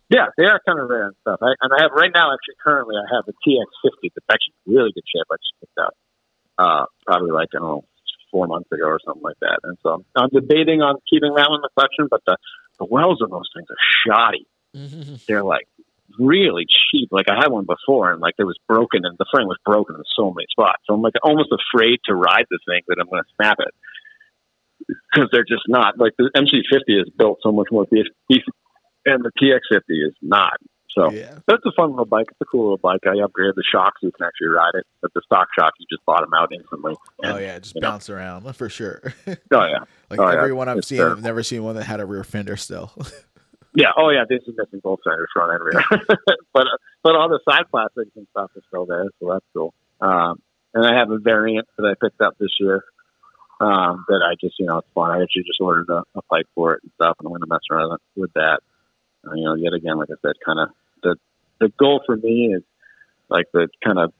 Yeah, 0.09 0.27
they 0.38 0.45
are 0.45 0.61
kind 0.66 0.79
of 0.79 0.88
rare 0.88 1.09
and 1.09 1.16
stuff. 1.23 1.40
I, 1.42 1.53
and 1.61 1.73
I 1.77 1.83
have 1.83 1.90
right 1.92 2.12
now, 2.14 2.33
actually, 2.33 2.55
currently, 2.64 2.95
I 2.95 3.14
have 3.14 3.25
a 3.27 3.33
TX50 3.33 4.12
that's 4.14 4.27
actually 4.31 4.55
really 4.64 4.92
good 4.95 5.03
shape. 5.05 5.27
I 5.31 5.35
just 5.35 5.61
picked 5.61 5.79
up 5.79 5.95
uh, 6.59 6.87
probably 7.05 7.33
like 7.33 7.49
I 7.55 7.59
don't 7.59 7.69
know 7.69 7.85
four 8.31 8.47
months 8.47 8.71
ago 8.73 8.85
or 8.85 9.01
something 9.05 9.23
like 9.23 9.38
that. 9.40 9.61
And 9.62 9.77
so 9.83 9.90
I'm, 9.90 10.05
I'm 10.16 10.29
debating 10.31 10.83
on 10.83 10.97
keeping 11.09 11.35
that 11.35 11.49
one 11.49 11.59
in 11.59 11.62
the 11.62 11.71
collection, 11.75 12.09
but 12.11 12.21
the 12.27 12.37
the 12.79 12.85
wells 12.85 13.23
on 13.23 13.31
those 13.31 13.49
things 13.55 13.66
are 13.71 13.83
shoddy. 14.05 14.47
They're 15.27 15.42
like 15.42 15.66
really 16.18 16.66
cheap. 16.66 17.09
Like 17.11 17.26
I 17.29 17.37
had 17.37 17.48
one 17.48 17.66
before, 17.66 18.12
and 18.12 18.20
like 18.20 18.35
it 18.38 18.44
was 18.44 18.59
broken, 18.68 19.05
and 19.05 19.16
the 19.18 19.26
frame 19.33 19.46
was 19.46 19.59
broken 19.64 19.96
in 19.96 20.02
so 20.16 20.33
many 20.33 20.46
spots. 20.50 20.83
So 20.87 20.94
I'm 20.94 21.02
like 21.02 21.14
almost 21.22 21.50
afraid 21.52 21.98
to 22.07 22.14
ride 22.14 22.46
the 22.50 22.59
thing 22.66 22.83
that 22.88 22.96
I'm 23.00 23.09
going 23.09 23.22
to 23.22 23.35
snap 23.37 23.59
it 23.61 23.74
because 25.12 25.29
they're 25.33 25.44
just 25.48 25.64
not 25.68 25.98
like 25.98 26.12
the 26.18 26.31
MC50 26.37 27.02
is 27.02 27.11
built 27.16 27.38
so 27.42 27.52
much 27.52 27.68
more 27.70 27.87
beef, 27.90 28.42
and 29.05 29.24
the 29.24 29.31
TX50 29.40 29.81
is 30.07 30.14
not. 30.22 30.59
So 30.90 31.11
yeah. 31.11 31.40
that's 31.46 31.62
a 31.66 31.72
fun 31.76 31.90
little 31.90 32.07
bike. 32.07 32.26
It's 32.31 32.40
a 32.40 32.46
cool 32.46 32.62
little 32.62 32.79
bike. 32.79 33.00
I 33.05 33.16
upgraded 33.16 33.55
the 33.55 33.64
shocks. 33.70 34.00
You 34.02 34.11
can 34.12 34.26
actually 34.26 34.48
ride 34.48 34.70
it. 34.74 34.87
But 35.02 35.12
the 35.14 35.20
stock 35.26 35.48
shocks, 35.59 35.74
you 35.79 35.87
just 35.90 36.05
bought 36.07 36.22
them 36.22 36.33
out 36.33 36.50
instantly. 36.55 36.94
Oh 37.22 37.37
yeah, 37.37 37.59
just 37.59 37.74
you 37.74 37.83
know. 37.83 37.88
bounce 37.90 38.09
around 38.09 38.50
for 38.57 38.70
sure. 38.70 39.12
Oh 39.26 39.35
yeah. 39.50 39.81
like 40.11 40.18
Oh, 40.18 40.31
yeah. 40.31 40.38
everyone 40.38 40.68
I've 40.70 40.79
It's 40.79 40.88
seen, 40.88 40.98
terrible. 40.98 41.18
I've 41.18 41.24
never 41.24 41.42
seen 41.42 41.62
one 41.64 41.74
that 41.76 41.85
had 41.85 42.00
a 42.00 42.07
rear 42.07 42.24
fender 42.24 42.57
still. 42.57 42.92
Yeah. 43.77 43.93
Oh 43.97 44.11
yeah. 44.11 44.25
This 44.29 44.43
is 44.47 44.55
missing 44.57 44.81
both 44.83 45.01
fenders, 45.05 45.29
front 45.33 45.53
and 45.53 45.62
rear. 45.65 45.85
but 46.53 46.67
but 47.03 47.15
all 47.15 47.29
the 47.29 47.41
side 47.49 47.65
plastics 47.71 48.11
and 48.17 48.27
stuff 48.31 48.51
is 48.57 48.65
still 48.69 48.87
there, 48.87 49.05
so 49.21 49.29
that's 49.31 49.45
cool. 49.55 49.75
Um, 50.01 50.41
and 50.75 50.85
I 50.85 50.99
have 50.99 51.11
a 51.11 51.19
variant 51.19 51.69
that 51.77 51.85
I 51.87 51.95
picked 52.03 52.21
up 52.21 52.37
this 52.39 52.57
year. 52.59 52.83
Um, 53.59 54.05
that 54.09 54.21
I 54.23 54.35
just, 54.39 54.59
you 54.59 54.67
know, 54.67 54.79
it's 54.79 54.89
fun. 54.95 55.11
I 55.11 55.23
actually 55.23 55.45
just 55.45 55.62
ordered 55.62 55.89
a, 55.89 56.03
a 56.15 56.23
pipe 56.31 56.47
for 56.55 56.75
it 56.75 56.83
and 56.83 56.93
stuff, 56.97 57.17
and 57.19 57.27
I'm 57.27 57.33
going 57.33 57.41
to 57.41 57.47
mess 57.47 57.65
around 57.71 57.99
with 58.15 58.31
that. 58.35 58.61
Uh, 59.27 59.33
you 59.35 59.45
know, 59.45 59.55
yet 59.55 59.73
again, 59.73 59.97
like 59.97 60.11
I 60.11 60.17
said, 60.21 60.35
kind 60.45 60.61
of 60.61 60.69
the 61.03 61.17
the 61.61 61.73
goal 61.79 62.03
for 62.05 62.17
me 62.17 62.53
is 62.55 62.62
like 63.29 63.47
the 63.53 63.69
kind 63.85 63.99
of 63.99 64.12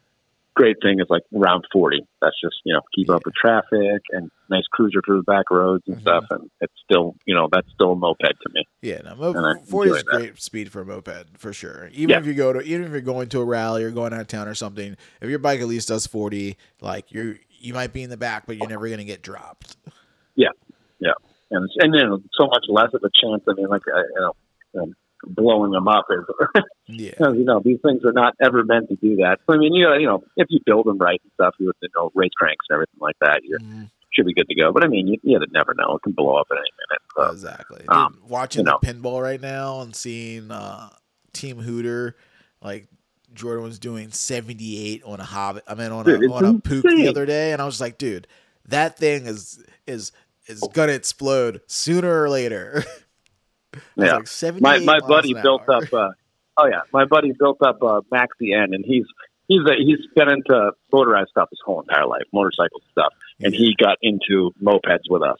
great 0.57 0.77
thing 0.83 0.99
is 1.01 1.07
like 1.11 1.23
around 1.35 1.64
40. 1.73 2.01
That's 2.23 2.35
just, 2.42 2.57
you 2.64 2.73
know, 2.73 2.81
keep 2.95 3.11
up 3.11 3.23
with 3.27 3.35
traffic 3.35 4.03
and 4.11 4.31
nice 4.51 4.62
cruiser 4.73 5.01
through 5.05 5.19
the 5.19 5.23
back 5.25 5.51
roads 5.51 5.85
and 5.87 5.97
Mhm. 5.99 6.01
stuff. 6.01 6.25
And 6.31 6.51
it's 6.61 6.73
still, 6.83 7.14
you 7.27 7.35
know, 7.35 7.49
that's 7.53 7.71
still 7.73 7.92
a 7.92 7.97
moped 7.97 8.23
to 8.23 8.49
me. 8.53 8.64
yeah, 8.83 9.03
no, 9.05 9.14
mo- 9.14 9.33
And 9.35 9.47
I 9.47 9.62
forty 9.64 9.90
is 9.90 9.99
enjoy 9.99 10.11
that. 10.12 10.19
great 10.19 10.38
speed 10.42 10.73
for 10.73 10.81
a 10.81 10.87
moped 10.87 11.38
for 11.38 11.53
sure. 11.53 11.88
Even 11.92 12.11
Yeah. 12.11 12.19
if 12.19 12.27
you 12.27 12.35
go 12.35 12.53
to, 12.55 12.61
even 12.62 12.85
if 12.87 12.90
you're 12.90 13.01
going 13.03 13.29
to 13.29 13.40
a 13.40 13.45
rally 13.45 13.85
or 13.85 13.90
going 13.90 14.12
out 14.14 14.21
of 14.21 14.29
town 14.29 14.49
or 14.49 14.55
something, 14.55 14.97
if 15.21 15.29
your 15.29 15.38
bike 15.38 15.61
at 15.61 15.66
least 15.69 15.88
does 15.88 16.07
forty, 16.07 16.57
like 16.81 17.12
you're, 17.12 17.37
you 17.61 17.75
might 17.75 17.92
be 17.92 18.03
in 18.03 18.11
the 18.11 18.16
back, 18.16 18.47
but 18.47 18.57
you're 18.57 18.69
never 18.69 18.88
gonna 18.88 19.05
get 19.05 19.23
dropped. 19.23 19.77
Yeah. 20.37 20.49
Yeah. 21.01 21.12
and 21.51 21.69
you 21.95 22.01
know 22.05 22.19
so 22.33 22.47
much 22.47 22.64
less 22.69 22.92
of 22.95 23.03
a 23.05 23.11
chance. 23.14 23.45
I 23.49 23.53
mean, 23.55 23.69
like 23.69 23.83
uh, 23.95 23.99
you 23.99 24.14
know, 24.75 24.83
um, 24.83 24.95
blowing 25.26 25.72
them 25.72 25.88
up 25.88 26.06
is 26.10 26.62
Yeah, 26.88 27.10
you 27.20 27.44
know 27.44 27.60
these 27.64 27.78
things 27.84 28.04
are 28.04 28.12
not 28.12 28.34
ever 28.40 28.64
meant 28.64 28.88
to 28.88 28.96
do 28.96 29.16
that. 29.16 29.38
So 29.46 29.54
I 29.54 29.58
mean, 29.58 29.74
you 29.74 29.84
know, 29.84 29.94
you 29.94 30.06
know, 30.06 30.24
if 30.36 30.46
you 30.50 30.60
build 30.64 30.86
them 30.86 30.98
right 30.98 31.20
and 31.22 31.32
stuff, 31.34 31.54
you 31.58 31.66
would 31.66 31.76
you 31.82 31.88
know 31.96 32.10
race 32.14 32.30
cranks 32.36 32.66
and 32.68 32.76
everything 32.76 33.00
like 33.00 33.16
that, 33.20 33.40
you 33.44 33.58
Mhm. 33.58 33.90
should 34.12 34.26
be 34.26 34.34
good 34.34 34.48
to 34.48 34.54
go. 34.54 34.72
But 34.72 34.84
I 34.84 34.88
mean, 34.88 35.06
you, 35.08 35.18
you 35.22 35.38
never 35.52 35.74
know; 35.74 35.96
it 35.96 36.02
can 36.02 36.12
blow 36.12 36.36
up 36.36 36.46
at 36.50 36.58
any 36.58 36.70
minute. 36.88 37.02
So. 37.16 37.32
exactly. 37.32 37.80
Dude, 37.80 37.90
um, 37.90 38.18
watching 38.28 38.60
you 38.60 38.70
know. 38.70 38.78
the 38.80 38.86
pinball 38.86 39.22
right 39.22 39.40
now 39.40 39.80
and 39.80 39.94
seeing 39.94 40.50
uh, 40.50 40.88
Team 41.32 41.58
Hooter, 41.58 42.16
like 42.62 42.86
Jordan 43.34 43.64
was 43.64 43.78
doing 43.78 44.10
seventy 44.10 44.78
eight 44.88 45.02
on 45.04 45.20
a 45.20 45.24
Hobbit. 45.24 45.64
I 45.66 45.74
mean, 45.74 45.92
on 45.92 46.08
a 46.08 46.14
on 46.32 46.44
a 46.44 46.52
Puch 46.60 46.82
the 46.82 47.08
other 47.08 47.26
day, 47.26 47.52
and 47.52 47.60
I 47.60 47.66
was 47.66 47.80
like, 47.80 47.98
dude, 47.98 48.26
that 48.68 48.96
thing 48.96 49.26
is 49.26 49.62
is 49.86 50.12
is 50.46 50.62
gonna 50.72 50.92
explode 50.92 51.60
sooner 51.66 52.22
or 52.22 52.30
later. 52.30 52.84
Yeah. 53.96 54.20
like, 54.42 54.61
my 54.61 54.79
my 54.79 55.00
buddy 55.00 55.35
built 55.35 55.62
hour. 55.68 55.76
up. 55.83 55.92
Uh, 55.92 56.11
oh 56.57 56.66
yeah, 56.66 56.83
my 56.92 57.05
buddy 57.05 57.33
built 57.33 57.59
up 57.62 57.83
uh, 57.83 58.00
Maxi 58.12 58.55
N, 58.55 58.74
and 58.74 58.85
he's 58.85 59.07
he's 59.48 59.62
a, 59.66 59.74
he's 59.79 60.07
been 60.14 60.31
into 60.31 60.72
motorized 60.92 61.31
stuff 61.31 61.48
his 61.50 61.61
whole 61.64 61.81
entire 61.81 62.07
life, 62.07 62.24
motorcycle 62.33 62.81
stuff, 62.92 63.12
and 63.40 63.55
he 63.55 63.74
got 63.79 63.98
into 64.02 64.52
mopeds 64.62 65.09
with 65.09 65.22
us, 65.22 65.38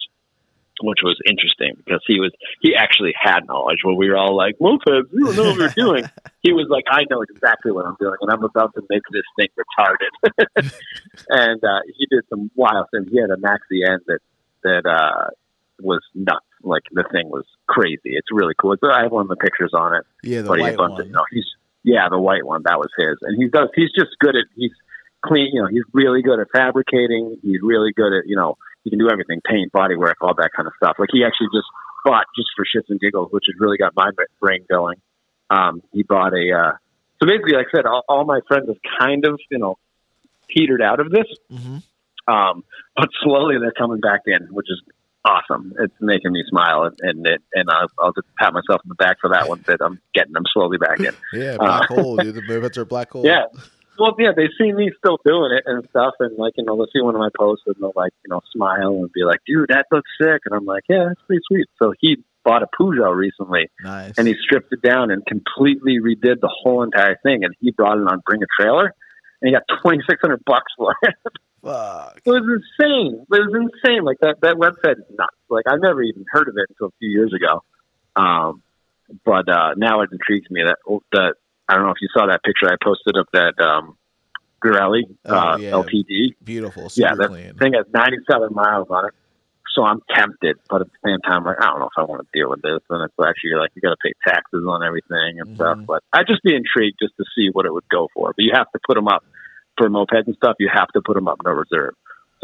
which 0.83 0.99
was 1.03 1.19
interesting 1.27 1.75
because 1.77 2.03
he 2.07 2.21
was 2.21 2.33
he 2.61 2.75
actually 2.75 3.15
had 3.21 3.41
knowledge. 3.47 3.79
Where 3.83 3.95
we 3.95 4.11
were 4.11 4.17
all 4.17 4.37
like 4.37 4.57
mopeds, 4.59 5.11
you 5.13 5.27
don't 5.27 5.37
know 5.37 5.45
what 5.51 5.57
you're 5.57 5.69
doing. 5.71 6.05
he 6.43 6.53
was 6.53 6.67
like, 6.69 6.85
I 6.91 7.05
know 7.11 7.23
exactly 7.23 7.73
what 7.73 7.87
I'm 7.87 7.97
doing, 8.01 8.17
and 8.21 8.31
I'm 8.31 8.45
about 8.45 8.75
to 8.75 8.83
make 8.89 9.03
this 9.11 9.25
thing 9.39 9.49
retarded. 9.59 10.73
and 11.29 11.65
uh, 11.65 11.81
he 11.97 12.07
did 12.07 12.25
some 12.29 12.51
wild 12.55 12.87
things. 12.91 13.09
He 13.11 13.21
had 13.21 13.31
a 13.31 13.37
Maxi 13.37 13.87
N 13.87 14.01
that 14.07 14.21
that 14.63 14.87
uh, 14.87 15.31
was 15.81 16.01
nuts. 16.15 16.47
Like 16.63 16.83
the 16.93 17.05
thing 17.13 17.29
was 17.29 17.45
crazy. 17.67 18.01
It's 18.17 18.29
really 18.33 18.55
cool. 18.59 18.73
It's, 18.73 18.83
I 18.83 19.03
have 19.03 19.13
one 19.13 19.23
of 19.23 19.29
the 19.29 19.37
pictures 19.37 19.73
on 19.75 19.95
it. 19.95 20.05
yeah, 20.23 20.43
the 20.43 20.51
white 20.51 20.65
had 20.65 20.75
a 20.75 20.77
bunch 20.77 20.99
one. 20.99 21.07
you 21.07 21.13
know, 21.13 21.25
he's 21.31 21.47
yeah, 21.85 22.09
the 22.11 22.19
white 22.19 22.45
one. 22.45 22.63
That 22.65 22.79
was 22.79 22.91
his, 22.99 23.17
and 23.23 23.41
he 23.41 23.49
does. 23.49 23.69
He's 23.75 23.93
just 23.97 24.11
good 24.19 24.35
at 24.35 24.47
he's 24.55 24.73
clean. 25.25 25.51
You 25.53 25.63
know, 25.63 25.69
he's 25.69 25.85
really 25.93 26.23
good 26.23 26.41
at 26.41 26.49
fabricating. 26.53 27.39
He's 27.43 27.61
really 27.63 27.93
good 27.93 28.13
at 28.17 28.27
you 28.27 28.37
know 28.37 28.57
he 28.85 28.91
can 28.91 28.99
do 28.99 29.09
everything, 29.11 29.41
paint, 29.45 29.73
body 29.73 29.97
work, 29.97 30.17
all 30.21 30.35
that 30.35 30.51
kind 30.55 30.67
of 30.67 30.73
stuff. 30.83 30.97
Like 30.99 31.11
he 31.13 31.25
actually 31.25 31.49
just 31.55 31.69
bought 32.05 32.27
just 32.37 32.49
for 32.57 32.65
shits 32.65 32.89
and 32.89 33.01
giggles, 33.01 33.31
which 33.33 33.45
has 33.47 33.55
really 33.59 33.79
got 33.79 33.93
my 33.95 34.11
brain 34.41 34.65
going. 34.69 34.97
Um, 35.51 35.83
he 35.93 36.03
bought 36.03 36.33
a. 36.33 36.53
Uh, 36.53 36.73
so 37.21 37.27
basically, 37.27 37.55
like 37.55 37.67
I 37.73 37.79
said, 37.79 37.87
all, 37.87 38.03
all 38.09 38.25
my 38.25 38.41
friends 38.49 38.69
have 38.69 38.79
kind 38.99 39.25
of 39.25 39.39
you 39.51 39.59
know 39.59 39.79
petered 40.49 40.83
out 40.83 41.01
of 41.01 41.11
this, 41.11 41.27
hmm 41.51 41.79
um, 42.29 42.65
but 42.97 43.09
slowly 43.23 43.57
they're 43.61 43.73
coming 43.73 44.01
back 44.01 44.23
in, 44.27 44.49
which 44.51 44.67
is 44.69 44.83
awesome. 45.27 45.75
It's 45.79 45.95
making 46.01 46.33
me 46.33 46.43
smile, 46.49 46.85
and 46.85 46.99
and, 47.01 47.27
it, 47.27 47.43
and 47.55 47.69
I'll, 47.71 47.89
I'll 47.99 48.13
just 48.13 48.29
pat 48.39 48.53
myself 48.53 48.81
on 48.85 48.89
the 48.89 48.95
back 48.95 49.19
for 49.21 49.31
that 49.31 49.49
one. 49.49 49.63
That 49.67 49.79
I'm 49.83 50.01
getting 50.15 50.33
them 50.33 50.45
slowly 50.53 50.79
back 50.79 51.01
in. 51.01 51.15
Yeah, 51.33 51.55
uh, 51.55 51.59
black 51.59 51.89
hole, 51.89 52.17
dude. 52.17 52.35
The 52.35 52.43
movements 52.43 52.79
are 52.79 52.85
black 52.85 53.11
hole. 53.13 53.25
Yeah. 53.25 53.45
Well, 53.99 54.15
yeah, 54.19 54.33
they 54.37 54.49
see 54.61 54.73
me 54.73 54.91
still 54.99 55.19
doing 55.25 55.53
it 55.57 55.65
and 55.67 55.87
stuff, 55.91 56.15
and 56.21 56.37
like 56.37 56.55
you 56.57 56.65
know, 56.65 56.77
they'll 56.77 56.87
see 56.93 57.01
one 57.01 57.15
of 57.15 57.21
my 57.21 57.31
posts 57.37 57.65
and 57.67 57.77
they'll 57.81 57.93
like 57.97 58.13
you 58.25 58.31
know 58.31 58.41
smile 58.53 58.95
and 59.01 59.13
be 59.13 59.25
like, 59.25 59.41
"Dude, 59.47 59.71
that 59.71 59.87
looks 59.91 60.11
sick," 60.21 60.43
and 60.45 60.55
I'm 60.55 60.67
like, 60.67 60.85
"Yeah, 60.89 61.07
that's 61.09 61.21
pretty 61.27 61.43
sweet." 61.49 61.67
So 61.83 61.93
he 61.99 62.23
bought 62.45 62.63
a 62.63 62.67
Peugeot 62.79 63.17
recently, 63.17 63.71
Nice. 63.83 64.19
and 64.19 64.29
he 64.29 64.35
stripped 64.41 64.73
it 64.73 64.83
down 64.83 65.11
and 65.11 65.25
completely 65.27 65.99
redid 65.99 66.41
the 66.41 66.53
whole 66.63 66.83
entire 66.83 67.17
thing, 67.23 67.43
and 67.45 67.55
he 67.61 67.71
brought 67.73 67.99
it 67.99 68.07
on 68.07 68.23
Bring 68.27 68.43
a 68.43 68.47
Trailer, 68.61 68.93
and 69.41 69.49
he 69.49 69.53
got 69.53 69.63
twenty 69.83 70.03
six 70.09 70.21
hundred 70.21 70.43
bucks 70.45 70.73
for 70.77 70.95
it. 71.03 71.15
It 72.27 72.31
was 72.31 72.43
insane. 72.43 73.23
It 73.23 73.29
was 73.31 73.55
insane. 73.55 74.05
Like 74.05 74.19
that 74.21 74.37
that 74.43 74.57
website 74.57 74.99
is 74.99 75.05
nuts. 75.17 75.37
Like 75.49 75.65
I've 75.69 75.81
never 75.81 76.03
even 76.03 76.25
heard 76.31 76.49
of 76.49 76.55
it 76.57 76.67
until 76.71 76.89
a 76.89 76.97
few 76.99 77.09
years 77.11 77.33
ago. 77.33 77.63
Um, 78.17 78.63
but 79.25 79.49
uh, 79.49 79.75
now 79.77 80.01
it 80.03 80.11
intrigues 80.11 80.51
me 80.51 80.63
that 80.67 80.77
that 81.13 81.35
I 81.69 81.75
don't 81.75 81.85
know 81.85 81.91
if 81.91 82.01
you 82.01 82.09
saw 82.13 82.27
that 82.27 82.43
picture 82.43 82.67
I 82.67 82.77
posted 82.83 83.17
of 83.17 83.27
that 83.33 83.55
um, 83.63 83.97
Pirelli 84.65 85.03
Oh, 85.25 85.35
uh, 85.35 85.57
yeah. 85.59 85.71
LTD. 85.71 86.35
Beautiful. 86.43 86.91
Yeah, 86.95 87.15
that 87.15 87.29
clean. 87.29 87.55
thing 87.55 87.75
has 87.75 87.87
97 87.93 88.53
miles 88.53 88.89
on 88.91 89.07
it. 89.07 89.15
So 89.75 89.85
I'm 89.85 90.01
tempted, 90.15 90.57
but 90.71 90.81
at 90.81 90.87
the 90.89 90.99
same 91.05 91.21
time, 91.21 91.45
like 91.45 91.59
I 91.61 91.67
don't 91.67 91.79
know 91.81 91.87
if 91.93 91.99
I 91.99 92.05
want 92.05 92.23
to 92.27 92.29
deal 92.39 92.49
with 92.49 92.63
this. 92.63 92.81
And 92.91 93.05
it's 93.05 93.15
actually 93.23 93.55
like 93.61 93.71
you 93.75 93.83
got 93.83 93.91
to 93.91 94.01
pay 94.03 94.15
taxes 94.27 94.65
on 94.67 94.83
everything 94.83 95.39
and 95.39 95.55
stuff. 95.55 95.79
Mhm. 95.79 95.87
But 95.87 96.03
I'd 96.13 96.27
just 96.27 96.43
be 96.43 96.57
intrigued 96.57 96.97
just 97.01 97.15
to 97.19 97.25
see 97.37 97.51
what 97.53 97.67
it 97.67 97.73
would 97.73 97.89
go 97.91 98.09
for. 98.15 98.29
But 98.35 98.43
you 98.43 98.53
have 98.55 98.71
to 98.73 98.81
put 98.87 98.95
them 98.97 99.07
up 99.07 99.23
for 99.77 99.89
mopeds 99.91 100.27
and 100.27 100.35
stuff. 100.37 100.57
You 100.59 100.71
have 100.73 100.89
to 100.95 101.03
put 101.05 101.15
them 101.15 101.29
up 101.29 101.39
no 101.45 101.53
reserve. 101.53 101.95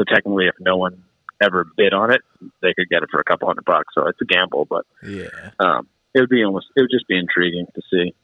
So 0.02 0.14
technically, 0.14 0.46
if 0.46 0.54
no 0.60 0.76
one 0.76 1.02
ever 1.42 1.66
bid 1.76 1.92
on 1.92 2.12
it, 2.12 2.20
they 2.60 2.72
could 2.74 2.88
get 2.88 3.02
it 3.02 3.08
for 3.10 3.20
a 3.20 3.24
couple 3.24 3.48
hundred 3.48 3.64
bucks. 3.64 3.94
So 3.94 4.06
it's 4.06 4.20
a 4.20 4.24
gamble, 4.24 4.64
but 4.68 4.84
Yeah. 5.02 5.50
um, 5.58 5.88
it 6.14 6.20
would 6.20 6.28
be 6.28 6.44
almost 6.44 6.66
it 6.76 6.80
would 6.82 6.90
just 6.90 7.08
be 7.08 7.18
intriguing 7.18 7.66
to 7.74 7.82
see. 7.90 8.14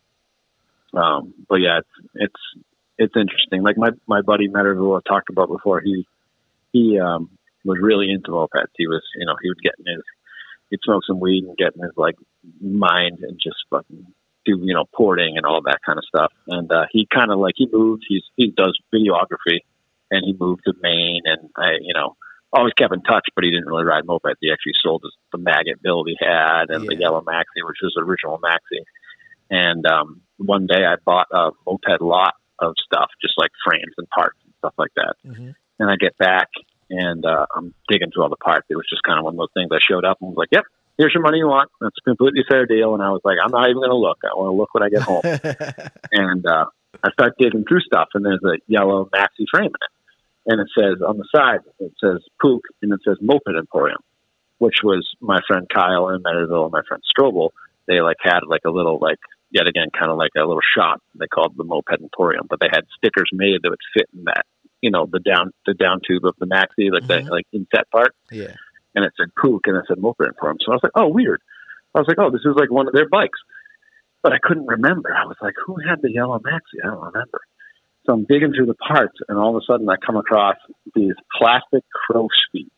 Um, 0.95 1.35
but 1.49 1.57
yeah, 1.57 1.79
it's 1.79 2.09
it's 2.15 2.43
it's 2.99 3.15
interesting. 3.17 3.63
Like 3.63 3.77
my 3.77 3.91
my 4.07 4.23
buddy 4.23 4.49
Metterville 4.49 4.99
I 5.01 5.09
talked 5.09 5.31
about 5.31 5.49
before. 5.49 5.81
He 5.81 6.07
he 6.73 6.99
um, 6.99 7.31
was 7.65 7.79
really 7.81 8.11
into 8.11 8.31
mopeds. 8.31 8.73
He 8.77 8.87
was 8.87 9.03
you 9.17 9.27
know 9.27 9.37
he 9.43 9.49
would 9.49 9.63
get 9.63 9.75
in 9.79 9.93
his 9.95 10.03
he'd 10.71 10.81
smoke 10.85 11.03
some 11.07 11.21
weed 11.21 11.45
and 11.45 11.57
get 11.57 11.75
in 11.77 11.83
his 11.83 11.93
like 11.97 12.17
mind 12.61 13.19
and 13.23 13.39
just 13.43 13.57
fucking 13.71 14.07
do 14.45 14.59
you 14.63 14.75
know 14.75 14.85
porting 14.95 15.37
and 15.37 15.47
all 15.47 15.61
that 15.63 15.79
kind 15.85 15.99
of 15.99 16.05
stuff. 16.05 16.33
And 16.47 16.71
uh, 16.73 16.87
he 16.93 17.07
kind 17.13 17.31
of 17.33 17.39
like 17.39 17.55
he 17.57 17.69
moved. 17.73 18.05
He's 18.09 18.25
he 18.37 18.49
does 18.57 18.79
videography, 18.95 19.61
and 20.11 20.25
he 20.25 20.35
moved 20.39 20.63
to 20.67 20.75
Maine. 20.81 21.23
And 21.25 21.51
I 21.57 21.73
you 21.81 21.95
know 21.95 22.17
always 22.53 22.73
kept 22.73 22.95
in 22.95 23.03
touch, 23.03 23.27
but 23.35 23.45
he 23.45 23.51
didn't 23.51 23.67
really 23.67 23.85
ride 23.85 24.05
mopeds. 24.05 24.41
He 24.41 24.51
actually 24.51 24.73
sold 24.83 25.03
his, 25.05 25.13
the 25.33 25.39
maggot 25.39 25.83
build 25.83 26.09
he 26.09 26.17
had 26.19 26.71
and 26.71 26.89
the 26.89 26.97
yellow 26.97 27.21
maxi, 27.21 27.61
which 27.63 27.77
was 27.83 27.93
the 27.95 28.03
original 28.03 28.39
maxi. 28.39 28.81
And 29.51 29.87
um, 29.87 30.23
one 30.39 30.67
day 30.67 30.85
I 30.85 30.97
bought 31.05 31.27
a 31.33 31.51
moped 31.67 32.01
lot 32.01 32.35
of 32.59 32.75
stuff, 32.85 33.11
just 33.21 33.35
like 33.37 33.51
frames 33.65 33.95
and 33.99 34.09
parts 34.09 34.39
and 34.45 34.55
stuff 34.59 34.75
like 34.79 34.93
that. 34.97 35.15
Mhm. 35.27 35.55
And 35.79 35.91
I 35.91 35.97
get 35.97 36.17
back 36.19 36.49
and 36.91 37.25
uh, 37.25 37.47
I'm 37.55 37.75
digging 37.89 38.11
through 38.11 38.25
all 38.25 38.29
the 38.31 38.37
parts. 38.37 38.67
It 38.71 38.77
was 38.77 38.87
just 38.89 39.03
kind 39.03 39.19
of 39.19 39.25
one 39.25 39.35
of 39.35 39.39
those 39.39 39.53
things. 39.55 39.71
I 39.73 39.79
showed 39.87 40.05
up 40.05 40.19
and 40.21 40.31
was 40.31 40.37
like, 40.39 40.49
"Yep, 40.53 40.65
here's 40.97 41.13
your 41.15 41.23
money 41.23 41.39
you 41.39 41.47
want. 41.47 41.71
That's 41.81 41.97
a 41.99 42.05
completely 42.09 42.45
fair 42.49 42.67
deal." 42.67 42.95
And 42.95 43.03
I 43.03 43.11
was 43.11 43.21
like, 43.25 43.37
"I'm 43.43 43.51
not 43.51 43.69
even 43.69 43.81
going 43.81 43.91
to 43.91 43.97
look. 43.97 44.19
I 44.25 44.35
want 44.35 44.53
to 44.53 44.57
look 44.57 44.75
when 44.75 44.83
I 44.83 44.89
get 44.89 45.03
home." 45.03 45.23
and 46.13 46.47
uh, 46.47 46.67
I 47.05 47.11
start 47.13 47.35
digging 47.39 47.65
through 47.69 47.81
stuff, 47.81 48.09
and 48.15 48.25
there's 48.25 48.43
a 48.45 48.59
yellow 48.67 49.09
maxi 49.15 49.45
frame 49.51 49.67
in 49.67 49.83
it, 49.85 49.93
and 50.49 50.61
it 50.61 50.69
says 50.77 50.99
on 51.07 51.19
the 51.19 51.29
side, 51.35 51.61
it 51.79 51.93
says 52.03 52.19
Puch, 52.43 52.61
and 52.83 52.93
it 52.93 53.01
says 53.07 53.19
Moped 53.21 53.55
Emporium, 53.57 54.01
which 54.59 54.79
was 54.83 55.07
my 55.21 55.39
friend 55.47 55.67
Kyle 55.73 56.09
in 56.09 56.23
and 56.25 56.51
my 56.73 56.83
friend 56.89 57.03
Strobel. 57.17 57.51
They 57.87 58.01
like 58.01 58.17
had 58.21 58.41
like 58.47 58.63
a 58.67 58.71
little 58.71 58.99
like 59.01 59.19
yet 59.51 59.69
again 59.69 59.89
kind 59.97 60.11
of 60.11 60.19
like 60.19 60.33
a 60.37 60.41
little 60.41 60.65
shop. 60.77 61.01
They 61.15 61.27
called 61.27 61.55
the 61.57 61.65
Moped 61.65 62.01
Emporium, 62.01 62.47
but 62.51 62.59
they 62.61 62.69
had 62.73 62.85
stickers 62.97 63.31
made 63.33 63.61
that 63.63 63.71
would 63.71 63.79
fit 63.95 64.07
in 64.17 64.25
that, 64.25 64.45
you 64.83 64.91
know, 64.91 65.07
the 65.11 65.21
down 65.21 65.53
the 65.67 65.75
down 65.75 66.01
tube 66.07 66.25
of 66.25 66.35
the 66.39 66.47
maxi, 66.47 66.91
like 66.93 67.05
Mhm. 67.05 67.25
the 67.27 67.31
like 67.31 67.47
inset 67.53 67.89
part 67.91 68.15
yeah. 68.33 68.55
and 68.95 69.05
it 69.05 69.13
said 69.19 69.29
Puch 69.43 69.61
and 69.67 69.77
it 69.77 69.85
said 69.87 69.99
Moped 69.99 70.27
Emporium. 70.27 70.59
So 70.65 70.73
I 70.73 70.75
was 70.77 70.83
like, 70.83 70.93
oh, 70.97 71.09
weird. 71.09 71.41
I 71.95 72.01
was 72.01 72.09
like, 72.09 72.19
oh, 72.19 72.31
this 72.31 72.43
is 72.45 72.55
like 72.57 72.71
one 72.71 72.87
of 72.89 72.95
their 72.95 73.09
bikes. 73.09 73.39
But 74.23 74.33
I 74.33 74.39
couldn't 74.43 74.67
remember. 74.67 75.15
I 75.15 75.25
was 75.27 75.37
like, 75.41 75.55
who 75.65 75.77
had 75.77 76.03
the 76.03 76.11
yellow 76.13 76.39
maxi? 76.41 76.83
I 76.85 76.89
don't 76.89 77.05
remember. 77.13 77.41
So 78.09 78.15
I'm 78.15 78.25
digging 78.25 78.55
through 78.57 78.67
the 78.67 78.75
parts, 78.75 79.19
and 79.29 79.37
all 79.39 79.55
of 79.55 79.63
a 79.63 79.65
sudden 79.71 79.87
I 79.87 79.97
come 80.05 80.17
across 80.17 80.57
these 80.95 81.13
plastic 81.37 81.85
crow's 81.93 82.31
feet, 82.51 82.73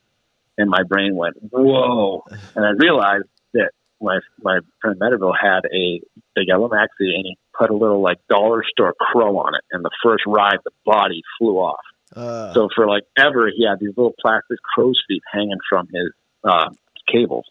and 0.59 0.69
my 0.69 0.83
brain 0.83 1.15
went, 1.15 1.37
whoa! 1.53 2.25
And 2.57 2.67
I 2.67 2.71
realized 2.71 3.29
that 3.55 3.71
my 4.01 4.19
my 4.43 4.59
friend 4.81 4.99
Metterville 4.99 5.35
had 5.41 5.61
a 5.67 6.01
the 6.35 6.45
yellow 6.45 6.69
maxi, 6.69 7.15
and 7.15 7.25
he 7.25 7.39
put 7.57 7.71
a 7.71 7.77
little 7.77 8.03
like 8.03 8.19
dollar 8.29 8.65
store 8.69 8.93
crow 8.99 9.39
on 9.39 9.55
it, 9.55 9.63
and 9.71 9.85
the 9.85 9.91
first 10.03 10.25
ride, 10.27 10.59
the 10.65 10.73
body 10.85 11.23
flew 11.39 11.59
off. 11.59 11.85
Uh, 12.15 12.53
So 12.53 12.69
for 12.75 12.89
like 12.89 13.05
ever, 13.17 13.51
he 13.57 13.65
had 13.69 13.79
these 13.79 13.97
little 13.97 14.15
plastic 14.21 14.59
crow's 14.63 15.01
feet 15.07 15.23
hanging 15.33 15.59
from 15.69 15.87
his 15.93 16.11
uh, 16.43 16.71
cables. 17.07 17.45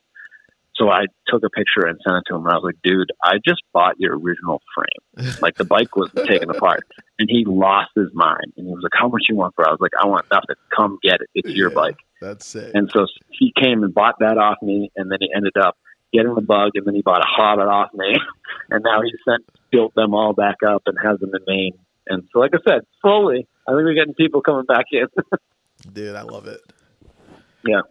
So 0.80 0.90
I 0.90 1.08
took 1.28 1.44
a 1.44 1.50
picture 1.50 1.86
and 1.86 2.00
sent 2.08 2.16
it 2.18 2.24
to 2.30 2.36
him, 2.36 2.46
and 2.46 2.52
I 2.54 2.56
was 2.56 2.64
like, 2.64 2.82
"Dude, 2.82 3.12
I 3.22 3.38
just 3.46 3.62
bought 3.74 4.00
your 4.00 4.18
original 4.18 4.62
frame. 4.74 5.36
Like 5.42 5.56
the 5.58 5.66
bike 5.66 5.96
was 5.96 6.10
taken 6.26 6.50
apart." 6.50 6.84
And 7.20 7.30
he 7.30 7.44
lost 7.46 7.92
his 7.96 8.08
mind, 8.14 8.54
and 8.56 8.66
he 8.66 8.72
was 8.74 8.82
like, 8.82 8.94
"How 8.94 9.10
much 9.10 9.24
you 9.28 9.36
want 9.36 9.54
for?" 9.56 9.64
it?" 9.66 9.68
I 9.68 9.72
was 9.72 9.82
like, 9.82 9.92
"I 10.02 10.08
want 10.08 10.26
nothing. 10.32 10.56
Come 10.76 10.98
get 11.04 11.22
it. 11.22 11.30
It's 11.36 11.50
your 11.54 11.70
Yeah. 11.70 11.76
bike." 11.76 11.98
that's 12.22 12.54
it. 12.56 12.72
And 12.76 12.90
so 12.94 13.06
he 13.30 13.54
came 13.62 13.82
and 13.84 13.94
bought 13.94 14.16
that 14.20 14.38
off 14.38 14.58
me, 14.62 14.90
and 14.96 15.10
then 15.12 15.20
he 15.22 15.30
ended 15.36 15.56
up 15.58 15.78
getting 16.14 16.34
the 16.36 16.42
bug, 16.42 16.72
and 16.76 16.86
then 16.86 16.96
he 16.96 17.02
bought 17.02 17.22
a 17.22 17.28
Hobbit 17.28 17.68
off 17.68 17.90
me, 17.94 18.16
and 18.70 18.84
now 18.84 19.02
he 19.02 19.12
sent 19.28 19.44
built 19.72 19.94
them 19.96 20.14
all 20.16 20.34
back 20.34 20.58
up 20.68 20.84
and 20.86 20.98
has 21.04 21.20
them 21.20 21.32
in 21.34 21.42
Maine. 21.48 21.74
And 22.08 22.24
so, 22.34 22.40
like 22.40 22.52
I 22.54 22.58
said, 22.68 22.82
slowly, 23.02 23.48
I 23.68 23.72
think 23.72 23.84
we're 23.84 23.94
getting 23.94 24.14
people 24.16 24.42
coming 24.42 24.66
back 24.66 24.86
in. 24.92 25.08
Dude, 25.94 26.16
I 26.16 26.22
love 26.24 26.48
it. 26.48 26.62
Yeah. 27.66 27.82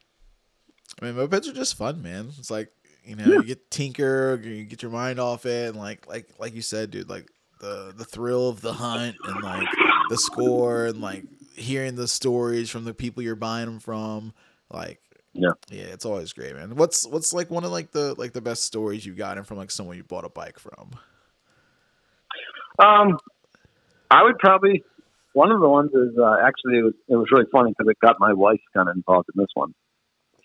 I 1.01 1.05
mean, 1.05 1.14
mopeds 1.14 1.49
are 1.49 1.53
just 1.53 1.76
fun, 1.76 2.03
man. 2.03 2.26
It's 2.39 2.51
like 2.51 2.72
you 3.09 3.16
know, 3.16 3.24
Yeah. 3.26 3.38
you 3.40 3.44
get 3.44 3.70
tinker, 3.70 4.38
you 4.42 4.64
get 4.64 4.82
your 4.82 4.92
mind 4.92 5.18
off 5.18 5.46
it, 5.46 5.68
and 5.70 5.76
like 5.76 6.06
like 6.06 6.28
like 6.38 6.54
you 6.54 6.62
said, 6.62 6.90
dude, 6.90 7.09
like 7.09 7.30
the 7.61 7.92
the 7.96 8.04
thrill 8.04 8.48
of 8.48 8.61
the 8.61 8.72
hunt 8.72 9.16
and 9.24 9.42
like 9.42 9.66
the 10.11 10.16
score 10.18 10.86
and 10.86 11.00
like 11.00 11.24
hearing 11.56 11.96
the 11.96 12.06
stories 12.06 12.70
from 12.70 12.84
the 12.84 12.94
people 12.94 13.22
you're 13.22 13.34
buying 13.34 13.66
them 13.66 13.80
from, 13.80 14.32
like 14.70 15.00
Yeah. 15.32 15.50
yeah, 15.70 15.84
it's 15.84 16.04
always 16.04 16.32
great, 16.32 16.54
man. 16.54 16.76
What's 16.76 17.06
what's 17.06 17.32
like 17.32 17.50
one 17.50 17.64
of 17.64 17.72
like 17.72 17.90
the 17.92 18.14
like 18.18 18.32
the 18.32 18.40
best 18.40 18.62
stories 18.64 19.04
you've 19.06 19.16
gotten 19.16 19.42
from 19.44 19.56
like 19.56 19.70
someone 19.70 19.96
you 19.96 20.04
bought 20.04 20.24
a 20.24 20.28
bike 20.28 20.59
from? 20.59 20.90
Um, 22.78 23.18
I 24.11 24.22
would 24.22 24.38
probably 24.38 24.84
one 25.32 25.50
of 25.50 25.61
the 25.61 25.68
ones 25.68 25.90
is 25.92 26.16
uh, 26.18 26.36
actually 26.42 26.78
it 26.78 26.82
was 26.84 26.94
it 27.09 27.16
was 27.16 27.26
really 27.32 27.46
funny 27.52 27.70
because 27.76 27.90
it 27.90 27.98
got 28.00 28.16
my 28.20 28.32
wife 28.32 28.61
kind 28.74 28.88
of 28.88 28.96
involved 28.96 29.28
in 29.34 29.40
this 29.40 29.50
one. 29.54 29.74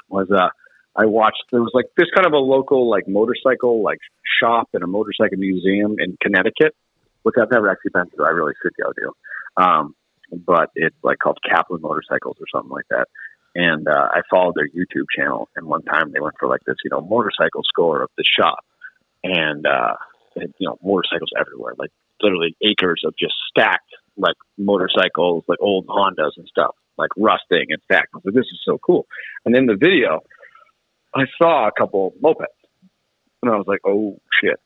Was 0.09 0.29
uh, 0.31 0.49
I 0.95 1.05
watched 1.05 1.43
there 1.51 1.61
was 1.61 1.71
like 1.73 1.85
there's 1.97 2.11
kind 2.13 2.27
of 2.27 2.33
a 2.33 2.37
local 2.37 2.89
like 2.89 3.07
motorcycle 3.07 3.81
like 3.83 3.99
shop 4.41 4.69
and 4.73 4.83
a 4.83 4.87
motorcycle 4.87 5.37
museum 5.37 5.95
in 5.99 6.17
Connecticut, 6.21 6.75
which 7.23 7.35
I've 7.41 7.51
never 7.51 7.69
actually 7.69 7.91
been 7.93 8.09
to. 8.11 8.23
I 8.23 8.29
really 8.29 8.53
should 8.61 8.73
go 8.81 8.91
to, 8.91 9.63
um, 9.63 9.95
but 10.31 10.69
it's 10.75 10.95
like 11.03 11.19
called 11.19 11.39
Kaplan 11.47 11.81
Motorcycles 11.81 12.37
or 12.39 12.45
something 12.53 12.71
like 12.71 12.87
that. 12.89 13.07
And 13.55 13.87
uh, 13.87 14.07
I 14.11 14.21
followed 14.29 14.55
their 14.55 14.67
YouTube 14.67 15.05
channel, 15.15 15.47
and 15.55 15.67
one 15.67 15.83
time 15.83 16.11
they 16.11 16.19
went 16.19 16.35
for 16.39 16.47
like 16.47 16.61
this, 16.65 16.75
you 16.83 16.89
know, 16.89 17.01
motorcycle 17.01 17.61
score 17.63 18.01
of 18.01 18.09
the 18.17 18.23
shop, 18.23 18.65
and 19.23 19.65
uh, 19.65 19.95
and, 20.35 20.53
you 20.57 20.67
know, 20.67 20.77
motorcycles 20.83 21.29
everywhere, 21.39 21.73
like 21.77 21.91
literally 22.21 22.55
acres 22.63 23.01
of 23.05 23.13
just 23.19 23.33
stacked 23.49 23.91
like 24.17 24.35
motorcycles, 24.57 25.43
like 25.47 25.59
old 25.61 25.87
Hondas 25.87 26.31
and 26.37 26.47
stuff, 26.47 26.75
like 26.97 27.09
rusting 27.17 27.65
and 27.69 27.81
stacked. 27.83 28.13
Like, 28.13 28.33
this 28.33 28.45
is 28.45 28.61
so 28.63 28.77
cool. 28.77 29.07
And 29.45 29.55
in 29.55 29.65
the 29.65 29.75
video, 29.75 30.21
I 31.15 31.23
saw 31.41 31.67
a 31.67 31.71
couple 31.71 32.13
mopeds, 32.21 32.47
and 33.41 33.51
I 33.51 33.55
was 33.55 33.65
like, 33.67 33.81
oh 33.85 34.19
shit. 34.41 34.59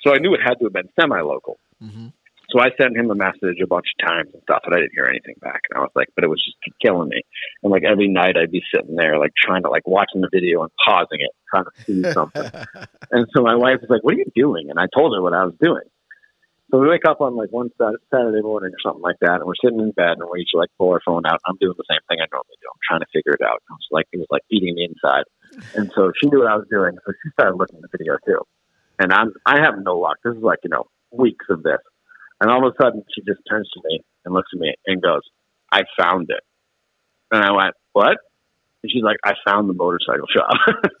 So 0.00 0.12
I 0.12 0.18
knew 0.18 0.34
it 0.34 0.40
had 0.42 0.54
to 0.54 0.64
have 0.64 0.72
been 0.72 0.88
semi-local. 0.98 1.58
Mm-hmm. 1.82 2.08
So 2.50 2.60
I 2.60 2.68
sent 2.76 2.96
him 2.96 3.10
a 3.10 3.14
message 3.14 3.60
a 3.62 3.66
bunch 3.66 3.86
of 3.96 4.06
times 4.06 4.30
and 4.34 4.42
stuff, 4.42 4.62
and 4.66 4.74
I 4.74 4.78
didn't 4.78 4.92
hear 4.92 5.06
anything 5.08 5.36
back. 5.40 5.62
And 5.70 5.78
I 5.78 5.80
was 5.80 5.92
like, 5.94 6.08
but 6.14 6.24
it 6.24 6.28
was 6.28 6.42
just 6.44 6.58
killing 6.84 7.08
me. 7.08 7.22
And 7.62 7.72
like 7.72 7.84
every 7.84 8.08
night, 8.08 8.36
I'd 8.36 8.50
be 8.50 8.62
sitting 8.74 8.96
there, 8.96 9.18
like 9.18 9.32
trying 9.34 9.62
to 9.62 9.70
like 9.70 9.86
watching 9.86 10.20
the 10.20 10.28
video 10.30 10.62
and 10.62 10.70
pausing 10.84 11.20
it, 11.20 11.30
trying 11.48 11.64
to 11.64 11.84
see 11.84 12.12
something. 12.12 12.50
And 13.12 13.26
so 13.36 13.42
my 13.42 13.54
wife 13.54 13.76
was 13.82 13.90
like, 13.90 14.02
"What 14.02 14.14
are 14.14 14.24
you 14.24 14.32
doing?" 14.34 14.70
And 14.70 14.78
I 14.80 14.86
told 14.96 15.14
her 15.14 15.20
what 15.20 15.34
I 15.34 15.44
was 15.44 15.54
doing. 15.60 15.84
So 16.70 16.80
we 16.80 16.88
wake 16.88 17.04
up 17.04 17.20
on 17.20 17.36
like 17.36 17.52
one 17.52 17.68
Sat- 17.76 18.00
Saturday 18.08 18.40
morning 18.40 18.72
or 18.72 18.80
something 18.80 19.02
like 19.02 19.20
that, 19.20 19.40
and 19.40 19.44
we're 19.44 19.60
sitting 19.62 19.80
in 19.80 19.92
bed 19.92 20.16
and 20.16 20.24
we 20.32 20.40
each 20.40 20.56
like 20.56 20.70
pull 20.78 20.88
our 20.88 21.02
phone 21.04 21.26
out. 21.26 21.40
I'm 21.44 21.60
doing 21.60 21.76
the 21.76 21.84
same 21.84 22.00
thing 22.08 22.24
I 22.24 22.28
normally 22.32 22.56
do. 22.56 22.72
I'm 22.72 22.80
trying 22.88 23.04
to 23.04 23.12
figure 23.12 23.36
it 23.36 23.44
out. 23.44 23.60
I 23.68 23.76
was 23.76 23.88
like, 23.90 24.06
it 24.12 24.16
was 24.16 24.32
like 24.32 24.40
eating 24.48 24.74
me 24.74 24.88
inside. 24.88 25.28
And 25.74 25.90
so 25.94 26.12
she 26.20 26.28
knew 26.28 26.40
what 26.40 26.48
I 26.48 26.56
was 26.56 26.66
doing, 26.70 26.96
so 27.04 27.12
she 27.22 27.30
started 27.32 27.56
looking 27.56 27.76
at 27.76 27.82
the 27.82 27.98
video 27.98 28.16
too. 28.26 28.40
And 28.98 29.12
I'm 29.12 29.32
I 29.46 29.60
have 29.60 29.74
no 29.82 29.98
luck. 29.98 30.18
This 30.24 30.36
is 30.36 30.42
like 30.42 30.60
you 30.64 30.70
know 30.70 30.84
weeks 31.10 31.46
of 31.50 31.62
this, 31.62 31.80
and 32.40 32.50
all 32.50 32.66
of 32.66 32.72
a 32.72 32.82
sudden 32.82 33.04
she 33.14 33.22
just 33.22 33.40
turns 33.48 33.68
to 33.74 33.80
me 33.84 34.00
and 34.24 34.34
looks 34.34 34.50
at 34.54 34.60
me 34.60 34.74
and 34.86 35.02
goes, 35.02 35.22
"I 35.70 35.82
found 35.98 36.30
it." 36.30 36.42
And 37.30 37.42
I 37.44 37.52
went, 37.52 37.74
"What?" 37.92 38.18
And 38.82 38.90
she's 38.90 39.02
like, 39.02 39.18
I 39.24 39.34
found 39.46 39.68
the 39.68 39.74
motorcycle 39.74 40.26
shop. 40.26 40.50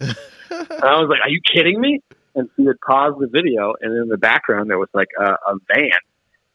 and 0.00 0.84
I 0.84 1.00
was 1.00 1.08
like, 1.08 1.20
Are 1.24 1.30
you 1.30 1.40
kidding 1.40 1.80
me? 1.80 2.00
And 2.34 2.48
she 2.56 2.64
had 2.64 2.76
paused 2.86 3.20
the 3.20 3.26
video, 3.26 3.74
and 3.80 3.94
in 3.94 4.08
the 4.08 4.16
background 4.16 4.70
there 4.70 4.78
was 4.78 4.88
like 4.94 5.08
a, 5.18 5.32
a 5.32 5.56
van 5.74 6.00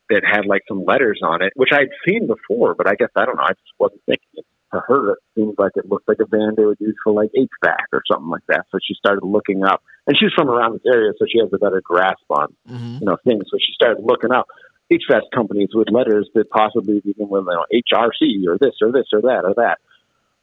that 0.09 0.23
had 0.25 0.45
like 0.45 0.63
some 0.67 0.85
letters 0.85 1.19
on 1.21 1.43
it, 1.43 1.53
which 1.55 1.69
I'd 1.71 1.89
seen 2.07 2.27
before, 2.27 2.73
but 2.73 2.87
I 2.87 2.95
guess 2.95 3.09
I 3.15 3.25
don't 3.25 3.35
know. 3.35 3.43
I 3.43 3.51
just 3.51 3.73
wasn't 3.77 4.01
thinking 4.05 4.27
it. 4.35 4.45
To 4.74 4.82
her, 4.86 5.13
it 5.13 5.20
seemed 5.34 5.55
like 5.57 5.72
it 5.76 5.88
looked 5.89 6.09
like 6.09 6.18
a 6.20 6.26
van 6.26 6.55
they 6.57 6.65
would 6.65 6.80
use 6.82 6.95
for 7.03 7.13
like 7.13 7.32
HVAC 7.38 7.86
or 7.93 8.01
something 8.11 8.30
like 8.30 8.45
that. 8.49 8.65
So 8.70 8.80
she 8.86 8.95
started 8.95 9.24
looking 9.24 9.63
up, 9.63 9.82
and 10.05 10.18
she's 10.20 10.34
from 10.36 10.49
around 10.49 10.74
this 10.74 10.82
area, 10.93 11.13
so 11.18 11.26
she 11.32 11.39
has 11.39 11.47
a 11.53 11.57
better 11.57 11.80
grasp 11.82 12.24
on 12.30 12.53
Mhm. 12.70 12.99
you 12.99 13.05
know 13.05 13.15
things. 13.24 13.45
So 13.49 13.57
she 13.59 13.72
started 13.74 14.03
looking 14.03 14.32
up 14.34 14.47
HVAC 14.91 15.22
companies 15.34 15.70
with 15.74 15.89
letters 15.89 16.30
that 16.36 16.49
possibly 16.49 16.99
begin 16.99 17.30
with 17.30 17.45
you 17.45 17.51
know, 17.53 17.65
HRC 17.74 18.45
or 18.47 18.57
this 18.57 18.76
or 18.82 18.91
this 18.91 19.07
or 19.13 19.22
that 19.22 19.45
or 19.45 19.53
that. 19.55 19.80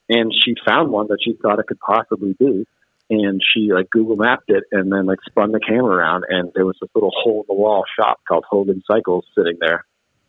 And 0.08 0.32
she 0.34 0.54
found 0.66 0.90
one 0.90 1.06
that 1.08 1.18
she 1.22 1.34
thought 1.40 1.58
it 1.58 1.66
could 1.66 1.80
possibly 1.80 2.34
be. 2.38 2.66
And 3.10 3.40
she 3.52 3.72
like 3.72 3.90
Google 3.90 4.16
mapped 4.16 4.48
it 4.48 4.64
and 4.72 4.90
then 4.90 5.04
like 5.04 5.18
spun 5.26 5.52
the 5.52 5.60
camera 5.60 5.96
around 5.96 6.24
and 6.28 6.50
there 6.54 6.64
was 6.64 6.76
this 6.80 6.88
little 6.94 7.12
hole 7.14 7.40
in 7.42 7.54
the 7.54 7.60
wall 7.60 7.84
shop 7.98 8.20
called 8.26 8.44
Hogan 8.48 8.82
Cycles 8.90 9.26
sitting 9.36 9.58
there. 9.60 9.84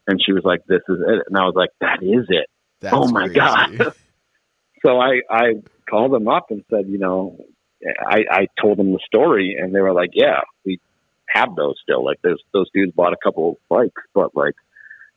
And 0.08 0.22
she 0.22 0.34
was 0.34 0.44
like, 0.44 0.66
This 0.66 0.82
is 0.90 1.00
it. 1.00 1.24
And 1.28 1.38
I 1.38 1.44
was 1.46 1.56
like, 1.56 1.70
That 1.80 2.00
is 2.02 2.26
it. 2.30 2.48
That's 2.86 2.96
Oh 2.96 3.12
my 3.12 3.24
crazy. 3.28 3.36
God. 3.40 3.94
So 4.86 5.00
I, 5.00 5.22
I 5.32 5.54
called 5.90 6.12
them 6.14 6.28
up 6.28 6.52
and 6.52 6.64
said, 6.70 6.86
you 6.88 7.00
know, 7.00 7.38
I, 8.08 8.24
I 8.30 8.48
told 8.62 8.78
them 8.78 8.92
the 8.94 9.00
story 9.04 9.58
and 9.60 9.74
they 9.74 9.80
were 9.82 9.94
like, 9.94 10.12
yeah, 10.14 10.42
we 10.64 10.80
have 11.28 11.56
those 11.56 11.74
still. 11.82 12.06
Like 12.06 12.22
those, 12.22 12.38
those 12.54 12.70
dudes 12.72 12.92
bought 12.94 13.12
a 13.14 13.18
couple 13.24 13.52
of 13.54 13.56
bikes, 13.68 14.04
but 14.14 14.36
like, 14.36 14.54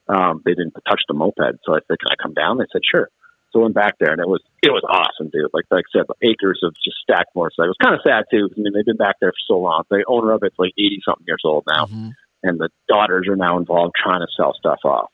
um, 0.09 0.41
they 0.47 0.53
didn't 0.53 0.73
touch 0.89 1.03
the 1.07 1.13
moped. 1.13 1.59
So 1.65 1.75
I 1.75 1.81
said, 1.87 1.99
can 1.99 2.09
I 2.11 2.17
come 2.23 2.33
down? 2.33 2.57
They 2.57 2.65
said, 2.73 2.81
sure. 2.83 3.11
So 3.53 3.61
I 3.61 3.63
went 3.65 3.75
back 3.75 3.97
there 4.01 4.11
and 4.13 4.21
it 4.23 4.29
was, 4.29 4.41
it 4.63 4.71
was 4.71 4.83
awesome, 4.89 5.29
dude. 5.31 5.51
Like, 5.53 5.65
like 5.71 5.85
I 5.95 5.99
said, 5.99 6.07
acres 6.23 6.61
of 6.63 6.75
just 6.83 6.97
stacked 7.03 7.37
motorcycles. 7.37 7.67
It 7.67 7.77
was 7.77 7.85
kind 7.85 7.95
of 7.95 8.01
sad 8.07 8.25
too. 8.31 8.49
I 8.51 8.61
mean, 8.61 8.73
they've 8.73 8.87
been 8.87 8.97
back 8.97 9.17
there 9.21 9.33
for 9.33 9.45
so 9.55 9.59
long. 9.59 9.83
The 9.91 10.03
owner 10.09 10.33
of 10.33 10.43
it's 10.45 10.59
like 10.59 10.73
80 10.79 11.01
something 11.05 11.27
years 11.29 11.43
old 11.45 11.65
now 11.69 11.85
Mhm. 11.87 12.13
and 12.43 12.59
the 12.59 12.71
daughters 12.89 13.27
are 13.29 13.37
now 13.37 13.59
involved 13.59 13.93
trying 14.03 14.21
to 14.21 14.29
sell 14.35 14.55
stuff 14.55 14.81
off. 14.85 15.11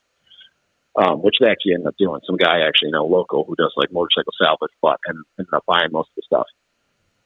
Um, 0.96 1.22
which 1.22 1.34
they 1.40 1.48
actually 1.48 1.74
ended 1.74 1.88
up 1.88 1.96
doing. 1.98 2.20
Some 2.24 2.36
guy 2.36 2.60
actually, 2.60 2.90
you 2.90 2.92
know, 2.92 3.06
local 3.06 3.42
who 3.42 3.56
does 3.56 3.72
like 3.76 3.90
motorcycle 3.90 4.32
salvage, 4.40 4.70
but 4.80 5.00
and 5.06 5.24
ended 5.40 5.52
up 5.52 5.64
buying 5.66 5.90
most 5.90 6.10
of 6.10 6.14
the 6.16 6.22
stuff. 6.24 6.46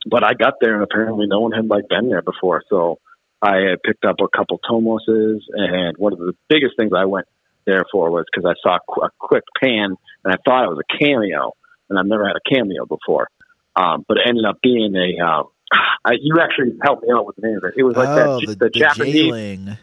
But 0.08 0.24
I 0.24 0.32
got 0.32 0.54
there 0.60 0.72
and 0.74 0.82
apparently 0.82 1.26
no 1.26 1.40
one 1.40 1.52
had 1.52 1.66
like 1.66 1.86
been 1.88 2.08
there 2.08 2.22
before, 2.22 2.62
so 2.70 2.98
I 3.42 3.56
had 3.68 3.82
picked 3.84 4.04
up 4.04 4.16
a 4.20 4.36
couple 4.36 4.58
Tomoses, 4.58 5.40
and 5.52 5.96
one 5.96 6.12
of 6.12 6.18
the 6.18 6.32
biggest 6.48 6.76
things 6.76 6.92
I 6.96 7.04
went 7.04 7.26
there 7.66 7.84
for 7.92 8.10
was 8.10 8.24
because 8.32 8.50
I 8.50 8.54
saw 8.62 8.78
a 9.02 9.10
quick 9.18 9.44
pan 9.60 9.96
and 10.24 10.32
I 10.32 10.36
thought 10.44 10.64
it 10.64 10.68
was 10.68 10.82
a 10.82 10.98
Camino, 10.98 11.52
and 11.88 11.98
I've 11.98 12.06
never 12.06 12.26
had 12.26 12.36
a 12.36 12.48
Camino 12.48 12.86
before. 12.86 13.28
Um, 13.76 14.04
but 14.08 14.16
it 14.16 14.24
ended 14.26 14.44
up 14.44 14.58
being 14.62 14.94
a. 14.96 15.24
Um, 15.24 15.44
I, 16.04 16.12
you 16.20 16.36
actually 16.40 16.78
helped 16.82 17.02
me 17.02 17.10
out 17.12 17.26
with 17.26 17.36
the 17.36 17.42
name 17.46 17.58
of 17.58 17.64
it. 17.64 17.74
It 17.76 17.82
was 17.82 17.96
like 17.96 18.08
oh, 18.08 18.40
that, 18.40 18.46
the, 18.46 18.54
the, 18.54 18.64
the 18.64 18.70
Japanese 18.70 19.14
Jialing. 19.14 19.78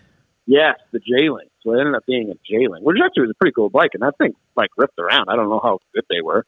Yes, 0.46 0.76
the 0.92 1.00
Jialing. 1.00 1.50
So 1.66 1.74
it 1.74 1.80
ended 1.80 1.96
up 1.96 2.06
being 2.06 2.30
a 2.32 2.36
Jialing, 2.36 2.82
which 2.84 2.98
actually 3.04 3.24
was 3.24 3.32
a 3.32 3.40
pretty 3.40 3.54
cool 3.54 3.70
bike, 3.70 3.92
and 3.96 4.04
that 4.04 4.18
thing 4.18 4.34
like 4.56 4.70
ripped 4.78 5.00
around. 5.00 5.30
I 5.30 5.36
don't 5.36 5.50
know 5.50 5.60
how 5.62 5.80
good 5.94 6.06
they 6.10 6.22
were, 6.22 6.46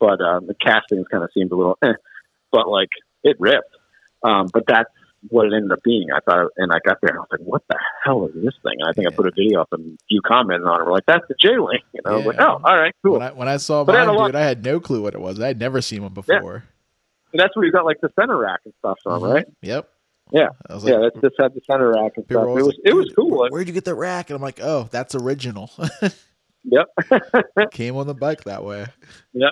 but 0.00 0.20
um, 0.22 0.46
the 0.46 0.54
castings 0.54 1.06
kind 1.08 1.22
of 1.22 1.30
seemed 1.34 1.52
a 1.52 1.56
little, 1.56 1.78
eh, 1.84 1.92
but 2.50 2.66
like 2.68 2.88
it 3.22 3.36
ripped. 3.38 3.76
Um, 4.22 4.48
but 4.52 4.64
that's 4.66 4.88
what 5.28 5.46
it 5.46 5.52
ended 5.54 5.72
up 5.72 5.82
being. 5.82 6.08
I 6.10 6.20
thought, 6.20 6.52
and 6.56 6.72
I 6.72 6.78
got 6.84 6.98
there, 7.02 7.10
and 7.10 7.18
I 7.18 7.20
was 7.20 7.28
like, 7.32 7.40
"What 7.46 7.62
the 7.68 7.78
hell 8.04 8.26
is 8.26 8.34
this 8.34 8.54
thing?" 8.62 8.76
And 8.80 8.88
I 8.88 8.92
think 8.92 9.06
I 9.06 9.14
put 9.14 9.26
a 9.26 9.30
video 9.30 9.60
up, 9.60 9.68
and 9.72 9.98
you 10.08 10.22
commented 10.22 10.66
on 10.66 10.80
it. 10.80 10.84
We're 10.86 10.92
like, 10.92 11.06
"That's 11.06 11.26
the 11.28 11.34
Jialing," 11.34 11.80
you 11.92 12.00
know. 12.04 12.12
I 12.12 12.16
was 12.16 12.26
like, 12.26 12.40
"Oh, 12.40 12.60
all 12.64 12.76
right, 12.78 12.94
cool." 13.04 13.12
When 13.14 13.22
I, 13.22 13.32
when 13.32 13.48
I 13.48 13.58
saw 13.58 13.84
But 13.84 13.96
I 13.96 14.06
mine, 14.06 14.08
a 14.08 14.18
lot- 14.18 14.26
dude, 14.28 14.36
I 14.36 14.42
had 14.44 14.64
no 14.64 14.80
clue 14.80 15.02
what 15.02 15.14
it 15.14 15.20
was. 15.20 15.38
I 15.38 15.48
had 15.48 15.58
never 15.60 15.82
seen 15.82 16.02
one 16.02 16.14
before. 16.14 16.64
And 17.32 17.40
that's 17.40 17.54
where 17.54 17.66
you 17.66 17.72
got 17.72 17.84
like 17.84 18.00
the 18.00 18.10
center 18.18 18.36
rack 18.38 18.60
and 18.64 18.72
stuff 18.78 18.98
on, 19.04 19.20
Mhm. 19.20 19.34
right? 19.34 19.46
Yep. 19.60 19.90
Yeah. 20.32 20.48
I 20.68 20.74
was 20.74 20.84
like, 20.84 20.92
yeah, 20.94 20.98
that's 21.02 21.20
just 21.20 21.34
had 21.40 21.54
the 21.54 21.60
center 21.70 21.90
rack 21.90 22.12
and 22.16 22.24
stuff. 22.26 22.44
It 22.46 22.48
was 22.52 22.66
like, 22.66 22.76
it 22.84 22.94
was 22.94 23.12
cool. 23.14 23.30
where- 23.30 23.50
Where'd 23.50 23.68
you 23.68 23.74
get 23.74 23.84
the 23.84 23.94
rack? 23.94 24.30
And 24.30 24.36
I'm 24.36 24.42
like, 24.42 24.60
oh, 24.62 24.88
that's 24.90 25.14
original. 25.14 25.70
Yep. 26.68 26.88
Came 27.70 27.96
on 27.96 28.08
the 28.08 28.14
bike 28.14 28.42
that 28.44 28.64
way. 28.64 28.86
Yeah. 29.32 29.50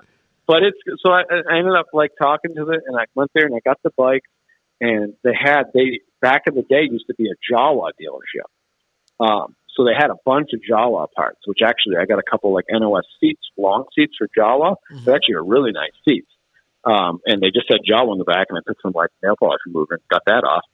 But 0.48 0.64
it's 0.64 0.76
so 1.00 1.12
I, 1.12 1.20
I 1.48 1.58
ended 1.58 1.74
up 1.78 1.86
like 1.92 2.10
talking 2.20 2.56
to 2.56 2.64
the 2.64 2.80
and 2.86 2.96
I 2.98 3.04
went 3.14 3.30
there 3.34 3.46
and 3.46 3.54
I 3.54 3.60
got 3.64 3.78
the 3.84 3.90
bike 3.96 4.22
and 4.80 5.14
they 5.22 5.30
had 5.32 5.66
they 5.74 6.00
back 6.20 6.42
in 6.48 6.56
the 6.56 6.62
day 6.62 6.88
used 6.90 7.06
to 7.06 7.14
be 7.14 7.28
a 7.30 7.34
Jawa 7.54 7.90
dealership. 8.00 8.50
Um, 9.24 9.54
so 9.76 9.84
they 9.84 9.92
had 9.96 10.10
a 10.10 10.16
bunch 10.24 10.50
of 10.54 10.60
Jawa 10.68 11.06
parts, 11.14 11.38
which 11.46 11.58
actually 11.64 11.98
I 12.00 12.04
got 12.04 12.18
a 12.18 12.22
couple 12.28 12.52
like 12.52 12.64
NOS 12.68 13.04
seats, 13.20 13.42
long 13.56 13.84
seats 13.94 14.14
for 14.18 14.26
Jawa. 14.36 14.74
Mhm. 14.92 15.04
They're 15.04 15.14
actually 15.14 15.36
a 15.36 15.42
really 15.42 15.70
nice 15.70 15.92
seats. 16.04 16.26
Um, 16.84 17.20
and 17.26 17.40
they 17.42 17.50
just 17.50 17.66
had 17.68 17.80
Jawa 17.88 18.08
on 18.08 18.18
the 18.18 18.24
back 18.24 18.48
and 18.50 18.58
I 18.58 18.62
took 18.66 18.80
some 18.82 18.92
like 18.94 19.10
nail 19.22 19.36
polish 19.38 19.60
remover 19.66 19.94
and 19.94 20.02
got 20.10 20.22
that 20.26 20.44
off. 20.44 20.64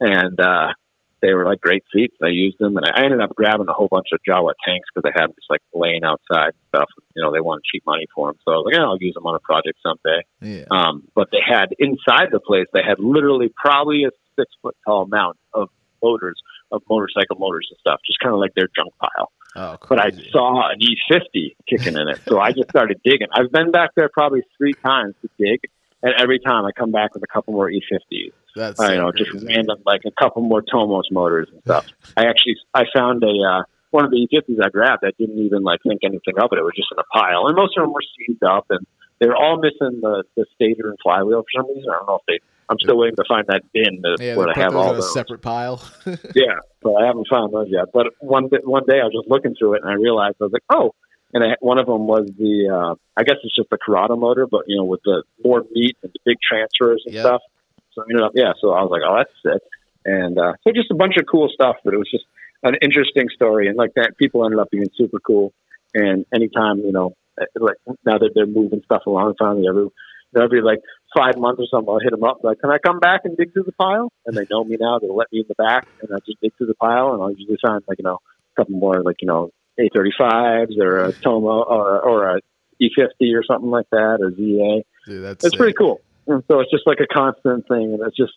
And 0.00 0.40
uh 0.40 0.72
they 1.20 1.34
were 1.34 1.44
like 1.44 1.60
great 1.60 1.84
seats. 1.92 2.16
I 2.22 2.28
used 2.28 2.58
them, 2.58 2.76
and 2.76 2.86
I 2.86 3.04
ended 3.04 3.20
up 3.20 3.34
grabbing 3.34 3.68
a 3.68 3.72
whole 3.72 3.88
bunch 3.88 4.08
of 4.12 4.20
Jawa 4.26 4.52
tanks 4.64 4.88
because 4.92 5.04
they 5.04 5.12
had 5.14 5.28
them 5.28 5.36
just 5.36 5.50
like 5.50 5.60
laying 5.74 6.04
outside 6.04 6.56
and 6.56 6.64
stuff. 6.68 6.88
You 7.14 7.22
know, 7.22 7.32
they 7.32 7.40
wanted 7.40 7.64
cheap 7.64 7.84
money 7.86 8.06
for 8.14 8.28
them, 8.28 8.38
so 8.44 8.52
I 8.52 8.56
was 8.56 8.64
like, 8.66 8.74
yeah, 8.76 8.84
I'll 8.84 8.98
use 9.00 9.14
them 9.14 9.26
on 9.26 9.34
a 9.34 9.40
project 9.40 9.78
someday. 9.82 10.24
Yeah. 10.40 10.64
Um, 10.70 11.08
but 11.14 11.28
they 11.30 11.42
had 11.44 11.74
inside 11.78 12.32
the 12.32 12.40
place, 12.40 12.66
they 12.72 12.82
had 12.82 12.98
literally 12.98 13.52
probably 13.54 14.04
a 14.04 14.10
six 14.38 14.50
foot 14.62 14.76
tall 14.84 15.06
mount 15.06 15.36
of 15.52 15.68
motors, 16.02 16.40
of 16.72 16.82
motorcycle 16.88 17.36
motors 17.36 17.68
and 17.70 17.78
stuff, 17.80 18.00
just 18.06 18.18
kind 18.20 18.34
of 18.34 18.40
like 18.40 18.54
their 18.54 18.68
junk 18.74 18.92
pile. 18.98 19.30
Oh, 19.56 19.76
But 19.88 19.98
I 19.98 20.10
saw 20.30 20.70
an 20.70 20.78
E50 20.78 21.56
kicking 21.68 21.94
in 21.94 22.08
it, 22.08 22.20
so 22.28 22.38
I 22.38 22.52
just 22.52 22.70
started 22.70 23.00
digging. 23.04 23.26
I've 23.32 23.50
been 23.50 23.72
back 23.72 23.90
there 23.96 24.08
probably 24.08 24.42
three 24.56 24.74
times 24.74 25.14
to 25.22 25.30
dig, 25.38 25.60
and 26.02 26.14
every 26.18 26.38
time 26.38 26.64
I 26.64 26.70
come 26.72 26.92
back 26.92 27.14
with 27.14 27.22
a 27.24 27.26
couple 27.26 27.54
more 27.54 27.68
E50s. 27.68 28.32
That's 28.54 28.80
I 28.80 28.88
so 28.88 28.94
know, 28.96 29.12
just 29.12 29.44
random, 29.44 29.78
like 29.84 30.02
a 30.06 30.10
couple 30.12 30.42
more 30.42 30.62
Tomos 30.62 31.08
motors 31.10 31.48
and 31.52 31.62
stuff. 31.62 31.86
I 32.16 32.26
actually, 32.26 32.56
I 32.74 32.84
found 32.94 33.22
a 33.22 33.26
uh, 33.26 33.62
one 33.90 34.04
of 34.04 34.10
the 34.10 34.26
E50s 34.26 34.64
I 34.64 34.68
grabbed. 34.70 35.04
I 35.04 35.10
didn't 35.18 35.38
even 35.38 35.62
like 35.62 35.80
think 35.82 36.00
anything 36.04 36.34
of 36.38 36.50
it. 36.52 36.58
It 36.58 36.62
was 36.62 36.74
just 36.76 36.88
in 36.92 36.98
a 36.98 37.04
pile, 37.12 37.46
and 37.46 37.56
most 37.56 37.76
of 37.76 37.84
them 37.84 37.92
were 37.92 38.02
seized 38.16 38.42
up, 38.42 38.66
and 38.70 38.86
they 39.18 39.26
were 39.26 39.36
all 39.36 39.58
missing 39.60 40.00
the 40.00 40.24
the 40.36 40.46
stator 40.54 40.88
and 40.88 40.98
flywheel 41.02 41.42
for 41.42 41.62
some 41.62 41.68
reason. 41.68 41.90
I 41.90 41.98
don't 41.98 42.06
know 42.06 42.20
if 42.20 42.26
they. 42.26 42.40
I'm 42.70 42.78
still 42.78 42.96
waiting 42.96 43.16
to 43.16 43.24
find 43.28 43.44
that 43.48 43.62
bin 43.74 44.00
that, 44.02 44.18
Yeah, 44.20 44.36
where 44.36 44.48
I 44.48 44.58
have 44.58 44.74
all 44.76 44.94
those. 44.94 45.12
separate 45.12 45.42
pile. 45.42 45.82
Yeah, 46.34 46.54
but 46.82 46.92
I 46.94 47.06
haven't 47.06 47.26
found 47.28 47.52
those 47.52 47.66
yet. 47.68 47.86
But 47.92 48.06
one 48.20 48.48
day, 48.48 48.58
one 48.62 48.84
day 48.88 49.00
I 49.00 49.04
was 49.04 49.12
just 49.12 49.28
looking 49.28 49.54
through 49.58 49.74
it 49.74 49.82
and 49.82 49.90
I 49.90 49.94
realized 49.94 50.36
I 50.40 50.44
was 50.44 50.52
like, 50.52 50.62
oh, 50.72 50.94
and 51.34 51.42
I, 51.44 51.56
one 51.60 51.78
of 51.80 51.86
them 51.86 52.06
was 52.06 52.26
the 52.38 52.70
uh, 52.72 52.94
I 53.16 53.24
guess 53.24 53.36
it's 53.42 53.54
just 53.54 53.70
the 53.70 53.78
Corrado 53.78 54.16
motor, 54.16 54.46
but 54.46 54.62
you 54.68 54.76
know 54.76 54.84
with 54.84 55.00
the 55.04 55.24
more 55.44 55.64
meat 55.72 55.96
and 56.02 56.12
the 56.12 56.18
big 56.24 56.36
transfers 56.40 57.02
and 57.06 57.14
Yep. 57.14 57.24
stuff. 57.26 57.42
So 57.92 58.02
I 58.02 58.04
ended 58.10 58.24
up, 58.24 58.32
yeah. 58.34 58.52
So 58.60 58.70
I 58.70 58.82
was 58.82 58.90
like, 58.90 59.02
oh, 59.04 59.16
that's 59.18 59.34
sick. 59.42 59.62
And 60.04 60.38
uh, 60.38 60.52
so 60.62 60.72
just 60.72 60.90
a 60.92 60.94
bunch 60.94 61.16
of 61.18 61.24
cool 61.30 61.48
stuff, 61.52 61.76
but 61.84 61.92
it 61.92 61.98
was 61.98 62.08
just 62.10 62.24
an 62.62 62.74
interesting 62.82 63.28
story, 63.34 63.66
and 63.68 63.76
like 63.76 63.94
that, 63.96 64.16
people 64.16 64.44
ended 64.44 64.60
up 64.60 64.70
being 64.70 64.86
super 64.96 65.18
cool. 65.18 65.52
And 65.94 66.24
anytime 66.34 66.78
you 66.78 66.92
know, 66.92 67.14
uh, 67.40 67.44
like 67.58 67.76
now 68.04 68.18
that 68.18 68.30
they're 68.34 68.46
moving 68.46 68.82
stuff 68.84 69.02
along, 69.06 69.34
finally 69.38 69.66
every 69.68 69.88
every 70.36 70.62
like 70.62 70.80
five 71.16 71.36
months 71.36 71.60
or 71.60 71.66
something, 71.70 71.92
I'll 71.92 71.98
hit 72.00 72.10
them 72.10 72.24
up 72.24 72.38
like, 72.42 72.60
"Can 72.60 72.70
I 72.70 72.78
come 72.78 73.00
back 73.00 73.22
and 73.24 73.36
dig 73.36 73.52
through 73.52 73.64
the 73.64 73.72
pile?" 73.72 74.12
And 74.26 74.36
they 74.36 74.46
know 74.50 74.64
me 74.64 74.76
now; 74.78 74.98
they'll 74.98 75.16
let 75.16 75.32
me 75.32 75.40
in 75.40 75.44
the 75.48 75.54
back, 75.54 75.86
and 76.02 76.10
I 76.14 76.18
just 76.26 76.40
dig 76.40 76.52
through 76.56 76.68
the 76.68 76.74
pile, 76.74 77.12
and 77.12 77.22
I'll 77.22 77.32
usually 77.32 77.58
find 77.64 77.82
like 77.88 77.98
you 77.98 78.04
know 78.04 78.18
a 78.56 78.60
couple 78.60 78.76
more 78.76 79.02
like 79.02 79.16
you 79.20 79.28
know 79.28 79.50
A35s 79.78 80.78
or 80.78 81.04
a 81.04 81.12
Tomo 81.12 81.62
or 81.62 82.00
or 82.00 82.36
a 82.36 82.40
E50 82.80 83.34
or 83.34 83.44
something 83.44 83.70
like 83.70 83.86
that 83.90 84.18
or 84.20 84.30
ZA. 84.30 84.82
Dude, 85.06 85.24
that's 85.24 85.44
It's 85.44 85.52
sick. 85.54 85.58
pretty 85.58 85.74
cool. 85.74 86.00
And 86.26 86.42
so 86.48 86.60
it's 86.60 86.70
just 86.70 86.86
like 86.86 86.98
a 87.00 87.06
constant 87.12 87.66
thing, 87.68 87.94
and 87.94 88.00
it 88.02 88.14
just 88.16 88.32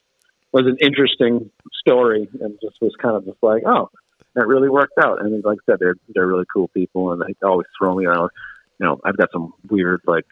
was 0.52 0.66
an 0.66 0.78
interesting 0.82 1.50
story, 1.80 2.28
and 2.42 2.58
just 2.62 2.82
was 2.82 2.94
kind 3.02 3.16
of 3.16 3.26
just 3.26 3.38
like, 3.42 3.64
oh, 3.66 3.90
that 4.36 4.48
really 4.48 4.70
worked 4.70 4.98
out. 5.02 5.22
And 5.22 5.44
like 5.44 5.60
I 5.68 5.72
said, 5.74 5.80
they're 5.80 5.96
they're 6.14 6.28
really 6.28 6.46
cool 6.52 6.68
people, 6.70 7.12
and 7.12 7.22
they 7.22 7.36
always 7.46 7.68
throw 7.80 7.96
me 7.96 8.08
out. 8.08 8.32
You 8.80 8.88
know, 8.88 9.00
I've 9.04 9.18
got 9.18 9.30
some 9.32 9.54
weird 9.70 10.02
like 10.08 10.26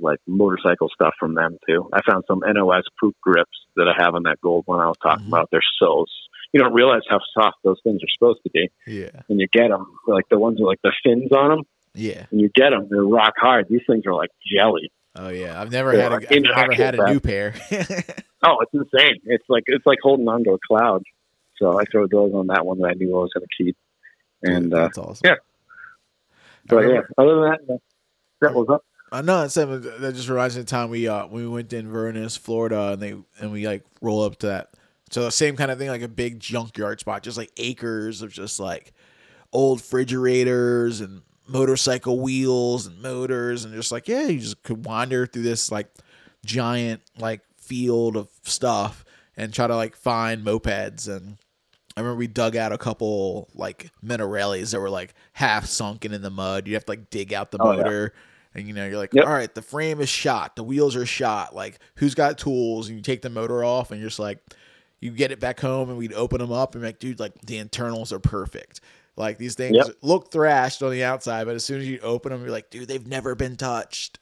like 0.00 0.18
motorcycle 0.26 0.88
stuff 0.94 1.14
from 1.20 1.34
them 1.34 1.58
too. 1.68 1.88
I 1.92 2.00
found 2.08 2.24
some 2.26 2.40
NOS 2.46 2.84
poop 3.00 3.14
grips 3.20 3.50
that 3.76 3.86
I 3.88 4.02
have 4.02 4.14
on 4.14 4.22
that 4.24 4.40
gold 4.40 4.64
one 4.66 4.80
I 4.80 4.86
was 4.86 4.96
talking 5.02 5.26
Mhm. 5.26 5.28
about. 5.28 5.48
They're 5.50 5.60
so 5.78 6.06
you 6.52 6.60
don't 6.60 6.72
realize 6.72 7.02
how 7.08 7.18
soft 7.34 7.56
those 7.64 7.80
things 7.82 8.00
are 8.02 8.08
supposed 8.16 8.40
to 8.44 8.50
be 8.50 8.70
Yeah. 8.86 9.22
when 9.26 9.38
you 9.40 9.48
get 9.52 9.68
them. 9.70 9.86
Like 10.06 10.28
the 10.30 10.38
ones 10.38 10.58
with 10.60 10.68
like 10.68 10.80
the 10.82 10.92
fins 11.04 11.32
on 11.32 11.50
them, 11.50 11.62
Yeah. 11.94 12.26
and 12.30 12.40
you 12.40 12.48
get 12.54 12.70
them, 12.70 12.86
they're 12.90 13.04
rock 13.04 13.34
hard. 13.36 13.66
These 13.68 13.82
things 13.86 14.04
are 14.06 14.14
like 14.14 14.30
jelly. 14.56 14.90
Oh 15.16 15.28
yeah. 15.28 15.60
I've 15.60 15.70
never 15.70 15.94
Yeah, 15.94 16.02
had 16.04 16.12
a 16.12 16.34
I've 16.34 16.42
never 16.42 16.72
had 16.74 16.94
a 16.98 17.12
new 17.12 17.20
pair. 17.20 17.54
Oh, 18.46 18.58
it's 18.60 18.74
insane. 18.74 19.16
It's 19.24 19.44
like 19.48 19.64
it's 19.68 19.86
like 19.86 19.98
holding 20.02 20.28
on 20.28 20.44
to 20.44 20.50
a 20.50 20.58
cloud. 20.68 21.02
So 21.56 21.80
I 21.80 21.84
threw 21.84 22.06
those 22.08 22.34
on 22.34 22.48
that 22.48 22.66
one 22.66 22.78
that 22.80 22.88
I 22.88 22.92
knew 22.92 23.16
I 23.16 23.20
was 23.22 23.30
going 23.32 23.46
to 23.46 23.64
keep. 23.64 23.74
And 24.42 24.64
Dude, 24.64 24.74
uh, 24.74 24.82
that's 24.82 24.98
awesome. 24.98 25.22
yeah. 25.24 25.34
But 26.66 26.80
yeah, 26.80 27.00
other 27.16 27.34
than 27.40 27.42
that, 27.68 27.78
that 28.42 28.54
was 28.54 28.66
up. 28.70 28.84
I 29.14 29.20
know 29.20 29.44
it's 29.44 29.56
uh, 29.56 29.64
that 30.00 30.14
just 30.16 30.28
reminds 30.28 30.56
me 30.56 30.60
of 30.60 30.66
the 30.66 30.70
time 30.70 30.90
we 30.90 31.06
uh 31.06 31.26
when 31.26 31.42
we 31.42 31.48
went 31.48 31.70
to 31.70 31.78
Inverness, 31.78 32.36
Florida, 32.36 32.92
and 32.92 33.00
they 33.02 33.14
and 33.38 33.52
we 33.52 33.66
like 33.66 33.84
roll 34.00 34.22
up 34.22 34.36
to 34.40 34.48
that. 34.48 34.70
So 35.10 35.22
the 35.22 35.30
same 35.30 35.56
kind 35.56 35.70
of 35.70 35.78
thing, 35.78 35.88
like 35.88 36.02
a 36.02 36.08
big 36.08 36.40
junkyard 36.40 36.98
spot, 36.98 37.22
just 37.22 37.38
like 37.38 37.52
acres 37.56 38.22
of 38.22 38.32
just 38.32 38.58
like 38.58 38.92
old 39.52 39.78
refrigerators 39.78 41.00
and 41.00 41.22
motorcycle 41.46 42.18
wheels 42.18 42.86
and 42.86 43.00
motors 43.00 43.64
and 43.64 43.74
just 43.74 43.92
like 43.92 44.08
yeah 44.08 44.26
you 44.26 44.40
just 44.40 44.62
could 44.62 44.86
wander 44.86 45.26
through 45.26 45.42
this 45.42 45.70
like 45.70 45.88
giant 46.44 47.02
like 47.18 47.42
field 47.58 48.16
of 48.16 48.28
stuff 48.42 49.04
and 49.36 49.52
try 49.52 49.66
to 49.66 49.76
like 49.76 49.94
find 49.94 50.44
mopeds 50.44 51.06
and 51.06 51.36
I 51.96 52.00
remember 52.00 52.18
we 52.18 52.26
dug 52.26 52.56
out 52.56 52.72
a 52.72 52.78
couple 52.78 53.48
like 53.54 53.90
Minarellis 54.04 54.72
that 54.72 54.80
were 54.80 54.90
like 54.90 55.14
half 55.34 55.66
sunken 55.66 56.12
in 56.12 56.22
the 56.22 56.30
mud. 56.30 56.66
You 56.66 56.74
have 56.74 56.84
to 56.86 56.92
like 56.92 57.08
dig 57.08 57.32
out 57.32 57.52
the 57.52 57.58
Oh, 57.60 57.70
yeah. 57.72 58.08
And 58.54 58.66
you 58.68 58.72
know, 58.74 58.86
you're 58.86 58.98
like, 58.98 59.12
Yep. 59.12 59.24
all 59.24 59.32
right, 59.32 59.52
the 59.52 59.62
frame 59.62 60.00
is 60.00 60.08
shot, 60.08 60.56
the 60.56 60.62
wheels 60.62 60.94
are 60.96 61.06
shot. 61.06 61.54
Like, 61.54 61.78
who's 61.96 62.14
got 62.14 62.38
tools? 62.38 62.88
And 62.88 62.96
you 62.96 63.02
take 63.02 63.22
the 63.22 63.30
motor 63.30 63.64
off, 63.64 63.90
and 63.90 64.00
you're 64.00 64.08
just 64.08 64.20
like, 64.20 64.38
you 65.00 65.10
get 65.10 65.32
it 65.32 65.40
back 65.40 65.60
home, 65.60 65.88
and 65.90 65.98
we'd 65.98 66.12
open 66.12 66.38
them 66.38 66.52
up, 66.52 66.74
and 66.74 66.84
like, 66.84 66.98
dude, 66.98 67.18
like 67.20 67.34
the 67.42 67.58
internals 67.58 68.12
are 68.12 68.20
perfect. 68.20 68.80
Like 69.16 69.38
these 69.38 69.54
things 69.54 69.76
Yep. 69.76 69.96
look 70.02 70.32
thrashed 70.32 70.82
on 70.82 70.90
the 70.90 71.04
outside, 71.04 71.44
but 71.44 71.54
as 71.54 71.64
soon 71.64 71.80
as 71.80 71.88
you 71.88 71.98
open 72.00 72.32
them, 72.32 72.40
you're 72.42 72.50
like, 72.50 72.70
dude, 72.70 72.88
they've 72.88 73.06
never 73.06 73.34
been 73.34 73.56
touched. 73.56 74.18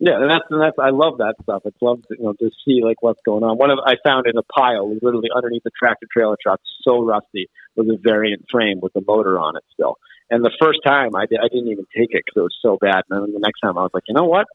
Yeah, 0.00 0.20
and 0.20 0.30
that's 0.30 0.44
and 0.50 0.60
that's 0.60 0.76
I 0.78 0.90
love 0.90 1.18
that 1.18 1.36
stuff. 1.42 1.62
It's 1.64 1.80
love 1.80 2.02
to, 2.08 2.16
you 2.18 2.24
know 2.24 2.32
to 2.34 2.50
see 2.64 2.82
like 2.82 3.00
what's 3.00 3.20
going 3.24 3.44
on. 3.44 3.56
One 3.58 3.70
of 3.70 3.78
I 3.86 3.94
found 4.04 4.26
in 4.26 4.36
a 4.36 4.42
pile, 4.42 4.92
literally 4.92 5.28
underneath 5.34 5.62
the 5.62 5.70
tractor 5.78 6.06
trailer 6.12 6.36
truck, 6.42 6.60
so 6.82 7.02
rusty, 7.02 7.48
was 7.76 7.88
a 7.88 7.96
variant 8.02 8.44
frame 8.50 8.80
with 8.82 8.92
the 8.92 9.02
motor 9.06 9.38
on 9.38 9.56
it 9.56 9.62
still. 9.72 9.96
And 10.34 10.44
the 10.44 10.50
first 10.60 10.80
time 10.84 11.14
I 11.14 11.26
did, 11.26 11.38
I 11.38 11.46
didn't 11.46 11.68
even 11.68 11.86
take 11.96 12.10
it 12.10 12.24
because 12.26 12.34
it 12.34 12.40
was 12.40 12.56
so 12.60 12.76
bad. 12.76 13.04
And 13.08 13.22
then 13.22 13.32
the 13.32 13.38
next 13.38 13.60
time 13.60 13.78
I 13.78 13.82
was 13.82 13.92
like, 13.94 14.02
you 14.08 14.14
know 14.14 14.24
what? 14.24 14.48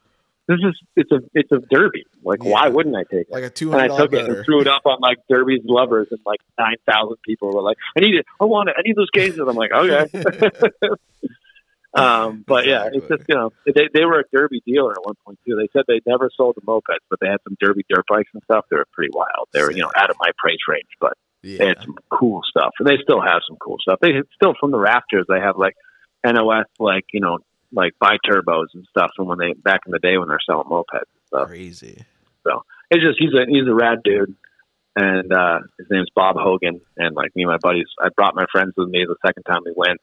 This 0.45 0.57
is 0.57 0.77
it's 0.97 1.09
a 1.09 1.19
it's 1.33 1.51
a 1.53 1.57
Derbi. 1.73 2.03
Like 2.21 2.43
why 2.43 2.67
wouldn't 2.67 2.95
I 2.97 3.03
take 3.03 3.27
it? 3.27 3.31
Like 3.31 3.43
a 3.43 3.49
two 3.49 3.71
and 3.71 3.81
I 3.81 3.87
hundred 3.87 4.11
took 4.11 4.13
it 4.19 4.29
and 4.29 4.45
threw 4.45 4.59
it 4.59 4.67
up 4.67 4.81
on 4.85 4.97
like 4.99 5.19
Derbi's 5.31 5.63
lovers, 5.63 6.07
and 6.11 6.19
like 6.25 6.39
nine 6.57 6.75
thousand 6.85 7.17
people 7.23 7.53
were 7.53 7.61
like, 7.61 7.77
"I 7.95 8.01
need 8.01 8.15
it, 8.15 8.25
I 8.41 8.45
want 8.45 8.67
it, 8.67 8.75
I 8.77 8.81
need 8.81 8.95
those 8.95 9.11
cases." 9.11 9.39
I'm 9.39 9.55
like, 9.55 9.71
okay. 9.71 10.07
um, 11.93 12.43
but 12.47 12.65
yeah, 12.65 12.89
it's 12.91 13.07
just 13.07 13.23
you 13.29 13.35
know 13.35 13.51
they 13.67 13.89
they 13.93 14.03
were 14.05 14.21
a 14.21 14.35
Derbi 14.35 14.59
dealer 14.65 14.93
at 14.93 15.05
one 15.05 15.13
point 15.23 15.37
too. 15.45 15.55
They 15.55 15.69
said 15.71 15.83
they 15.87 16.01
never 16.07 16.31
sold 16.35 16.55
the 16.55 16.61
mopeds, 16.61 17.05
but 17.11 17.19
they 17.21 17.27
had 17.27 17.37
some 17.43 17.55
Derbi 17.63 17.83
dirt 17.87 18.05
bikes 18.09 18.31
and 18.33 18.41
stuff. 18.43 18.65
They 18.71 18.77
were 18.77 18.87
pretty 18.91 19.11
wild. 19.13 19.49
They 19.53 19.61
were 19.61 19.71
you 19.71 19.83
know 19.83 19.91
out 19.95 20.09
of 20.09 20.15
my 20.19 20.31
price 20.39 20.57
range, 20.67 20.89
but 20.99 21.13
they 21.43 21.49
yeah. 21.49 21.67
had 21.67 21.77
some 21.81 21.95
cool 22.09 22.41
stuff, 22.49 22.71
and 22.79 22.87
they 22.87 22.97
still 23.01 23.21
have 23.21 23.41
some 23.47 23.57
cool 23.57 23.77
stuff. 23.79 23.99
They 24.01 24.11
still 24.35 24.53
from 24.59 24.71
the 24.71 24.79
rafters. 24.79 25.25
They 25.27 25.39
have 25.39 25.57
like 25.57 25.75
NOS, 26.25 26.65
like 26.79 27.05
you 27.13 27.21
know, 27.21 27.39
like 27.71 27.93
Bitubos 28.01 28.67
and 28.73 28.85
stuff 28.89 29.11
from 29.15 29.27
when 29.27 29.37
they 29.37 29.53
back 29.53 29.81
in 29.85 29.91
the 29.91 29.99
day 29.99 30.17
when 30.17 30.27
they're 30.27 30.39
selling 30.45 30.67
mopeds 30.67 30.83
and 30.93 31.25
stuff 31.27 31.47
Crazy. 31.47 32.03
So 32.43 32.63
it's 32.89 33.03
just 33.03 33.19
he's 33.19 33.33
a 33.33 33.45
he's 33.47 33.67
a 33.67 33.73
rad 33.73 33.99
dude, 34.03 34.35
and 34.95 35.31
uh, 35.31 35.59
his 35.77 35.87
name's 35.89 36.09
Bob 36.15 36.35
Hogan. 36.37 36.81
And 36.97 37.15
like 37.15 37.35
me 37.35 37.43
and 37.43 37.51
my 37.51 37.57
buddies, 37.61 37.87
I 37.99 38.09
brought 38.15 38.35
my 38.35 38.45
friends 38.51 38.73
with 38.75 38.89
me 38.89 39.05
the 39.07 39.15
second 39.25 39.43
time 39.43 39.61
we 39.65 39.73
went, 39.75 39.99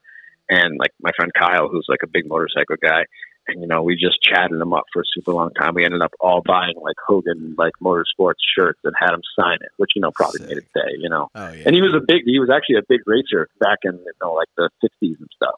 and 0.49 0.79
like 0.79 0.93
my 1.01 1.11
friend 1.17 1.33
Kyle, 1.39 1.69
who's 1.69 1.87
like 1.89 2.01
a 2.03 2.09
big 2.09 2.27
motorcycle 2.27 2.77
guy. 2.81 3.05
And 3.49 3.61
you 3.63 3.69
know, 3.69 3.83
we 3.83 3.95
just 3.95 4.21
chatted 4.23 4.61
him 4.61 4.73
up 4.73 4.85
for 4.93 5.03
a 5.03 5.05
super 5.15 5.33
long 5.33 5.51
time. 5.55 5.75
We 5.75 5.85
ended 5.85 6.03
up 6.03 6.13
all 6.21 6.43
buying 6.45 6.75
like 6.83 6.97
Hogan 7.07 7.55
like 7.57 7.73
motorsports 7.83 8.43
shirts 8.57 8.81
and 8.85 8.93
had 8.99 9.11
him 9.15 9.23
sign 9.39 9.59
it, 9.61 9.71
which 9.77 9.91
you 9.95 10.03
know 10.03 10.11
probably 10.11 10.41
made 10.47 10.59
it 10.59 10.67
day. 10.75 10.97
You 10.99 11.09
know, 11.09 11.29
Oh 11.35 11.53
yeah. 11.53 11.63
and 11.67 11.75
he 11.75 11.83
was 11.83 11.95
a 11.95 12.01
big 12.07 12.23
he 12.25 12.39
was 12.41 12.51
actually 12.51 12.77
a 12.77 12.83
big 12.89 13.01
racer 13.07 13.49
back 13.61 13.79
in 13.85 13.93
you 13.93 14.13
know 14.21 14.33
like 14.33 14.49
the 14.57 14.69
fifties 14.81 15.17
and 15.21 15.29
stuff. 15.35 15.55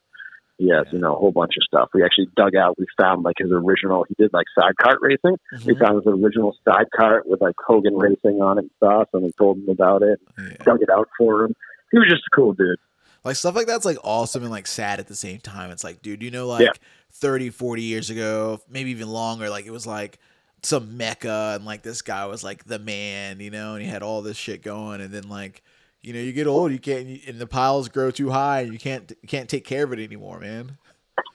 He 0.59 0.71
has, 0.71 0.87
you 0.91 0.99
know, 0.99 1.15
a 1.15 1.17
whole 1.17 1.31
bunch 1.31 1.53
of 1.57 1.63
stuff. 1.63 1.91
We 1.95 2.03
actually 2.03 2.27
dug 2.37 2.57
out, 2.57 2.77
we 2.81 2.87
found 3.01 3.23
like 3.23 3.37
his 3.39 3.53
original 3.53 4.05
he 4.09 4.15
did 4.19 4.33
like 4.33 4.47
side 4.59 4.77
cart 4.77 4.99
racing. 5.01 5.39
We 5.65 5.75
Mhm. 5.75 5.79
found 5.79 5.95
his 6.05 6.13
original 6.13 6.57
side 6.67 6.89
cart 6.95 7.29
with 7.29 7.41
like 7.41 7.55
Hogan 7.65 7.97
racing 7.97 8.43
on 8.43 8.59
it 8.59 8.63
and 8.63 8.71
stuff 8.77 9.09
and 9.15 9.23
we 9.23 9.31
told 9.39 9.59
him 9.59 9.69
about 9.69 10.03
it, 10.03 10.21
Yeah. 10.37 10.57
dug 10.65 10.83
it 10.83 10.91
out 10.91 11.09
for 11.17 11.45
him. 11.45 11.55
He 11.93 11.99
was 11.99 12.09
just 12.09 12.25
a 12.31 12.37
cool 12.37 12.53
dude. 12.55 12.77
Like 13.25 13.37
stuff 13.37 13.55
like 13.55 13.67
that's 13.67 13.85
like 13.85 13.99
awesome 14.05 14.43
and 14.43 14.51
like 14.51 14.67
sad 14.67 15.01
at 15.01 15.07
the 15.09 15.15
same 15.15 15.39
time 15.39 15.71
it's 15.71 15.85
like 15.85 16.01
dude 16.03 16.23
you 16.23 16.31
know 16.31 16.47
like 16.47 16.63
Yeah. 16.63 16.73
30 17.13 17.51
40 17.51 17.83
years 17.83 18.11
ago 18.11 18.61
maybe 18.71 18.91
even 18.91 19.09
longer 19.09 19.49
like 19.51 19.67
it 19.67 19.71
was 19.71 19.87
like 19.87 20.19
some 20.63 20.97
mecca 20.97 21.53
and 21.57 21.65
like 21.65 21.83
this 21.83 22.03
guy 22.03 22.27
was 22.27 22.43
like 22.45 22.65
the 22.65 22.79
man 22.79 23.41
you 23.41 23.51
know 23.51 23.75
and 23.75 23.83
he 23.83 23.89
had 23.89 24.03
all 24.03 24.23
this 24.23 24.37
shit 24.37 24.63
going 24.63 25.01
and 25.01 25.13
then 25.13 25.29
like 25.29 25.63
you 26.03 26.13
know 26.13 26.21
you 26.21 26.33
get 26.33 26.47
old 26.47 26.71
you 26.73 26.79
can't 26.79 27.07
and 27.27 27.39
the 27.39 27.47
piles 27.47 27.89
grow 27.89 28.11
too 28.11 28.31
high 28.31 28.61
and 28.63 28.73
you 28.73 28.79
can't 28.79 29.13
you 29.23 29.29
can't 29.29 29.49
take 29.49 29.65
care 29.65 29.85
of 29.85 29.93
it 29.93 29.99
anymore 29.99 30.39
man 30.41 30.77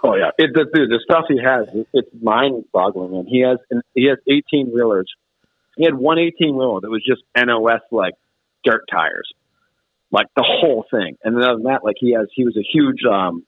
Oh 0.06 0.16
yeah, 0.16 0.32
it, 0.38 0.52
the, 0.54 0.66
dude, 0.74 0.90
the 0.90 1.00
stuff 1.04 1.26
he 1.30 1.38
has, 1.42 1.68
it- 1.74 1.88
it's 1.94 2.10
mind 2.22 2.66
boggling. 2.74 3.16
And 3.20 3.28
he 3.28 3.40
has 3.42 3.58
he 3.94 4.06
has 4.06 4.18
eighteen 4.30 4.68
wheelers. 4.74 5.10
He 5.78 5.84
had 5.86 5.94
one 5.94 6.20
18 6.20 6.56
wheeler 6.58 6.80
that 6.82 6.90
was 6.90 7.04
just 7.06 7.22
NOS 7.38 7.82
like 7.92 8.14
dirt 8.66 8.84
tires, 8.92 9.30
like 10.14 10.28
the 10.36 10.46
whole 10.48 10.86
thing. 10.90 11.18
And 11.24 11.36
then 11.36 11.44
other 11.44 11.56
than 11.56 11.64
that, 11.64 11.84
like 11.84 11.96
he 12.00 12.14
has 12.14 12.28
he 12.34 12.46
was 12.46 12.56
a 12.56 12.62
huge 12.62 13.04
um 13.04 13.44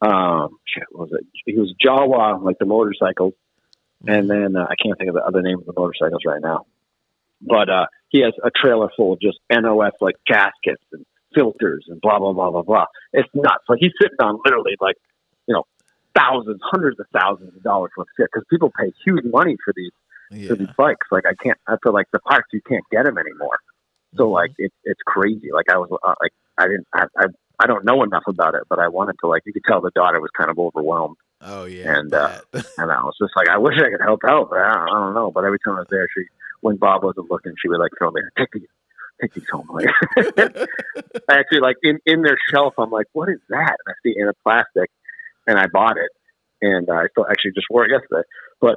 um 0.00 0.56
shit, 0.66 0.84
what 0.90 1.10
was 1.10 1.20
it? 1.20 1.26
He 1.44 1.56
was 1.56 1.72
Jawa 1.84 2.42
like 2.42 2.58
the 2.58 2.66
motorcycles, 2.66 3.34
and 4.08 4.28
then 4.28 4.56
uh, 4.56 4.64
I 4.64 4.74
can't 4.82 4.98
think 4.98 5.10
of 5.10 5.14
the 5.14 5.22
other 5.22 5.42
name 5.42 5.58
of 5.58 5.66
the 5.66 5.74
motorcycles 5.76 6.22
right 6.26 6.40
now. 6.42 6.66
But 7.42 7.68
uh 7.68 7.86
he 8.08 8.22
has 8.22 8.32
a 8.42 8.50
trailer 8.50 8.88
full 8.96 9.12
of 9.12 9.20
just 9.20 9.38
NOS 9.52 9.92
like 10.00 10.16
gaskets 10.26 10.82
and 10.90 11.04
filters 11.34 11.84
and 11.88 12.00
blah 12.00 12.18
blah 12.18 12.32
blah 12.32 12.50
blah 12.50 12.62
blah. 12.62 12.86
It's 13.12 13.28
nuts. 13.34 13.64
Like 13.68 13.78
he's 13.80 13.92
sitting 14.00 14.18
on 14.20 14.40
literally 14.44 14.76
like 14.80 14.96
you 15.46 15.54
know 15.54 15.64
thousands, 16.16 16.60
hundreds 16.62 16.98
of 16.98 17.06
thousands 17.12 17.54
of 17.54 17.62
dollars 17.62 17.90
worth 17.96 18.08
of 18.08 18.12
shit 18.16 18.30
because 18.32 18.46
people 18.48 18.72
pay 18.76 18.90
huge 19.04 19.24
money 19.26 19.56
for 19.62 19.74
these 19.76 19.92
yeah 20.30 20.48
for 20.48 20.56
these 20.56 20.72
bikes. 20.78 21.06
Like 21.12 21.24
I 21.26 21.34
can't. 21.34 21.58
I 21.68 21.76
feel 21.82 21.92
like 21.92 22.06
the 22.10 22.20
parts 22.20 22.48
you 22.54 22.62
can't 22.66 22.84
get 22.90 23.04
them 23.04 23.18
anymore. 23.18 23.58
So 24.16 24.24
Mm-hmm. 24.24 24.32
like 24.32 24.52
it's 24.58 24.74
it's 24.84 25.00
crazy. 25.06 25.50
Like 25.52 25.70
I 25.70 25.78
was 25.78 25.90
uh, 26.02 26.14
like 26.20 26.32
I 26.58 26.66
didn't 26.66 26.86
I, 26.92 27.04
I 27.16 27.26
I 27.60 27.66
don't 27.66 27.84
know 27.84 28.02
enough 28.02 28.24
about 28.26 28.54
it, 28.54 28.62
but 28.68 28.78
I 28.78 28.88
wanted 28.88 29.16
to 29.20 29.28
like 29.28 29.42
you 29.46 29.52
could 29.52 29.64
tell 29.64 29.80
the 29.80 29.90
daughter 29.94 30.20
was 30.20 30.30
kind 30.36 30.50
of 30.50 30.58
overwhelmed, 30.58 31.16
oh 31.42 31.64
yeah 31.64 31.98
And, 31.98 32.14
uh, 32.14 32.40
and 32.78 32.90
I 32.90 33.02
was 33.02 33.14
just 33.20 33.32
like 33.36 33.48
I 33.48 33.58
wish 33.58 33.74
I 33.78 33.90
could 33.90 34.02
help 34.04 34.20
out, 34.26 34.50
but 34.50 34.58
I 34.60 34.72
don't, 34.74 34.88
I 34.88 35.00
don't 35.00 35.14
know. 35.14 35.30
But 35.30 35.44
every 35.44 35.58
time 35.60 35.76
I 35.76 35.80
was 35.80 35.88
there, 35.90 36.06
she 36.16 36.24
when 36.60 36.76
Bob 36.76 37.02
wasn't 37.04 37.30
looking, 37.30 37.54
she 37.60 37.68
would 37.68 37.80
like 37.80 37.92
throw 37.98 38.10
me 38.10 38.22
take 38.38 38.50
these 38.52 38.68
take 39.20 39.32
these 39.34 39.44
home. 39.50 39.68
Like 39.72 39.86
I 41.28 41.34
actually 41.38 41.60
like 41.60 41.76
in 41.82 41.98
in 42.06 42.22
their 42.22 42.38
shelf, 42.50 42.74
I'm 42.78 42.90
like, 42.90 43.06
what 43.12 43.28
is 43.28 43.40
that? 43.48 43.76
And 43.86 43.88
I 43.88 43.94
see 44.02 44.14
it 44.16 44.22
in 44.22 44.28
a 44.28 44.34
plastic, 44.42 44.90
and 45.46 45.58
I 45.58 45.66
bought 45.72 45.96
it, 45.98 46.10
and 46.62 46.88
I 46.90 47.06
still 47.12 47.26
actually 47.30 47.52
just 47.52 47.66
wore 47.70 47.84
it 47.84 47.90
yesterday. 47.92 48.26
But 48.60 48.76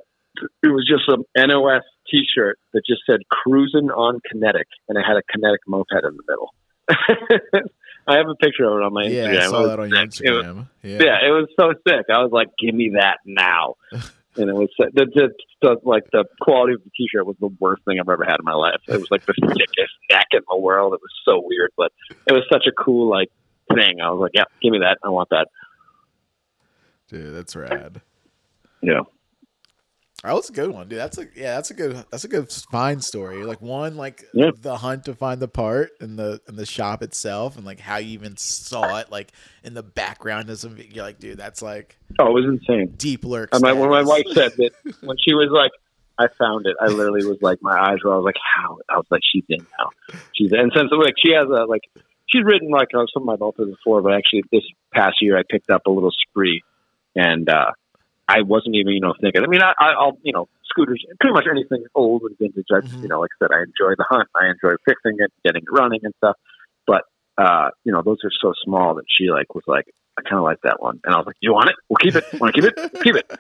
it 0.64 0.68
was 0.68 0.88
just 0.88 1.04
some 1.10 1.24
NOS 1.38 1.84
T-shirt 2.10 2.60
that 2.74 2.82
just 2.86 3.02
said 3.06 3.20
"Cruising 3.30 3.90
on 3.92 4.20
Kinetic," 4.30 4.68
and 4.90 4.98
it 4.98 5.04
had 5.08 5.18
a 5.18 5.24
Kinetic 5.32 5.62
moped 5.68 5.92
in 5.92 6.18
the 6.18 6.24
middle. 6.28 6.54
I 8.06 8.18
have 8.18 8.28
a 8.28 8.36
picture 8.36 8.66
of 8.66 8.78
it 8.80 8.84
on 8.84 8.94
my 8.94 9.06
yeah 9.06 9.28
Instagram. 9.28 9.40
i 9.40 9.48
saw 9.48 9.68
that 9.68 9.80
on 9.80 9.90
your. 9.90 10.00
It 10.00 10.06
was- 10.08 10.20
instagram 10.20 10.68
yeah 10.84 11.00
yeah, 11.02 11.28
it 11.28 11.32
was 11.32 11.48
so 11.60 11.74
sick. 11.88 12.06
I 12.10 12.22
was 12.22 12.32
like, 12.32 12.50
"Give 12.60 12.76
me 12.76 12.92
that 12.96 13.20
now!" 13.26 13.76
and 14.36 14.50
it 14.50 14.54
was 14.54 14.70
the, 14.78 14.92
the, 14.94 15.30
the 15.62 15.78
like 15.84 16.04
the 16.12 16.26
quality 16.42 16.74
of 16.74 16.84
the 16.84 16.90
T-shirt 16.98 17.26
was 17.26 17.38
the 17.40 17.56
worst 17.60 17.84
thing 17.86 18.00
I've 18.00 18.10
ever 18.10 18.26
had 18.26 18.40
in 18.40 18.46
my 18.46 18.54
life. 18.54 18.82
It 18.88 18.98
was 19.00 19.10
like 19.12 19.26
the 19.26 19.34
thickest 19.34 19.94
neck 20.12 20.28
in 20.34 20.42
the 20.50 20.58
world. 20.58 20.94
It 20.94 21.00
was 21.02 21.12
so 21.24 21.42
weird, 21.46 21.72
but 21.78 21.94
it 22.28 22.34
was 22.34 22.44
such 22.52 22.66
a 22.68 22.72
cool 22.72 23.10
like 23.10 23.30
thing. 23.74 24.02
I 24.02 24.10
was 24.10 24.20
like, 24.20 24.32
"Yeah, 24.34 24.44
give 24.62 24.72
me 24.72 24.80
that. 24.80 24.98
I 25.04 25.10
want 25.10 25.30
that." 25.30 25.48
dude 27.10 27.36
that's 27.36 27.56
rad 27.56 28.02
Yeah. 28.82 29.02
That 30.24 30.34
was 30.36 30.50
a 30.50 30.54
good 30.54 30.72
one, 30.72 30.88
dude. 30.88 31.00
That's 31.00 31.18
a 31.18 31.28
yeah, 31.36 31.56
that's 31.56 31.70
a 31.72 31.74
good 31.74 32.06
that's 32.10 32.24
a 32.24 32.30
good 32.30 32.50
find 32.72 33.04
story. 33.04 33.44
Like 33.44 33.62
one, 33.62 33.98
like 33.98 34.24
Yeah. 34.34 34.52
the 34.58 34.78
hunt 34.78 35.04
to 35.06 35.16
find 35.16 35.42
the 35.42 35.50
part 35.50 35.92
and 36.00 36.18
the 36.18 36.40
and 36.48 36.56
the 36.58 36.66
shop 36.66 37.04
itself, 37.04 37.58
and 37.58 37.66
like 37.66 37.80
how 37.82 37.98
you 37.98 38.12
even 38.14 38.38
saw 38.38 39.00
it, 39.00 39.12
like 39.12 39.32
in 39.66 39.74
the 39.74 39.84
background 39.84 40.50
of 40.50 40.58
some. 40.60 40.78
You're 40.78 41.04
like, 41.04 41.20
dude, 41.20 41.38
that's 41.38 41.62
like 41.62 41.98
Oh, 42.20 42.28
it 42.28 42.34
was 42.34 42.46
insane. 42.46 42.94
deep 42.96 43.26
lurk. 43.26 43.50
And 43.52 43.62
my, 43.62 43.74
when 43.74 43.90
my 43.90 44.04
wife 44.04 44.24
said 44.34 44.54
that 44.58 44.72
when 45.02 45.18
she 45.18 45.34
was 45.34 45.50
like, 45.52 45.72
I 46.18 46.28
found 46.40 46.68
it. 46.68 46.76
I 46.80 46.88
literally 46.88 47.26
was 47.26 47.40
like, 47.42 47.58
my 47.62 47.76
eyes 47.78 47.98
were. 48.06 48.14
I 48.14 48.16
was 48.16 48.24
like, 48.26 48.36
how? 48.56 48.78
I 48.90 48.98
was 48.98 49.08
like, 49.10 49.22
she's 49.30 49.44
in 49.50 49.66
now. 49.80 49.90
She's 50.34 50.54
in. 50.54 50.60
And 50.60 50.72
since 50.74 50.90
like 50.92 51.16
she 51.22 51.34
has 51.34 51.48
a 51.50 51.66
like, 51.66 51.82
she's 52.28 52.44
written 52.46 52.70
like 52.70 52.90
on 52.96 53.08
some 53.14 53.28
of 53.28 53.28
my 53.28 53.36
mopeds 53.36 53.72
before, 53.72 54.02
but 54.02 54.14
actually 54.14 54.44
this 54.54 54.64
past 54.94 55.18
year 55.22 55.38
I 55.38 55.42
picked 55.50 55.70
up 55.70 55.86
a 55.86 55.92
little 55.92 56.12
spree, 56.12 56.64
and 57.14 57.50
uh 57.50 57.72
I 58.28 58.42
wasn't 58.42 58.76
even 58.76 58.94
you 58.94 59.02
know 59.02 59.14
thinking. 59.20 59.44
I 59.44 59.48
mean, 59.48 59.62
I, 59.62 59.74
I'll 59.80 60.18
you 60.24 60.34
know 60.34 60.48
scooters, 60.66 61.04
pretty 61.20 61.34
much 61.34 61.46
anything 61.50 61.86
old 61.96 62.24
and 62.24 62.38
vintage. 62.38 62.68
I 62.72 62.80
Mhm. 62.82 63.04
you 63.04 63.08
know 63.10 63.20
like 63.20 63.32
I 63.42 63.46
said, 63.46 63.52
I 63.56 63.60
enjoy 63.64 63.96
the 63.98 64.06
hunt. 64.10 64.30
I 64.36 64.48
enjoy 64.48 64.76
fixing 64.86 65.18
it, 65.20 65.32
getting 65.46 65.64
it 65.64 65.72
running 65.72 66.00
and 66.04 66.14
stuff. 66.18 66.38
But 66.88 67.04
uh, 67.38 67.70
you 67.84 67.92
know, 67.92 68.02
those 68.04 68.20
are 68.24 68.32
so 68.42 68.54
small 68.64 68.96
that 68.96 69.06
she 69.08 69.30
like 69.30 69.54
was 69.56 69.64
like, 69.68 69.86
I 70.18 70.22
kind 70.22 70.38
of 70.38 70.44
like 70.44 70.60
that 70.64 70.82
one, 70.82 71.00
and 71.04 71.14
I 71.14 71.18
was 71.18 71.26
like, 71.28 71.38
you 71.42 71.54
want 71.54 71.70
it? 71.70 71.76
We'll 71.90 71.98
keep 71.98 72.16
it. 72.16 72.26
Want 72.40 72.54
to 72.54 72.62
keep 72.62 72.72
it? 72.72 73.04
Keep 73.04 73.16
it. 73.16 73.32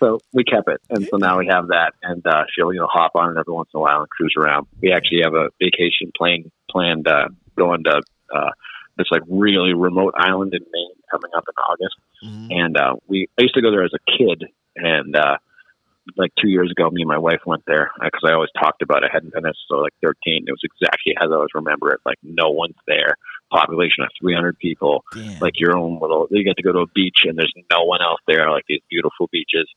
So 0.00 0.18
we 0.32 0.42
kept 0.42 0.68
it, 0.68 0.80
and 0.90 1.06
so 1.08 1.16
now 1.16 1.38
we 1.38 1.46
have 1.46 1.68
that, 1.68 1.92
and 2.02 2.26
uh, 2.26 2.42
she'll 2.52 2.72
you 2.72 2.80
know 2.80 2.88
hop 2.90 3.12
on 3.14 3.30
it 3.36 3.38
every 3.38 3.54
once 3.54 3.68
in 3.72 3.78
a 3.78 3.80
while 3.80 4.00
and 4.00 4.08
cruise 4.10 4.34
around. 4.36 4.66
We 4.80 4.92
actually 4.92 5.20
have 5.22 5.34
a 5.34 5.50
vacation 5.60 6.10
plane 6.16 6.50
planned 6.70 7.06
uh, 7.06 7.28
going 7.56 7.84
to 7.84 8.02
uh, 8.34 8.50
this 9.02 9.10
like 9.10 9.22
really 9.28 9.74
remote 9.74 10.14
island 10.16 10.54
in 10.54 10.60
Maine 10.72 10.96
coming 11.10 11.30
up 11.36 11.44
in 11.48 11.54
August, 11.70 11.96
Mhm. 12.24 12.64
and 12.64 12.76
uh, 12.76 12.94
we 13.08 13.28
I 13.38 13.42
used 13.42 13.54
to 13.54 13.62
go 13.62 13.70
there 13.70 13.84
as 13.84 13.92
a 13.94 14.10
kid, 14.18 14.44
and 14.76 15.14
uh, 15.16 15.36
like 16.16 16.32
two 16.40 16.48
years 16.48 16.70
ago, 16.70 16.90
me 16.90 17.02
and 17.02 17.08
my 17.08 17.18
wife 17.18 17.40
went 17.46 17.62
there 17.66 17.90
because 18.02 18.22
I 18.26 18.32
always 18.32 18.50
talked 18.58 18.82
about 18.82 19.04
it. 19.04 19.10
I 19.10 19.14
hadn't 19.14 19.32
been 19.32 19.44
there 19.44 19.52
so 19.68 19.76
like 19.76 19.94
13. 20.02 20.44
It 20.46 20.50
was 20.50 20.60
exactly 20.64 21.14
as 21.20 21.28
I 21.30 21.34
always 21.34 21.54
remember 21.54 21.92
it. 21.94 22.00
Like 22.04 22.18
no 22.22 22.50
one's 22.50 22.74
there. 22.88 23.16
Population 23.50 24.02
of 24.02 24.10
300 24.20 24.58
people. 24.58 25.04
Damn. 25.14 25.38
Like 25.40 25.60
your 25.60 25.76
own 25.76 25.98
little. 26.00 26.26
You 26.30 26.42
get 26.42 26.56
to 26.56 26.62
go 26.62 26.72
to 26.72 26.80
a 26.80 26.86
beach 26.94 27.20
and 27.24 27.36
there's 27.38 27.52
no 27.70 27.84
one 27.84 28.00
else 28.02 28.20
there. 28.26 28.50
Like 28.50 28.64
these 28.68 28.80
beautiful 28.90 29.28
beaches, 29.30 29.68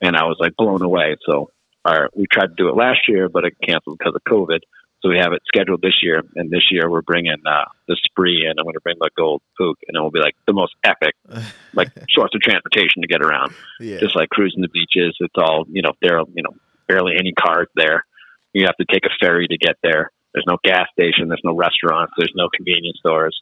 and 0.00 0.16
I 0.16 0.24
was 0.24 0.36
like 0.38 0.54
blown 0.56 0.82
away. 0.82 1.16
So 1.28 1.50
our, 1.84 2.10
we 2.14 2.26
tried 2.30 2.48
to 2.48 2.54
do 2.56 2.68
it 2.68 2.76
last 2.76 3.00
year, 3.08 3.28
but 3.28 3.44
it 3.44 3.54
canceled 3.66 3.98
because 3.98 4.14
of 4.14 4.22
COVID. 4.24 4.60
So 5.02 5.10
we 5.10 5.18
have 5.18 5.32
it 5.32 5.42
scheduled 5.46 5.82
this 5.82 6.02
year, 6.02 6.22
and 6.36 6.50
this 6.50 6.68
year 6.70 6.90
we're 6.90 7.02
bringing 7.02 7.36
uh, 7.46 7.64
the 7.86 7.96
spree, 8.04 8.46
and 8.48 8.58
I'm 8.58 8.64
going 8.64 8.74
to 8.74 8.80
bring 8.80 8.96
the 8.98 9.10
gold 9.16 9.42
Puch, 9.60 9.76
and 9.86 9.96
it 9.96 10.00
will 10.00 10.10
be 10.10 10.20
like 10.20 10.34
the 10.46 10.52
most 10.52 10.74
epic, 10.82 11.14
like 11.74 11.92
source 12.08 12.30
of 12.34 12.40
transportation 12.40 13.02
to 13.02 13.08
get 13.08 13.22
around 13.22 13.52
yeah. 13.78 13.98
just 13.98 14.16
like 14.16 14.30
cruising 14.30 14.62
the 14.62 14.68
beaches. 14.68 15.16
It's 15.20 15.34
all 15.36 15.64
you 15.68 15.82
know. 15.82 15.92
There, 16.00 16.18
are 16.18 16.24
you 16.34 16.42
know, 16.42 16.54
barely 16.88 17.12
any 17.18 17.32
cars 17.32 17.68
there. 17.74 18.04
You 18.52 18.64
have 18.66 18.76
to 18.76 18.86
take 18.90 19.04
a 19.04 19.10
ferry 19.20 19.46
to 19.48 19.58
get 19.58 19.76
there. 19.82 20.12
There's 20.32 20.46
no 20.46 20.56
gas 20.62 20.86
station. 20.92 21.28
There's 21.28 21.42
no 21.44 21.54
restaurants. 21.54 22.12
There's 22.16 22.32
no 22.34 22.48
convenience 22.54 22.98
stores. 22.98 23.38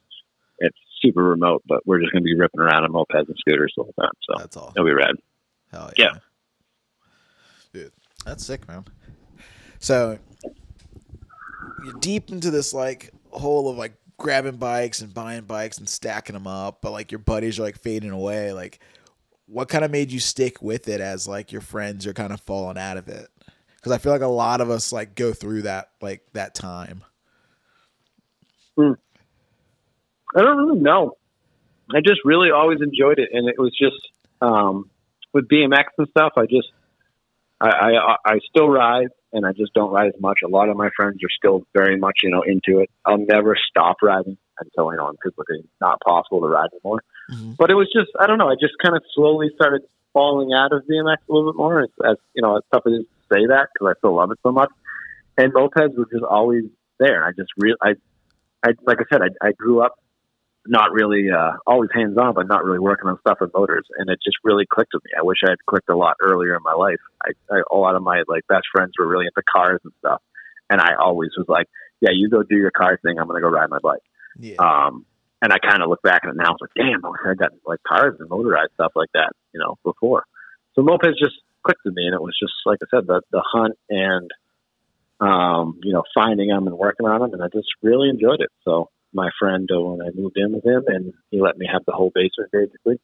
It's 0.59 0.77
super 1.01 1.23
remote, 1.23 1.63
but 1.67 1.85
we're 1.85 1.99
just 1.99 2.11
going 2.11 2.23
to 2.23 2.25
be 2.25 2.37
ripping 2.37 2.61
around 2.61 2.83
on 2.83 2.91
mopeds 2.91 3.27
and 3.27 3.35
scooters 3.37 3.73
the 3.75 3.83
whole 3.83 3.93
time. 3.99 4.11
So 4.21 4.39
That's 4.39 4.57
all. 4.57 4.73
it'll 4.75 4.85
be 4.85 4.93
rad. 4.93 5.15
Hell 5.71 5.91
Yeah. 5.97 6.17
Dude, 7.73 7.91
that's 8.25 8.45
sick, 8.45 8.65
man. 8.67 8.85
So 9.79 10.17
deep 11.99 12.29
into 12.29 12.51
this 12.51 12.73
like 12.73 13.11
hole 13.31 13.69
of 13.69 13.77
like 13.77 13.93
grabbing 14.17 14.57
bikes 14.57 15.01
and 15.01 15.13
buying 15.13 15.43
bikes 15.43 15.77
and 15.77 15.87
stacking 15.87 16.33
them 16.33 16.47
up, 16.47 16.81
but 16.81 16.91
like 16.91 17.11
your 17.11 17.19
buddies 17.19 17.59
are 17.59 17.63
like 17.63 17.79
fading 17.79 18.11
away. 18.11 18.53
Like, 18.53 18.79
what 19.47 19.69
kind 19.69 19.85
of 19.85 19.91
made 19.91 20.11
you 20.11 20.19
stick 20.19 20.61
with 20.61 20.87
it 20.87 21.01
as 21.01 21.27
like 21.27 21.51
your 21.51 21.61
friends 21.61 22.07
are 22.07 22.13
kind 22.13 22.33
of 22.33 22.41
falling 22.41 22.77
out 22.77 22.97
of 22.97 23.07
it? 23.07 23.27
Because 23.75 23.91
I 23.91 23.97
feel 23.97 24.11
like 24.11 24.21
a 24.21 24.27
lot 24.27 24.61
of 24.61 24.69
us 24.69 24.91
like 24.91 25.15
go 25.15 25.33
through 25.33 25.63
that 25.63 25.91
like 26.01 26.21
that 26.33 26.55
time. 26.55 27.03
I 28.77 30.41
don't 30.41 30.57
really 30.57 30.79
know. 30.79 31.17
I 31.93 32.01
just 32.01 32.21
really 32.25 32.49
always 32.51 32.81
enjoyed 32.81 33.19
it, 33.19 33.29
and 33.31 33.47
it 33.47 33.59
was 33.59 33.71
just 33.79 34.09
um, 34.41 34.89
with 35.33 35.47
BMX 35.47 35.85
and 35.97 36.07
stuff. 36.09 36.33
I 36.35 36.45
just 36.45 36.67
I, 37.61 37.69
I 37.69 38.15
I 38.25 38.39
still 38.49 38.69
ride, 38.69 39.07
and 39.31 39.45
I 39.45 39.51
just 39.53 39.73
don't 39.73 39.91
ride 39.91 40.07
as 40.07 40.19
much. 40.19 40.39
A 40.43 40.47
lot 40.47 40.69
of 40.69 40.75
my 40.77 40.89
friends 40.95 41.17
are 41.23 41.29
still 41.37 41.63
very 41.73 41.97
much 41.97 42.19
you 42.23 42.29
know 42.29 42.41
into 42.41 42.81
it. 42.81 42.89
I'll 43.05 43.17
never 43.17 43.55
stop 43.69 43.97
riding 44.01 44.37
until 44.59 44.91
you 44.91 44.97
know 44.97 45.07
I'm 45.07 45.15
physically 45.23 45.67
not 45.79 45.99
possible 46.01 46.41
to 46.41 46.47
ride 46.47 46.69
anymore. 46.73 47.01
Mhm. 47.31 47.57
But 47.57 47.71
it 47.71 47.75
was 47.75 47.87
just 47.93 48.11
I 48.19 48.27
don't 48.27 48.37
know. 48.37 48.49
I 48.49 48.55
just 48.59 48.73
kind 48.83 48.95
of 48.95 49.03
slowly 49.13 49.49
started 49.55 49.81
falling 50.13 50.53
out 50.53 50.71
of 50.71 50.83
BMX 50.83 51.17
a 51.29 51.33
little 51.33 51.51
bit 51.51 51.57
more. 51.57 51.81
As, 51.83 51.89
as 52.05 52.17
you 52.33 52.41
know, 52.41 52.57
as 52.57 52.63
tough 52.71 52.83
as 52.87 52.93
it 52.93 52.95
is 53.01 53.05
to 53.05 53.35
say 53.35 53.45
that 53.47 53.69
because 53.73 53.95
I 53.95 53.97
still 53.99 54.15
love 54.15 54.31
it 54.31 54.39
so 54.43 54.51
much. 54.51 54.69
And 55.37 55.53
mopeds 55.53 55.97
were 55.97 56.07
just 56.11 56.23
always 56.23 56.63
there. 56.99 57.25
I 57.25 57.31
just 57.31 57.51
real 57.57 57.75
I 57.81 57.95
I 58.63 58.71
like 58.85 58.99
I 58.99 59.03
said 59.11 59.21
I, 59.21 59.47
I 59.47 59.51
grew 59.53 59.81
up 59.81 59.95
not 60.67 60.91
really 60.91 61.29
uh, 61.31 61.53
always 61.67 61.89
hands 61.93 62.17
on, 62.17 62.33
but 62.33 62.47
not 62.47 62.63
really 62.63 62.79
working 62.79 63.07
on 63.09 63.19
stuff 63.19 63.37
with 63.41 63.53
motors, 63.53 63.85
and 63.97 64.09
it 64.09 64.19
just 64.23 64.37
really 64.43 64.65
clicked 64.65 64.93
with 64.93 65.03
me. 65.03 65.11
I 65.17 65.23
wish 65.23 65.39
I 65.45 65.51
had 65.51 65.65
clicked 65.65 65.89
a 65.89 65.95
lot 65.95 66.15
earlier 66.21 66.55
in 66.55 66.63
my 66.63 66.73
life. 66.73 66.99
I, 67.23 67.31
I 67.53 67.61
a 67.71 67.75
lot 67.75 67.95
of 67.95 68.01
my 68.01 68.23
like 68.27 68.47
best 68.47 68.65
friends 68.73 68.93
were 68.97 69.07
really 69.07 69.25
into 69.25 69.43
cars 69.51 69.81
and 69.83 69.93
stuff, 69.99 70.21
and 70.69 70.81
I 70.81 70.95
always 70.99 71.31
was 71.37 71.47
like, 71.47 71.67
"Yeah, 72.01 72.11
you 72.13 72.29
go 72.29 72.43
do 72.43 72.55
your 72.55 72.71
car 72.71 72.99
thing. 73.01 73.19
I'm 73.19 73.27
gonna 73.27 73.41
go 73.41 73.49
ride 73.49 73.69
my 73.69 73.79
bike." 73.79 74.03
Yeah. 74.39 74.55
Um, 74.57 75.05
and 75.41 75.53
I 75.53 75.59
kind 75.59 75.83
of 75.83 75.89
look 75.89 76.01
back 76.01 76.21
at 76.23 76.29
it 76.29 76.35
now. 76.35 76.47
I 76.47 76.51
was 76.51 76.61
like, 76.61 76.73
"Damn, 76.75 77.05
I 77.05 77.09
wish 77.09 77.19
I 77.25 77.33
got 77.35 77.51
like 77.65 77.83
cars 77.87 78.15
and 78.19 78.29
motorized 78.29 78.73
stuff 78.73 78.93
like 78.95 79.11
that, 79.13 79.33
you 79.53 79.59
know, 79.59 79.77
before." 79.83 80.25
So 80.73 80.81
mopeds 80.81 81.19
just 81.19 81.35
clicked 81.63 81.81
with 81.85 81.93
me, 81.93 82.05
and 82.05 82.15
it 82.15 82.21
was 82.21 82.35
just 82.39 82.53
like 82.65 82.79
I 82.81 82.87
said, 82.89 83.07
the 83.07 83.21
the 83.31 83.43
hunt 83.45 83.77
and 83.89 84.31
um, 85.19 85.79
you 85.83 85.93
know, 85.93 86.03
finding 86.13 86.49
them 86.49 86.67
and 86.67 86.77
working 86.77 87.05
on 87.05 87.21
them, 87.21 87.33
and 87.33 87.43
I 87.43 87.47
just 87.47 87.67
really 87.81 88.09
enjoyed 88.09 88.41
it. 88.41 88.49
So 88.63 88.89
my 89.15 89.29
friend, 89.39 89.67
uh, 89.73 89.81
when 89.81 90.01
I 90.01 90.11
moved 90.13 90.37
in 90.37 90.53
with 90.53 90.65
him, 90.65 90.83
and 90.87 91.13
he 91.31 91.41
let 91.41 91.57
me 91.57 91.67
have 91.71 91.83
the 91.85 91.93
whole 91.93 92.11
basement 92.13 92.51
basically. 92.51 92.99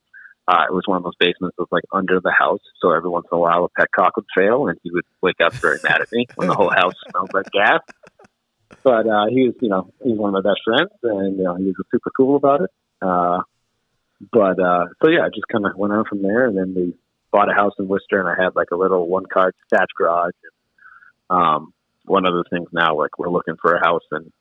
Uh, 0.48 0.66
it 0.68 0.74
was 0.74 0.84
one 0.86 0.98
of 0.98 1.04
those 1.04 1.16
basements 1.20 1.56
that 1.56 1.64
was 1.64 1.72
like 1.72 1.84
under 1.94 2.20
the 2.20 2.34
house, 2.38 2.62
so 2.82 2.92
every 2.92 3.10
once 3.10 3.26
in 3.32 3.38
a 3.38 3.40
while 3.40 3.66
a 3.66 3.82
petcock 3.82 4.12
would 4.16 4.26
fail, 4.36 4.68
and 4.68 4.78
he 4.84 4.92
would 4.92 5.06
wake 5.22 5.40
up 5.44 5.54
very 5.54 5.78
mad 5.84 6.02
at 6.02 6.12
me 6.12 6.26
when 6.36 6.48
the 6.48 6.56
whole 6.56 6.70
house 6.70 6.94
smelled 7.10 7.32
like 7.34 7.46
gas. 7.52 7.80
But 8.84 9.08
uh, 9.08 9.28
he 9.30 9.48
was, 9.48 9.56
you 9.62 9.70
know, 9.70 9.94
he's 10.04 10.18
one 10.18 10.36
of 10.36 10.44
my 10.44 10.50
best 10.50 10.62
friends, 10.66 10.92
and 11.04 11.38
you 11.38 11.44
know, 11.44 11.56
he 11.56 11.66
was 11.66 11.76
super 11.92 12.12
cool 12.16 12.36
about 12.36 12.62
it. 12.62 12.70
Uh, 13.02 13.42
but 14.32 14.60
uh, 14.60 14.86
so 15.02 15.10
yeah, 15.10 15.22
I 15.22 15.30
just 15.30 15.48
kind 15.52 15.66
of 15.66 15.76
went 15.76 15.94
on 15.94 16.06
from 16.06 16.22
there, 16.22 16.46
and 16.46 16.58
then 16.58 16.74
we 16.76 16.96
bought 17.32 17.52
a 17.52 17.56
house 17.56 17.74
in 17.80 17.88
Worcester, 17.88 18.20
and 18.20 18.28
I 18.28 18.42
had 18.42 18.56
like 18.56 18.72
a 18.72 18.78
little 18.78 19.08
one 19.08 19.26
car 19.32 19.54
detached 19.70 19.94
garage. 19.98 20.34
And, 21.30 21.40
um, 21.40 21.74
one 22.06 22.26
of 22.26 22.34
the 22.34 22.44
things 22.50 22.68
now, 22.74 22.98
like 22.98 23.18
we're 23.18 23.30
looking 23.30 23.56
for 23.62 23.76
a 23.76 23.86
house, 23.86 24.04
and 24.12 24.32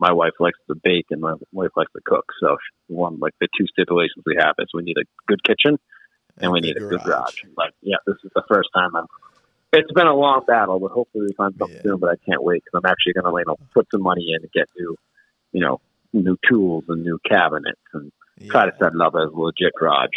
my 0.00 0.12
wife 0.12 0.32
likes 0.40 0.58
to 0.68 0.74
bake, 0.82 1.06
and 1.10 1.20
my 1.20 1.34
wife 1.52 1.70
likes 1.76 1.92
to 1.92 2.00
cook. 2.04 2.24
So 2.40 2.56
one 2.88 3.18
like 3.20 3.34
the 3.40 3.48
two 3.56 3.66
stipulations 3.66 4.24
we 4.24 4.36
have 4.38 4.54
is 4.58 4.68
we 4.74 4.82
need 4.82 4.96
a 4.96 5.04
good 5.28 5.44
kitchen, 5.44 5.78
and 6.38 6.50
we 6.50 6.60
need 6.60 6.76
a 6.76 6.80
good 6.80 7.02
garage. 7.02 7.34
Like 7.56 7.72
yeah, 7.82 7.96
this 8.06 8.16
is 8.24 8.30
the 8.34 8.42
first 8.48 8.70
time 8.74 8.96
I'm. 8.96 9.06
It's 9.72 9.92
been 9.92 10.08
a 10.08 10.16
long 10.16 10.42
battle, 10.48 10.80
but 10.80 10.90
hopefully 10.90 11.26
we 11.26 11.32
find 11.34 11.54
something 11.56 11.76
Yeah. 11.76 11.92
soon. 11.92 12.00
But 12.00 12.10
I 12.10 12.16
can't 12.28 12.42
wait 12.42 12.64
because 12.64 12.80
I'm 12.82 12.90
actually 12.90 13.12
going 13.12 13.32
to 13.32 13.38
you 13.38 13.44
know 13.46 13.56
put 13.72 13.86
some 13.92 14.02
money 14.02 14.32
in 14.34 14.42
and 14.42 14.50
get 14.52 14.66
new, 14.76 14.96
you 15.52 15.60
know, 15.60 15.80
new 16.12 16.36
tools 16.48 16.84
and 16.88 17.04
new 17.04 17.18
cabinets 17.28 17.80
and 17.92 18.10
try 18.50 18.64
to 18.64 18.72
set 18.80 18.92
it 18.94 19.00
up 19.00 19.14
as 19.14 19.30
a 19.32 19.38
legit 19.38 19.72
garage. 19.78 20.08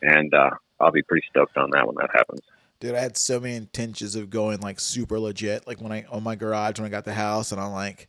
And 0.00 0.32
uh, 0.32 0.50
I'll 0.80 0.92
be 0.92 1.02
pretty 1.02 1.26
stoked 1.28 1.56
on 1.58 1.70
that 1.72 1.86
when 1.86 1.96
that 1.96 2.10
happens. 2.14 2.40
Dude, 2.80 2.94
I 2.94 3.00
had 3.00 3.16
so 3.16 3.40
many 3.40 3.56
intentions 3.56 4.14
of 4.14 4.30
going 4.30 4.60
like 4.60 4.80
super 4.80 5.18
legit, 5.18 5.66
like 5.66 5.80
when 5.80 5.92
I 5.92 6.04
on 6.10 6.22
my 6.22 6.34
garage 6.34 6.78
when 6.78 6.86
I 6.86 6.90
got 6.90 7.04
the 7.04 7.14
house, 7.14 7.52
and 7.52 7.60
I'm 7.60 7.72
like, 7.72 8.08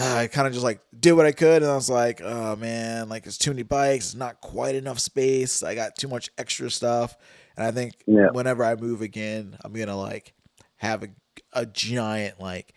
ah, 0.00 0.18
I 0.18 0.26
kind 0.26 0.46
of 0.46 0.52
just 0.52 0.64
like 0.64 0.80
did 0.98 1.12
what 1.12 1.26
I 1.26 1.32
could, 1.32 1.62
and 1.62 1.70
I 1.70 1.74
was 1.74 1.90
like, 1.90 2.20
oh 2.22 2.56
man, 2.56 3.08
like 3.08 3.26
it's 3.26 3.38
too 3.38 3.50
many 3.50 3.62
bikes, 3.62 4.06
it's 4.06 4.14
not 4.14 4.40
quite 4.40 4.74
enough 4.74 4.98
space, 4.98 5.62
I 5.62 5.74
got 5.74 5.96
too 5.96 6.08
much 6.08 6.30
extra 6.38 6.70
stuff, 6.70 7.16
and 7.56 7.66
I 7.66 7.70
think 7.70 7.94
Yeah. 8.06 8.28
whenever 8.32 8.64
I 8.64 8.74
move 8.74 9.02
again, 9.02 9.56
I'm 9.64 9.72
gonna 9.72 9.96
like 9.96 10.32
have 10.76 11.02
a 11.02 11.08
a 11.52 11.66
giant 11.66 12.40
like 12.40 12.74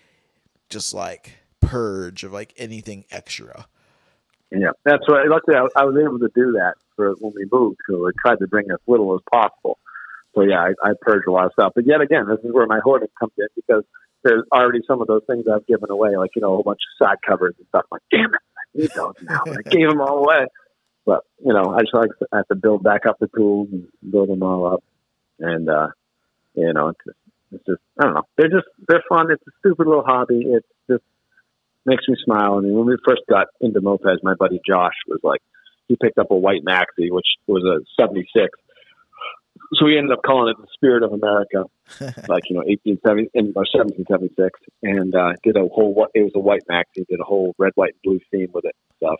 just 0.69 0.93
like 0.93 1.33
purge 1.61 2.23
of 2.23 2.33
like 2.33 2.53
anything 2.57 3.05
extra. 3.11 3.67
Yeah, 4.51 4.71
that's 4.85 5.03
right. 5.09 5.27
Luckily, 5.27 5.55
I, 5.55 5.65
I 5.75 5.85
was 5.85 5.95
able 5.99 6.19
to 6.19 6.29
do 6.35 6.51
that 6.53 6.75
for 6.95 7.13
when 7.19 7.33
we 7.35 7.47
moved. 7.51 7.77
So 7.89 8.07
I 8.07 8.11
tried 8.23 8.37
to 8.39 8.47
bring 8.47 8.69
as 8.71 8.77
little 8.85 9.15
as 9.15 9.21
possible. 9.31 9.79
So 10.35 10.41
yeah, 10.41 10.59
I, 10.61 10.89
I 10.89 10.93
purged 11.01 11.27
a 11.27 11.31
lot 11.31 11.45
of 11.45 11.53
stuff. 11.53 11.73
But 11.75 11.85
yet 11.87 12.01
again, 12.01 12.27
this 12.27 12.39
is 12.43 12.53
where 12.53 12.67
my 12.67 12.79
hoarding 12.83 13.09
comes 13.19 13.33
in 13.37 13.47
because 13.55 13.83
there's 14.23 14.43
already 14.51 14.79
some 14.87 15.01
of 15.01 15.07
those 15.07 15.23
things 15.27 15.45
I've 15.53 15.67
given 15.67 15.89
away, 15.89 16.15
like 16.17 16.31
you 16.35 16.41
know 16.41 16.53
a 16.53 16.55
whole 16.55 16.63
bunch 16.63 16.79
of 16.99 17.07
side 17.07 17.17
covers 17.27 17.55
and 17.57 17.67
stuff. 17.67 17.85
I'm 17.91 17.97
like, 17.97 18.01
damn 18.11 18.33
it, 18.33 18.41
I 18.57 18.81
need 18.81 18.91
those 18.95 19.13
now. 19.21 19.43
I 19.47 19.61
gave 19.69 19.89
them 19.89 20.01
all 20.01 20.19
away. 20.19 20.45
But 21.05 21.21
you 21.45 21.53
know, 21.53 21.73
I 21.73 21.81
just 21.81 21.93
like 21.93 22.09
to, 22.19 22.27
I 22.31 22.37
have 22.37 22.47
to 22.47 22.55
build 22.55 22.83
back 22.83 23.05
up 23.05 23.17
the 23.19 23.27
tools 23.35 23.67
and 23.71 23.87
build 24.09 24.29
them 24.29 24.43
all 24.43 24.73
up. 24.73 24.83
And 25.39 25.69
uh, 25.69 25.89
you 26.55 26.71
know, 26.73 26.89
it's 26.89 26.99
just, 27.05 27.17
it's 27.51 27.65
just 27.65 27.81
I 27.99 28.05
don't 28.05 28.13
know. 28.13 28.23
They're 28.37 28.49
just 28.49 28.67
they're 28.87 29.03
fun. 29.09 29.31
It's 29.31 29.43
a 29.47 29.51
stupid 29.59 29.87
little 29.87 30.03
hobby. 30.05 30.41
It 30.45 30.63
just 30.89 31.03
makes 31.85 32.07
me 32.07 32.15
smile. 32.23 32.55
I 32.55 32.61
mean, 32.61 32.73
when 32.73 32.85
we 32.85 32.97
first 33.05 33.23
got 33.29 33.47
into 33.59 33.81
mopeds, 33.81 34.23
my 34.23 34.35
buddy 34.35 34.61
Josh 34.65 34.95
was 35.07 35.19
like, 35.23 35.41
he 35.87 35.97
picked 36.01 36.17
up 36.17 36.31
a 36.31 36.35
white 36.35 36.63
maxi, 36.63 37.11
which 37.11 37.27
was 37.47 37.63
a 37.63 37.83
'76. 38.01 38.49
So 39.75 39.85
we 39.85 39.97
ended 39.97 40.11
up 40.11 40.23
calling 40.23 40.53
it 40.53 40.61
the 40.61 40.67
Spirit 40.73 41.03
of 41.03 41.13
America, 41.13 41.65
like 42.27 42.49
you 42.49 42.55
know, 42.55 42.63
1870 42.65 43.29
or 43.55 43.65
1776, 43.65 44.59
and 44.83 45.15
uh, 45.15 45.33
did 45.43 45.55
a 45.55 45.67
whole. 45.67 46.07
It 46.13 46.21
was 46.21 46.31
a 46.35 46.39
white 46.39 46.63
maxi, 46.69 47.07
did 47.07 47.19
a 47.19 47.23
whole 47.23 47.55
red, 47.57 47.71
white, 47.75 47.93
and 47.93 48.01
blue 48.03 48.19
theme 48.31 48.49
with 48.53 48.65
it 48.65 48.75
and 48.75 48.97
stuff. 48.97 49.19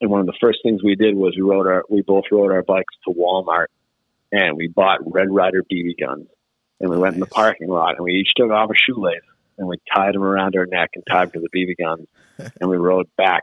And 0.00 0.10
one 0.10 0.20
of 0.20 0.26
the 0.26 0.36
first 0.40 0.58
things 0.62 0.82
we 0.82 0.94
did 0.94 1.14
was 1.14 1.34
we 1.36 1.42
rode 1.42 1.66
our, 1.66 1.84
we 1.88 2.02
both 2.02 2.24
rode 2.30 2.52
our 2.52 2.62
bikes 2.62 2.94
to 3.06 3.14
Walmart, 3.14 3.66
and 4.30 4.56
we 4.56 4.68
bought 4.68 5.00
Red 5.06 5.30
Rider 5.30 5.62
BB 5.62 5.98
guns, 5.98 6.26
and 6.80 6.90
we 6.90 6.98
went 6.98 7.14
in 7.14 7.20
the 7.20 7.26
parking 7.26 7.68
lot, 7.68 7.96
and 7.96 8.04
we 8.04 8.12
each 8.12 8.32
took 8.36 8.50
off 8.50 8.70
a 8.70 8.74
shoelace, 8.74 9.20
and 9.56 9.66
we 9.68 9.76
tied 9.94 10.14
them 10.14 10.22
around 10.22 10.54
our 10.56 10.66
neck 10.66 10.90
and 10.94 11.04
tied 11.08 11.32
them 11.32 11.42
to 11.42 11.48
the 11.50 11.58
BB 11.58 11.76
guns, 11.82 12.06
and 12.60 12.68
we 12.68 12.76
rode 12.76 13.08
back. 13.16 13.42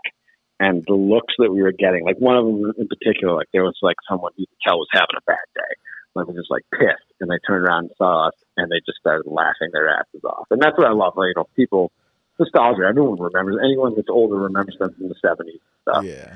And 0.60 0.84
the 0.86 0.94
looks 0.94 1.34
that 1.40 1.52
we 1.52 1.64
were 1.64 1.72
getting, 1.72 2.06
like 2.06 2.18
one 2.18 2.38
of 2.38 2.46
them 2.46 2.74
in 2.78 2.88
particular, 2.88 3.34
like 3.34 3.48
there 3.52 3.64
was 3.64 3.78
like 3.82 3.98
someone 4.08 4.32
you 4.36 4.46
could 4.46 4.70
tell 4.70 4.78
was 4.78 4.88
having 4.94 5.18
a 5.18 5.22
bad 5.26 5.38
day 5.56 5.76
like 6.16 6.28
was 6.28 6.36
just 6.36 6.52
like 6.52 6.64
pissed, 6.72 7.10
and 7.22 7.30
they 7.30 7.38
turned 7.48 7.66
around 7.66 7.86
and 7.86 7.92
saw 7.98 8.28
us, 8.28 8.36
and 8.58 8.72
they 8.72 8.80
just 8.86 9.00
started 9.00 9.30
laughing 9.30 9.70
their 9.72 9.90
asses 9.90 10.24
off. 10.24 10.48
And 10.52 10.62
that's 10.62 10.78
what 10.78 10.88
I 10.88 10.92
love. 10.94 11.14
Like, 11.16 11.28
you 11.28 11.34
know, 11.38 11.48
people 11.56 11.92
nostalgia. 12.40 12.84
Everyone 12.88 13.20
remembers. 13.20 13.58
Anyone 13.64 13.94
that's 13.96 14.10
older 14.10 14.36
remembers 14.36 14.76
them 14.80 14.94
from 14.94 15.10
the 15.10 15.16
seventies 15.22 15.60
stuff. 15.84 16.04
yeah. 16.04 16.36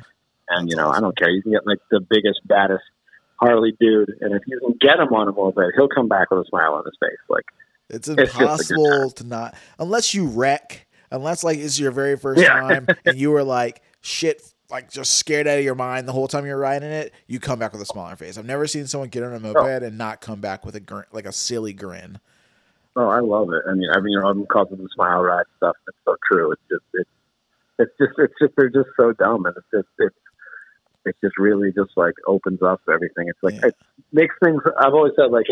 And 0.50 0.70
you 0.70 0.76
know, 0.76 0.90
I 0.90 1.00
don't 1.02 1.18
care. 1.18 1.30
You 1.30 1.42
can 1.42 1.52
get 1.52 1.66
like 1.68 1.80
the 1.92 2.00
biggest, 2.00 2.40
baddest 2.46 2.84
Harley 3.40 3.76
dude, 3.80 4.16
and 4.22 4.34
if 4.34 4.42
you 4.48 4.60
can 4.60 4.78
get 4.80 5.00
him 5.00 5.14
on 5.14 5.28
a 5.28 5.32
moped, 5.32 5.60
he'll 5.76 5.90
come 5.90 6.08
back 6.08 6.32
with 6.32 6.40
a 6.40 6.46
smile 6.50 6.74
on 6.74 6.86
his 6.86 6.96
face. 7.00 7.20
Like, 7.30 7.46
It's 7.90 8.08
It's 8.08 8.18
just 8.18 8.20
a 8.20 8.74
good 8.74 8.80
impossible 8.80 9.12
to 9.12 9.24
not 9.26 9.56
unless 9.78 10.14
you 10.14 10.26
wreck, 10.28 10.88
unless 11.12 11.44
like 11.44 11.58
it's 11.60 11.78
your 11.80 11.92
very 11.92 12.18
first 12.18 12.42
Yeah. 12.42 12.60
time 12.60 12.88
and 13.06 13.18
you 13.18 13.32
were 13.32 13.44
like 13.44 13.82
shit 14.02 14.42
like 14.70 14.92
just 14.92 15.16
scared 15.16 15.48
out 15.48 15.58
of 15.58 15.64
your 15.64 15.76
mind 15.76 16.08
the 16.08 16.12
whole 16.12 16.28
time 16.28 16.46
you're 16.46 16.58
riding 16.58 16.92
it, 16.92 17.14
you 17.28 17.40
come 17.40 17.60
back 17.60 17.72
with 17.72 17.82
a 17.82 17.86
smiling 17.86 18.16
face. 18.18 18.38
I've 18.38 18.46
never 18.46 18.68
seen 18.68 18.86
someone 18.88 19.10
get 19.10 19.24
on 19.24 19.34
a 19.34 19.40
moped 19.40 19.58
oh. 19.58 19.66
and 19.66 19.98
not 19.98 20.22
come 20.22 20.42
back 20.42 20.66
with 20.66 20.76
a 20.76 20.80
grin, 20.80 21.06
like 21.12 21.26
a 21.26 21.32
silly 21.32 21.74
grin. 21.74 22.20
Oh, 22.96 23.08
I 23.08 23.20
love 23.20 23.50
it. 23.54 23.62
I 23.70 23.74
mean, 23.74 23.90
I 23.94 24.00
mean, 24.00 24.14
you 24.14 24.20
know, 24.20 24.28
I'm 24.28 24.42
the 24.42 24.90
smile 24.94 25.22
ride 25.22 25.46
stuff. 25.58 25.76
It's 25.88 25.98
so 26.04 26.16
true. 26.30 26.52
It's 26.52 26.62
just, 26.70 26.84
it's, 26.94 27.10
it's 27.80 27.92
just, 28.00 28.20
it's 28.20 28.34
just, 28.42 28.54
they're 28.58 28.70
just 28.70 28.90
so 28.98 29.14
dumb, 29.14 29.46
and 29.46 29.56
it's 29.56 29.68
just, 29.72 29.88
it's, 30.00 30.16
it 31.06 31.16
just 31.24 31.38
really 31.38 31.72
just 31.72 31.92
like 31.96 32.16
opens 32.28 32.62
up 32.62 32.82
everything. 32.92 33.28
It's 33.30 33.40
like 33.42 33.54
Yeah. 33.56 33.68
it 33.68 33.76
makes 34.12 34.36
things. 34.44 34.62
I've 34.78 34.94
always 34.94 35.14
said 35.16 35.32
like 35.32 35.46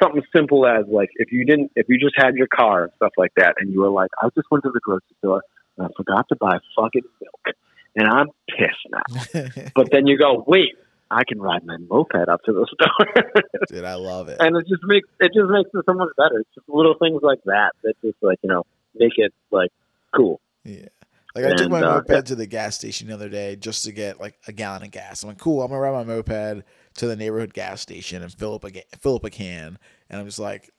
something 0.00 0.22
simple 0.34 0.66
as 0.66 0.86
like 0.86 1.10
if 1.16 1.32
you 1.32 1.44
didn't, 1.44 1.72
if 1.74 1.88
you 1.88 1.98
just 1.98 2.14
had 2.16 2.36
your 2.36 2.46
car 2.46 2.84
and 2.84 2.92
stuff 2.96 3.12
like 3.16 3.32
that, 3.36 3.54
and 3.58 3.72
you 3.72 3.80
were 3.80 3.90
like, 3.90 4.10
I 4.22 4.28
just 4.36 4.48
went 4.50 4.62
to 4.64 4.70
the 4.70 4.80
grocery 4.80 5.16
store 5.18 5.42
and 5.76 5.86
I 5.86 5.90
forgot 5.96 6.28
to 6.28 6.36
buy 6.36 6.58
fucking 6.76 7.02
milk, 7.20 7.56
and 7.96 8.08
I'm 8.08 8.28
pissed 8.48 8.86
now. 8.90 9.42
But 9.74 9.90
then 9.90 10.06
you 10.06 10.18
go, 10.18 10.44
wait, 10.46 10.76
I 11.10 11.24
can 11.24 11.40
ride 11.40 11.64
my 11.64 11.76
moped 11.76 12.28
up 12.28 12.42
to 12.44 12.52
the 12.52 12.66
store. 12.72 13.42
Dude, 13.68 13.84
I 13.84 13.94
love 13.94 14.28
it. 14.28 14.38
and 14.40 14.56
it 14.56 14.66
just 14.68 14.82
makes 14.84 15.08
it 15.20 15.32
just 15.34 15.50
makes 15.50 15.70
it 15.72 15.84
so 15.86 15.94
much 15.94 16.08
better. 16.16 16.40
It's 16.40 16.54
just 16.54 16.68
little 16.68 16.94
things 17.00 17.20
like 17.22 17.40
that 17.44 17.72
that 17.82 17.94
just 18.02 18.16
like 18.22 18.38
you 18.42 18.48
know 18.48 18.64
make 18.94 19.12
it 19.16 19.32
like 19.50 19.70
cool. 20.14 20.40
Yeah. 20.64 20.86
Like 21.34 21.46
I 21.46 21.54
took 21.54 21.70
my 21.70 21.80
uh, 21.80 21.94
moped 21.94 22.10
yeah. 22.10 22.20
to 22.20 22.34
the 22.34 22.46
gas 22.46 22.76
station 22.76 23.08
the 23.08 23.14
other 23.14 23.30
day 23.30 23.56
just 23.56 23.84
to 23.84 23.92
get 23.92 24.20
like 24.20 24.38
a 24.46 24.52
gallon 24.52 24.82
of 24.82 24.90
gas. 24.90 25.22
I'm 25.22 25.30
like, 25.30 25.38
cool, 25.38 25.62
I'm 25.62 25.68
gonna 25.70 25.80
ride 25.80 25.92
my 25.92 26.04
moped 26.04 26.64
to 26.94 27.06
the 27.06 27.16
neighborhood 27.16 27.54
gas 27.54 27.80
station 27.80 28.22
and 28.22 28.32
fill 28.32 28.54
up 28.54 28.64
a 28.64 28.70
ga- 28.70 28.84
fill 29.00 29.16
up 29.16 29.24
a 29.24 29.30
can. 29.30 29.78
And 30.10 30.20
I'm 30.20 30.26
just 30.26 30.38
like, 30.38 30.70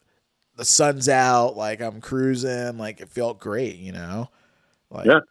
the 0.55 0.65
sun's 0.65 1.09
out, 1.09 1.57
like 1.57 1.81
I'm 1.81 2.01
cruising, 2.01 2.77
like 2.77 3.01
it 3.01 3.09
felt 3.09 3.39
great, 3.39 3.77
you 3.77 3.91
know. 3.91 4.29
Like 4.91 5.05
Yeah. 5.07 5.21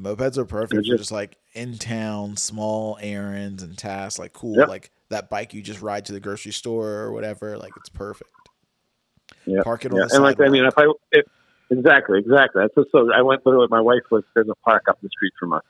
Mopeds 0.00 0.38
are 0.38 0.44
perfect 0.44 0.72
They're 0.72 0.80
for 0.80 0.84
just- 0.86 0.98
just 0.98 1.12
like 1.12 1.36
in 1.52 1.76
town, 1.78 2.36
small 2.36 2.96
errands 3.00 3.62
and 3.62 3.76
tasks. 3.76 4.18
Like 4.18 4.32
cool, 4.32 4.56
Yep. 4.56 4.68
like 4.68 4.90
that 5.10 5.28
bike 5.28 5.52
you 5.54 5.62
just 5.62 5.82
ride 5.82 6.04
to 6.06 6.12
the 6.12 6.20
grocery 6.20 6.52
store 6.52 6.88
or 7.00 7.12
whatever. 7.12 7.58
Like 7.58 7.72
it's 7.76 7.88
perfect. 7.88 8.30
Yeah, 9.46 9.62
Park 9.62 9.84
it 9.84 9.92
on 9.92 9.98
yeah. 9.98 10.06
and 10.12 10.22
like 10.22 10.40
I 10.40 10.48
mean, 10.48 10.64
if 10.64 10.76
I 10.78 10.84
if, 11.12 11.26
exactly 11.70 12.18
exactly 12.18 12.62
that's 12.62 12.74
just 12.74 12.90
so 12.92 13.12
I 13.12 13.22
went 13.22 13.42
it. 13.44 13.70
My 13.70 13.80
wife 13.80 14.02
was 14.10 14.24
there's 14.34 14.48
a 14.48 14.54
park 14.56 14.84
up 14.88 15.00
the 15.00 15.08
street 15.08 15.32
from 15.38 15.52
us, 15.52 15.62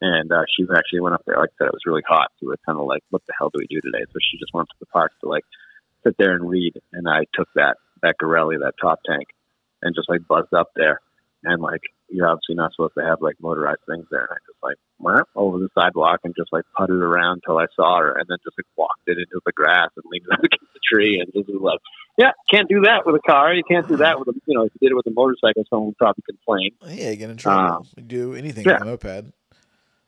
and 0.00 0.30
uh, 0.32 0.42
she 0.56 0.64
actually 0.74 1.00
went 1.00 1.14
up 1.14 1.22
there. 1.26 1.36
Like 1.36 1.50
I 1.54 1.64
said, 1.64 1.66
it 1.68 1.72
was 1.72 1.82
really 1.86 2.02
hot. 2.08 2.30
So 2.38 2.46
we 2.46 2.48
were 2.48 2.58
kind 2.66 2.78
of 2.78 2.86
like, 2.86 3.02
what 3.10 3.22
the 3.26 3.34
hell 3.38 3.50
do 3.50 3.58
we 3.58 3.66
do 3.66 3.80
today? 3.80 4.04
So 4.12 4.18
she 4.20 4.38
just 4.38 4.52
went 4.54 4.68
to 4.68 4.74
the 4.80 4.86
park 4.86 5.12
to 5.20 5.28
like 5.28 5.44
sit 6.04 6.16
there 6.18 6.34
and 6.34 6.48
read. 6.48 6.74
And 6.92 7.08
I 7.08 7.24
took 7.34 7.48
that 7.54 7.76
that 8.02 8.16
Garelli, 8.22 8.58
that 8.60 8.74
top 8.80 9.00
tank, 9.06 9.28
and 9.82 9.94
just 9.94 10.08
like 10.08 10.26
buzzed 10.26 10.54
up 10.54 10.70
there. 10.76 11.00
And 11.44 11.60
like 11.62 11.82
you're 12.10 12.28
obviously 12.28 12.54
not 12.54 12.72
supposed 12.72 12.94
to 12.98 13.04
have 13.04 13.20
like 13.20 13.36
motorized 13.40 13.80
things 13.88 14.06
there. 14.10 14.20
And 14.20 14.30
I 14.32 14.38
just 14.46 14.58
like 14.62 14.76
went 14.98 15.26
over 15.36 15.58
the 15.58 15.68
sidewalk 15.74 16.20
and 16.24 16.34
just 16.36 16.52
like 16.52 16.64
putted 16.76 16.96
around 16.96 17.42
till 17.44 17.58
I 17.58 17.66
saw 17.76 17.98
her, 17.98 18.12
and 18.12 18.26
then 18.28 18.38
just 18.44 18.56
like 18.58 18.66
walked 18.76 19.02
it 19.06 19.18
into 19.18 19.40
the 19.44 19.52
grass 19.52 19.90
and 19.96 20.04
leaned 20.10 20.26
up 20.32 20.38
against 20.40 20.72
the 20.72 20.80
tree 20.90 21.20
and 21.20 21.30
just 21.32 21.48
was 21.52 21.62
like, 21.62 21.80
yeah, 22.16 22.32
can't 22.50 22.68
do 22.68 22.80
that 22.82 23.06
with 23.06 23.14
a 23.14 23.20
car. 23.30 23.54
You 23.54 23.62
can't 23.68 23.86
do 23.86 23.96
that 23.98 24.18
with 24.18 24.28
a 24.28 24.32
you 24.46 24.54
know 24.54 24.64
if 24.64 24.72
you 24.74 24.88
did 24.88 24.92
it 24.92 24.96
with 24.96 25.06
a 25.06 25.12
motorcycle, 25.12 25.64
someone 25.70 25.88
would 25.88 25.98
probably 25.98 26.24
complain. 26.28 26.70
Yeah, 26.86 27.10
you 27.10 27.16
get 27.16 27.30
in 27.30 27.36
trouble. 27.36 27.86
You 27.96 28.02
do 28.02 28.34
anything 28.34 28.64
yeah. 28.64 28.74
with 28.74 28.82
a 28.82 28.84
moped. 28.86 29.32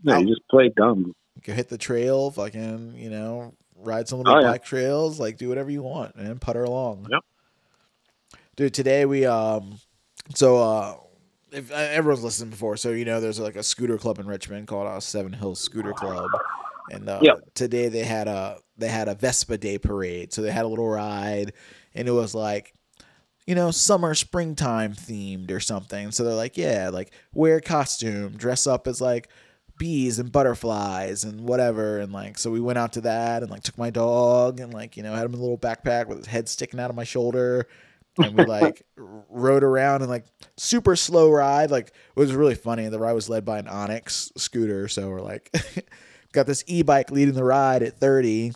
No, 0.03 0.18
you 0.18 0.26
just 0.28 0.46
play 0.48 0.70
dumb. 0.74 1.14
You 1.36 1.42
can 1.42 1.55
hit 1.55 1.68
the 1.68 1.78
trail, 1.78 2.30
fucking, 2.30 2.94
you 2.96 3.11
know, 3.11 3.55
ride 3.76 4.09
some 4.09 4.18
of 4.20 4.24
the 4.24 4.32
Oh, 4.32 4.40
yeah. 4.40 4.51
bike 4.53 4.64
trails, 4.64 5.20
like 5.20 5.36
do 5.36 5.48
whatever 5.48 5.70
you 5.70 5.82
want 5.82 6.14
and 6.16 6.40
putter 6.40 6.64
along. 6.64 7.07
Yep. 7.11 7.22
Dude, 8.57 8.74
today 8.74 9.05
we 9.05 9.24
um 9.26 9.78
so 10.34 10.57
uh 10.59 10.96
if 11.53 11.70
uh, 11.72 11.74
everyone's 11.74 12.24
listened 12.24 12.51
before, 12.51 12.76
so 12.76 12.90
you 12.90 13.05
know 13.05 13.20
there's 13.20 13.40
like 13.40 13.57
a 13.57 13.62
scooter 13.62 13.98
club 13.98 14.18
in 14.18 14.26
Richmond 14.26 14.66
called 14.68 14.86
uh, 14.86 15.01
Seven 15.01 15.32
Hills 15.32 15.61
Scooter 15.61 15.92
Club. 15.92 16.30
And 16.92 17.09
uh, 17.09 17.20
Yep. 17.22 17.55
today 17.55 17.88
they 17.88 18.05
had 18.05 18.28
a 18.28 18.59
they 18.76 18.88
had 18.88 19.09
a 19.09 19.14
Vespa 19.14 19.59
Day 19.59 19.78
parade. 19.78 20.32
So 20.32 20.42
they 20.42 20.51
had 20.51 20.64
a 20.64 20.68
little 20.68 20.88
ride 20.88 21.53
and 21.94 22.09
it 22.09 22.12
was 22.12 22.34
like 22.34 22.74
you 23.46 23.57
know, 23.57 23.72
summer, 23.72 24.14
springtime 24.14 24.92
themed 24.92 25.51
or 25.51 25.59
something. 25.59 26.12
So 26.12 26.22
they're 26.22 26.34
like, 26.34 26.57
yeah, 26.57 26.90
like 26.92 27.12
wear 27.34 27.57
a 27.57 27.61
costume, 27.61 28.36
dress 28.36 28.64
up 28.66 28.86
as 28.86 29.01
like 29.01 29.28
bees 29.76 30.20
and 30.20 30.30
butterflies 30.30 31.24
and 31.24 31.40
whatever. 31.40 31.98
And 31.98 32.12
like, 32.12 32.38
so 32.38 32.51
we 32.51 32.61
went 32.61 32.78
out 32.78 32.92
to 32.92 33.01
that 33.01 33.42
and 33.42 33.51
like 33.51 33.62
took 33.64 33.76
my 33.78 33.90
dog 33.90 34.61
and 34.61 34.72
like, 34.72 34.96
you 34.96 35.03
know, 35.03 35.14
had 35.14 35.24
him 35.24 35.32
in 35.32 35.40
a 35.40 35.42
little 35.42 35.59
backpack 35.59 36.07
with 36.07 36.18
his 36.18 36.26
head 36.28 36.48
sticking 36.48 36.78
out 36.78 36.90
of 36.90 36.96
my 36.96 37.03
shoulder. 37.03 37.66
And 38.18 38.36
we 38.36 38.44
like 38.46 38.84
rode 38.96 39.62
around 39.64 40.02
and 40.02 40.11
like 40.11 40.24
super 40.56 40.96
slow 40.96 41.30
ride. 41.30 41.70
Like, 41.70 41.88
it 41.88 41.94
was 42.16 42.34
really 42.34 42.54
funny. 42.54 42.88
The 42.88 42.98
ride 42.98 43.12
was 43.12 43.28
led 43.28 43.44
by 43.44 43.58
an 43.58 43.68
Onyx 43.68 44.32
scooter. 44.36 44.88
So 44.88 45.08
we're 45.08 45.20
like, 45.20 45.50
got 46.32 46.46
this 46.46 46.64
e 46.66 46.82
bike 46.82 47.11
leading 47.11 47.34
the 47.34 47.44
ride 47.44 47.82
at 47.82 47.98
30. 47.98 48.52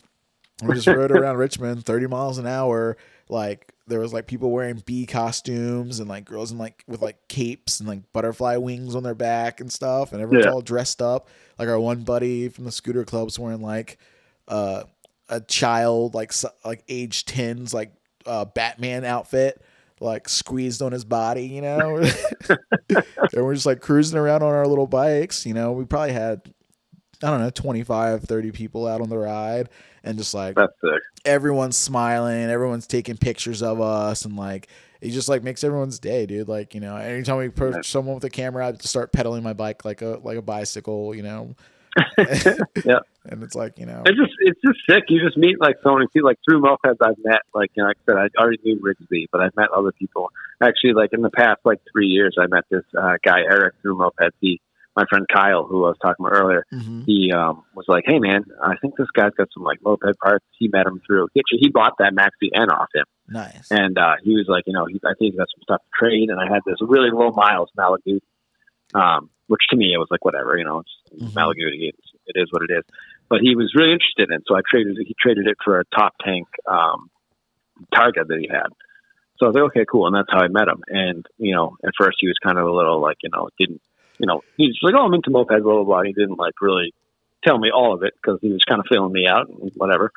We 0.62 0.74
just 0.74 0.86
rode 0.86 1.10
around 1.12 1.36
Richmond 1.36 1.84
30 1.84 2.06
miles 2.08 2.38
an 2.38 2.46
hour. 2.46 2.96
Like, 3.28 3.72
there 3.86 4.00
was 4.00 4.12
like 4.14 4.26
people 4.26 4.50
wearing 4.50 4.82
bee 4.86 5.04
costumes 5.06 6.00
and 6.00 6.08
like 6.08 6.24
girls 6.24 6.50
in 6.52 6.56
like 6.58 6.82
with 6.86 7.02
like 7.02 7.28
capes 7.28 7.80
and 7.80 7.88
like 7.88 8.00
butterfly 8.14 8.56
wings 8.56 8.94
on 8.94 9.02
their 9.02 9.14
back 9.14 9.60
and 9.60 9.70
stuff 9.70 10.12
and 10.14 10.22
everyone's 10.22 10.46
Yeah. 10.46 10.52
all 10.52 10.62
dressed 10.62 11.02
up 11.02 11.28
like 11.58 11.68
our 11.68 11.78
one 11.78 12.02
buddy 12.02 12.48
from 12.48 12.64
the 12.64 12.72
scooter 12.72 13.04
club's 13.04 13.38
wearing 13.38 13.60
like 13.60 13.98
uh 14.48 14.84
a 15.28 15.42
child 15.42 16.14
like 16.14 16.32
like 16.64 16.82
age 16.88 17.26
10's 17.26 17.74
like 17.74 17.92
uh 18.26 18.44
batman 18.44 19.04
outfit 19.04 19.60
like 20.00 20.28
squeezed 20.28 20.82
on 20.82 20.92
his 20.92 21.04
body 21.04 21.46
you 21.46 21.60
know 21.62 21.96
and 22.88 23.04
we're 23.34 23.54
just 23.54 23.66
like 23.66 23.80
cruising 23.80 24.18
around 24.18 24.42
on 24.42 24.52
our 24.52 24.66
little 24.66 24.86
bikes 24.86 25.46
you 25.46 25.54
know 25.54 25.72
we 25.72 25.84
probably 25.84 26.12
had 26.12 26.42
i 27.22 27.28
don't 27.30 27.40
know 27.40 27.50
25 27.50 28.22
30 28.24 28.50
people 28.52 28.86
out 28.86 29.00
on 29.00 29.08
the 29.08 29.16
ride 29.18 29.68
and 30.02 30.18
just 30.18 30.34
like 30.34 30.54
That's 30.56 30.72
sick. 30.82 31.00
everyone's 31.24 31.76
smiling, 31.78 32.50
everyone's 32.50 32.86
taking 32.86 33.16
pictures 33.16 33.62
of 33.62 33.80
us, 33.80 34.26
and 34.26 34.36
like 34.36 34.68
it 35.00 35.10
just 35.12 35.30
like 35.30 35.42
makes 35.42 35.64
everyone's 35.64 35.98
day, 35.98 36.26
dude. 36.26 36.46
Like 36.46 36.74
you 36.74 36.80
know, 36.80 36.94
anytime 36.96 37.38
we 37.38 37.46
approach 37.46 37.74
Right. 37.74 37.84
someone 37.86 38.14
with 38.16 38.24
a 38.24 38.28
camera, 38.30 38.66
I 38.68 38.72
just 38.72 38.88
start 38.88 39.12
pedaling 39.12 39.42
my 39.42 39.54
bike 39.54 39.82
like 39.86 40.02
a 40.02 40.18
like 40.22 40.36
a 40.36 40.42
bicycle, 40.42 41.14
you 41.14 41.22
know. 41.22 41.54
Yeah. 42.84 42.98
And 43.26 43.42
it's 43.42 43.54
like 43.54 43.78
you 43.78 43.86
know, 43.86 44.02
It's 44.06 44.18
just 44.18 44.32
it's 44.40 44.60
just 44.64 44.78
sick. 44.88 45.04
You 45.08 45.20
just 45.24 45.36
meet 45.36 45.60
like 45.60 45.76
so 45.82 45.94
many 45.94 46.06
people. 46.12 46.28
Like 46.28 46.38
through 46.48 46.60
mopeds, 46.62 46.96
I've 47.02 47.16
met 47.24 47.42
like 47.54 47.70
you 47.74 47.82
know, 47.82 47.88
like 47.88 47.96
I 48.08 48.12
said, 48.12 48.16
I 48.18 48.40
already 48.42 48.58
knew 48.64 48.80
Rigsby, 48.80 49.26
but 49.32 49.40
I've 49.40 49.56
met 49.56 49.68
other 49.76 49.92
people. 49.92 50.30
Actually, 50.62 50.92
like 50.94 51.10
in 51.12 51.22
the 51.22 51.30
past 51.30 51.60
like 51.64 51.80
three 51.92 52.06
years, 52.08 52.36
I 52.40 52.46
met 52.46 52.64
this 52.70 52.84
uh, 52.98 53.14
guy 53.24 53.40
Eric 53.40 53.74
through 53.82 53.96
mopeds. 53.96 54.30
He, 54.40 54.60
my 54.96 55.04
friend 55.10 55.26
Kyle, 55.32 55.64
who 55.66 55.84
I 55.84 55.88
was 55.88 55.96
talking 56.00 56.24
about 56.24 56.36
earlier, 56.38 56.64
Mhm. 56.72 57.04
he 57.06 57.32
um, 57.32 57.64
was 57.74 57.84
like, 57.88 58.04
"Hey 58.06 58.18
man, 58.18 58.44
I 58.62 58.76
think 58.80 58.94
this 58.96 59.08
guy's 59.14 59.32
got 59.36 59.48
some 59.54 59.62
like 59.64 59.78
moped 59.84 60.18
parts." 60.22 60.44
He 60.58 60.68
met 60.68 60.86
him 60.86 61.00
through. 61.06 61.24
Actually, 61.36 61.58
he 61.60 61.68
bought 61.70 61.94
that 61.98 62.14
Maxi 62.14 62.48
N 62.54 62.70
off 62.70 62.88
him. 62.94 63.04
nice. 63.28 63.68
And 63.70 63.96
uh, 63.98 64.14
he 64.22 64.34
was 64.34 64.44
like, 64.48 64.64
you 64.66 64.72
know, 64.74 64.84
he, 64.86 64.96
I 65.04 65.14
think 65.18 65.32
he's 65.32 65.36
got 65.38 65.48
some 65.54 65.62
stuff 65.62 65.80
to 65.82 65.88
trade. 65.98 66.28
And 66.30 66.38
I 66.38 66.44
had 66.52 66.60
this 66.66 66.76
really 66.82 67.10
low 67.10 67.30
miles 67.32 67.70
Malaguti, 67.76 68.20
um, 68.94 69.30
which 69.46 69.60
to 69.70 69.76
me, 69.76 69.92
it 69.94 69.98
was 69.98 70.08
like, 70.10 70.24
whatever, 70.24 70.56
you 70.56 70.64
know, 70.64 70.80
it's 70.80 71.22
Mhm. 71.22 71.32
Malaguti. 71.32 71.88
It's, 71.88 72.08
it 72.26 72.40
is 72.40 72.48
what 72.52 72.62
it 72.62 72.70
is. 72.72 72.84
But 73.28 73.40
he 73.40 73.56
was 73.56 73.72
really 73.74 73.92
interested 73.92 74.30
in 74.30 74.36
it. 74.36 74.42
So 74.46 74.56
I 74.56 74.60
traded 74.68 74.98
it. 74.98 75.06
He 75.06 75.14
traded 75.18 75.46
it 75.46 75.56
for 75.64 75.80
a 75.80 75.84
top 75.86 76.14
tank 76.22 76.46
um, 76.70 77.10
Targa 77.92 78.26
that 78.26 78.38
he 78.38 78.48
had. 78.48 78.68
So 79.38 79.46
I 79.46 79.48
was 79.48 79.54
like, 79.54 79.64
okay, 79.70 79.84
cool. 79.90 80.06
And 80.06 80.14
that's 80.14 80.30
how 80.30 80.40
I 80.40 80.48
met 80.48 80.68
him. 80.68 80.82
And, 80.86 81.26
you 81.38 81.54
know, 81.54 81.76
at 81.84 81.92
first 81.98 82.18
he 82.20 82.28
was 82.28 82.36
kind 82.42 82.58
of 82.58 82.66
a 82.66 82.72
little 82.72 83.00
like, 83.00 83.18
you 83.22 83.30
know, 83.32 83.48
didn't, 83.58 83.80
you 84.18 84.26
know, 84.26 84.42
he's 84.56 84.76
like, 84.82 84.94
oh, 84.96 85.06
I'm 85.06 85.14
into 85.14 85.30
mopeds, 85.30 85.62
blah, 85.62 85.74
blah, 85.74 85.84
blah. 85.84 86.02
He 86.02 86.12
didn't 86.12 86.38
like 86.38 86.54
really 86.60 86.94
tell 87.44 87.58
me 87.58 87.70
all 87.74 87.94
of 87.94 88.02
it 88.04 88.14
because 88.14 88.38
he 88.40 88.52
was 88.52 88.62
kind 88.68 88.80
of 88.80 88.86
feeling 88.88 89.12
me 89.12 89.26
out 89.26 89.48
and 89.48 89.72
whatever. 89.74 90.12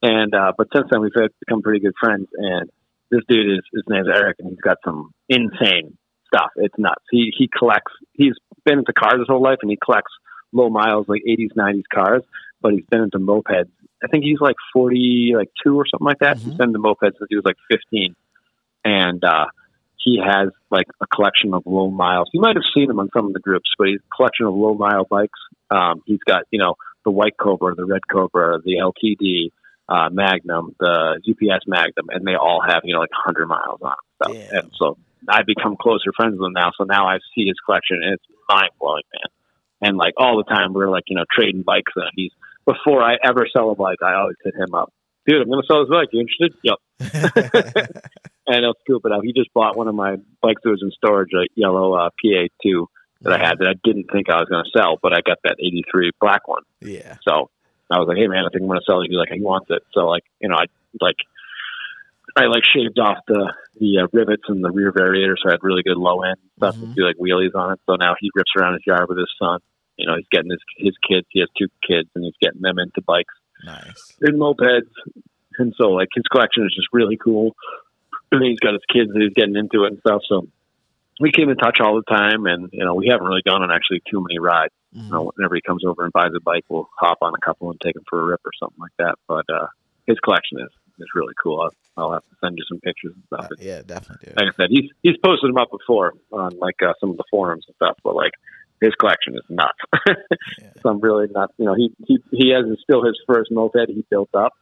And, 0.00 0.34
uh, 0.34 0.52
but 0.56 0.68
since 0.74 0.88
then 0.90 1.00
we've 1.00 1.12
become 1.12 1.62
pretty 1.62 1.80
good 1.80 1.94
friends. 2.00 2.28
And 2.32 2.70
this 3.10 3.20
dude 3.28 3.58
is, 3.58 3.60
his 3.72 3.84
name's 3.88 4.08
Eric 4.08 4.36
and 4.38 4.48
he's 4.48 4.60
got 4.60 4.78
some 4.84 5.12
insane 5.28 5.98
stuff. 6.26 6.50
It's 6.56 6.74
nuts. 6.78 7.04
He, 7.10 7.32
he 7.36 7.48
collects, 7.48 7.92
he's 8.14 8.34
been 8.64 8.78
into 8.78 8.94
cars 8.94 9.18
his 9.18 9.28
whole 9.28 9.42
life 9.42 9.58
and 9.60 9.70
he 9.70 9.78
collects 9.82 10.12
low 10.52 10.70
miles, 10.70 11.06
like 11.08 11.22
80s, 11.28 11.52
90s 11.56 11.82
cars, 11.92 12.22
but 12.62 12.72
he's 12.72 12.86
been 12.86 13.02
into 13.02 13.18
mopeds. 13.18 13.70
I 14.02 14.08
think 14.08 14.24
he's 14.24 14.40
like 14.40 14.56
40, 14.72 15.34
like 15.36 15.50
two 15.64 15.76
or 15.76 15.86
something 15.86 16.06
like 16.06 16.20
that. 16.20 16.38
He's 16.38 16.54
Mhm. 16.54 16.56
been 16.56 16.68
into 16.70 16.80
mopeds 16.80 17.18
since 17.18 17.28
he 17.28 17.36
was 17.36 17.44
like 17.44 17.56
15. 17.68 18.14
And, 18.84 19.22
uh, 19.24 19.46
he 20.04 20.18
has 20.18 20.48
like 20.70 20.88
a 21.00 21.06
collection 21.06 21.54
of 21.54 21.62
low 21.64 21.88
miles. 21.88 22.28
You 22.32 22.40
might 22.40 22.56
have 22.56 22.64
seen 22.74 22.90
him 22.90 22.98
on 22.98 23.08
some 23.14 23.26
of 23.26 23.32
the 23.34 23.40
groups, 23.40 23.70
but 23.78 23.88
he's 23.88 24.00
a 24.00 24.16
collection 24.16 24.46
of 24.46 24.54
low 24.54 24.74
mile 24.74 25.04
bikes. 25.04 25.38
Um, 25.70 26.02
he's 26.06 26.18
got, 26.26 26.42
you 26.50 26.58
know, 26.58 26.74
the 27.04 27.10
white 27.10 27.36
Cobra, 27.36 27.74
the 27.74 27.84
red 27.84 28.00
Cobra, 28.10 28.60
the 28.64 28.78
LTD, 28.78 29.50
uh, 29.88 30.08
Magnum, 30.10 30.74
the 30.80 31.20
UPS 31.24 31.66
Magnum, 31.68 32.06
and 32.10 32.26
they 32.26 32.34
all 32.34 32.60
have, 32.66 32.82
you 32.84 32.94
know, 32.94 33.00
like 33.00 33.12
100 33.12 33.46
miles 33.46 33.80
on 33.82 33.90
them. 33.90 33.98
So, 34.24 34.32
and 34.58 34.70
so 34.76 34.96
I've 35.28 35.46
become 35.46 35.76
closer 35.80 36.12
friends 36.16 36.36
with 36.38 36.46
him 36.46 36.52
now. 36.54 36.72
So 36.76 36.84
now 36.84 37.06
I 37.06 37.18
see 37.34 37.46
his 37.46 37.56
collection 37.64 38.00
and 38.02 38.14
it's 38.14 38.24
mind 38.48 38.70
blowing, 38.80 39.02
man. 39.12 39.88
And 39.88 39.96
like 39.98 40.14
all 40.16 40.36
the 40.36 40.44
time, 40.44 40.72
we're 40.72 40.90
like, 40.90 41.04
you 41.08 41.16
know, 41.16 41.24
trading 41.32 41.62
bikes. 41.62 41.92
And 41.94 42.10
he's, 42.16 42.32
before 42.66 43.02
I 43.02 43.16
ever 43.22 43.46
sell 43.52 43.70
a 43.70 43.74
bike, 43.74 43.98
I 44.02 44.14
always 44.14 44.36
hit 44.44 44.54
him 44.54 44.74
up. 44.74 44.92
Dude, 45.26 45.40
I'm 45.40 45.48
going 45.48 45.62
to 45.62 45.66
sell 45.66 45.80
this 45.84 45.90
bike. 45.90 46.08
You 46.12 46.20
interested? 46.20 46.54
Yep. 46.64 46.78
and 48.46 48.64
he'll 48.64 48.74
scoop 48.82 49.02
it 49.04 49.12
up. 49.12 49.20
He 49.22 49.32
just 49.32 49.52
bought 49.54 49.76
one 49.76 49.88
of 49.88 49.94
my 49.94 50.16
bikes 50.40 50.62
that 50.64 50.70
was 50.70 50.82
in 50.82 50.90
storage, 50.92 51.30
a 51.34 51.46
yellow 51.54 51.94
uh, 51.94 52.10
PA2 52.24 52.86
that 53.22 53.32
I 53.32 53.38
had 53.38 53.58
that 53.58 53.68
I 53.68 53.74
didn't 53.84 54.06
think 54.12 54.28
I 54.28 54.36
was 54.36 54.48
going 54.48 54.64
to 54.64 54.70
sell, 54.76 54.98
but 55.00 55.12
I 55.12 55.20
got 55.24 55.38
that 55.44 55.56
'83 55.60 56.10
black 56.20 56.48
one. 56.48 56.62
Yeah. 56.80 57.16
So 57.22 57.50
I 57.88 57.98
was 58.00 58.08
like, 58.08 58.16
"Hey 58.18 58.26
man, 58.26 58.44
I 58.44 58.48
think 58.50 58.62
I'm 58.62 58.68
going 58.68 58.80
to 58.80 58.84
sell 58.84 59.00
it." 59.00 59.06
He's 59.08 59.16
like, 59.16 59.28
"He 59.32 59.40
wants 59.40 59.68
it." 59.70 59.82
So 59.92 60.06
like, 60.08 60.24
you 60.40 60.48
know, 60.48 60.56
I 60.56 60.64
like 61.00 61.14
I 62.34 62.46
like 62.46 62.64
shaved 62.74 62.98
off 62.98 63.18
the 63.28 63.52
the 63.78 64.00
uh, 64.02 64.06
rivets 64.12 64.42
and 64.48 64.64
the 64.64 64.72
rear 64.72 64.92
variator, 64.92 65.34
so 65.40 65.48
I 65.50 65.52
had 65.52 65.60
really 65.62 65.84
good 65.84 65.96
low 65.96 66.22
end 66.22 66.36
stuff 66.56 66.74
Mhm. 66.74 66.80
to 66.80 66.94
do 66.94 67.06
like 67.06 67.16
wheelies 67.16 67.54
on 67.54 67.74
it. 67.74 67.80
So 67.86 67.94
now 67.94 68.16
he 68.18 68.30
rips 68.34 68.50
around 68.58 68.72
his 68.74 68.82
yard 68.86 69.06
with 69.08 69.18
his 69.18 69.30
son. 69.40 69.60
You 70.02 70.08
know, 70.08 70.16
he's 70.16 70.26
getting 70.30 70.50
his 70.50 70.60
his 70.76 70.94
kids. 71.08 71.26
He 71.30 71.40
has 71.40 71.48
two 71.56 71.68
kids, 71.86 72.08
and 72.14 72.24
he's 72.24 72.34
getting 72.42 72.60
them 72.60 72.78
into 72.78 73.00
bikes 73.02 73.34
Nice. 73.64 74.12
and 74.20 74.34
mopeds. 74.38 74.90
And 75.58 75.72
so 75.78 75.90
like 75.90 76.08
his 76.14 76.24
collection 76.30 76.64
is 76.64 76.74
just 76.74 76.88
really 76.92 77.16
cool. 77.16 77.54
And 78.32 78.42
he's 78.48 78.58
got 78.60 78.72
his 78.72 78.82
kids 78.92 79.10
that 79.12 79.20
he's 79.22 79.34
getting 79.34 79.56
into 79.56 79.84
it 79.84 79.92
and 79.92 79.98
stuff. 80.00 80.22
So 80.28 80.48
we 81.20 81.30
keep 81.30 81.48
in 81.48 81.56
touch 81.56 81.78
all 81.80 81.94
the 81.94 82.02
time, 82.14 82.46
and 82.46 82.68
you 82.72 82.84
know, 82.84 82.94
we 82.94 83.08
haven't 83.08 83.26
really 83.26 83.42
gone 83.46 83.62
on 83.62 83.70
actually 83.70 84.02
too 84.10 84.20
many 84.26 84.38
rides. 84.38 84.74
Mhm. 84.96 85.04
You 85.06 85.10
know, 85.12 85.32
whenever 85.36 85.54
he 85.54 85.60
comes 85.62 85.84
over 85.86 86.04
and 86.04 86.12
buys 86.12 86.32
a 86.36 86.40
bike, 86.40 86.64
we'll 86.68 86.88
hop 86.98 87.18
on 87.22 87.32
a 87.34 87.44
couple 87.44 87.70
and 87.70 87.80
take 87.80 87.96
him 87.96 88.02
for 88.10 88.20
a 88.20 88.24
rip 88.24 88.40
or 88.44 88.50
something 88.58 88.80
like 88.80 88.96
that. 88.98 89.14
But 89.28 89.44
uh, 89.52 89.66
his 90.06 90.18
collection 90.20 90.58
is 90.60 90.70
is 90.98 91.08
really 91.14 91.34
cool. 91.42 91.60
I'll, 91.62 91.70
I'll 91.96 92.12
have 92.12 92.22
to 92.22 92.36
send 92.40 92.56
you 92.58 92.64
some 92.68 92.78
pictures 92.80 93.12
and 93.14 93.24
stuff. 93.26 93.46
Uh, 93.52 93.56
yeah, 93.58 93.80
definitely 93.84 94.28
do. 94.28 94.34
Like 94.36 94.52
I 94.52 94.56
said, 94.56 94.70
he's 94.70 94.90
he's 95.02 95.16
posted 95.24 95.48
them 95.50 95.56
up 95.58 95.70
before 95.70 96.14
on 96.32 96.58
like 96.58 96.82
uh, 96.82 96.92
some 97.00 97.10
of 97.10 97.16
the 97.16 97.24
forums 97.30 97.64
and 97.68 97.74
stuff, 97.76 97.96
but 98.04 98.14
like 98.14 98.32
his 98.82 98.94
collection 98.98 99.34
is 99.34 99.42
nuts. 99.48 99.78
Yeah. 100.60 100.70
Some 100.82 101.00
really 101.00 101.26
not, 101.30 101.50
You 101.58 101.66
know, 101.66 101.74
he 101.74 101.94
he 102.06 102.18
he 102.32 102.50
has 102.50 102.64
still 102.82 103.04
his 103.04 103.18
first 103.26 103.50
moped 103.50 103.88
he 103.88 104.04
built 104.10 104.30
up, 104.34 104.52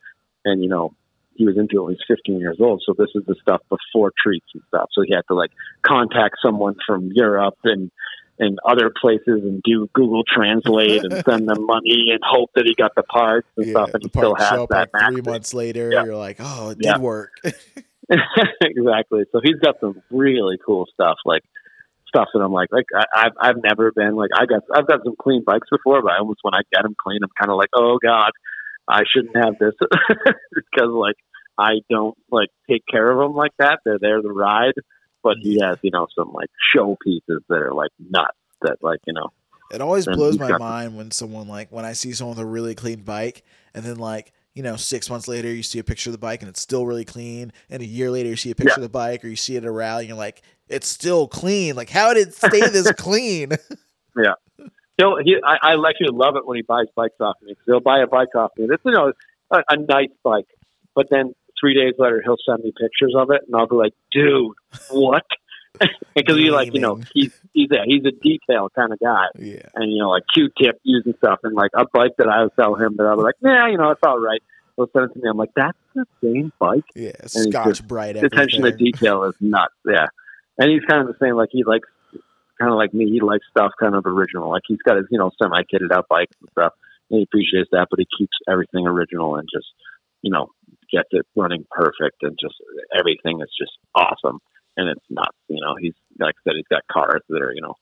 and 0.45 0.63
you 0.63 0.69
know 0.69 0.95
he 1.35 1.47
was 1.47 1.57
into 1.57 1.77
it 1.79 1.83
when 1.85 1.93
he 1.95 1.99
was 2.09 2.19
15 2.19 2.39
years 2.39 2.59
old. 2.61 2.83
So 2.85 2.95
this 2.97 3.09
is 3.15 3.23
the 3.27 3.35
stuff 3.41 3.63
before 3.71 4.13
treats 4.23 4.47
and 4.55 4.63
stuff. 4.69 4.89
So 4.93 5.03
he 5.07 5.15
had 5.15 5.23
to 5.29 5.35
like 5.35 5.51
contact 5.87 6.37
someone 6.45 6.77
from 6.87 7.11
Europe 7.15 7.57
and 7.65 7.91
and 8.39 8.59
other 8.67 8.91
places 9.01 9.43
and 9.45 9.63
do 9.63 9.89
Google 9.95 10.23
Translate 10.25 11.03
and 11.05 11.13
send 11.29 11.49
them 11.49 11.65
money 11.67 12.09
and 12.11 12.21
hope 12.25 12.51
that 12.55 12.65
he 12.67 12.75
got 12.75 12.93
the 12.97 13.03
parts 13.03 13.47
and 13.57 13.67
Yeah, 13.67 13.73
stuff. 13.73 13.91
And 13.95 14.03
he 14.03 14.09
still 14.09 14.35
has 14.35 14.51
that 14.71 14.89
like 14.93 15.09
three 15.09 15.21
months 15.21 15.53
later. 15.55 15.91
Yeah. 15.93 16.05
You're 16.05 16.17
like, 16.17 16.37
oh, 16.41 16.71
it 16.71 16.79
Yeah. 16.81 16.95
did 16.95 17.03
work. 17.03 17.33
exactly. 18.61 19.25
So 19.33 19.41
he's 19.43 19.57
got 19.63 19.77
some 19.81 20.03
really 20.11 20.57
cool 20.65 20.87
stuff, 20.93 21.17
like 21.25 21.43
stuff 22.11 22.29
that 22.35 22.41
I'm 22.41 22.53
like, 22.53 22.69
like 22.71 22.87
I, 22.95 23.05
I've 23.15 23.33
I've 23.41 23.63
never 23.63 23.93
been 23.93 24.15
like 24.17 24.31
I 24.35 24.47
got 24.47 24.63
I've 24.75 24.87
got 24.87 25.01
some 25.05 25.15
clean 25.21 25.43
bikes 25.45 25.69
before, 25.71 26.03
but 26.03 26.13
I 26.13 26.19
almost 26.19 26.41
when 26.43 26.55
I 26.55 26.61
get 26.73 26.83
them 26.83 26.97
clean, 27.03 27.21
I'm 27.23 27.31
kind 27.39 27.51
of 27.51 27.57
like, 27.57 27.71
oh 27.75 27.99
god, 28.03 28.33
I 28.89 29.03
shouldn't 29.11 29.37
have 29.37 29.59
this 29.59 29.75
because 30.55 30.91
like 30.91 31.17
I 31.59 31.81
don't 31.89 32.17
like 32.31 32.49
take 32.69 32.83
care 32.91 33.11
of 33.11 33.19
them 33.19 33.35
like 33.35 33.53
that. 33.59 33.81
They're 33.85 33.99
there 33.99 34.21
to 34.21 34.29
ride, 34.29 34.75
but 35.23 35.37
he 35.41 35.61
has 35.63 35.79
you 35.83 35.91
know 35.91 36.09
some 36.17 36.33
like 36.33 36.51
show 36.75 36.97
pieces 37.03 37.43
that 37.49 37.59
are 37.59 37.73
like 37.73 37.93
nuts. 37.99 38.37
That 38.63 38.77
like 38.83 39.01
you 39.07 39.15
know 39.15 39.29
It 39.73 39.81
always 39.81 40.07
blows 40.07 40.39
my 40.39 40.59
mind 40.59 40.97
when 40.97 41.11
someone 41.13 41.49
like 41.49 41.71
when 41.71 41.85
I 41.85 41.93
see 41.93 42.13
someone 42.13 42.37
with 42.37 42.45
a 42.45 42.49
really 42.49 42.75
clean 42.75 43.01
bike 43.01 43.43
and 43.75 43.85
then 43.85 43.97
like 43.97 44.33
you 44.61 44.65
know 44.65 44.77
six 44.77 45.09
months 45.09 45.27
later 45.27 45.49
you 45.49 45.63
see 45.63 45.79
a 45.79 45.83
picture 45.83 46.11
of 46.11 46.13
the 46.13 46.19
bike 46.19 46.43
and 46.43 46.49
it's 46.51 46.61
still 46.61 46.85
really 46.85 47.07
clean. 47.07 47.51
And 47.71 47.83
a 47.83 47.87
year 47.87 48.11
later 48.11 48.29
you 48.29 48.37
see 48.37 48.51
a 48.51 48.55
picture 48.55 48.75
of 48.75 48.83
the 48.83 48.91
bike 48.91 49.25
or 49.25 49.29
you 49.29 49.35
see 49.37 49.57
it 49.57 49.65
at 49.65 49.65
a 49.65 49.71
rally 49.71 50.03
and 50.03 50.11
you're 50.11 50.19
like 50.19 50.43
it's 50.69 50.87
still 50.87 51.27
clean. 51.27 51.77
Like 51.77 51.89
how 51.89 52.13
did 52.13 52.29
it 52.29 52.35
stay 52.35 52.61
this 52.61 52.93
clean? 52.99 53.53
Yeah. 54.15 54.35
he'll 54.99 55.17
he 55.25 55.37
I, 55.43 55.73
I 55.73 55.89
actually 55.89 56.13
love 56.13 56.37
it 56.37 56.47
when 56.47 56.57
he 56.57 56.63
buys 56.63 56.89
bikes 56.95 57.19
off 57.21 57.37
me 57.41 57.53
because 57.53 57.65
he'll 57.65 57.81
buy 57.81 58.01
a 58.01 58.07
bike 58.07 58.35
off 58.35 58.51
me. 58.59 58.67
It's 58.71 58.85
you 58.85 58.93
know 58.93 59.15
a, 59.51 59.63
a 59.67 59.77
nice 59.79 60.11
bike, 60.23 60.49
but 60.95 61.07
then 61.11 61.35
three 61.59 61.73
days 61.73 61.95
later 61.99 62.21
he'll 62.23 62.37
send 62.45 62.63
me 62.63 62.71
pictures 62.79 63.15
of 63.17 63.31
it, 63.31 63.41
and 63.47 63.57
I'll 63.57 63.67
be 63.67 63.77
like, 63.77 63.95
dude, 64.13 64.53
what? 64.91 65.25
Because 66.15 66.37
he 66.37 66.51
like 66.51 66.75
you 66.75 66.81
know 66.81 67.01
he's 67.15 67.33
he's 67.55 67.71
a 67.71 67.83
he's 67.87 68.05
a 68.05 68.11
detail 68.11 68.69
kind 68.75 68.93
of 68.93 68.99
guy, 68.99 69.27
yeah. 69.39 69.63
And 69.75 69.91
you 69.91 70.01
know 70.01 70.11
like 70.11 70.25
Q-tip 70.35 70.79
using 70.83 71.15
stuff, 71.17 71.39
and 71.45 71.55
like 71.55 71.71
a 71.73 71.87
bike 71.95 72.13
that 72.19 72.29
I 72.29 72.43
would 72.43 72.53
sell 72.57 72.75
him 72.75 72.97
that 72.97 73.05
I'll 73.05 73.17
be 73.17 73.23
like, 73.23 73.37
nah, 73.41 73.67
you 73.67 73.79
know 73.79 73.91
it's 73.91 74.01
all 74.03 74.19
right. 74.19 74.43
He'll 74.81 74.89
send 74.93 75.11
it 75.11 75.15
to 75.15 75.21
me. 75.21 75.29
I'm 75.29 75.37
like, 75.37 75.53
that's 75.55 75.77
the 75.95 76.07
same 76.23 76.53
bike 76.59 76.85
yeah 76.95 77.13
he's 77.21 77.43
scotch 77.45 77.67
just- 77.69 77.89
bright 77.89 78.15
the 78.15 78.27
attention 78.27 78.63
to 78.63 78.73
detail 78.73 79.25
is 79.25 79.35
nuts. 79.41 79.75
Yeah, 79.85 80.07
and 80.57 80.71
he's 80.71 80.83
kind 80.89 81.03
of 81.03 81.09
the 81.09 81.19
same. 81.21 81.37
Like 81.37 81.51
he 81.53 81.65
likes, 81.65 81.89
kind 82.59 82.71
of 82.73 82.77
like 82.79 82.95
me. 82.95 83.11
He 83.11 83.21
likes 83.21 83.45
stuff 83.51 83.73
kind 83.79 83.95
of 83.95 84.07
original. 84.07 84.49
Like 84.49 84.63
he's 84.67 84.81
got 84.85 84.97
his, 84.97 85.07
you 85.11 85.19
know, 85.19 85.31
semi 85.41 85.63
kitted 85.63 85.93
out 85.93 86.07
bikes 86.09 86.37
and 86.41 86.49
stuff. 86.53 86.73
And 87.11 87.19
he 87.19 87.25
appreciates 87.25 87.69
that, 87.73 87.89
but 87.91 87.99
he 87.99 88.07
keeps 88.17 88.37
everything 88.49 88.87
original 88.87 89.37
and 89.37 89.49
just, 89.53 89.67
you 90.23 90.31
know, 90.31 90.49
gets 90.91 91.09
it 91.11 91.27
running 91.37 91.67
perfect 91.71 92.23
and 92.23 92.39
just 92.41 92.55
everything 92.99 93.41
is 93.43 93.51
just 93.59 93.73
awesome. 93.95 94.39
And 94.77 94.89
it's 94.89 95.05
nuts. 95.11 95.37
You 95.49 95.61
know, 95.61 95.75
he's 95.79 95.95
like 96.19 96.37
I 96.47 96.51
said, 96.51 96.57
he's 96.57 96.71
got 96.71 96.87
cars 96.91 97.23
that 97.29 97.43
are, 97.43 97.53
you 97.53 97.61
know. 97.61 97.75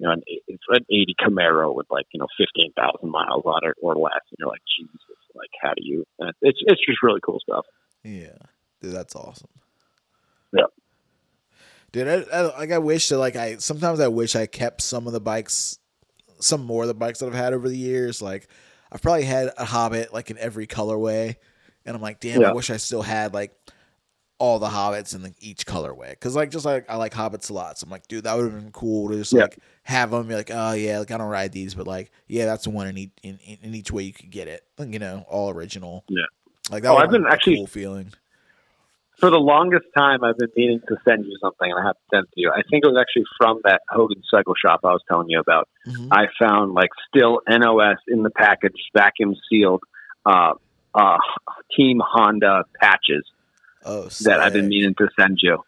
You 0.00 0.06
know, 0.06 0.12
an, 0.14 0.22
it's 0.48 0.64
an 0.70 0.86
80 0.88 1.14
Camaro 1.20 1.74
with 1.74 1.84
like, 1.90 2.06
you 2.14 2.20
know, 2.20 2.26
15,000 2.38 2.72
miles 3.10 3.44
on 3.44 3.60
it 3.68 3.76
or 3.82 3.94
less. 3.96 4.24
And 4.32 4.38
you're 4.38 4.48
like, 4.48 4.64
Jesus, 4.64 5.19
like, 5.34 5.50
how 5.62 5.70
do 5.74 5.82
you? 5.84 6.04
Uh, 6.22 6.32
it's, 6.42 6.58
it's 6.66 6.80
just 6.86 7.02
really 7.02 7.20
cool 7.24 7.40
stuff. 7.40 7.66
yeah 8.04 8.36
dude 8.82 8.92
that's 8.94 9.14
awesome 9.14 9.48
Yeah. 10.52 10.64
dude 11.92 12.08
I, 12.08 12.36
I, 12.36 12.40
like 12.58 12.72
I 12.72 12.78
wish 12.78 13.08
that 13.10 13.18
like 13.18 13.36
I 13.36 13.56
sometimes 13.56 14.00
I 14.00 14.08
wish 14.08 14.34
I 14.36 14.46
kept 14.46 14.80
some 14.82 15.06
of 15.06 15.12
the 15.12 15.20
bikes 15.20 15.78
some 16.40 16.64
more 16.64 16.82
of 16.82 16.88
the 16.88 16.94
bikes 16.94 17.18
that 17.18 17.26
I've 17.26 17.34
had 17.34 17.52
over 17.52 17.68
the 17.68 17.76
years 17.76 18.22
like 18.22 18.48
I've 18.92 19.02
probably 19.02 19.24
had 19.24 19.50
a 19.58 19.64
Hobbit 19.64 20.12
like 20.12 20.30
in 20.32 20.38
every 20.38 20.66
colorway, 20.66 21.36
and 21.86 21.94
I'm 21.94 22.02
like, 22.02 22.18
damn, 22.18 22.40
Yeah. 22.40 22.48
I 22.48 22.52
wish 22.52 22.70
I 22.70 22.76
still 22.76 23.02
had 23.02 23.32
like 23.32 23.52
all 24.40 24.58
the 24.58 24.66
Hobbits 24.68 25.14
in 25.14 25.22
like, 25.22 25.34
each 25.38 25.66
colorway. 25.66 26.18
Cause 26.18 26.34
like 26.34 26.50
just 26.50 26.64
like 26.64 26.88
I 26.90 26.96
like 26.96 27.12
Hobbits 27.12 27.50
a 27.50 27.52
lot, 27.52 27.78
so 27.78 27.84
I'm 27.84 27.90
like, 27.90 28.08
dude, 28.08 28.24
that 28.24 28.34
would 28.36 28.50
have 28.50 28.60
been 28.60 28.72
cool 28.72 29.10
to 29.10 29.16
just 29.16 29.32
Yeah. 29.32 29.42
like 29.42 29.58
have 29.84 30.10
them. 30.10 30.26
Be 30.26 30.34
like, 30.34 30.50
oh 30.52 30.72
yeah, 30.72 30.98
like 30.98 31.10
I 31.12 31.18
don't 31.18 31.28
ride 31.28 31.52
these, 31.52 31.74
but 31.74 31.86
like 31.86 32.10
yeah, 32.26 32.46
that's 32.46 32.64
the 32.64 32.70
one 32.70 32.88
in 32.88 32.96
each 32.98 33.10
in, 33.22 33.38
in, 33.62 33.74
each 33.74 33.92
way 33.92 34.02
you 34.02 34.12
could 34.12 34.30
get 34.30 34.48
it. 34.48 34.64
Like, 34.78 34.92
you 34.92 34.98
know, 34.98 35.24
all 35.28 35.50
original. 35.50 36.04
Yeah. 36.08 36.22
Like 36.70 36.82
that. 36.82 36.90
Oh, 36.90 36.96
I've 36.96 37.10
been 37.10 37.26
a 37.26 37.30
actually- 37.30 37.56
cool 37.56 37.66
feeling. 37.66 38.12
for 39.18 39.28
the 39.28 39.38
longest 39.38 39.84
time, 39.94 40.24
I've 40.24 40.38
been 40.38 40.48
meaning 40.56 40.80
to 40.88 40.96
send 41.06 41.26
you 41.26 41.36
something, 41.42 41.70
and 41.70 41.78
I 41.78 41.86
have 41.86 41.96
to 41.96 42.02
send 42.10 42.24
it 42.24 42.34
to 42.34 42.40
you. 42.40 42.50
I 42.50 42.62
think 42.70 42.84
it 42.84 42.88
was 42.88 42.96
actually 42.98 43.24
from 43.36 43.60
that 43.64 43.82
Hogan 43.90 44.22
Cycle 44.30 44.54
Shop 44.54 44.80
I 44.84 44.92
was 44.92 45.02
telling 45.06 45.28
you 45.28 45.38
about. 45.40 45.68
Mhm. 45.86 46.08
I 46.10 46.28
found 46.38 46.72
like 46.72 46.88
still 47.08 47.40
NOS 47.46 47.98
in 48.08 48.22
the 48.22 48.30
package, 48.30 48.76
vacuum 48.96 49.34
sealed, 49.50 49.82
uh, 50.24 50.54
uh, 50.94 51.18
Team 51.76 52.00
Honda 52.02 52.64
patches 52.80 53.24
Oh, 53.84 54.08
that 54.24 54.40
I've 54.40 54.52
been 54.52 54.68
meaning 54.68 54.94
to 54.98 55.08
send 55.18 55.38
you. 55.42 55.58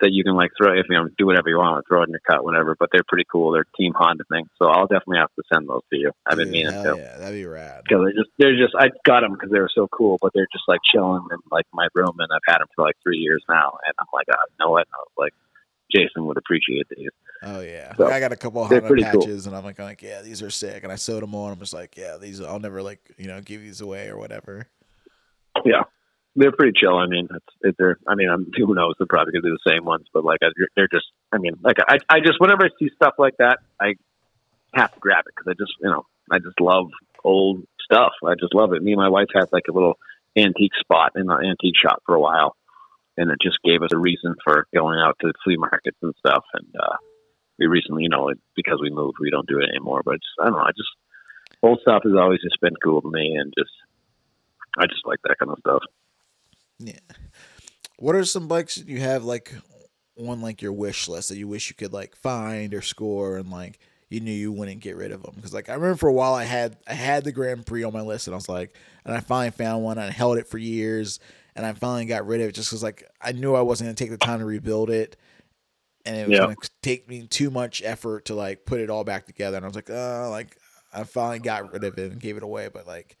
That 0.00 0.10
you 0.12 0.24
can 0.24 0.34
like 0.36 0.50
throw 0.60 0.78
if 0.78 0.84
you 0.90 0.96
know 0.96 1.08
do 1.16 1.24
whatever 1.24 1.48
you 1.48 1.56
want, 1.56 1.82
throw 1.88 2.02
it 2.02 2.08
in 2.08 2.10
your 2.10 2.20
cut, 2.28 2.44
whatever. 2.44 2.76
But 2.78 2.90
they're 2.92 3.00
pretty 3.08 3.24
cool. 3.32 3.52
They're 3.52 3.64
Team 3.78 3.94
Honda 3.96 4.24
things, 4.30 4.48
so 4.60 4.68
I'll 4.68 4.86
definitely 4.86 5.18
have 5.18 5.32
to 5.36 5.42
send 5.50 5.68
those 5.70 5.80
to 5.90 5.98
you. 5.98 6.12
I've 6.26 6.36
been 6.36 6.48
Dude, 6.48 6.52
meaning 6.52 6.72
to 6.84 6.96
Yeah, 6.98 7.16
that'd 7.16 7.34
be 7.34 7.46
rad. 7.46 7.84
because 7.84 8.04
they're 8.04 8.12
just 8.12 8.30
they're 8.38 8.56
just 8.58 8.74
I 8.78 8.90
got 9.06 9.20
them 9.20 9.32
because 9.32 9.50
they 9.50 9.58
were 9.58 9.70
so 9.74 9.88
cool, 9.88 10.18
but 10.20 10.32
they're 10.34 10.46
just 10.52 10.64
like 10.68 10.80
chilling 10.92 11.22
in 11.32 11.38
like 11.50 11.64
my 11.72 11.88
room, 11.94 12.14
and 12.18 12.28
I've 12.30 12.44
had 12.46 12.58
them 12.58 12.68
for 12.76 12.84
like 12.84 12.96
three 13.02 13.16
years 13.16 13.42
now, 13.48 13.78
and 13.86 13.94
I'm 13.98 14.06
like, 14.12 14.26
oh, 14.30 14.44
you 14.50 14.56
know 14.66 14.70
what? 14.70 14.86
I 14.92 14.98
was 14.98 15.12
like, 15.16 15.32
Jason 15.90 16.26
would 16.26 16.36
appreciate 16.36 16.86
these. 16.94 17.08
Oh 17.42 17.60
yeah, 17.62 17.94
So, 17.96 18.04
Like, 18.04 18.12
I 18.12 18.20
got 18.20 18.32
a 18.32 18.36
couple 18.36 18.66
Honda 18.66 18.86
pretty 18.88 19.02
cool. 19.04 19.20
patches, 19.22 19.46
and 19.46 19.56
I'm 19.56 19.64
like, 19.64 19.78
like, 19.78 20.02
yeah, 20.02 20.20
these 20.20 20.42
are 20.42 20.50
sick, 20.50 20.82
and 20.82 20.92
I 20.92 20.96
sewed 20.96 21.22
them 21.22 21.34
on. 21.34 21.52
I'm 21.52 21.58
just 21.58 21.72
like, 21.72 21.96
yeah, 21.96 22.18
these 22.18 22.42
I'll 22.42 22.60
never 22.60 22.82
like, 22.82 23.00
you 23.16 23.28
know, 23.28 23.40
give 23.40 23.62
these 23.62 23.80
away 23.80 24.08
or 24.08 24.18
whatever. 24.18 24.66
Yeah, 25.64 25.84
they're 26.36 26.52
pretty 26.52 26.78
chill. 26.78 26.96
I 26.96 27.06
mean, 27.06 27.28
it's, 27.34 27.56
it, 27.62 27.74
they're 27.78 27.98
I 28.06 28.14
mean, 28.14 28.28
I'm, 28.28 28.46
who 28.56 28.74
knows? 28.74 28.94
They're 28.98 29.06
probably 29.06 29.32
gonna 29.32 29.42
be 29.42 29.50
the 29.50 29.70
same 29.70 29.84
ones, 29.84 30.06
but 30.12 30.24
like 30.24 30.40
I, 30.42 30.48
they're 30.76 30.88
just. 30.88 31.06
I 31.32 31.38
mean, 31.38 31.54
like 31.62 31.78
I 31.86 31.98
I 32.08 32.20
just 32.20 32.40
whenever 32.40 32.64
I 32.64 32.68
see 32.78 32.90
stuff 32.94 33.14
like 33.18 33.36
that, 33.38 33.58
I 33.80 33.94
have 34.74 34.92
to 34.92 35.00
grab 35.00 35.24
it 35.26 35.34
because 35.36 35.50
I 35.50 35.54
just 35.54 35.72
you 35.80 35.90
know 35.90 36.06
I 36.30 36.38
just 36.38 36.60
love 36.60 36.90
old 37.24 37.66
stuff. 37.82 38.12
I 38.24 38.34
just 38.38 38.54
love 38.54 38.72
it. 38.72 38.82
Me 38.82 38.92
and 38.92 39.00
my 39.00 39.08
wife 39.08 39.28
had 39.34 39.52
like 39.52 39.64
a 39.68 39.72
little 39.72 39.98
antique 40.36 40.74
spot 40.78 41.12
in 41.16 41.30
an 41.30 41.44
antique 41.44 41.76
shop 41.80 42.02
for 42.06 42.14
a 42.14 42.20
while, 42.20 42.56
and 43.16 43.30
it 43.30 43.38
just 43.42 43.62
gave 43.62 43.82
us 43.82 43.90
a 43.92 43.98
reason 43.98 44.34
for 44.44 44.66
going 44.74 44.98
out 45.00 45.16
to 45.20 45.32
flea 45.42 45.56
markets 45.56 45.98
and 46.02 46.14
stuff. 46.18 46.44
And 46.52 46.68
uh, 46.78 46.96
we 47.58 47.66
recently, 47.66 48.04
you 48.04 48.08
know, 48.08 48.32
because 48.54 48.78
we 48.80 48.90
moved, 48.90 49.16
we 49.20 49.30
don't 49.30 49.48
do 49.48 49.58
it 49.58 49.70
anymore. 49.70 50.02
But 50.04 50.20
I 50.40 50.44
don't 50.44 50.54
know. 50.54 50.60
I 50.60 50.70
just 50.76 50.90
old 51.62 51.80
stuff 51.80 52.02
has 52.04 52.14
always 52.14 52.40
just 52.42 52.60
been 52.60 52.76
cool 52.82 53.02
to 53.02 53.10
me, 53.10 53.36
and 53.36 53.52
just 53.58 53.72
I 54.78 54.86
just 54.86 55.06
like 55.06 55.20
that 55.24 55.38
kind 55.38 55.50
of 55.50 55.58
stuff. 55.58 55.82
Yeah. 56.78 56.98
What 57.98 58.14
are 58.14 58.24
some 58.24 58.48
bikes 58.48 58.76
that 58.76 58.88
you 58.88 59.00
have 59.00 59.24
like 59.24 59.54
on 60.18 60.40
like 60.40 60.62
your 60.62 60.72
wish 60.72 61.08
list 61.08 61.28
that 61.30 61.36
you 61.38 61.48
wish 61.48 61.68
you 61.68 61.74
could 61.74 61.92
like 61.92 62.14
find 62.16 62.74
or 62.74 62.82
score 62.82 63.38
and 63.38 63.50
like 63.50 63.78
you 64.08 64.20
knew 64.20 64.32
you 64.32 64.52
wouldn't 64.52 64.80
get 64.80 64.96
rid 64.96 65.12
of 65.12 65.22
them? 65.22 65.32
Because 65.36 65.54
like 65.54 65.68
I 65.68 65.74
remember 65.74 65.96
for 65.96 66.08
a 66.08 66.12
while 66.12 66.34
I 66.34 66.44
had 66.44 66.76
I 66.86 66.92
had 66.94 67.24
the 67.24 67.32
Grand 67.32 67.66
Prix 67.66 67.84
on 67.84 67.92
my 67.92 68.02
list 68.02 68.26
and 68.26 68.34
I 68.34 68.36
was 68.36 68.48
like, 68.48 68.76
and 69.04 69.14
I 69.14 69.20
finally 69.20 69.50
found 69.50 69.82
one 69.84 69.98
and 69.98 70.08
I 70.08 70.12
held 70.12 70.38
it 70.38 70.48
for 70.48 70.58
years 70.58 71.20
and 71.54 71.64
I 71.64 71.72
finally 71.72 72.04
got 72.04 72.26
rid 72.26 72.40
of 72.42 72.48
it 72.48 72.54
just 72.54 72.68
because 72.70 72.82
like 72.82 73.08
I 73.20 73.32
knew 73.32 73.54
I 73.54 73.62
wasn't 73.62 73.88
gonna 73.88 73.94
take 73.94 74.10
the 74.10 74.18
time 74.18 74.40
to 74.40 74.44
rebuild 74.44 74.90
it. 74.90 75.16
And 76.04 76.16
it 76.16 76.28
was 76.28 76.38
Yeah. 76.38 76.44
gonna 76.44 76.56
take 76.82 77.08
me 77.08 77.26
too 77.26 77.50
much 77.50 77.82
effort 77.82 78.26
to 78.26 78.34
like 78.34 78.66
put 78.66 78.80
it 78.80 78.90
all 78.90 79.04
back 79.04 79.26
together. 79.26 79.56
And 79.56 79.64
I 79.64 79.68
was 79.68 79.76
like, 79.76 79.90
oh, 79.90 80.28
like 80.30 80.56
I 80.92 81.04
finally 81.04 81.38
got 81.40 81.72
rid 81.72 81.82
of 81.84 81.98
it 81.98 82.12
and 82.12 82.20
gave 82.20 82.36
it 82.36 82.42
away. 82.42 82.68
But 82.72 82.86
like, 82.86 83.16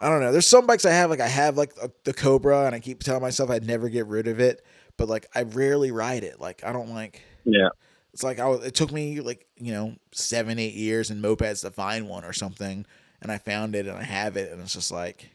I 0.00 0.08
don't 0.08 0.20
know. 0.20 0.32
There's 0.32 0.46
some 0.46 0.66
bikes 0.66 0.84
I 0.84 0.92
have, 0.92 1.10
like 1.10 1.20
I 1.20 1.28
have 1.28 1.56
like 1.56 1.72
a, 1.82 1.90
the 2.04 2.12
Cobra, 2.14 2.64
and 2.66 2.74
I 2.74 2.80
keep 2.80 3.02
telling 3.02 3.22
myself 3.22 3.50
I'd 3.50 3.66
never 3.66 3.88
get 3.88 4.06
rid 4.06 4.26
of 4.28 4.40
it. 4.40 4.64
But 4.96 5.08
like, 5.08 5.26
I 5.34 5.42
rarely 5.42 5.90
ride 5.90 6.24
it. 6.24 6.40
Like, 6.40 6.62
I 6.64 6.72
don't 6.72 6.90
like. 6.94 7.22
Yeah. 7.44 7.68
it's 8.12 8.22
like 8.22 8.38
I 8.38 8.46
was, 8.48 8.64
it 8.64 8.74
took 8.74 8.92
me 8.92 9.20
like 9.20 9.46
you 9.56 9.72
know 9.72 9.96
seven 10.12 10.58
eight 10.58 10.74
years 10.74 11.10
in 11.10 11.20
mopeds 11.22 11.62
to 11.62 11.70
find 11.70 12.08
one 12.08 12.24
or 12.24 12.32
something, 12.32 12.84
and 13.22 13.30
I 13.32 13.38
found 13.38 13.74
it 13.74 13.86
and 13.86 13.96
I 13.96 14.02
have 14.02 14.36
it, 14.36 14.52
and 14.52 14.60
it's 14.60 14.74
just 14.74 14.90
like 14.92 15.30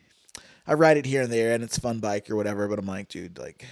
I 0.68 0.74
ride 0.74 0.98
it 0.98 1.06
here 1.06 1.22
and 1.22 1.32
there, 1.32 1.54
and 1.54 1.64
it's 1.64 1.78
a 1.78 1.82
fun 1.82 2.00
bike 2.00 2.30
or 2.30 2.36
whatever. 2.36 2.68
But 2.68 2.80
I'm 2.80 2.86
like, 2.86 3.08
dude, 3.10 3.38
like 3.40 3.66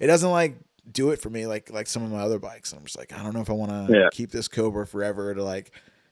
it 0.00 0.06
doesn't 0.06 0.30
like 0.30 0.56
do 0.90 1.10
it 1.10 1.20
for 1.20 1.30
me 1.30 1.46
like 1.46 1.70
like 1.70 1.86
some 1.86 2.02
of 2.02 2.10
my 2.10 2.18
other 2.20 2.38
bikes. 2.38 2.72
And 2.72 2.80
I'm 2.80 2.84
just 2.84 2.98
like, 2.98 3.12
I 3.12 3.22
don't 3.22 3.34
know 3.34 3.40
if 3.42 3.50
I 3.50 3.54
want 3.54 3.70
to 3.88 3.92
Yeah. 3.96 4.08
keep 4.12 4.30
this 4.32 4.48
Cobra 4.48 4.86
forever 4.86 5.34
to 5.34 5.42
like 5.44 5.70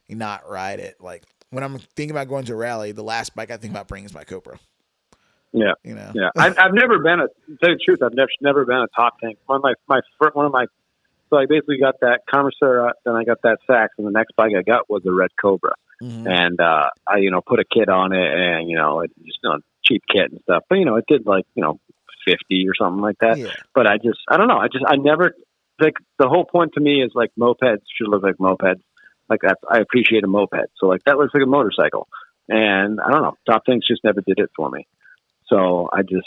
not 0.09 0.49
ride 0.49 0.79
it. 0.81 0.97
Like 1.01 1.25
when 1.51 1.63
I'm 1.65 1.79
thinking 1.79 2.11
about 2.13 2.29
going 2.29 2.45
to 2.47 2.53
a 2.53 2.57
rally, 2.57 2.93
the 2.93 3.03
last 3.03 3.35
bike 3.35 3.51
I 3.51 3.57
think 3.57 3.73
about 3.73 3.89
bringing 3.89 4.07
is 4.07 4.15
my 4.15 4.25
Cobra. 4.25 4.59
Yeah. 5.53 5.73
You 5.85 5.95
know. 5.95 6.13
Yeah, 6.15 6.31
I've, 6.37 6.57
I've 6.59 6.75
never 6.75 6.99
been 7.01 7.21
a. 7.21 7.27
To 7.27 7.57
tell 7.61 7.71
you 7.71 7.77
the 7.77 7.81
truth, 7.85 8.03
I've 8.03 8.15
never 8.15 8.31
never 8.41 8.65
been 8.65 8.77
a 8.79 8.87
top 8.95 9.19
tank. 9.21 9.39
One 9.47 9.57
of 9.57 9.63
my 9.63 9.75
my 9.89 10.01
one 10.33 10.47
of 10.47 10.53
my. 10.53 10.67
So 11.29 11.37
I 11.37 11.47
basically 11.47 11.79
got 11.79 11.95
that 12.01 12.23
Commissar, 12.29 12.93
then 13.05 13.15
I 13.15 13.23
got 13.23 13.43
that 13.43 13.59
Sachs, 13.65 13.95
and 13.99 14.07
the 14.07 14.11
next 14.11 14.35
bike 14.35 14.51
I 14.59 14.63
got 14.63 14.91
was 14.91 15.03
a 15.07 15.13
Red 15.13 15.31
Cobra, 15.41 15.75
Mhm. 16.03 16.27
and 16.29 16.61
uh, 16.61 16.89
I 17.07 17.19
you 17.19 17.31
know 17.31 17.41
put 17.41 17.61
a 17.61 17.65
kit 17.65 17.89
on 17.89 18.13
it, 18.13 18.33
and 18.33 18.69
you 18.69 18.77
know 18.77 19.01
it 19.01 19.13
just 19.25 19.39
you 19.43 19.51
know 19.51 19.59
cheap 19.85 20.03
kit 20.13 20.31
and 20.33 20.41
stuff, 20.43 20.65
but 20.69 20.79
you 20.79 20.85
know 20.85 20.97
it 20.97 21.05
did 21.07 21.27
like 21.27 21.47
you 21.55 21.63
know 21.63 21.79
fifty 22.25 22.69
or 22.69 22.75
something 22.75 23.01
like 23.01 23.19
that. 23.21 23.39
Yeah. 23.39 23.53
But 23.75 23.87
I 23.87 23.97
just 23.99 24.19
I 24.29 24.37
don't 24.39 24.49
know. 24.49 24.59
I 24.59 24.67
just 24.69 24.85
I 24.87 24.97
never 24.97 25.35
like 25.81 25.95
the 26.19 26.29
whole 26.29 26.45
point 26.45 26.73
to 26.75 26.81
me 26.81 27.03
is 27.03 27.13
like 27.15 27.31
mopeds 27.39 27.83
should 27.97 28.09
look 28.09 28.23
like 28.25 28.37
mopeds. 28.37 28.83
Like 29.31 29.41
that's 29.43 29.61
I 29.71 29.79
appreciate 29.79 30.25
a 30.25 30.27
moped, 30.27 30.71
so 30.79 30.87
like 30.87 31.05
that 31.05 31.17
looks 31.17 31.33
like 31.33 31.45
a 31.45 31.47
motorcycle, 31.47 32.09
and 32.49 33.01
I 33.01 33.11
don't 33.13 33.23
know. 33.23 33.37
Top 33.49 33.65
things 33.65 33.87
just 33.87 34.03
never 34.03 34.21
did 34.21 34.39
it 34.41 34.51
for 34.57 34.69
me. 34.69 34.87
So 35.47 35.89
I 35.93 36.03
just, 36.03 36.27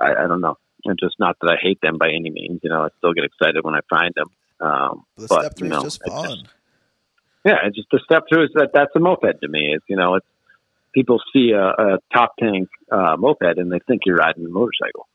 I, 0.00 0.12
I 0.12 0.26
don't 0.26 0.40
know. 0.40 0.56
And 0.84 0.98
just 1.00 1.16
not 1.18 1.36
that 1.40 1.50
I 1.50 1.56
hate 1.60 1.80
them 1.80 1.98
by 1.98 2.08
any 2.08 2.30
means. 2.30 2.60
You 2.62 2.70
know, 2.70 2.82
I 2.82 2.88
still 2.98 3.12
get 3.12 3.24
excited 3.24 3.64
when 3.64 3.74
I 3.74 3.80
find 3.90 4.12
them. 4.14 4.28
Um, 4.60 5.04
The 5.16 5.26
but, 5.28 5.40
step 5.40 5.56
three 5.56 5.68
you 5.68 5.74
know, 5.74 5.78
is 5.78 5.98
just 5.98 6.04
fun. 6.04 6.44
yeah, 7.44 7.58
it's 7.64 7.76
just 7.76 7.88
the 7.90 8.00
step 8.04 8.24
through 8.28 8.44
is 8.44 8.50
that 8.54 8.70
that's 8.72 8.94
a 8.94 9.00
moped 9.00 9.40
to 9.40 9.48
me. 9.48 9.72
It's 9.74 9.84
you 9.88 9.96
know, 9.96 10.14
it's 10.14 10.26
people 10.94 11.20
see 11.32 11.50
a, 11.50 11.66
a 11.66 11.98
top 12.12 12.34
tank 12.38 12.68
uh, 12.92 13.16
moped 13.18 13.58
and 13.58 13.70
they 13.72 13.80
think 13.88 14.02
you're 14.06 14.16
riding 14.16 14.46
a 14.46 14.48
motorcycle, 14.48 15.08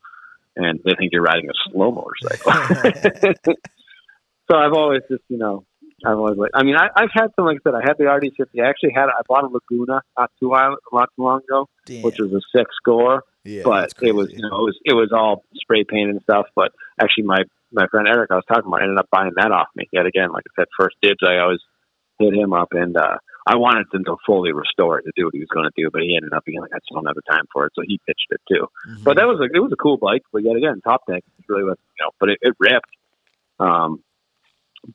and 0.56 0.80
they 0.84 0.94
think 0.98 1.12
you're 1.12 1.22
riding 1.22 1.48
a 1.48 1.70
slow 1.70 1.90
motorcycle. 1.90 2.52
so 4.50 4.56
I've 4.56 4.74
always 4.74 5.02
just 5.10 5.22
you 5.28 5.38
know. 5.38 5.64
I've 6.04 6.18
always 6.18 6.36
like. 6.36 6.50
I 6.54 6.62
mean, 6.62 6.76
I, 6.76 6.88
I've 6.94 7.10
had 7.12 7.28
some. 7.36 7.46
Like 7.46 7.58
I 7.64 7.70
said, 7.70 7.74
I 7.74 7.86
had 7.86 7.98
the 7.98 8.04
RD50. 8.04 8.62
I 8.62 8.68
actually 8.68 8.92
had. 8.94 9.06
I 9.06 9.22
bought 9.28 9.44
a 9.44 9.48
Laguna 9.48 10.02
not 10.18 10.30
too 10.40 10.50
while, 10.50 10.76
not 10.92 11.10
too 11.16 11.22
long 11.22 11.40
ago, 11.48 11.68
Damn. 11.86 12.02
which 12.02 12.18
was 12.18 12.32
a 12.32 12.40
six 12.56 12.74
score 12.76 13.24
yeah, 13.44 13.62
but 13.64 13.92
it 14.00 14.14
was 14.14 14.30
you 14.30 14.42
know 14.42 14.54
it 14.54 14.66
was 14.70 14.78
it 14.84 14.94
was 14.94 15.10
all 15.12 15.44
spray 15.54 15.84
paint 15.84 16.10
and 16.10 16.22
stuff. 16.22 16.46
But 16.54 16.72
actually, 17.00 17.24
my 17.24 17.42
my 17.72 17.86
friend 17.88 18.06
Eric, 18.06 18.30
I 18.30 18.36
was 18.36 18.44
talking 18.46 18.66
about, 18.66 18.82
ended 18.82 18.98
up 18.98 19.08
buying 19.10 19.32
that 19.36 19.50
off 19.50 19.68
me 19.74 19.88
yet 19.92 20.06
again. 20.06 20.30
Like 20.30 20.44
I 20.46 20.62
said, 20.62 20.68
first 20.78 20.96
dibs. 21.02 21.18
I 21.26 21.38
always 21.38 21.60
hit 22.18 22.34
him 22.34 22.52
up, 22.52 22.68
and 22.70 22.96
uh, 22.96 23.18
I 23.44 23.56
wanted 23.56 23.86
him 23.92 24.04
to 24.04 24.16
fully 24.24 24.52
restore 24.52 25.00
it 25.00 25.04
to 25.04 25.12
do 25.16 25.24
what 25.24 25.34
he 25.34 25.40
was 25.40 25.48
going 25.52 25.66
to 25.66 25.72
do, 25.76 25.90
but 25.90 26.02
he 26.02 26.14
ended 26.14 26.32
up 26.32 26.44
being 26.44 26.60
like, 26.60 26.70
I 26.72 26.78
just 26.78 26.90
don't 26.92 27.06
have 27.06 27.16
the 27.16 27.22
time 27.28 27.46
for 27.52 27.66
it, 27.66 27.72
so 27.74 27.82
he 27.84 27.98
pitched 28.06 28.28
it 28.30 28.40
too. 28.48 28.68
Mhm. 28.88 29.02
But 29.02 29.16
that 29.16 29.26
was 29.26 29.40
a 29.40 29.50
it 29.50 29.60
was 29.60 29.72
a 29.72 29.76
cool 29.76 29.96
bike, 29.96 30.22
but 30.32 30.44
yet 30.44 30.54
again, 30.54 30.80
top 30.84 31.02
is 31.08 31.22
really 31.48 31.64
was 31.64 31.78
you 31.98 32.04
know, 32.04 32.10
but 32.20 32.28
it, 32.28 32.38
it 32.42 32.54
ripped. 32.60 32.94
Um, 33.58 34.04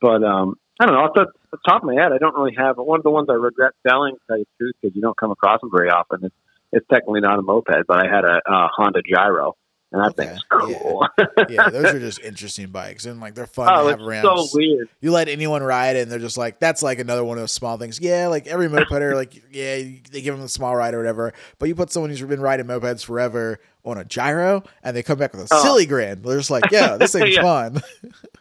but 0.00 0.24
um, 0.24 0.54
I 0.80 0.86
don't 0.86 0.94
know. 0.94 1.00
Off 1.00 1.14
the, 1.14 1.26
the 1.50 1.58
top 1.68 1.82
of 1.82 1.86
my 1.86 1.94
head, 1.94 2.12
I 2.12 2.18
don't 2.18 2.34
really 2.34 2.54
have 2.56 2.76
one 2.76 3.00
of 3.00 3.04
the 3.04 3.10
ones 3.10 3.26
I 3.28 3.34
regret 3.34 3.72
selling. 3.86 4.14
To 4.14 4.20
tell 4.28 4.38
you 4.38 4.44
the 4.44 4.64
truth, 4.64 4.74
because 4.80 4.94
you 4.94 5.02
don't 5.02 5.16
come 5.16 5.30
across 5.30 5.60
them 5.60 5.70
very 5.72 5.90
often. 5.90 6.24
It's, 6.24 6.34
it's 6.72 6.86
technically 6.92 7.20
not 7.20 7.38
a 7.38 7.42
moped, 7.42 7.86
but 7.88 7.96
I 7.96 8.08
had 8.08 8.24
a, 8.24 8.40
uh 8.46 8.68
Honda 8.76 9.00
Gyro, 9.02 9.56
and 9.90 10.02
that 10.02 10.10
Okay, 10.18 10.26
thing's 10.28 10.42
cool. 10.50 11.06
yeah, 11.48 11.70
those 11.70 11.86
are 11.94 11.98
just 11.98 12.20
interesting 12.20 12.68
bikes, 12.68 13.06
and 13.06 13.20
like 13.20 13.34
they're 13.34 13.46
fun 13.46 13.68
oh, 13.70 13.84
to 13.84 13.88
it's 13.90 13.98
have 14.00 14.06
around. 14.08 14.36
so 14.38 14.46
weird. 14.58 14.88
you 15.00 15.10
let 15.12 15.28
anyone 15.28 15.62
ride 15.62 15.96
it, 15.96 16.02
and 16.02 16.10
they're 16.12 16.18
just 16.18 16.36
like, 16.36 16.58
that's 16.60 16.82
like 16.82 16.98
another 16.98 17.24
one 17.24 17.38
of 17.38 17.42
those 17.42 17.52
small 17.52 17.76
things. 17.78 17.98
Yeah, 18.00 18.28
like 18.28 18.46
every 18.46 18.68
mopeder, 18.68 19.14
like 19.14 19.34
yeah, 19.50 19.76
they 19.76 20.20
give 20.22 20.34
them 20.36 20.44
a 20.44 20.48
small 20.48 20.76
ride 20.76 20.94
or 20.94 20.98
whatever. 20.98 21.32
But 21.58 21.68
you 21.68 21.74
put 21.74 21.90
someone 21.90 22.10
who's 22.10 22.20
been 22.22 22.40
riding 22.40 22.66
mopeds 22.66 23.04
forever 23.04 23.60
on 23.84 23.96
a 23.96 24.04
gyro, 24.04 24.62
and 24.82 24.94
they 24.94 25.02
come 25.02 25.18
back 25.18 25.32
with 25.32 25.50
a 25.50 25.54
Oh. 25.54 25.62
silly 25.62 25.86
grin. 25.86 26.20
They're 26.20 26.36
just 26.36 26.50
like, 26.50 26.70
yeah, 26.70 26.96
this 26.98 27.12
thing's 27.14 27.36
Yeah. 27.36 27.42
fun. 27.42 27.82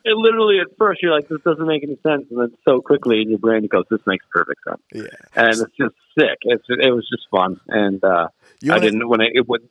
It 0.03 0.15
literally 0.17 0.59
at 0.59 0.67
first 0.77 1.01
you're 1.01 1.13
like, 1.13 1.29
this 1.29 1.39
doesn't 1.45 1.65
make 1.67 1.83
any 1.83 1.97
sense, 2.03 2.25
and 2.29 2.39
then 2.39 2.51
so 2.65 2.81
quickly 2.81 3.21
in 3.21 3.29
your 3.29 3.39
brain 3.39 3.63
it 3.63 3.69
goes, 3.69 3.85
this 3.89 4.01
makes 4.05 4.25
perfect 4.31 4.59
sense, 4.67 4.81
yeah, 4.93 5.03
and 5.35 5.49
it's 5.49 5.61
just 5.79 5.95
sick. 6.17 6.37
It's 6.41 6.63
it 6.69 6.91
was 6.93 7.07
just 7.09 7.27
fun, 7.31 7.59
and 7.69 8.03
uh, 8.03 8.27
I 8.69 8.79
didn't 8.79 9.07
when 9.07 9.21
I, 9.21 9.27
it 9.33 9.47
would 9.47 9.61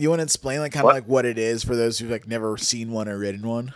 you 0.00 0.10
want 0.10 0.20
to 0.20 0.24
explain 0.24 0.60
like 0.60 0.72
kind 0.72 0.86
of 0.86 0.92
like 0.92 1.06
what 1.06 1.24
it 1.24 1.38
is 1.38 1.64
for 1.64 1.76
those 1.76 1.98
who've 1.98 2.10
like 2.10 2.26
never 2.26 2.56
seen 2.56 2.90
one 2.92 3.08
or 3.08 3.18
ridden 3.18 3.46
one? 3.46 3.74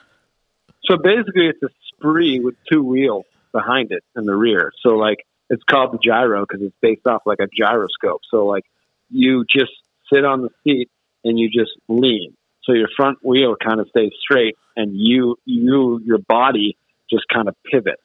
So 0.84 0.96
basically, 0.96 1.48
it's 1.48 1.62
a 1.62 1.68
spree 1.88 2.40
with 2.40 2.54
two 2.70 2.82
wheels 2.82 3.24
behind 3.52 3.92
it 3.92 4.02
in 4.16 4.24
the 4.24 4.34
rear. 4.34 4.72
So 4.82 4.90
like 4.90 5.18
it's 5.50 5.62
called 5.64 5.92
the 5.92 5.98
gyro 6.02 6.44
because 6.46 6.64
it's 6.64 6.76
based 6.80 7.06
off 7.06 7.22
like 7.26 7.38
a 7.40 7.46
gyroscope. 7.46 8.22
So 8.30 8.46
like 8.46 8.64
you 9.10 9.44
just 9.44 9.72
sit 10.12 10.24
on 10.24 10.42
the 10.42 10.50
seat 10.64 10.90
and 11.24 11.38
you 11.38 11.48
just 11.48 11.72
lean. 11.88 12.34
So 12.64 12.72
your 12.72 12.88
front 12.96 13.18
wheel 13.24 13.56
kind 13.56 13.80
of 13.80 13.88
stays 13.88 14.12
straight, 14.20 14.56
and 14.76 14.92
you 14.94 15.36
you 15.44 16.00
your 16.04 16.18
body 16.18 16.76
just 17.10 17.24
kind 17.32 17.48
of 17.48 17.56
pivots. 17.70 18.02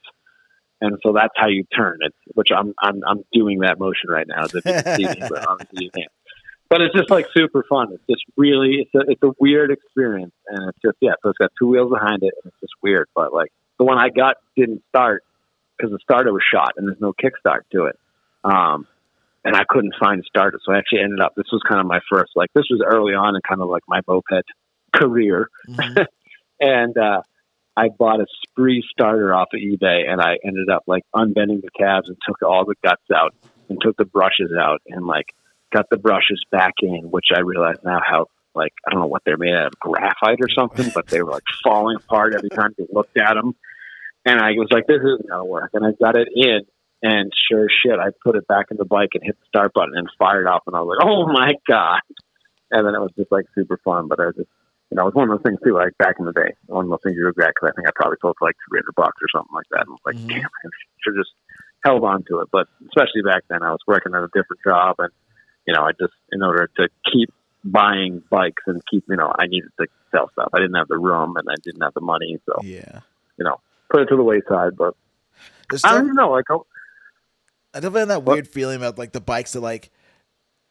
And 0.80 0.98
so 1.04 1.14
that's 1.14 1.34
how 1.36 1.48
you 1.48 1.64
turn 1.76 2.00
it, 2.02 2.14
which 2.34 2.50
I'm 2.56 2.74
I'm 2.82 3.02
I'm 3.08 3.24
doing 3.32 3.60
that 3.60 3.80
motion 3.80 4.10
right 4.10 4.28
now. 4.28 4.44
As 4.44 4.56
if 4.56 4.66
you 4.66 4.74
can 4.74 4.96
see 4.96 5.06
me, 5.06 5.28
but 5.30 5.48
obviously 5.48 5.86
you 5.86 5.92
can't. 5.92 6.12
But 6.70 6.82
it's 6.82 6.94
just 6.96 7.10
like 7.10 7.28
super 7.34 7.64
fun. 7.70 7.94
It's 7.94 8.04
just 8.10 8.24
really 8.36 8.88
it's 8.92 8.94
a 8.96 9.10
it's 9.12 9.24
a 9.24 9.32
weird 9.40 9.72
experience, 9.72 10.34
and 10.48 10.70
it's 10.70 10.78
just 10.84 10.98
yeah. 11.02 11.14
So 11.24 11.30
it's 11.30 11.38
got 11.38 11.52
two 11.60 11.68
wheels 11.68 11.92
behind 11.92 12.24
it, 12.24 12.34
and 12.44 12.52
it's 12.52 12.60
just 12.60 12.74
weird. 12.84 13.08
But 13.16 13.34
like 13.34 13.52
the 13.80 13.86
one 13.86 13.98
I 13.98 14.10
got 14.10 14.36
didn't 14.56 14.82
start 14.90 15.24
because 15.78 15.92
the 15.92 16.00
starter 16.04 16.34
was 16.34 16.44
shot, 16.44 16.74
and 16.78 16.88
there's 16.88 17.00
no 17.00 17.14
kickstart 17.14 17.62
to 17.72 17.86
it. 17.86 17.98
Um, 18.44 18.86
and 19.46 19.56
I 19.56 19.64
couldn't 19.70 19.94
find 20.00 20.20
a 20.20 20.24
starter, 20.24 20.60
so 20.66 20.74
I 20.74 20.78
actually 20.78 21.02
ended 21.02 21.22
up. 21.22 21.34
This 21.36 21.48
was 21.54 21.62
kind 21.68 21.80
of 21.80 21.88
my 21.88 22.00
first 22.12 22.32
like 22.36 22.50
this 22.54 22.66
was 22.70 22.82
early 22.86 23.14
on 23.14 23.36
in 23.36 23.42
kind 23.48 23.62
of 23.62 23.70
like 23.70 23.84
my 23.88 24.02
moped 24.08 24.44
career, 24.94 25.50
Mhm. 25.70 26.06
and 26.60 26.98
uh, 26.98 27.22
I 27.78 27.90
bought 27.90 28.20
a 28.20 28.26
spree 28.44 28.84
starter 28.92 29.34
off 29.34 29.50
of 29.54 29.60
eBay, 29.62 30.10
and 30.10 30.20
I 30.20 30.38
ended 30.44 30.70
up 30.70 30.84
like 30.88 31.04
unbending 31.16 31.62
the 31.62 31.70
cabs 31.78 32.10
and 32.10 32.18
took 32.28 32.42
all 32.42 32.66
the 32.66 32.76
guts 32.84 33.04
out 33.16 33.34
and 33.70 33.80
took 33.82 33.96
the 33.96 34.06
brushes 34.06 34.52
out 34.60 34.82
and 34.88 35.06
like 35.06 35.28
got 35.74 35.86
the 35.90 35.98
brushes 35.98 36.42
back 36.52 36.74
in, 36.82 37.10
which 37.12 37.28
I 37.36 37.42
realize 37.42 37.76
now 37.84 38.00
how 38.06 38.28
like 38.56 38.74
I 38.88 38.92
don't 38.92 39.02
know 39.02 39.08
what 39.08 39.22
they're 39.26 39.38
made 39.38 39.54
out 39.54 39.68
of 39.68 39.80
graphite 39.80 40.40
or 40.42 40.50
something, 40.50 40.92
but 40.94 41.06
they 41.12 41.22
were 41.22 41.32
like 41.32 41.44
falling 41.64 41.98
apart 41.98 42.34
every 42.36 42.50
time 42.50 42.74
you 42.78 42.88
looked 42.92 43.18
at 43.18 43.34
them. 43.36 43.54
And 44.26 44.40
I 44.42 44.52
was 44.58 44.68
like, 44.72 44.88
this 44.88 44.98
isn't 45.02 45.30
gonna 45.30 45.46
work. 45.46 45.72
And 45.74 45.86
I 45.86 45.92
got 46.02 46.18
it 46.18 46.28
in, 46.34 46.62
and 47.04 47.32
sure 47.50 47.66
as 47.66 47.70
shit, 47.86 48.00
I 48.00 48.10
put 48.24 48.36
it 48.36 48.48
back 48.48 48.66
in 48.72 48.78
the 48.78 48.86
bike 48.86 49.12
and 49.14 49.24
hit 49.24 49.38
the 49.40 49.46
start 49.48 49.74
button 49.74 49.94
and 49.96 50.10
fired 50.18 50.48
off, 50.48 50.64
and 50.68 50.76
I 50.76 50.82
was 50.82 50.98
like, 50.98 51.08
oh 51.08 51.28
my 51.28 51.54
god! 51.68 52.02
And 52.72 52.86
then 52.86 52.96
it 52.96 53.00
was 53.00 53.12
just 53.18 53.32
like 53.32 53.46
super 53.56 53.80
fun. 53.86 54.08
But 54.08 54.20
I 54.20 54.26
was 54.28 54.36
just, 54.36 54.50
you 54.92 54.96
know, 54.96 55.04
it 55.04 55.14
was 55.14 55.16
one 55.16 55.30
of 55.30 55.38
those 55.38 55.46
things 55.46 55.60
too. 55.64 55.76
Like 55.76 55.96
back 56.00 56.16
in 56.20 56.26
the 56.26 56.34
day, 56.34 56.52
one 56.66 56.86
of 56.86 56.90
those 56.92 57.00
things 57.04 57.16
you 57.16 57.26
regret 57.26 57.54
because 57.56 57.72
I 57.72 57.76
think 57.76 57.88
I 57.88 57.92
probably 57.96 58.18
sold 58.22 58.36
for 58.40 58.48
like 58.48 58.58
three 58.68 58.80
hundred 58.80 58.96
bucks 58.98 59.22
or 59.22 59.30
something 59.32 59.54
like 59.56 59.70
that. 59.72 59.86
And 59.88 59.94
I 59.94 59.96
was 59.96 60.06
like, 60.08 60.20
Mhm. 60.26 60.30
damn, 60.42 60.50
I 60.50 60.68
should 61.04 61.16
have 61.16 61.24
just 61.24 61.36
held 61.86 62.04
on 62.04 62.24
to 62.28 62.42
it. 62.42 62.50
But 62.52 62.68
especially 62.90 63.22
back 63.24 63.44
then, 63.48 63.62
I 63.64 63.72
was 63.72 63.86
working 63.88 64.12
at 64.16 64.26
a 64.26 64.34
different 64.34 64.60
job, 64.66 64.98
and 65.00 65.14
you 65.68 65.74
know, 65.74 65.82
I 65.84 65.92
just 65.92 66.14
in 66.32 66.42
order 66.42 66.70
to 66.78 66.90
keep 67.12 67.30
buying 67.64 68.22
bikes 68.30 68.64
and 68.68 68.82
keep, 68.90 69.04
you 69.10 69.18
know, 69.18 69.34
I 69.38 69.48
needed 69.48 69.70
to 69.80 69.88
sell 70.12 70.30
stuff. 70.32 70.50
I 70.54 70.60
didn't 70.60 70.76
have 70.76 70.88
the 70.88 70.98
room 70.98 71.36
and 71.36 71.48
I 71.50 71.56
didn't 71.64 71.82
have 71.82 71.94
the 71.94 72.02
money, 72.02 72.38
so 72.46 72.62
Yeah, 72.64 73.02
you 73.38 73.46
know, 73.46 73.60
put 73.92 74.02
it 74.02 74.06
to 74.08 74.16
the 74.16 74.24
wayside. 74.24 74.78
But 74.78 74.96
There's 75.70 75.84
I 75.84 75.94
don't 75.94 76.16
know, 76.16 76.32
like, 76.32 76.50
oh, 76.50 76.66
I 77.74 77.80
definitely 77.80 78.00
have 78.02 78.08
that 78.10 78.24
What? 78.24 78.34
weird 78.36 78.48
feeling 78.48 78.78
about 78.78 78.98
like 78.98 79.12
the 79.12 79.22
bikes 79.22 79.54
that 79.54 79.62
like 79.62 79.92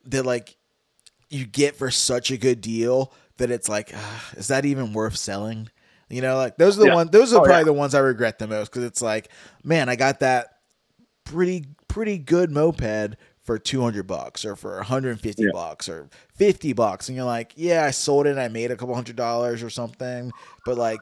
that 0.06 0.24
like 0.24 0.56
you 1.28 1.44
get 1.44 1.76
for 1.76 1.90
such 1.90 2.30
a 2.30 2.36
good 2.36 2.60
deal 2.60 3.12
that 3.38 3.50
it's 3.50 3.68
like, 3.68 3.90
ah, 3.94 4.30
is 4.36 4.48
that 4.48 4.64
even 4.64 4.92
worth 4.92 5.16
selling? 5.16 5.68
You 6.08 6.22
know, 6.22 6.36
like 6.36 6.56
those 6.56 6.76
are 6.78 6.80
the 6.80 6.86
Yeah. 6.86 6.94
ones. 6.94 7.10
Those 7.10 7.32
are 7.32 7.40
Oh, 7.40 7.44
probably 7.44 7.60
yeah. 7.62 7.64
the 7.64 7.72
ones 7.72 7.94
I 7.94 7.98
regret 7.98 8.38
the 8.38 8.46
most 8.46 8.70
because 8.70 8.84
it's 8.84 9.02
like, 9.02 9.28
man, 9.64 9.88
I 9.88 9.96
got 9.96 10.20
that 10.20 10.46
pretty 11.24 11.66
pretty 11.88 12.18
good 12.18 12.50
moped 12.50 13.16
for 13.46 13.58
two 13.58 13.80
hundred 13.80 14.06
bucks 14.06 14.44
or 14.44 14.56
for 14.56 14.74
one 14.76 14.84
hundred 14.84 15.12
and 15.12 15.20
fifty 15.20 15.44
Yeah. 15.44 15.50
bucks 15.52 15.88
or 15.88 16.10
fifty 16.34 16.72
bucks, 16.74 17.08
and 17.08 17.16
you're 17.16 17.24
like, 17.24 17.52
yeah, 17.56 17.84
I 17.84 17.92
sold 17.92 18.26
it, 18.26 18.30
and 18.30 18.40
I 18.40 18.48
made 18.48 18.70
a 18.70 18.76
couple 18.76 18.94
hundred 18.94 19.16
dollars 19.16 19.62
or 19.62 19.70
something, 19.70 20.32
but 20.64 20.76
like. 20.76 21.00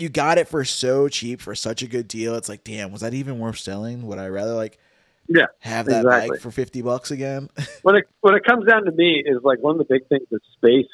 You 0.00 0.08
got 0.08 0.38
it 0.38 0.46
for 0.46 0.64
so 0.64 1.08
cheap 1.08 1.40
for 1.40 1.56
such 1.56 1.82
a 1.82 1.88
good 1.88 2.06
deal. 2.06 2.36
It's 2.36 2.48
like, 2.48 2.62
damn, 2.62 2.92
was 2.92 3.00
that 3.00 3.14
even 3.14 3.40
worth 3.40 3.58
selling? 3.58 4.06
Would 4.06 4.20
I 4.20 4.28
rather 4.28 4.54
like 4.54 4.78
Yeah, 5.26 5.46
have 5.58 5.86
that 5.86 6.02
exactly. 6.04 6.28
bike 6.36 6.40
for 6.40 6.52
50 6.52 6.82
bucks 6.82 7.10
again. 7.10 7.50
when 7.82 7.96
it 7.96 8.04
when 8.20 8.36
it 8.36 8.44
comes 8.44 8.64
down 8.64 8.84
to 8.84 8.92
me 8.92 9.20
is 9.26 9.42
like 9.42 9.58
one 9.58 9.72
of 9.72 9.78
the 9.78 9.92
big 9.92 10.06
things 10.08 10.22
is 10.30 10.38
space. 10.52 10.86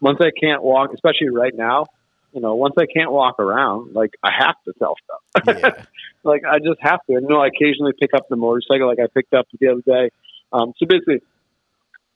Once 0.00 0.18
I 0.20 0.30
can't 0.40 0.62
walk, 0.62 0.90
especially 0.94 1.30
right 1.30 1.52
now, 1.52 1.86
you 2.32 2.40
know, 2.40 2.54
once 2.54 2.74
I 2.78 2.86
can't 2.86 3.10
walk 3.10 3.40
around, 3.40 3.94
like 3.94 4.10
I 4.22 4.30
have 4.30 4.54
to 4.66 4.72
sell 4.78 4.94
stuff. 5.04 5.44
yeah. 5.60 5.84
like 6.22 6.44
I 6.44 6.60
just 6.60 6.78
have 6.82 7.00
to. 7.08 7.14
You 7.14 7.20
know, 7.22 7.40
I 7.40 7.48
occasionally 7.48 7.94
pick 7.98 8.14
up 8.14 8.28
the 8.28 8.36
motorcycle, 8.36 8.86
like 8.86 9.00
I 9.00 9.08
picked 9.12 9.34
up 9.34 9.46
the 9.58 9.68
other 9.72 9.82
day. 9.84 10.10
Um, 10.52 10.72
so 10.78 10.86
basically, 10.86 11.20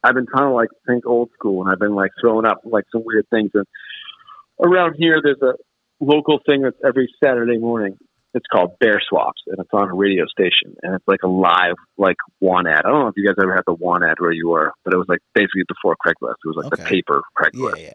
I've 0.03 0.15
been 0.15 0.27
trying 0.27 0.49
to 0.49 0.55
like 0.55 0.69
think 0.87 1.07
old 1.07 1.31
school, 1.39 1.63
and 1.63 1.71
I've 1.71 1.79
been 1.79 1.95
like 1.95 2.11
throwing 2.21 2.47
up 2.47 2.61
like 2.65 2.85
some 2.93 3.03
weird 3.05 3.27
things. 3.31 3.51
And 3.55 3.65
around 4.63 4.95
here, 4.99 5.21
there's 5.23 5.41
a 5.43 5.55
local 6.01 6.39
thing 6.47 6.63
that's 6.63 6.77
every 6.87 7.13
Saturday 7.23 7.59
morning, 7.59 7.97
It's 8.35 8.47
called 8.53 8.79
Bear 8.79 9.01
Swaps, 9.09 9.43
and 9.47 9.59
it's 9.59 9.71
on 9.73 9.89
a 9.91 9.95
radio 9.95 10.27
station, 10.27 10.77
and 10.83 10.95
it's 10.95 11.09
like 11.09 11.23
a 11.25 11.29
live 11.29 11.77
like 11.97 12.17
one 12.39 12.67
ad. 12.67 12.83
I 12.85 12.89
don't 12.91 13.01
know 13.01 13.09
if 13.09 13.15
you 13.17 13.27
guys 13.27 13.37
ever 13.43 13.55
had 13.55 13.65
the 13.67 13.75
one 13.75 14.05
ad 14.05 14.17
where 14.19 14.33
you 14.33 14.49
were, 14.51 14.73
but 14.85 14.93
it 14.93 14.97
was 14.99 15.07
like 15.09 15.21
basically 15.35 15.65
before 15.67 15.97
Craigslist. 15.97 16.35
It 16.45 16.49
was 16.49 16.57
like 16.57 16.71
the 16.71 16.77
Okay. 16.83 16.97
paper 16.97 17.23
Yeah, 17.55 17.71
Craigslist. 17.71 17.83
yeah. 17.85 17.93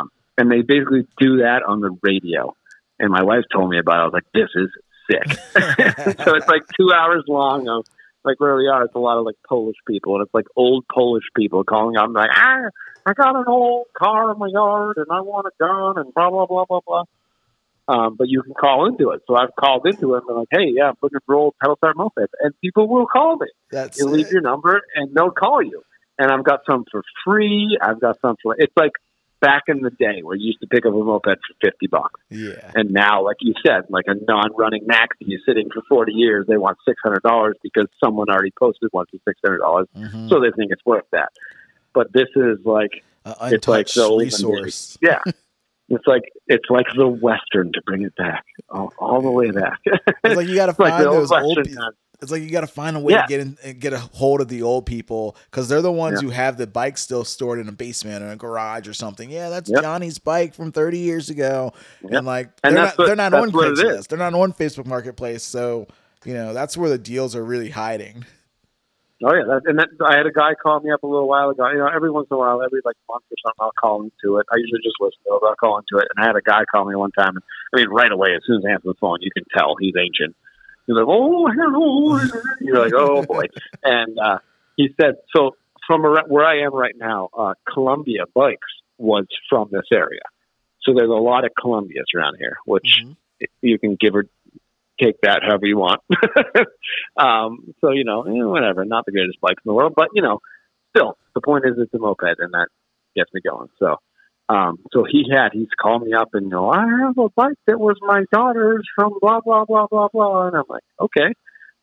Um, 0.00 0.10
and 0.36 0.50
they 0.50 0.62
basically 0.62 1.06
do 1.18 1.38
that 1.38 1.62
on 1.66 1.80
the 1.80 1.96
radio. 2.02 2.54
And 2.98 3.10
my 3.10 3.22
wife 3.22 3.44
told 3.52 3.70
me 3.70 3.78
about 3.78 3.98
it. 3.98 4.02
I 4.02 4.04
was 4.04 4.12
like, 4.12 4.26
this 4.34 4.48
is 4.54 4.68
sick. 5.10 5.38
so 6.24 6.34
it's 6.34 6.48
like 6.48 6.62
two 6.78 6.90
hours 6.94 7.24
long 7.28 7.66
of 7.68 7.86
like 8.24 8.38
where 8.38 8.56
we 8.56 8.68
are. 8.68 8.84
It's 8.84 8.94
a 8.94 8.98
lot 8.98 9.18
of 9.18 9.24
like 9.24 9.36
Polish 9.48 9.76
people, 9.86 10.16
and 10.16 10.22
it's 10.24 10.34
like 10.34 10.46
old 10.56 10.84
Polish 10.92 11.24
people 11.36 11.64
calling 11.64 11.96
up 11.96 12.10
like, 12.12 12.30
ah, 12.34 12.70
I 13.06 13.12
got 13.14 13.36
an 13.36 13.44
old 13.46 13.86
car 13.96 14.32
in 14.32 14.38
my 14.38 14.48
yard, 14.48 14.96
and 14.98 15.06
I 15.10 15.20
want 15.20 15.46
a 15.46 15.50
gun, 15.58 16.04
and 16.04 16.14
blah 16.14 16.30
blah 16.30 16.46
blah 16.46 16.64
blah 16.66 16.80
blah. 16.86 17.04
Um, 17.88 18.14
but 18.16 18.28
you 18.28 18.42
can 18.42 18.54
call 18.54 18.86
into 18.86 19.10
it. 19.10 19.22
So 19.26 19.34
I've 19.34 19.54
called 19.58 19.84
into 19.84 20.14
it 20.14 20.22
and 20.28 20.36
like, 20.36 20.48
hey, 20.52 20.70
yeah, 20.76 20.90
I'm 20.90 20.94
looking 21.02 21.18
for 21.26 21.34
old 21.34 21.54
pedal 21.60 21.76
start 21.76 21.96
mopeds, 21.96 22.28
and 22.40 22.54
people 22.62 22.88
will 22.88 23.06
call 23.06 23.36
me. 23.36 23.48
That's 23.72 23.98
You 23.98 24.06
leave 24.06 24.30
your 24.30 24.42
number, 24.42 24.80
and 24.94 25.14
they'll 25.14 25.32
call 25.32 25.62
you. 25.62 25.82
And 26.18 26.30
I've 26.30 26.44
got 26.44 26.60
some 26.68 26.84
for 26.90 27.02
free. 27.24 27.78
I've 27.80 28.00
got 28.00 28.16
some 28.20 28.36
for. 28.42 28.54
It's 28.58 28.72
like 28.76 28.92
back 29.40 29.64
in 29.68 29.80
the 29.80 29.90
day 29.90 30.20
where 30.22 30.36
you 30.36 30.46
used 30.48 30.60
to 30.60 30.66
pick 30.66 30.84
up 30.86 30.92
a 30.92 30.96
moped 30.96 31.24
for 31.24 31.54
fifty 31.62 31.86
bucks. 31.86 32.20
yeah. 32.30 32.70
And 32.74 32.90
now, 32.90 33.24
like 33.24 33.36
you 33.40 33.54
said, 33.66 33.82
like 33.88 34.04
a 34.08 34.14
non-running 34.28 34.84
Maxi 34.86 35.34
is 35.34 35.40
sitting 35.46 35.68
for 35.72 35.82
40 35.88 36.12
years. 36.12 36.46
They 36.46 36.56
want 36.58 36.76
$600 36.88 37.52
because 37.62 37.86
someone 38.02 38.28
already 38.28 38.52
posted 38.58 38.88
one 38.92 39.06
for 39.10 39.32
$600. 39.32 39.86
Mhm. 39.96 40.28
So 40.28 40.40
they 40.40 40.50
think 40.56 40.72
it's 40.72 40.84
worth 40.84 41.04
that. 41.12 41.30
But 41.94 42.12
this 42.12 42.28
is 42.36 42.58
like, 42.64 43.02
A 43.24 43.50
it's 43.52 43.66
like 43.68 43.86
the 43.88 44.02
old 44.04 44.20
resource. 44.20 44.96
yeah, 45.02 45.20
it's 45.88 46.06
like 46.06 46.22
it's 46.46 46.70
like 46.70 46.86
the 46.96 47.08
Western 47.08 47.72
to 47.72 47.82
bring 47.84 48.02
it 48.02 48.14
back 48.16 48.44
all, 48.68 48.92
all 48.98 49.20
the 49.22 49.30
way 49.30 49.50
back. 49.50 49.78
It's 49.84 50.36
like 50.36 50.46
you 50.48 50.54
got 50.54 50.66
to 50.66 50.70
It's 50.78 50.78
like 50.78 50.92
find 50.92 51.06
old 51.06 51.28
those 51.28 51.32
old. 51.32 51.68
Western 52.20 52.22
Pe- 52.22 52.22
times. 52.22 52.22
it's 52.22 52.32
like 52.32 52.42
you 52.42 52.50
got 52.50 52.60
to 52.60 52.66
find 52.66 52.96
a 52.96 53.00
way 53.00 53.12
Yeah. 53.14 53.22
to 53.22 53.28
get 53.28 53.40
in 53.40 53.56
and 53.64 53.80
get 53.80 53.92
a 53.92 53.98
hold 53.98 54.40
of 54.40 54.48
the 54.48 54.62
old 54.62 54.86
people 54.86 55.36
because 55.50 55.68
they're 55.68 55.82
the 55.82 55.92
ones 55.92 56.20
Yeah. 56.22 56.26
who 56.28 56.30
have 56.34 56.56
the 56.56 56.66
bike 56.66 56.98
still 56.98 57.24
stored 57.24 57.58
in 57.58 57.68
a 57.68 57.72
basement 57.72 58.22
or 58.22 58.28
a 58.30 58.36
garage 58.36 58.88
or 58.88 58.94
something. 58.94 59.30
Yeah, 59.30 59.48
that's 59.50 59.70
Yep. 59.70 59.82
Johnny's 59.82 60.18
bike 60.18 60.54
from 60.54 60.72
30 60.72 60.98
years 60.98 61.30
ago, 61.30 61.72
Yep. 62.02 62.12
and 62.12 62.26
like 62.26 62.50
And 62.62 62.76
they're 62.76 62.84
not 62.84 62.98
what- 62.98 63.06
they're 63.06 63.16
not 63.16 63.34
on. 63.34 63.50
Craigslist. 63.50 64.08
They're 64.08 64.18
not 64.18 64.34
on 64.34 64.52
Facebook 64.52 64.86
Marketplace, 64.86 65.42
so 65.42 65.86
you 66.24 66.34
know 66.34 66.52
that's 66.52 66.76
where 66.76 66.90
the 66.90 66.98
deals 66.98 67.34
are 67.34 67.42
really 67.44 67.70
hiding. 67.70 68.24
Oh 69.22 69.34
yeah, 69.34 69.44
that, 69.44 69.60
and 69.68 69.78
that, 69.78 69.88
I 70.00 70.16
had 70.16 70.24
a 70.24 70.32
guy 70.32 70.54
call 70.54 70.80
me 70.80 70.90
up 70.90 71.02
a 71.02 71.06
little 71.06 71.28
while 71.28 71.50
ago. 71.50 71.68
You 71.68 71.76
know, 71.76 71.88
every 71.94 72.10
once 72.10 72.28
in 72.30 72.36
a 72.36 72.38
while, 72.38 72.62
every 72.64 72.80
like 72.86 72.96
month 73.06 73.24
or 73.30 73.36
something, 73.44 73.60
I'll 73.60 73.72
call 73.78 74.00
into 74.00 74.38
it. 74.38 74.46
I 74.50 74.56
usually 74.56 74.80
just 74.82 74.96
listen 74.98 75.20
to 75.28 75.36
it, 75.36 75.40
but 75.42 75.48
I'll 75.48 75.56
call 75.60 75.76
into 75.76 76.00
it. 76.02 76.08
And 76.16 76.24
I 76.24 76.26
had 76.26 76.36
a 76.36 76.40
guy 76.40 76.64
call 76.72 76.86
me 76.88 76.94
one 76.96 77.10
time, 77.12 77.36
and 77.36 77.44
I 77.74 77.76
mean, 77.84 77.88
right 77.90 78.10
away, 78.10 78.32
as 78.34 78.40
soon 78.46 78.56
as 78.58 78.64
I 78.64 78.70
answer 78.72 78.88
the 78.88 78.94
phone, 78.98 79.18
you 79.20 79.30
can 79.36 79.44
tell 79.54 79.76
he's 79.78 79.92
ancient. 79.94 80.34
He's 80.90 80.96
like, 80.96 81.06
"Oh, 81.06 81.46
hello." 81.46 82.18
You're 82.60 82.80
like, 82.82 82.92
"Oh 82.96 83.22
boy," 83.22 83.44
and 83.84 84.18
uh, 84.18 84.38
he 84.76 84.92
said, 85.00 85.14
"So 85.34 85.54
from 85.86 86.02
where 86.02 86.44
I 86.44 86.62
am 86.62 86.74
right 86.74 86.96
now, 86.96 87.28
uh, 87.36 87.54
Columbia 87.72 88.24
Bikes 88.34 88.66
was 88.98 89.26
from 89.48 89.68
this 89.70 89.86
area. 89.92 90.22
So 90.82 90.92
there's 90.92 91.08
a 91.08 91.12
lot 91.12 91.44
of 91.44 91.52
Columbias 91.56 92.06
around 92.16 92.38
here, 92.40 92.56
which 92.64 93.04
Mhm. 93.04 93.16
you 93.62 93.78
can 93.78 93.94
give 94.00 94.16
or 94.16 94.24
take 95.00 95.20
that 95.22 95.44
however 95.44 95.66
you 95.66 95.78
want. 95.78 96.02
um, 97.16 97.72
so 97.80 97.92
you 97.92 98.02
know, 98.02 98.22
eh, 98.22 98.44
whatever. 98.44 98.84
Not 98.84 99.06
the 99.06 99.12
greatest 99.12 99.40
bikes 99.40 99.62
in 99.64 99.70
the 99.70 99.74
world, 99.74 99.92
but 99.94 100.08
you 100.12 100.22
know, 100.22 100.40
still 100.96 101.18
the 101.34 101.40
point 101.40 101.66
is 101.66 101.78
it's 101.78 101.94
a 101.94 101.98
moped, 101.98 102.40
and 102.40 102.52
that 102.52 102.66
gets 103.14 103.32
me 103.32 103.40
going. 103.48 103.68
So, 103.78 103.98
um, 104.52 104.78
so 104.92 105.04
he 105.08 105.26
had 105.30 105.50
he's 105.52 105.68
called 105.80 106.02
me 106.02 106.12
up 106.12 106.30
and 106.32 106.46
you 106.46 106.50
know 106.50 106.70
I 106.70 106.84
have 107.04 107.16
a 107.18 107.28
bike 107.30 107.58
that 107.66 107.78
was 107.78 107.96
my 108.02 108.24
daughter's 108.32 108.86
from 108.96 109.12
blah 109.20 109.40
blah 109.40 109.64
blah 109.64 109.86
blah 109.86 110.08
blah, 110.12 110.46
and 110.48 110.56
I'm 110.56 110.64
like, 110.68 110.82
okay. 111.00 111.32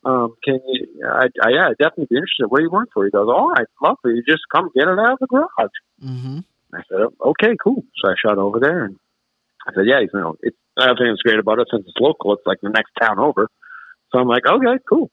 Um, 0.04 0.34
can 0.44 0.60
you? 0.66 0.86
I, 1.04 1.26
I 1.42 1.48
yeah, 1.50 1.68
I'd 1.70 1.78
definitely 1.78 2.06
be 2.10 2.16
interested. 2.16 2.46
What 2.46 2.58
do 2.58 2.64
you 2.64 2.70
want 2.70 2.90
for? 2.94 3.04
He 3.04 3.10
goes, 3.10 3.28
all 3.28 3.48
right, 3.50 3.66
love 3.82 3.96
for 4.00 4.10
you. 4.10 4.22
Just 4.28 4.42
come 4.54 4.70
get 4.74 4.86
it 4.86 4.98
out 4.98 5.14
of 5.14 5.18
the 5.18 5.26
garage. 5.26 5.78
Mhm. 6.04 6.44
I 6.72 6.80
said, 6.88 7.00
okay, 7.24 7.56
cool. 7.62 7.82
So 7.96 8.10
I 8.10 8.14
shot 8.24 8.38
over 8.38 8.60
there 8.60 8.84
and 8.84 8.96
I 9.66 9.72
said, 9.74 9.86
yeah, 9.86 10.00
you 10.00 10.08
know, 10.14 10.36
it's, 10.42 10.56
I 10.78 10.86
think 10.88 11.08
it's 11.12 11.22
great 11.22 11.38
about 11.38 11.58
it 11.58 11.68
since 11.70 11.84
it's 11.86 11.96
local. 11.98 12.32
It's 12.34 12.46
like 12.46 12.58
the 12.62 12.68
next 12.68 12.90
town 13.00 13.18
over. 13.18 13.48
So 14.12 14.18
I'm 14.18 14.28
like, 14.28 14.46
okay, 14.46 14.78
cool. 14.88 15.10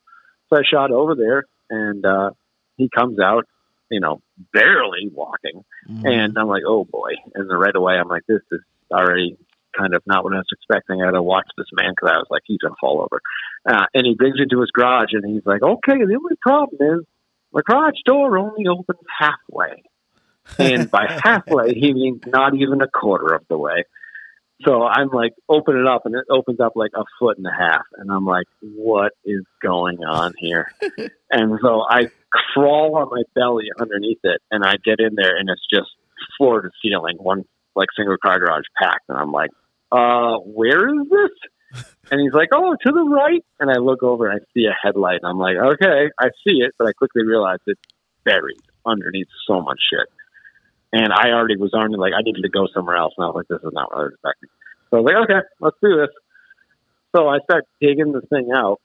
So 0.50 0.60
I 0.60 0.62
shot 0.70 0.92
over 0.92 1.16
there 1.16 1.46
and, 1.70 2.06
uh, 2.06 2.32
he 2.78 2.90
comes 2.96 3.20
out, 3.20 3.46
you 3.90 4.00
know, 4.00 4.22
barely 4.54 5.10
walking. 5.12 5.64
Mhm. 5.90 6.06
And 6.06 6.38
I'm 6.38 6.48
like, 6.48 6.64
oh 6.66 6.86
boy. 6.86 7.12
And 7.34 7.50
then 7.50 7.58
right 7.58 7.76
away, 7.76 7.96
I'm 7.96 8.08
like, 8.08 8.26
this 8.28 8.42
is 8.52 8.62
already 8.92 9.38
kind 9.78 9.94
of 9.94 10.02
not 10.06 10.24
what 10.24 10.34
I 10.34 10.38
was 10.38 10.48
expecting. 10.52 11.02
I 11.02 11.06
had 11.06 11.12
to 11.12 11.22
watch 11.22 11.48
this 11.58 11.68
man 11.74 11.92
because 11.96 12.14
I 12.14 12.18
was 12.18 12.28
like, 12.30 12.44
he's 12.46 12.60
going 12.60 12.74
to 12.74 12.78
fall 12.80 13.02
over. 13.02 13.22
Uh, 13.68 13.86
and 13.94 14.06
he 14.06 14.16
brings 14.16 14.40
me 14.40 14.46
to 14.50 14.62
his 14.62 14.72
garage 14.72 15.14
and 15.14 15.26
he's 15.26 15.46
like, 15.46 15.62
okay, 15.62 15.98
the 15.98 16.16
only 16.16 16.36
problem 16.42 17.00
is 17.00 17.06
the 17.54 17.64
garage 17.64 18.00
door 18.06 18.38
only 18.38 18.68
opens 18.68 19.00
halfway. 19.20 19.84
And 20.60 20.90
by 20.90 21.20
halfway, 21.24 21.74
he 21.74 21.94
means 21.94 22.22
not 22.26 22.56
even 22.56 22.82
a 22.82 22.88
quarter 22.88 23.34
of 23.34 23.44
the 23.50 23.58
way. 23.58 23.84
So 24.64 24.84
I'm 24.84 25.10
like, 25.10 25.34
open 25.50 25.78
it 25.78 25.86
up, 25.86 26.06
and 26.06 26.16
it 26.16 26.26
opens 26.30 26.62
up 26.62 26.74
like 26.76 26.92
a 26.96 27.04
foot 27.20 27.38
and 27.38 27.46
a 27.46 27.52
half. 27.52 27.84
And 27.98 28.10
I'm 28.10 28.26
like, 28.26 28.46
what 28.62 29.12
is 29.26 29.44
going 29.62 29.98
on 30.06 30.34
here? 30.38 30.72
and 31.32 31.60
so 31.62 31.84
I 31.90 32.10
crawl 32.54 32.96
on 32.98 33.10
my 33.10 33.24
belly 33.34 33.70
underneath 33.80 34.20
it, 34.24 34.42
and 34.52 34.64
I 34.64 34.76
get 34.84 35.00
in 35.00 35.16
there, 35.16 35.38
and 35.38 35.50
it's 35.50 35.66
just 35.72 35.90
floor 36.38 36.62
to 36.62 36.70
ceiling, 36.82 37.18
one 37.18 37.46
like 37.76 37.90
single 37.96 38.18
car 38.18 38.40
garage 38.40 38.66
packed. 38.82 39.10
And 39.10 39.18
I'm 39.18 39.32
like, 39.32 39.52
uh, 39.92 40.38
where 40.40 40.90
is 40.90 41.08
this? 41.10 41.84
And 42.12 42.22
he's 42.22 42.34
like, 42.34 42.50
oh, 42.54 42.76
to 42.86 42.92
the 42.92 43.04
right. 43.04 43.44
And 43.60 43.72
I 43.72 43.80
look 43.80 44.04
over 44.04 44.28
and 44.30 44.40
I 44.40 44.46
see 44.54 44.66
a 44.66 44.76
headlight, 44.80 45.22
and 45.24 45.30
I'm 45.30 45.40
like, 45.40 45.58
okay, 45.58 46.12
I 46.20 46.28
see 46.46 46.62
it, 46.62 46.74
but 46.78 46.88
I 46.88 46.94
quickly 46.94 47.26
realize 47.26 47.58
it's 47.66 47.82
buried 48.24 48.62
underneath 48.86 49.28
so 49.48 49.60
much 49.62 49.80
shit. 49.92 50.08
And 50.94 51.12
I 51.12 51.32
already 51.32 51.58
was 51.58 51.74
already 51.74 51.96
like, 51.96 52.14
I 52.14 52.22
needed 52.22 52.44
to 52.44 52.50
go 52.50 52.68
somewhere 52.74 52.96
else. 52.96 53.14
And 53.18 53.26
I 53.26 53.28
was 53.28 53.36
like, 53.36 53.48
this 53.50 53.68
is 53.68 53.74
not 53.74 53.90
what 53.90 54.00
I 54.00 54.04
was 54.04 54.14
expecting. 54.14 54.50
So 54.90 54.98
I 54.98 55.02
was 55.02 55.06
like, 55.12 55.24
okay, 55.24 55.48
let's 55.60 55.78
do 55.82 55.98
this. 55.98 56.14
So 57.16 57.28
I 57.28 57.40
start 57.40 57.66
digging 57.82 58.14
this 58.14 58.24
thing 58.30 58.52
out 58.56 58.80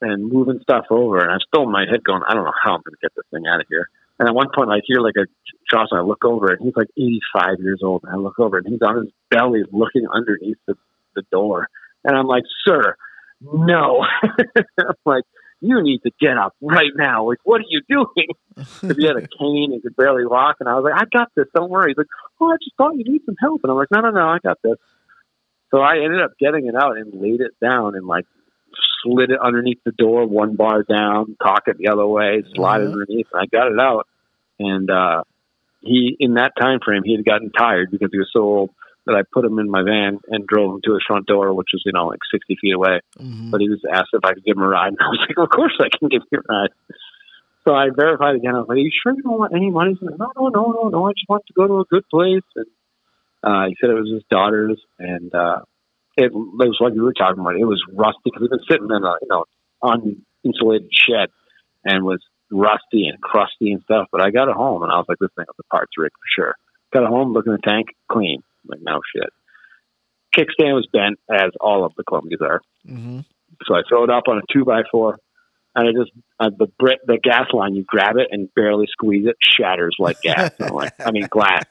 and 0.00 0.30
moving 0.30 0.60
stuff 0.62 0.86
over. 0.90 1.18
And 1.18 1.30
I'm 1.30 1.40
still 1.46 1.64
in 1.64 1.72
my 1.72 1.86
head 1.90 2.04
going, 2.04 2.22
I 2.26 2.34
don't 2.34 2.44
know 2.44 2.52
how 2.62 2.74
I'm 2.74 2.82
going 2.82 2.94
to 2.94 3.02
get 3.02 3.12
this 3.14 3.24
thing 3.30 3.46
out 3.46 3.60
of 3.60 3.66
here. 3.68 3.88
And 4.18 4.28
at 4.28 4.34
one 4.34 4.48
point, 4.54 4.70
I 4.70 4.80
hear 4.84 5.00
like 5.00 5.16
a 5.16 5.26
Josh, 5.70 5.88
and 5.90 6.00
I 6.00 6.02
look 6.02 6.24
over, 6.24 6.52
and 6.52 6.60
he's 6.60 6.76
like 6.76 6.88
85 6.96 7.60
years 7.60 7.80
old. 7.82 8.04
And 8.04 8.12
I 8.12 8.16
look 8.16 8.38
over, 8.38 8.58
and 8.58 8.66
he's 8.66 8.82
on 8.82 8.96
his 8.96 9.12
belly 9.30 9.62
looking 9.72 10.06
underneath 10.12 10.58
the, 10.66 10.74
the 11.14 11.22
door. 11.32 11.68
And 12.04 12.16
I'm 12.16 12.26
like, 12.26 12.44
sir, 12.66 12.96
no. 13.40 14.04
I'm 14.78 14.94
like, 15.06 15.24
you 15.60 15.82
need 15.82 16.02
to 16.02 16.10
get 16.20 16.36
up 16.36 16.54
right 16.60 16.92
now. 16.94 17.28
Like, 17.28 17.38
what 17.44 17.60
are 17.60 17.68
you 17.68 17.82
doing? 17.88 18.28
Because 18.80 18.96
he 18.98 19.06
had 19.06 19.16
a 19.16 19.26
cane 19.26 19.70
and 19.72 19.82
could 19.82 19.96
barely 19.96 20.26
walk. 20.26 20.56
And 20.60 20.68
I 20.68 20.74
was 20.74 20.84
like, 20.84 21.00
I 21.00 21.06
got 21.10 21.28
this. 21.34 21.46
Don't 21.54 21.70
worry. 21.70 21.90
He's 21.90 21.96
like, 21.96 22.08
oh, 22.40 22.50
I 22.50 22.56
just 22.62 22.76
thought 22.76 22.94
you 22.94 23.04
need 23.04 23.22
some 23.24 23.36
help. 23.40 23.62
And 23.62 23.70
I'm 23.70 23.78
like, 23.78 23.90
no, 23.90 24.02
no, 24.02 24.10
no, 24.10 24.28
I 24.28 24.38
got 24.42 24.58
this. 24.62 24.76
So 25.70 25.78
I 25.78 26.04
ended 26.04 26.20
up 26.20 26.32
getting 26.38 26.66
it 26.66 26.74
out 26.74 26.98
and 26.98 27.14
laid 27.14 27.40
it 27.40 27.52
down 27.58 27.94
and 27.94 28.06
like 28.06 28.26
slid 29.02 29.30
it 29.30 29.38
underneath 29.42 29.78
the 29.84 29.92
door, 29.92 30.26
one 30.26 30.56
bar 30.56 30.82
down, 30.82 31.36
cock 31.42 31.62
it 31.66 31.78
the 31.78 31.88
other 31.88 32.06
way, 32.06 32.42
slide 32.54 32.80
it 32.82 32.88
Mhm. 32.88 32.92
underneath. 32.92 33.26
And 33.32 33.42
I 33.42 33.46
got 33.46 33.72
it 33.72 33.78
out. 33.80 34.06
And 34.58 34.90
uh, 34.90 35.22
he, 35.80 36.16
in 36.20 36.34
that 36.34 36.52
time 36.60 36.80
frame, 36.84 37.02
he 37.04 37.14
had 37.16 37.24
gotten 37.24 37.50
tired 37.50 37.90
because 37.90 38.10
he 38.12 38.18
was 38.18 38.28
so 38.32 38.40
old 38.40 38.70
that 39.06 39.14
I 39.16 39.22
put 39.32 39.44
him 39.46 39.58
in 39.58 39.70
my 39.70 39.82
van 39.82 40.18
and 40.28 40.46
drove 40.46 40.74
him 40.74 40.80
to 40.84 40.92
his 40.94 41.02
front 41.06 41.26
door, 41.26 41.54
which 41.54 41.68
was, 41.72 41.82
you 41.86 41.92
know, 41.92 42.06
like 42.06 42.20
60 42.30 42.56
feet 42.60 42.74
away 42.74 43.00
Mhm. 43.18 43.50
but 43.50 43.60
he 43.60 43.68
was 43.70 43.80
asked 43.90 44.10
if 44.12 44.24
I 44.24 44.34
could 44.34 44.44
give 44.44 44.56
him 44.56 44.62
a 44.62 44.68
ride. 44.68 44.88
And 44.88 44.98
I 45.00 45.08
was 45.08 45.18
like, 45.28 45.38
of 45.38 45.48
course 45.48 45.76
I 45.80 45.88
can 45.88 46.08
give 46.08 46.22
you 46.30 46.38
a 46.38 46.52
ride. 46.52 46.70
So 47.66 47.74
I 47.74 47.88
verified 47.90 48.36
again. 48.36 48.54
I 48.54 48.58
was 48.60 48.68
like, 48.68 48.76
are 48.76 48.80
you 48.80 48.90
sure 49.02 49.12
you 49.14 49.22
don't 49.22 49.38
want 49.38 49.54
any 49.54 49.70
money? 49.70 49.92
He's 49.98 50.02
like, 50.08 50.18
no, 50.18 50.30
no, 50.36 50.48
no, 50.48 50.72
no, 50.72 50.88
no. 50.88 51.08
I 51.08 51.12
just 51.12 51.28
want 51.28 51.44
to 51.46 51.52
go 51.52 51.66
to 51.66 51.80
a 51.80 51.84
good 51.84 52.08
place. 52.08 52.42
And 52.56 52.66
uh, 53.42 53.66
he 53.68 53.76
said 53.80 53.90
it 53.90 53.94
was 53.94 54.10
his 54.10 54.22
daughter's. 54.30 54.80
And 54.98 55.34
uh, 55.34 55.60
it, 56.20 56.32
it 56.32 56.32
was 56.32 56.78
like 56.80 56.94
you 56.94 57.02
were 57.02 57.12
talking 57.12 57.40
about. 57.40 57.56
It 57.56 57.64
was 57.64 57.82
rusty 57.92 58.20
because 58.24 58.42
it 58.42 58.50
had 58.50 58.58
been 58.58 58.68
sitting 58.70 58.90
in 58.90 59.02
a, 59.04 59.14
you 59.22 59.28
know, 59.28 59.44
uninsulated 59.82 60.88
shed 60.92 61.28
and 61.84 62.04
was 62.04 62.20
rusty 62.50 63.06
and 63.08 63.20
crusty 63.20 63.72
and 63.72 63.82
stuff. 63.84 64.06
But 64.12 64.20
I 64.22 64.30
got 64.30 64.48
it 64.48 64.54
home 64.56 64.82
and 64.82 64.92
I 64.92 64.96
was 64.96 65.06
like, 65.08 65.18
this 65.18 65.30
thing 65.36 65.46
was 65.48 65.56
a 65.58 65.74
parts 65.74 65.92
rig 65.96 66.12
for 66.12 66.42
sure. 66.42 66.54
Got 66.92 67.04
it 67.04 67.08
home, 67.08 67.32
looked 67.32 67.46
in 67.48 67.54
the 67.54 67.58
tank, 67.66 67.88
clean. 68.10 68.42
like, 68.66 68.80
no 68.82 69.00
shit. 69.14 69.30
Kickstand 70.36 70.74
was 70.74 70.86
bent, 70.92 71.18
as 71.28 71.50
all 71.60 71.84
of 71.84 71.92
the 71.96 72.04
Columbias 72.04 72.40
are. 72.40 72.60
Mhm. 72.86 73.24
So 73.66 73.74
I 73.74 73.82
throw 73.88 74.04
it 74.04 74.10
up 74.10 74.24
on 74.28 74.38
a 74.38 74.42
two 74.52 74.64
by 74.64 74.82
four, 74.90 75.18
and 75.74 75.88
I 75.88 75.92
just 75.92 76.12
uh, 76.38 76.50
the 76.56 76.66
Brit 76.78 77.00
the 77.04 77.18
gas 77.22 77.46
line. 77.52 77.74
You 77.74 77.84
grab 77.84 78.16
it 78.16 78.28
and 78.30 78.48
barely 78.54 78.86
squeeze 78.86 79.26
it, 79.26 79.36
shatters 79.40 79.96
like 79.98 80.20
gas. 80.22 80.52
Like, 80.60 80.92
I 81.00 81.10
mean 81.10 81.26
glass. 81.28 81.64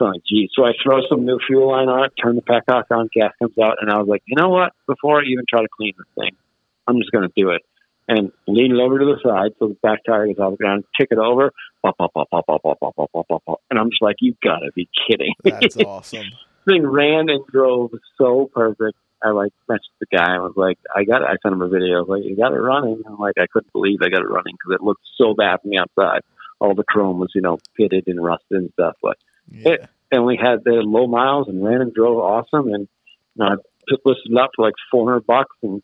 Like, 0.00 0.22
geez. 0.28 0.50
So 0.54 0.64
I 0.64 0.72
throw 0.82 1.00
some 1.08 1.24
new 1.24 1.38
fuel 1.46 1.70
line 1.70 1.88
on 1.88 2.04
it, 2.04 2.12
turn 2.22 2.36
the 2.36 2.42
petcock 2.42 2.84
on, 2.90 3.08
gas 3.14 3.32
comes 3.38 3.56
out, 3.58 3.76
and 3.80 3.90
I 3.90 3.98
was 3.98 4.08
like, 4.08 4.22
you 4.26 4.36
know 4.36 4.48
what? 4.48 4.72
Before 4.86 5.20
I 5.20 5.24
even 5.24 5.44
try 5.48 5.62
to 5.62 5.68
clean 5.76 5.92
this 5.96 6.06
thing, 6.18 6.36
I'm 6.86 6.98
just 6.98 7.12
going 7.12 7.28
to 7.28 7.32
do 7.36 7.50
it. 7.50 7.62
And 8.08 8.32
lean 8.48 8.74
it 8.74 8.80
over 8.80 8.98
to 8.98 9.04
the 9.04 9.20
side 9.22 9.52
so 9.58 9.68
the 9.68 9.76
back 9.82 10.00
tire 10.04 10.26
is 10.26 10.38
off 10.38 10.52
the 10.52 10.56
ground. 10.56 10.84
Kick 10.98 11.08
it 11.12 11.18
over, 11.18 11.52
pop, 11.82 11.96
pop, 11.96 12.12
pop, 12.12 12.28
pop, 12.28 12.44
pop, 12.46 12.62
pop, 12.62 12.80
pop, 12.80 12.96
pop, 12.96 13.12
pop, 13.12 13.28
pop, 13.28 13.44
pop. 13.44 13.60
and 13.70 13.78
I'm 13.78 13.90
just 13.90 14.02
like, 14.02 14.16
you 14.18 14.34
gotta 14.42 14.72
be 14.74 14.88
kidding. 15.08 15.34
That's 15.44 15.76
awesome. 15.76 16.26
thing 16.68 16.86
ran 16.86 17.28
and 17.28 17.46
drove 17.46 17.92
so 18.18 18.50
perfect. 18.52 18.96
I 19.22 19.30
like 19.30 19.52
messaged 19.68 20.00
the 20.00 20.06
guy. 20.10 20.34
I 20.34 20.38
was 20.38 20.54
like, 20.56 20.78
I 20.94 21.04
got 21.04 21.22
it. 21.22 21.28
I 21.28 21.36
sent 21.42 21.52
him 21.52 21.62
a 21.62 21.68
video. 21.68 21.98
I 21.98 22.00
was 22.00 22.08
like, 22.08 22.24
you 22.24 22.36
got 22.36 22.52
it 22.52 22.60
running. 22.60 23.02
I'm 23.06 23.18
like, 23.18 23.34
I 23.38 23.46
couldn't 23.52 23.72
believe 23.72 23.98
I 24.02 24.08
got 24.08 24.22
it 24.22 24.30
running 24.30 24.54
because 24.54 24.74
it 24.74 24.84
looked 24.84 25.02
so 25.16 25.34
bad 25.34 25.60
from 25.60 25.70
the 25.70 25.78
outside. 25.78 26.22
All 26.58 26.74
the 26.74 26.84
chrome 26.84 27.18
was, 27.18 27.30
you 27.34 27.42
know, 27.42 27.58
pitted 27.76 28.04
and 28.06 28.22
rusted 28.22 28.58
and 28.58 28.72
stuff. 28.72 28.96
But 29.02 29.18
Yeah. 29.48 29.68
it, 29.70 29.88
and 30.10 30.24
we 30.24 30.36
had 30.36 30.64
the 30.64 30.82
low 30.82 31.06
miles 31.06 31.48
and 31.48 31.64
ran 31.64 31.80
and 31.80 31.94
drove 31.94 32.18
awesome. 32.18 32.72
And 32.72 32.88
you 33.34 33.44
know, 33.44 33.46
I 33.46 33.54
just 33.88 34.02
listed 34.04 34.36
up 34.36 34.50
for 34.56 34.64
like 34.66 34.74
400 34.90 35.26
bucks 35.26 35.56
and 35.62 35.82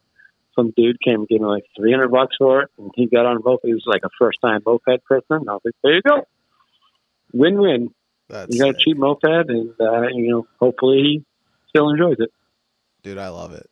some 0.55 0.73
dude 0.77 1.01
came 1.01 1.21
and 1.21 1.29
gave 1.29 1.41
me 1.41 1.47
like 1.47 1.65
300 1.77 2.09
bucks 2.11 2.37
for 2.39 2.63
it. 2.63 2.71
And 2.79 2.91
he 2.95 3.07
got 3.07 3.27
on 3.27 3.41
both. 3.43 3.61
He 3.63 3.75
was 3.75 3.85
like 3.87 4.03
a 4.05 4.11
first 4.19 4.39
time 4.43 4.63
moped 4.65 5.05
person. 5.05 5.27
And 5.29 5.49
I 5.49 5.53
was 5.53 5.63
like, 5.65 5.75
there 5.83 5.95
you 5.95 6.03
go. 6.03 6.27
Win 7.33 7.61
win. 7.61 7.91
You 8.49 8.59
got 8.59 8.71
a 8.71 8.75
cheap 8.79 8.97
moped 8.97 9.25
and, 9.25 9.71
uh, 9.81 10.09
you 10.13 10.31
know, 10.31 10.47
hopefully 10.59 10.97
he 10.97 11.25
still 11.69 11.91
enjoys 11.91 12.17
it. 12.19 12.31
dude. 13.03 13.19
I 13.19 13.29
love 13.29 13.53
it, 13.53 13.69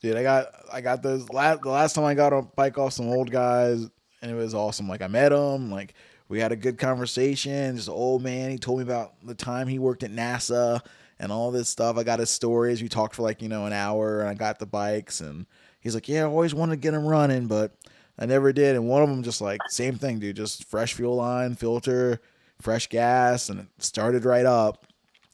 dude. 0.00 0.16
I 0.16 0.22
got 0.22 0.46
I 0.72 0.80
got 0.80 1.02
those 1.02 1.28
last 1.30 1.62
the 1.62 1.70
last 1.70 1.94
time 1.94 2.04
I 2.04 2.14
got 2.14 2.32
a 2.32 2.42
bike 2.42 2.78
off 2.78 2.92
some 2.92 3.08
old 3.08 3.30
guys, 3.30 3.88
and 4.22 4.30
it 4.30 4.34
was 4.34 4.54
awesome. 4.54 4.88
Like 4.88 5.02
I 5.02 5.08
met 5.08 5.30
them, 5.30 5.72
like 5.72 5.94
we 6.28 6.40
had 6.40 6.52
a 6.52 6.56
good 6.56 6.78
conversation. 6.78 7.76
Just 7.76 7.88
an 7.88 7.94
old 7.94 8.22
man. 8.22 8.50
He 8.50 8.58
told 8.58 8.78
me 8.78 8.82
about 8.82 9.14
the 9.24 9.34
time 9.34 9.68
he 9.68 9.78
worked 9.78 10.02
at 10.02 10.10
NASA 10.10 10.80
and 11.18 11.32
all 11.32 11.50
this 11.50 11.68
stuff. 11.68 11.96
I 11.96 12.02
got 12.02 12.18
his 12.18 12.30
stories. 12.30 12.82
We 12.82 12.88
talked 12.88 13.14
for 13.14 13.22
like 13.22 13.42
you 13.42 13.48
know 13.48 13.66
an 13.66 13.72
hour, 13.72 14.20
and 14.20 14.28
I 14.28 14.34
got 14.34 14.58
the 14.58 14.66
bikes, 14.66 15.20
and 15.20 15.46
he's 15.80 15.94
like, 15.94 16.08
"Yeah, 16.08 16.22
I 16.22 16.26
always 16.26 16.54
wanted 16.54 16.72
to 16.72 16.80
get 16.80 16.92
them 16.92 17.06
running, 17.06 17.46
but 17.46 17.72
I 18.18 18.26
never 18.26 18.52
did." 18.52 18.76
And 18.76 18.88
one 18.88 19.02
of 19.02 19.08
them 19.08 19.22
just 19.22 19.40
like 19.40 19.60
same 19.68 19.96
thing, 19.96 20.18
dude. 20.18 20.36
Just 20.36 20.64
fresh 20.64 20.94
fuel 20.94 21.16
line, 21.16 21.54
filter, 21.54 22.20
fresh 22.60 22.88
gas, 22.88 23.48
and 23.48 23.60
it 23.60 23.66
started 23.78 24.24
right 24.24 24.46
up, 24.46 24.86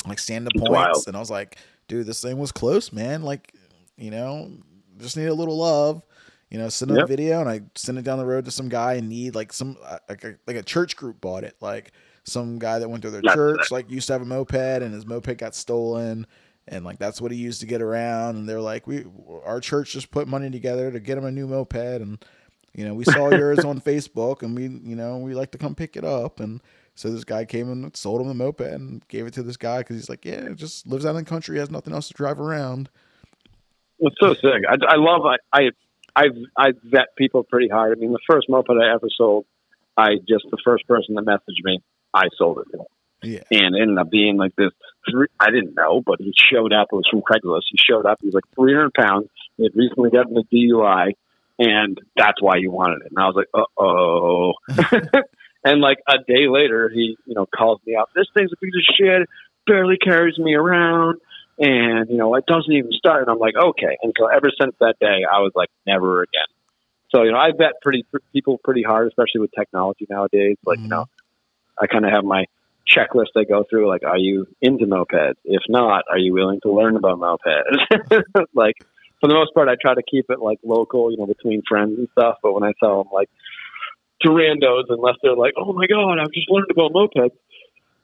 like 0.07 0.19
stand 0.19 0.47
the 0.47 0.61
points. 0.61 1.07
And 1.07 1.17
I 1.17 1.21
was 1.21 1.31
like, 1.31 1.57
"Dude, 1.89 2.07
this 2.07 2.23
thing 2.23 2.39
was 2.39 2.53
close, 2.53 2.93
man. 2.93 3.23
Like, 3.23 3.55
you 3.97 4.11
know, 4.11 4.51
just 4.99 5.17
need 5.17 5.27
a 5.27 5.35
little 5.35 5.59
love." 5.59 6.03
You 6.53 6.59
know, 6.59 6.69
send 6.69 6.91
him 6.91 6.99
a 6.99 7.07
video 7.07 7.41
and 7.41 7.49
I 7.49 7.63
send 7.77 7.97
it 7.97 8.05
down 8.05 8.19
the 8.19 8.27
road 8.27 8.45
to 8.45 8.51
some 8.51 8.69
guy 8.69 8.95
in 8.95 9.09
need, 9.09 9.35
like 9.35 9.55
some 9.55 9.79
uh, 9.83 9.97
like 10.07 10.23
a, 10.23 10.35
like 10.47 10.57
a 10.57 10.63
church 10.63 10.97
group 10.97 11.19
bought 11.19 11.45
it, 11.45 11.57
like 11.63 11.93
some 12.25 12.59
guy 12.59 12.79
that 12.79 12.91
went 12.91 13.03
to 13.05 13.11
their 13.11 13.23
That's 13.23 13.35
church, 13.35 13.71
like 13.71 13.91
used 13.91 14.07
to 14.09 14.13
have 14.13 14.21
a 14.21 14.27
moped 14.27 14.55
and 14.55 14.93
his 14.93 15.07
moped 15.07 15.39
got 15.39 15.55
stolen, 15.55 16.27
and 16.69 16.85
like 16.85 16.99
that's 16.99 17.23
what 17.23 17.33
he 17.33 17.39
used 17.39 17.61
to 17.61 17.67
get 17.67 17.81
around. 17.81 18.37
And 18.37 18.47
they're 18.47 18.61
like, 18.61 18.87
we 18.87 19.07
our 19.47 19.61
church 19.61 19.93
just 19.93 20.11
put 20.11 20.29
money 20.29 20.51
together 20.51 20.91
to 20.91 21.01
get 21.01 21.17
him 21.17 21.25
a 21.25 21.33
new 21.33 21.47
moped, 21.47 22.03
and 22.03 22.23
you 22.75 22.85
know 22.85 22.93
we 22.93 23.05
saw 23.05 23.31
yours 23.35 23.61
on 23.61 23.81
Facebook, 23.81 24.43
and 24.43 24.55
we 24.55 24.65
you 24.65 24.95
know 24.95 25.17
we 25.17 25.33
like 25.33 25.53
to 25.53 25.59
come 25.59 25.75
pick 25.75 25.97
it 25.97 26.05
up, 26.05 26.39
and 26.39 26.61
so 26.95 27.11
this 27.11 27.25
guy 27.25 27.47
came 27.47 27.73
and 27.73 27.97
sold 27.97 28.21
him 28.21 28.29
the 28.29 28.35
moped 28.35 28.61
and 28.61 29.09
gave 29.09 29.27
it 29.27 29.33
to 29.33 29.43
this 29.43 29.57
guy 29.57 29.79
because 29.79 29.97
he's 29.97 30.11
like, 30.11 30.27
yeah, 30.27 30.51
just 30.51 30.87
lives 30.87 31.07
out 31.07 31.17
in 31.17 31.17
the 31.17 31.25
country, 31.25 31.59
has 31.59 31.71
nothing 31.71 31.95
else 31.95 32.09
to 32.09 32.15
drive 32.15 32.39
around. 32.39 32.91
It's 34.01 34.17
so 34.21 34.35
sick. 34.35 34.65
I, 34.69 34.77
I 34.87 34.97
love. 34.97 35.25
I, 35.25 35.37
I 35.55 35.71
I 36.15 36.27
I 36.57 36.73
vet 36.85 37.17
people 37.17 37.43
pretty 37.43 37.69
hard. 37.69 37.97
I 37.97 38.01
mean, 38.01 38.13
the 38.13 38.19
first 38.29 38.49
moped 38.49 38.71
I 38.71 38.95
ever 38.95 39.09
sold, 39.17 39.47
I 39.97 40.17
just 40.29 40.45
the 40.51 40.59
first 40.65 40.87
person 40.87 41.15
that 41.15 41.25
messaged 41.25 41.65
me, 41.65 41.83
I 42.15 42.25
sold 42.37 42.59
it. 42.59 42.77
to. 42.77 42.85
Yeah, 43.25 43.43
And 43.53 43.77
it 43.77 43.81
ended 43.83 43.99
up 43.99 44.11
being 44.11 44.37
like 44.37 44.55
this. 44.57 44.71
Three, 45.09 45.29
I 45.39 45.51
didn't 45.51 45.75
know, 45.77 46.03
but 46.05 46.21
he 46.21 46.33
showed 46.37 46.73
up. 46.73 46.89
It 46.93 46.97
was 46.97 47.09
from 47.09 47.23
Craigslist. 47.23 47.71
He 47.71 47.79
showed 47.79 48.05
up. 48.05 48.19
He 48.21 48.27
was 48.27 48.35
like 48.35 48.45
300 48.57 48.93
pounds. 48.95 49.29
He 49.57 49.63
had 49.63 49.77
recently 49.77 50.11
gotten 50.11 50.37
a 50.37 50.43
DUI, 50.43 51.13
and 51.59 52.01
that's 52.17 52.43
why 52.43 52.57
you 52.57 52.73
wanted 52.73 53.03
it. 53.03 53.13
And 53.13 53.19
I 53.19 53.27
was 53.29 53.37
like, 53.37 53.49
uh 53.55 53.81
oh. 53.81 54.55
and 55.65 55.81
like 55.81 55.99
a 56.09 56.19
day 56.27 56.49
later, 56.49 56.91
he 56.93 57.17
you 57.27 57.35
know 57.35 57.47
calls 57.47 57.81
me 57.87 57.95
up. 57.95 58.11
This 58.15 58.27
thing's 58.35 58.53
a 58.53 58.57
piece 58.57 58.75
of 58.75 58.95
shit. 58.97 59.29
Barely 59.67 59.97
carries 59.99 60.39
me 60.39 60.55
around 60.55 61.21
and 61.59 62.09
you 62.09 62.17
know 62.17 62.35
it 62.35 62.47
doesn't 62.47 62.73
even 62.73 62.93
start 62.93 63.23
and 63.23 63.31
i'm 63.31 63.39
like 63.39 63.55
okay. 63.57 63.97
And 64.03 64.13
so 64.19 64.27
ever 64.27 64.51
since 64.59 64.75
that 64.81 64.95
day 65.01 65.25
i 65.31 65.41
was 65.41 65.53
like 65.55 65.69
never 65.87 66.23
again. 66.23 66.49
So 67.11 67.23
you 67.23 67.33
know 67.33 67.39
i 67.39 67.51
vet 67.57 67.81
pretty 67.83 68.07
people 68.33 68.59
pretty 68.63 68.83
hard 68.83 69.09
especially 69.09 69.41
with 69.41 69.51
technology 69.57 70.07
nowadays. 70.09 70.57
Like 70.65 70.79
you 70.79 70.85
mm-hmm. 70.85 70.91
know 70.91 71.07
i 71.81 71.87
kind 71.87 72.05
of 72.05 72.13
have 72.13 72.25
my 72.25 72.47
checklist 72.89 73.37
i 73.37 73.45
go 73.45 73.65
through 73.69 73.89
like 73.89 74.03
are 74.05 74.19
you 74.19 74.47
into 74.61 74.87
mopeds? 74.87 75.37
If 75.45 75.63
not 75.69 76.05
are 76.11 76.19
you 76.19 76.33
willing 76.33 76.61
to 76.63 76.73
learn 76.73 76.97
about 76.97 77.19
mopeds? 77.19 78.23
Like 78.55 78.77
for 79.21 79.29
the 79.29 79.35
most 79.35 79.55
part 79.55 79.69
i 79.69 79.77
try 79.81 79.95
to 79.95 80.03
keep 80.03 80.27
it 80.31 80.41
like 80.41 80.59
local 80.65 81.11
you 81.11 81.19
know 81.19 81.27
between 81.27 81.63
friends 81.69 81.99
and 81.99 82.09
stuff. 82.13 82.37
But 82.43 82.53
when 82.53 82.65
i 82.65 82.73
tell 82.81 83.03
them 83.03 83.13
like 83.13 83.31
to 84.23 84.29
randos 84.29 84.85
unless 84.89 85.17
they're 85.23 85.37
like 85.37 85.55
oh 85.57 85.73
my 85.73 85.87
god 85.87 86.19
i've 86.19 86.33
just 86.33 86.51
learned 86.51 86.71
about 86.71 86.93
mopeds 86.93 87.37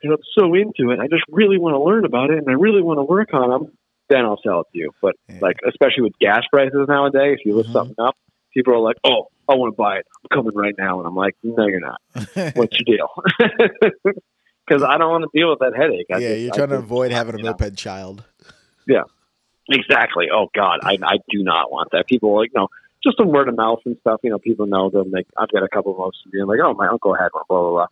and 0.03 0.13
I'm 0.13 0.19
so 0.39 0.55
into 0.55 0.91
it. 0.93 1.01
I 1.01 1.07
just 1.09 1.25
really 1.29 1.59
want 1.59 1.75
to 1.75 1.81
learn 1.81 2.05
about 2.05 2.31
it, 2.31 2.39
and 2.39 2.49
I 2.49 2.53
really 2.53 2.83
want 2.83 2.99
to 2.99 3.05
work 3.05 3.33
on 3.35 3.51
them. 3.51 3.73
Then 4.09 4.25
I'll 4.25 4.41
sell 4.43 4.61
it 4.61 4.67
to 4.73 4.79
you. 4.79 4.91
But 5.03 5.17
Yeah. 5.29 5.39
like, 5.43 5.57
especially 5.69 6.03
with 6.05 6.19
gas 6.19 6.43
prices 6.51 6.87
nowadays, 6.89 7.39
if 7.41 7.47
you 7.47 7.55
lift 7.57 7.69
Mhm. 7.71 7.73
something 7.73 7.97
up, 7.99 8.17
people 8.55 8.73
are 8.75 8.79
like, 8.79 8.97
"Oh, 9.05 9.29
I 9.49 9.55
want 9.55 9.73
to 9.73 9.77
buy 9.77 9.99
it. 9.99 10.07
I'm 10.25 10.37
coming 10.37 10.55
right 10.57 10.75
now." 10.79 10.99
And 10.99 11.07
I'm 11.07 11.15
like, 11.17 11.37
"No, 11.43 11.67
you're 11.67 11.81
not. 11.81 12.01
What's 12.57 12.77
your 12.81 12.97
deal?" 12.97 13.09
Because 14.67 14.83
I 14.83 14.99
don't 14.99 15.11
want 15.11 15.25
to 15.25 15.31
deal 15.33 15.49
with 15.49 15.61
that 15.61 15.75
headache. 15.75 16.07
I 16.13 16.19
yeah, 16.19 16.29
just- 16.29 16.41
you're 16.43 16.53
I 16.53 16.57
trying 16.57 16.69
to 16.69 16.75
just- 16.77 16.85
avoid 16.85 17.11
having 17.11 17.35
a 17.35 17.39
you 17.39 17.45
know. 17.45 17.51
moped 17.59 17.77
child. 17.77 18.25
Yeah, 18.87 19.05
exactly. 19.71 20.29
Oh 20.33 20.49
God, 20.55 20.81
I 20.83 20.99
I 21.03 21.17
do 21.31 21.43
not 21.43 21.71
want 21.73 21.91
that. 21.93 22.07
People 22.07 22.33
are 22.35 22.41
like 22.41 22.51
you 22.55 22.61
know 22.61 22.69
just 23.03 23.19
on 23.21 23.29
word 23.29 23.49
of 23.49 23.57
mouth 23.57 23.81
and 23.87 23.97
stuff. 24.01 24.21
You 24.23 24.31
know, 24.31 24.39
people 24.39 24.67
know 24.67 24.91
them. 24.91 25.11
Like 25.11 25.27
I've 25.39 25.51
got 25.51 25.63
a 25.63 25.69
couple 25.69 26.03
of 26.05 26.13
being 26.33 26.47
like, 26.47 26.59
oh, 26.63 26.75
my 26.75 26.89
uncle 26.89 27.15
had 27.15 27.29
one, 27.33 27.45
blah 27.49 27.61
blah 27.61 27.71
blah. 27.71 27.87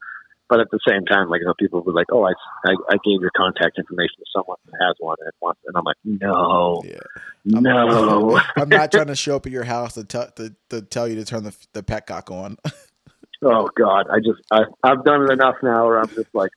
But 0.48 0.60
at 0.60 0.68
the 0.70 0.78
same 0.88 1.04
time, 1.04 1.28
like 1.28 1.40
you 1.40 1.46
know, 1.46 1.54
people 1.58 1.82
were 1.82 1.92
like, 1.92 2.06
oh, 2.12 2.24
I, 2.24 2.32
I 2.64 2.72
I 2.90 2.96
gave 3.04 3.20
your 3.20 3.32
contact 3.36 3.78
information 3.78 4.16
to 4.18 4.24
someone 4.34 4.56
who 4.66 4.72
has 4.86 4.94
one 4.98 5.16
and 5.20 5.32
wants, 5.40 5.60
and 5.66 5.76
I'm 5.76 5.84
like, 5.84 5.96
no, 6.04 6.82
Yeah. 6.84 6.98
no. 7.44 8.40
I'm 8.56 8.68
not 8.68 8.92
trying 8.92 9.08
to 9.08 9.16
show 9.16 9.36
up 9.36 9.46
at 9.46 9.52
your 9.52 9.64
house 9.64 9.94
to, 9.94 10.04
tell 10.04 10.30
to, 10.32 10.54
to 10.70 10.82
tell 10.82 11.08
you 11.08 11.16
to 11.16 11.24
turn 11.24 11.42
the, 11.42 11.56
the 11.72 11.82
petcock 11.82 12.30
on. 12.30 12.58
oh 13.42 13.68
God, 13.76 14.06
I 14.08 14.18
just 14.18 14.40
I 14.50 14.60
I've 14.84 15.04
done 15.04 15.22
it 15.22 15.32
enough 15.32 15.56
now, 15.62 15.86
where 15.86 15.98
I'm 15.98 16.10
just 16.10 16.34
like. 16.34 16.50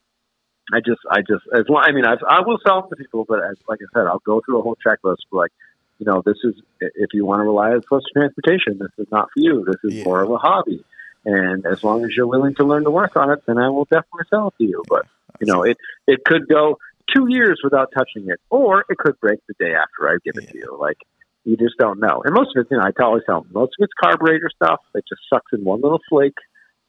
I 0.72 0.82
just, 0.86 1.02
I 1.10 1.22
just, 1.22 1.42
as 1.52 1.66
long, 1.68 1.84
I 1.84 1.92
mean, 1.92 2.06
I, 2.06 2.14
I 2.30 2.42
will 2.46 2.60
sell 2.64 2.82
them 2.82 2.92
to 2.92 2.96
people, 2.96 3.26
but 3.28 3.40
as, 3.40 3.58
like 3.68 3.80
I 3.82 3.90
said, 3.92 4.06
I'll 4.06 4.22
go 4.24 4.40
through 4.46 4.60
a 4.60 4.62
whole 4.62 4.78
checklist. 4.86 5.26
For 5.32 5.42
like, 5.42 5.50
you 5.98 6.06
know, 6.06 6.22
this 6.24 6.38
is 6.44 6.54
if 6.80 7.10
you 7.12 7.26
want 7.26 7.40
to 7.40 7.46
rely 7.46 7.72
on 7.72 7.82
close 7.90 8.04
transportation, 8.14 8.78
this 8.78 8.92
is 9.00 9.08
not 9.12 9.30
for 9.34 9.40
you. 9.40 9.66
This 9.66 9.78
is 9.84 9.98
Yeah. 9.98 10.04
more 10.04 10.22
of 10.22 10.30
a 10.30 10.38
hobby, 10.38 10.84
and 11.30 11.66
as 11.66 11.84
long 11.84 12.04
as 12.04 12.12
you're 12.16 12.28
willing 12.28 12.56
to 12.56 12.64
learn 12.64 12.84
to 12.86 12.92
work 12.92 13.16
on 13.16 13.30
it, 13.32 13.44
then 13.46 13.60
I 13.60 13.70
will 13.70 13.86
definitely 13.86 14.26
sell 14.30 14.48
it 14.48 14.56
to 14.58 14.64
you. 14.64 14.84
But 14.88 15.06
you 15.40 15.46
know, 15.46 15.64
it 15.64 15.78
it 16.08 16.24
could 16.26 16.48
go 16.48 16.80
two 17.14 17.28
years 17.30 17.62
without 17.64 17.92
touching 17.96 18.30
it, 18.30 18.40
or 18.50 18.86
it 18.90 18.98
could 18.98 19.20
break 19.20 19.40
the 19.48 19.54
day 19.60 19.74
after 19.76 20.10
I 20.10 20.18
give 20.24 20.42
it 20.42 20.50
to 20.50 20.58
you. 20.58 20.78
Like 20.80 20.98
you 21.46 21.56
just 21.56 21.78
don't 21.78 22.00
know. 22.00 22.22
And 22.26 22.34
most 22.34 22.56
of 22.56 22.62
it, 22.62 22.68
you 22.72 22.78
know, 22.78 22.84
I 22.84 23.04
always 23.04 23.24
tell 23.26 23.42
them, 23.42 23.52
most 23.54 23.74
of 23.80 23.84
it's 23.84 23.94
carburetor 24.02 24.50
stuff. 24.56 24.80
It 24.96 25.04
just 25.08 25.22
sucks 25.32 25.54
in 25.54 25.64
one 25.64 25.82
little 25.82 26.02
flake, 26.10 26.38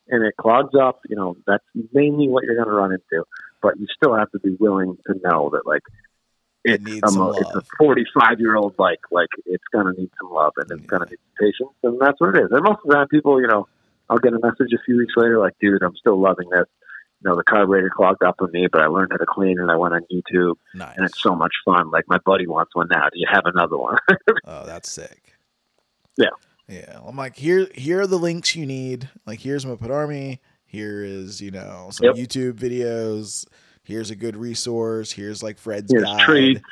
and 0.08 0.24
it 0.24 0.34
clogs 0.38 0.74
up. 0.74 1.00
You 1.08 1.16
know, 1.16 1.36
that's 1.46 1.64
mainly 1.92 2.28
what 2.28 2.44
you're 2.44 2.56
going 2.56 2.68
to 2.68 2.74
run 2.74 2.92
into. 2.92 3.24
But 3.62 3.78
you 3.78 3.86
still 3.94 4.16
have 4.16 4.30
to 4.32 4.38
be 4.38 4.56
willing 4.58 4.96
to 5.06 5.14
know 5.22 5.50
that, 5.52 5.66
like, 5.66 5.82
It 6.64 6.74
it's, 6.74 6.84
needs 6.84 7.14
a, 7.14 7.18
mo- 7.18 7.32
it's 7.32 7.54
a 7.54 7.62
45 7.78 8.40
year 8.40 8.56
old 8.56 8.74
bike. 8.74 9.00
Like, 9.10 9.28
it's 9.44 9.64
going 9.70 9.94
to 9.94 10.00
need 10.00 10.10
some 10.20 10.32
love 10.32 10.54
and 10.56 10.70
it's 10.70 10.86
going 10.86 11.02
to 11.02 11.10
need 11.10 11.18
some 11.18 11.46
patience. 11.46 11.76
And 11.82 12.00
that's 12.00 12.18
what 12.20 12.34
it 12.36 12.44
is. 12.44 12.50
And 12.50 12.62
most 12.62 12.78
of 12.84 12.88
the 12.88 12.94
time, 12.94 13.08
people, 13.08 13.40
you 13.40 13.48
know, 13.48 13.68
I'll 14.10 14.18
get 14.18 14.34
a 14.34 14.38
message 14.42 14.72
a 14.74 14.82
few 14.84 14.98
weeks 14.98 15.14
later, 15.16 15.38
like, 15.38 15.54
dude, 15.60 15.82
I'm 15.82 15.96
still 15.96 16.20
loving 16.20 16.50
this. 16.50 16.66
You 17.22 17.30
know, 17.30 17.36
the 17.36 17.44
carburetor 17.44 17.90
clogged 17.94 18.22
up 18.22 18.36
on 18.40 18.50
me, 18.50 18.66
but 18.70 18.82
I 18.82 18.86
learned 18.86 19.12
how 19.12 19.18
to 19.18 19.26
clean 19.26 19.58
it. 19.60 19.70
I 19.70 19.76
went 19.76 19.94
on 19.94 20.02
YouTube, 20.12 20.54
Nice. 20.74 20.96
and 20.96 21.06
it's 21.06 21.22
so 21.22 21.34
much 21.34 21.52
fun. 21.64 21.90
Like, 21.90 22.04
my 22.08 22.18
buddy 22.26 22.46
wants 22.46 22.74
one 22.74 22.88
now. 22.90 23.04
Do 23.10 23.18
you 23.18 23.26
have 23.30 23.44
another 23.46 23.78
one? 23.78 23.96
Oh, 24.46 24.66
that's 24.66 24.90
sick. 24.90 25.34
Yeah. 26.18 26.28
Yeah. 26.68 26.98
I'm 27.06 27.16
like, 27.16 27.36
here 27.36 27.68
here 27.74 28.00
are 28.00 28.06
the 28.06 28.18
links 28.18 28.54
you 28.56 28.66
need. 28.66 29.08
Like 29.26 29.40
here's 29.40 29.64
Moped 29.66 29.90
Army. 29.90 30.40
Here 30.64 31.02
is, 31.04 31.40
you 31.40 31.50
know, 31.50 31.88
some 31.92 32.06
Yep. 32.06 32.14
YouTube 32.16 32.52
videos. 32.54 33.44
Here's 33.82 34.10
a 34.10 34.16
good 34.16 34.36
resource. 34.36 35.10
Here's 35.12 35.42
like 35.42 35.58
Fred's 35.58 35.90
Here's 35.92 36.04
guide. 36.04 36.62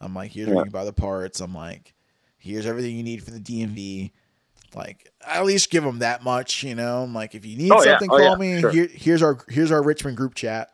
I'm 0.00 0.14
like, 0.14 0.30
here's 0.32 0.48
Yeah. 0.48 0.54
where 0.54 0.60
you 0.64 0.70
can 0.70 0.72
buy 0.72 0.84
the 0.84 0.92
parts. 0.92 1.40
I'm 1.40 1.54
like, 1.54 1.92
here's 2.38 2.66
everything 2.66 2.96
you 2.96 3.02
need 3.02 3.22
for 3.22 3.30
the 3.30 3.40
DMV. 3.40 4.12
Like, 4.74 5.10
at 5.26 5.44
least 5.44 5.70
give 5.70 5.82
them 5.84 6.00
that 6.00 6.22
much, 6.22 6.62
you 6.62 6.74
know. 6.74 7.02
I'm 7.02 7.14
like, 7.14 7.34
if 7.34 7.46
you 7.46 7.56
need 7.56 7.72
Oh, 7.72 7.82
yeah. 7.82 7.92
something, 7.98 8.10
Oh, 8.12 8.18
call 8.18 8.44
yeah. 8.44 8.54
me. 8.56 8.60
Sure. 8.60 8.70
Here, 8.70 8.88
here's 8.92 9.22
our 9.22 9.38
here's 9.48 9.70
our 9.70 9.82
Richmond 9.82 10.16
group 10.16 10.34
chat. 10.34 10.70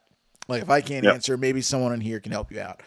Like, 0.49 0.63
if 0.63 0.71
I 0.71 0.81
can't 0.81 1.05
Yep. 1.05 1.15
answer, 1.15 1.37
maybe 1.37 1.61
someone 1.61 1.93
in 1.93 2.01
here 2.01 2.21
can 2.21 2.33
help 2.33 2.51
you 2.53 2.61
out. 2.61 2.83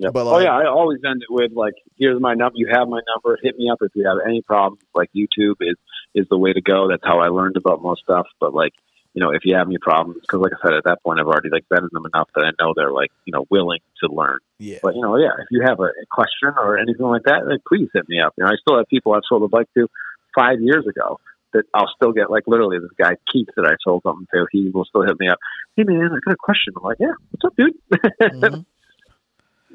Yep. 0.00 0.12
But, 0.12 0.26
oh 0.28 0.38
yeah, 0.38 0.52
I 0.56 0.66
always 0.68 1.00
end 1.04 1.22
it 1.22 1.32
with 1.32 1.50
like, 1.52 1.74
"Here's 1.96 2.20
my 2.20 2.34
number. 2.34 2.52
You 2.56 2.68
have 2.72 2.86
my 2.88 3.00
number. 3.14 3.36
Hit 3.42 3.58
me 3.58 3.68
up 3.68 3.78
if 3.80 3.90
you 3.96 4.06
have 4.06 4.18
any 4.24 4.42
problems." 4.42 4.80
Like 4.94 5.10
YouTube 5.16 5.56
is 5.60 5.76
is 6.14 6.26
the 6.30 6.38
way 6.38 6.52
to 6.52 6.60
go. 6.60 6.88
That's 6.88 7.02
how 7.04 7.18
I 7.18 7.28
learned 7.28 7.56
about 7.56 7.82
most 7.82 8.02
stuff. 8.02 8.26
But 8.38 8.54
like, 8.54 8.74
you 9.14 9.20
know, 9.20 9.30
if 9.32 9.44
you 9.44 9.56
have 9.56 9.66
any 9.66 9.78
problems, 9.78 10.20
because 10.20 10.38
like 10.40 10.52
I 10.52 10.68
said, 10.68 10.74
at 10.76 10.84
that 10.84 11.02
point, 11.02 11.18
I've 11.18 11.26
already 11.26 11.48
like 11.48 11.64
vetted 11.72 11.90
them 11.90 12.06
enough 12.14 12.28
that 12.36 12.44
I 12.44 12.50
know 12.62 12.74
they're 12.76 12.92
like, 12.92 13.10
you 13.24 13.32
know, 13.32 13.44
willing 13.50 13.80
to 14.04 14.12
learn. 14.12 14.38
Yeah. 14.60 14.78
But 14.84 14.94
you 14.94 15.02
know, 15.02 15.16
yeah, 15.16 15.32
if 15.40 15.46
you 15.50 15.62
have 15.66 15.80
a, 15.80 15.84
a 15.90 16.06
question 16.12 16.50
or 16.56 16.78
anything 16.78 17.06
like 17.06 17.24
that, 17.24 17.48
like, 17.48 17.64
please 17.66 17.88
hit 17.92 18.08
me 18.08 18.20
up. 18.20 18.34
You 18.38 18.44
know, 18.44 18.50
I 18.50 18.54
still 18.60 18.76
have 18.76 18.86
people 18.86 19.14
I've 19.14 19.22
sold 19.28 19.42
a 19.42 19.48
bike 19.48 19.66
to 19.76 19.88
five 20.34 20.60
years 20.60 20.86
ago 20.86 21.18
that 21.52 21.64
I'll 21.74 21.90
still 21.96 22.12
get 22.12 22.30
like 22.30 22.44
literally 22.46 22.78
this 22.78 22.90
guy 22.98 23.16
Keith 23.32 23.48
that 23.56 23.66
I 23.66 23.74
sold 23.82 24.02
something 24.04 24.26
to. 24.34 24.46
He 24.52 24.70
will 24.72 24.84
still 24.84 25.02
hit 25.02 25.18
me 25.18 25.28
up. 25.28 25.38
Hey 25.76 25.84
man, 25.84 26.10
I 26.12 26.18
got 26.24 26.34
a 26.34 26.36
question. 26.38 26.74
I'm 26.76 26.82
like, 26.82 26.98
yeah, 27.00 27.14
what's 27.30 27.44
up, 27.44 27.56
dude? 27.56 27.74
Mhm. 28.20 28.64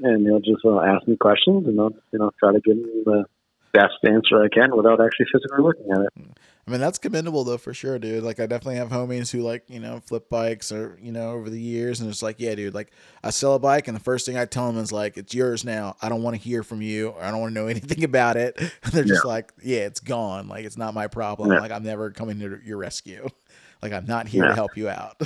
and 0.02 0.26
he'll 0.26 0.40
just 0.40 0.66
uh, 0.66 0.80
ask 0.82 1.08
me 1.08 1.18
questions, 1.18 1.68
and 1.68 1.80
I'll 1.80 1.94
you 2.12 2.20
know 2.20 2.32
try 2.40 2.54
to 2.54 2.60
give 2.60 2.78
him 2.78 3.04
the 3.06 3.26
best 3.74 3.96
answer 4.04 4.42
I 4.42 4.48
can 4.50 4.76
without 4.76 5.04
actually 5.04 5.26
physically 5.32 5.64
looking 5.64 5.92
at 5.92 6.02
it. 6.02 6.38
I 6.66 6.72
mean, 6.72 6.80
that's 6.80 6.98
commendable 6.98 7.44
though, 7.44 7.58
for 7.58 7.74
sure, 7.74 8.00
dude. 8.00 8.24
Like, 8.24 8.40
I 8.40 8.46
definitely 8.46 8.78
have 8.78 8.90
homies 8.90 9.32
who 9.32 9.42
like, 9.42 9.64
you 9.68 9.82
know, 9.82 10.00
flip 10.00 10.30
bikes 10.30 10.72
or, 10.72 10.98
you 11.02 11.12
know, 11.12 11.32
over 11.32 11.50
the 11.50 11.60
years. 11.60 12.00
And 12.00 12.10
it's 12.10 12.24
like, 12.24 12.38
yeah, 12.40 12.56
dude, 12.56 12.74
like 12.74 12.92
I 13.22 13.32
sell 13.32 13.56
a 13.56 13.60
bike 13.60 13.90
and 13.90 13.98
the 13.98 14.04
first 14.04 14.26
thing 14.26 14.38
I 14.38 14.46
tell 14.46 14.72
them 14.72 14.82
is 14.82 14.92
like, 14.92 15.18
it's 15.18 15.34
yours 15.34 15.66
now. 15.66 15.98
I 16.02 16.08
don't 16.08 16.24
want 16.24 16.38
to 16.38 16.42
hear 16.42 16.64
from 16.64 16.82
you. 16.82 17.10
Or 17.10 17.22
I 17.22 17.32
don't 17.32 17.42
want 17.42 17.54
to 17.54 17.60
know 17.60 17.68
anything 17.68 18.06
about 18.06 18.38
it. 18.38 18.56
And 18.58 18.72
they're 18.94 19.04
just 19.04 19.26
like, 19.26 19.52
yeah, 19.62 19.80
it's 19.80 20.00
gone. 20.00 20.48
Like, 20.48 20.64
it's 20.64 20.78
not 20.78 20.94
my 20.94 21.08
problem. 21.08 21.52
Yeah. 21.52 21.60
Like, 21.60 21.72
I'm 21.72 21.84
never 21.84 22.12
coming 22.12 22.40
to 22.40 22.60
your 22.64 22.78
rescue. 22.78 23.28
Like, 23.82 23.92
I'm 23.92 24.06
not 24.06 24.30
here 24.30 24.48
to 24.48 24.56
help 24.56 24.78
you 24.78 24.88
out. 24.88 25.22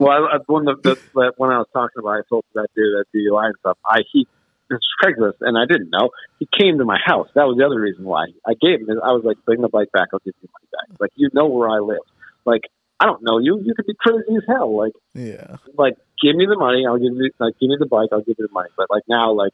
Well, 0.00 0.10
I, 0.10 0.34
I, 0.34 0.38
when 0.46 0.64
the, 0.64 0.74
the, 0.82 0.98
the 1.14 1.32
when 1.36 1.50
I 1.50 1.58
was 1.58 1.68
talking 1.72 2.00
about, 2.00 2.18
I 2.18 2.22
told 2.28 2.44
that 2.54 2.66
dude 2.74 2.84
that 2.96 3.04
DUI 3.14 3.46
and 3.46 3.54
stuff. 3.60 3.78
I 3.86 4.02
he 4.12 4.26
it's 4.70 4.86
Craigslist, 5.02 5.40
and 5.40 5.56
I 5.56 5.64
didn't 5.66 5.90
know 5.90 6.10
he 6.38 6.48
came 6.58 6.78
to 6.78 6.84
my 6.84 6.98
house. 7.04 7.28
That 7.34 7.44
was 7.44 7.56
the 7.58 7.64
other 7.64 7.80
reason 7.80 8.04
why 8.04 8.26
I 8.46 8.54
gave 8.54 8.80
him. 8.80 8.88
I 9.02 9.12
was 9.12 9.22
like, 9.24 9.36
bring 9.44 9.60
the 9.60 9.68
bike 9.68 9.92
back. 9.92 10.08
I'll 10.12 10.20
give 10.20 10.34
you 10.40 10.48
the 10.48 10.52
money 10.52 10.68
back. 10.72 11.00
Like 11.00 11.12
you 11.14 11.30
know 11.32 11.46
where 11.46 11.68
I 11.68 11.78
live. 11.78 12.04
Like 12.44 12.62
I 12.98 13.06
don't 13.06 13.22
know 13.22 13.38
you. 13.38 13.60
You 13.62 13.74
could 13.74 13.86
be 13.86 13.94
crazy 13.98 14.36
as 14.36 14.42
hell. 14.48 14.76
Like 14.76 14.92
yeah. 15.14 15.56
like 15.76 15.96
give 16.22 16.34
me 16.36 16.46
the 16.46 16.58
money. 16.58 16.86
I'll 16.86 16.98
give 16.98 17.12
you 17.14 17.30
like 17.38 17.58
give 17.60 17.68
me 17.68 17.76
the 17.78 17.86
bike. 17.86 18.08
I'll 18.12 18.22
give 18.22 18.36
you 18.38 18.46
the 18.46 18.52
money. 18.52 18.70
But 18.76 18.88
like 18.90 19.02
now, 19.08 19.32
like 19.32 19.52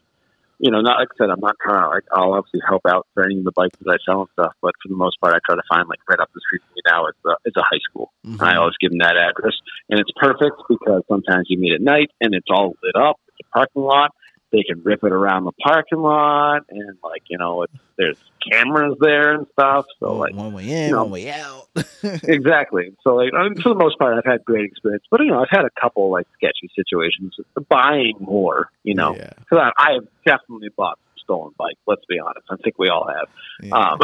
you 0.63 0.71
know, 0.71 0.81
not 0.81 1.01
like 1.01 1.09
I 1.11 1.17
said, 1.19 1.31
I'm 1.31 1.41
not 1.41 1.57
trying 1.61 1.83
to 1.83 1.89
like 1.89 2.05
I'll 2.13 2.35
obviously 2.35 2.61
help 2.67 2.87
out 2.87 3.07
for 3.15 3.25
any 3.25 3.39
of 3.39 3.45
the 3.45 3.51
bikes 3.51 3.77
that 3.83 3.91
I 3.91 3.99
sell 4.07 4.21
and 4.21 4.31
stuff. 4.39 4.55
But 4.63 4.75
for 4.81 4.89
the 4.89 4.97
most 4.97 5.21
part, 5.21 5.35
I 5.35 5.43
try 5.45 5.57
to 5.57 5.67
find 5.69 5.89
like 5.89 5.99
right 6.09 6.21
up 6.21 6.31
the 6.33 6.41
street 6.47 6.63
from 6.63 6.75
me 6.75 6.83
now. 6.87 7.07
It's 7.07 7.19
a 7.27 7.35
it's 7.45 7.57
a 7.57 7.67
high 7.67 7.83
school. 7.91 8.13
Mhm. 8.25 8.41
I 8.41 8.57
always 8.57 8.79
give 8.81 8.91
them 8.91 9.01
that 9.01 9.17
address, 9.17 9.59
and 9.91 9.99
it's 9.99 10.13
perfect 10.15 10.63
because 10.69 11.03
sometimes 11.09 11.47
you 11.49 11.59
meet 11.59 11.73
at 11.75 11.81
night 11.81 12.11
and 12.21 12.35
it's 12.35 12.47
all 12.49 12.75
lit 12.83 12.95
up. 12.95 13.19
It's 13.27 13.43
a 13.43 13.53
parking 13.53 13.83
lot. 13.83 14.15
They 14.53 14.63
can 14.63 14.83
rip 14.83 15.03
it 15.03 15.13
around 15.13 15.45
the 15.45 15.53
parking 15.53 15.99
lot, 15.99 16.63
and 16.69 16.99
like 17.03 17.23
you 17.29 17.39
know, 17.39 17.63
it's, 17.63 17.73
there's 17.97 18.19
cameras 18.51 18.97
there 19.01 19.35
and 19.35 19.47
stuff. 19.53 19.87
So 19.99 20.15
like, 20.15 20.35
one 20.35 20.53
way 20.53 20.65
in, 20.71 20.87
you 20.87 20.91
know. 20.93 21.03
one 21.05 21.13
way 21.13 21.31
out. 21.31 21.69
exactly. 22.03 22.95
So 23.03 23.15
like, 23.15 23.33
I 23.35 23.45
mean, 23.45 23.61
for 23.63 23.71
the 23.71 23.75
most 23.75 23.99
part, 23.99 24.17
I've 24.17 24.31
had 24.31 24.45
great 24.45 24.67
experience. 24.67 25.05
But 25.11 25.21
you 25.21 25.29
know, 25.29 25.41
I've 25.41 25.51
had 25.51 25.65
a 25.65 25.81
couple 25.81 26.11
like 26.11 26.27
sketchy 26.35 26.71
situations. 26.77 27.35
Buying 27.69 28.17
more, 28.21 28.69
you 28.83 28.95
know, 28.95 29.17
yeah. 29.17 29.33
because 29.39 29.73
I, 29.79 29.83
I 29.83 29.93
have 29.95 30.07
definitely 30.27 30.69
bought 30.77 30.99
stolen 31.23 31.53
bikes. 31.57 31.81
Let's 31.87 32.05
be 32.09 32.19
honest. 32.19 32.47
I 32.51 32.57
think 32.63 32.79
we 32.79 32.89
all 32.89 33.09
have. 33.09 33.29
yeah. 33.63 33.75
Um, 33.75 33.99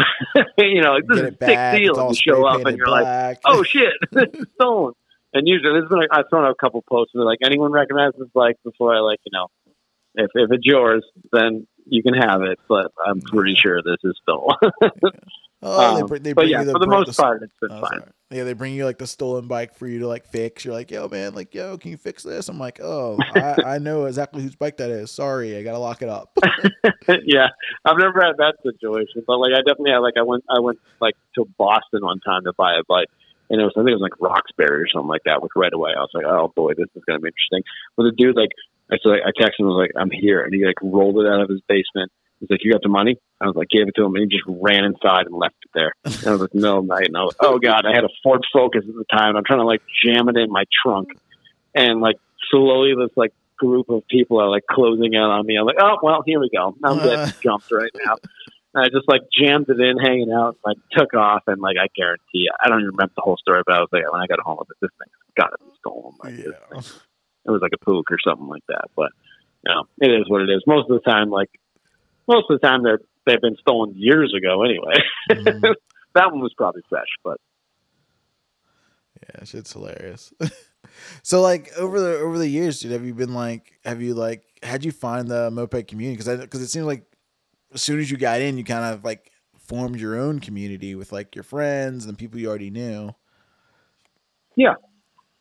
you 0.59 0.81
know, 0.81 0.99
this 1.07 1.19
is 1.19 1.27
a 1.29 1.33
big 1.33 1.83
deal. 1.83 1.99
And 1.99 2.11
you 2.11 2.15
show 2.15 2.47
up 2.47 2.65
and 2.65 2.77
you're 2.77 2.89
like, 2.89 3.39
oh 3.45 3.63
shit, 3.65 3.93
stolen. 4.55 4.95
And 5.35 5.47
usually, 5.47 5.81
this 5.81 5.87
is 5.87 5.93
like 5.93 6.09
I've 6.11 6.25
thrown 6.31 6.45
out 6.45 6.53
a 6.53 6.55
couple 6.55 6.83
posts 6.89 7.13
and 7.15 7.21
they're 7.21 7.27
like, 7.27 7.41
anyone 7.45 7.71
recognize 7.71 8.13
this 8.19 8.29
bike 8.35 8.57
before 8.65 8.95
I 8.95 9.01
like, 9.01 9.21
you 9.25 9.31
know, 9.33 9.49
if 10.15 10.31
if 10.35 10.51
it's 10.53 10.65
yours, 10.67 11.05
then 11.33 11.67
you 11.87 12.03
can 12.03 12.15
have 12.15 12.43
it. 12.43 12.59
But 12.69 12.91
I'm 13.07 13.21
pretty 13.21 13.55
sure 13.55 13.81
this 13.83 13.97
is 14.05 14.15
stolen. 14.23 14.57
Oh, 15.61 15.97
they, 15.97 16.03
Um, 16.03 16.07
br- 16.07 16.19
they 16.19 16.33
bring 16.35 16.51
yeah, 16.51 16.61
you 16.61 16.67
the 16.67 16.73
for 16.75 16.79
the 16.79 16.87
most 16.87 17.17
part, 17.19 17.43
it's 17.43 17.53
been 17.61 17.73
Oh, 17.73 17.81
fine. 17.81 17.99
sorry. 17.99 18.11
Yeah, 18.31 18.45
they 18.45 18.53
bring 18.53 18.75
you 18.75 18.85
like 18.85 18.99
the 18.99 19.09
stolen 19.09 19.49
bike 19.49 19.75
for 19.75 19.89
you 19.89 19.99
to 19.99 20.07
like 20.07 20.25
fix. 20.25 20.65
You're 20.65 20.73
like, 20.73 20.89
yo, 20.93 21.09
man, 21.09 21.35
like, 21.35 21.53
yo, 21.53 21.77
can 21.79 21.91
you 21.91 21.97
fix 21.97 22.23
this? 22.23 22.49
I'm 22.49 22.61
like, 22.61 22.79
oh, 22.81 23.19
I, 23.35 23.75
I 23.75 23.79
know 23.81 24.05
exactly 24.05 24.41
whose 24.41 24.55
bike 24.55 24.77
that 24.77 24.91
is. 24.91 25.11
Sorry, 25.11 25.57
I 25.57 25.65
gotta 25.65 25.81
lock 25.81 26.01
it 26.01 26.09
up. 26.09 26.31
yeah, 27.25 27.49
I've 27.85 27.99
never 27.99 28.21
had 28.21 28.37
that 28.39 28.55
situation, 28.63 29.25
but 29.27 29.39
like 29.39 29.51
I 29.53 29.59
definitely 29.63 29.91
had 29.91 29.99
like 29.99 30.15
I 30.17 30.23
went 30.23 30.45
I 30.49 30.61
went 30.61 30.79
like 31.01 31.17
to 31.35 31.45
Boston 31.59 32.05
one 32.05 32.21
time 32.21 32.45
to 32.45 32.53
buy 32.53 32.75
a 32.75 32.85
bike, 32.87 33.09
and 33.51 33.61
it 33.61 33.65
was 33.65 33.73
I 33.77 33.81
think 33.81 33.91
it 33.91 33.95
was 33.95 34.01
like 34.01 34.21
Roxbury 34.21 34.83
or 34.83 34.87
something 34.87 35.09
like 35.09 35.23
that. 35.25 35.43
Which 35.43 35.51
right 35.57 35.73
away 35.73 35.91
I 35.97 36.01
was 36.01 36.11
like, 36.15 36.25
oh 36.25 36.53
boy, 36.55 36.75
this 36.75 36.87
is 36.95 37.03
gonna 37.05 37.19
be 37.19 37.31
interesting. 37.31 37.65
But 37.97 38.05
the 38.05 38.13
dude 38.13 38.37
like 38.37 38.51
I 38.91 38.97
so 39.03 39.13
I 39.13 39.31
texted 39.39 39.61
him 39.61 39.67
I 39.67 39.69
was 39.69 39.77
like 39.89 39.93
I'm 39.97 40.11
here, 40.11 40.43
and 40.43 40.53
he 40.55 40.65
like 40.65 40.81
rolled 40.83 41.19
it 41.19 41.27
out 41.29 41.41
of 41.41 41.49
his 41.49 41.61
basement. 41.69 42.11
He's 42.41 42.51
like, 42.51 42.61
you 42.63 42.71
got 42.71 42.83
the 42.83 42.89
money? 42.89 43.17
I 43.41 43.47
was 43.47 43.57
like, 43.57 43.69
gave 43.69 43.89
it 43.89 43.95
to 43.97 44.05
him, 44.05 44.15
and 44.15 44.23
he 44.31 44.37
just 44.37 44.45
ran 44.47 44.85
inside 44.85 45.27
and 45.27 45.35
left 45.35 45.57
it 45.65 45.71
there. 45.75 45.93
And 46.05 46.27
I 46.27 46.31
was 46.31 46.41
like, 46.43 46.55
middle 46.55 46.79
of 46.79 46.87
the 46.87 46.95
night, 46.95 47.07
and 47.09 47.17
I 47.17 47.25
was 47.25 47.35
oh 47.41 47.59
god, 47.59 47.85
I 47.85 47.95
had 47.95 48.05
a 48.05 48.09
Ford 48.23 48.45
Focus 48.53 48.85
at 48.89 48.95
the 48.95 49.05
time, 49.11 49.31
and 49.31 49.39
I'm 49.39 49.45
trying 49.45 49.59
to 49.61 49.67
like 49.67 49.83
jam 50.05 50.29
it 50.29 50.37
in 50.37 50.51
my 50.51 50.65
trunk, 50.83 51.09
and 51.75 52.01
like 52.01 52.17
slowly 52.51 52.95
this 52.97 53.17
like 53.17 53.33
group 53.59 53.91
of 53.91 54.07
people 54.09 54.41
are 54.41 54.49
like 54.49 54.65
closing 54.71 55.15
in 55.15 55.21
on 55.21 55.45
me. 55.45 55.57
I'm 55.57 55.67
like, 55.67 55.77
oh 55.81 55.97
well, 56.03 56.23
here 56.25 56.39
we 56.41 56.49
go. 56.55 56.77
I'm 56.85 56.99
Uh. 56.99 57.05
getting 57.05 57.35
jumped 57.43 57.71
right 57.73 57.91
now. 58.07 58.15
And 58.75 58.85
I 58.85 58.89
just 58.89 59.09
like 59.09 59.23
jammed 59.37 59.67
it 59.69 59.81
in, 59.81 59.99
hanging 59.99 60.31
out, 60.31 60.59
like 60.65 60.77
took 60.93 61.15
off, 61.15 61.43
and 61.49 61.61
like 61.61 61.77
I 61.81 61.89
guarantee, 61.97 62.47
I 62.63 62.69
don't 62.69 62.81
even 62.81 62.91
remember 62.93 63.15
the 63.17 63.23
whole 63.23 63.39
story, 63.39 63.63
but 63.67 63.75
I 63.75 63.81
was 63.81 63.89
like, 63.93 64.05
when 64.13 64.21
I 64.21 64.27
got 64.27 64.39
home, 64.41 64.59
I 64.59 64.63
was 64.63 64.69
like, 64.71 64.81
this 64.83 64.91
thing's 65.01 65.35
got 65.37 65.49
to 65.49 65.57
be 65.65 65.73
stolen. 65.81 66.15
Like, 66.23 66.37
yeah. 66.39 66.81
It 67.49 67.51
was 67.51 67.63
like 67.63 67.73
a 67.75 67.85
Puch 67.85 68.05
or 68.11 68.19
something 68.23 68.47
like 68.47 68.65
that. 68.69 68.85
But 68.95 69.11
you 69.65 69.75
know, 69.75 69.85
it 70.01 70.11
is 70.11 70.29
what 70.29 70.43
it 70.43 70.51
is. 70.51 70.63
Most 70.67 70.91
of 70.91 71.03
the 71.03 71.11
time, 71.11 71.31
like 71.31 71.51
most 72.29 72.47
of 72.51 72.61
the 72.61 72.67
time, 72.67 72.83
they're 72.83 73.01
they've 73.27 73.41
been 73.41 73.57
stolen 73.61 73.95
years 73.97 74.35
ago 74.37 74.63
anyway. 74.63 74.95
Mhm. 75.31 75.75
that 76.15 76.31
one 76.31 76.41
was 76.41 76.55
probably 76.57 76.83
fresh, 76.89 77.09
but 77.25 77.39
Yeah, 79.23 79.45
shit's 79.45 79.73
hilarious. 79.73 80.33
so 81.23 81.41
like 81.41 81.73
over 81.77 82.01
the 82.01 82.19
over 82.19 82.39
the 82.39 82.49
years, 82.49 82.81
dude, 82.81 82.93
have 82.93 83.05
you 83.05 83.15
been 83.15 83.35
like, 83.35 83.79
have 83.85 84.01
you 84.03 84.15
like, 84.15 84.45
how'd 84.63 84.85
you 84.85 84.93
find 84.93 85.29
the 85.29 85.51
moped 85.51 85.89
community? 85.89 86.17
Because 86.17 86.41
because 86.41 86.63
it 86.63 86.69
seems 86.69 86.87
like 86.87 87.05
as 87.75 87.83
soon 87.83 88.01
as 88.01 88.11
you 88.11 88.17
got 88.17 88.41
in, 88.41 88.59
you 88.59 88.65
kind 88.65 88.85
of 88.85 89.05
like 89.05 89.31
formed 89.59 90.01
your 90.01 90.19
own 90.19 90.41
community 90.41 90.95
with 90.95 91.13
like 91.13 91.35
your 91.35 91.45
friends 91.45 92.07
and 92.07 92.17
people 92.17 92.39
you 92.41 92.49
already 92.49 92.71
knew. 92.71 93.15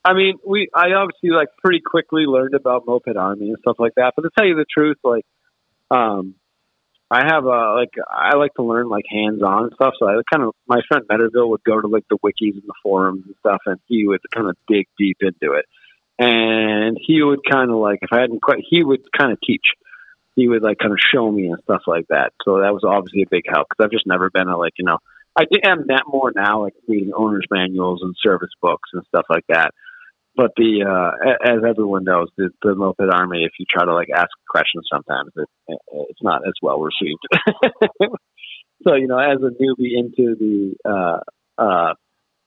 I 0.08 0.14
mean, 0.14 0.38
we 0.48 0.70
I 0.74 0.94
obviously 0.94 1.32
like 1.32 1.50
pretty 1.62 1.82
quickly 1.82 2.24
learned 2.26 2.54
about 2.54 2.88
Moped 2.88 3.18
Army 3.18 3.50
and 3.50 3.58
stuff 3.60 3.76
like 3.78 3.96
that. 3.96 4.14
But 4.16 4.22
to 4.22 4.30
tell 4.38 4.48
you 4.48 4.56
the 4.56 4.66
truth, 4.74 4.96
like, 5.04 5.26
um, 5.92 6.36
I 7.12 7.26
have 7.26 7.44
a 7.44 7.74
like 7.76 7.92
I 8.10 8.38
like 8.38 8.54
to 8.54 8.64
learn 8.64 8.88
like 8.88 9.04
hands 9.10 9.44
on 9.44 9.70
stuff. 9.76 9.96
So 10.00 10.08
I 10.08 10.22
kind 10.32 10.48
of 10.48 10.54
my 10.66 10.80
friend 10.88 11.04
Metterville 11.12 11.50
would 11.50 11.64
go 11.66 11.82
to 11.82 11.88
like 11.88 12.06
the 12.10 12.18
wikis 12.20 12.54
and 12.54 12.64
the 12.66 12.74
forums 12.82 13.24
and 13.26 13.36
stuff, 13.40 13.60
and 13.66 13.82
he 13.88 14.08
would 14.08 14.22
kind 14.34 14.48
of 14.50 14.56
dig 14.70 14.88
deep 14.98 15.18
into 15.20 15.56
it. 15.56 15.66
And 16.18 16.98
he 17.06 17.22
would 17.22 17.42
kind 17.50 17.70
of 17.70 17.76
like 17.76 18.00
if 18.02 18.14
I 18.14 18.22
hadn't 18.22 18.42
quite, 18.42 18.64
he 18.66 18.86
would 18.86 19.02
kind 19.12 19.34
of 19.34 19.40
teach. 19.46 19.66
He 20.38 20.48
would 20.48 20.64
like 20.64 20.78
kind 20.78 20.94
of 20.94 21.00
show 21.14 21.30
me 21.30 21.48
and 21.48 21.60
stuff 21.64 21.82
like 21.86 22.08
that. 22.08 22.32
So 22.46 22.62
that 22.62 22.74
was 22.74 22.86
obviously 22.88 23.24
a 23.24 23.30
big 23.30 23.44
help 23.46 23.68
because 23.70 23.84
I've 23.84 23.92
just 23.92 24.08
never 24.08 24.30
been 24.30 24.48
a 24.48 24.58
like 24.58 24.74
you 24.78 24.86
know 24.86 25.00
I 25.36 25.44
am 25.66 25.88
that 25.88 26.04
more 26.08 26.32
now 26.34 26.64
like 26.64 26.76
reading 26.88 27.12
owner's 27.14 27.46
manuals 27.52 28.00
and 28.04 28.16
service 28.24 28.52
books 28.62 28.90
and 28.94 29.04
stuff 29.10 29.26
like 29.30 29.44
that 29.50 29.74
but 30.38 30.52
the 30.56 30.86
uh, 30.86 31.52
as 31.52 31.64
everyone 31.68 32.04
knows, 32.04 32.28
the, 32.38 32.52
the 32.62 32.76
Moped 32.76 33.02
Army, 33.12 33.44
if 33.44 33.54
you 33.60 33.66
try 33.68 33.84
to 33.84 33.94
like 33.94 34.10
ask 34.16 34.30
questions, 34.48 34.88
sometimes 34.92 35.32
it, 35.36 35.50
it, 35.68 35.80
it's 36.10 36.22
not 36.22 36.48
as 36.48 36.54
well 36.62 36.80
received. 36.80 37.26
so 38.88 38.94
you 38.94 39.08
know, 39.08 39.18
as 39.18 39.40
a 39.42 39.50
newbie 39.62 39.98
into 39.98 40.36
the 40.36 40.76
uh, 40.86 41.20
uh, 41.62 41.94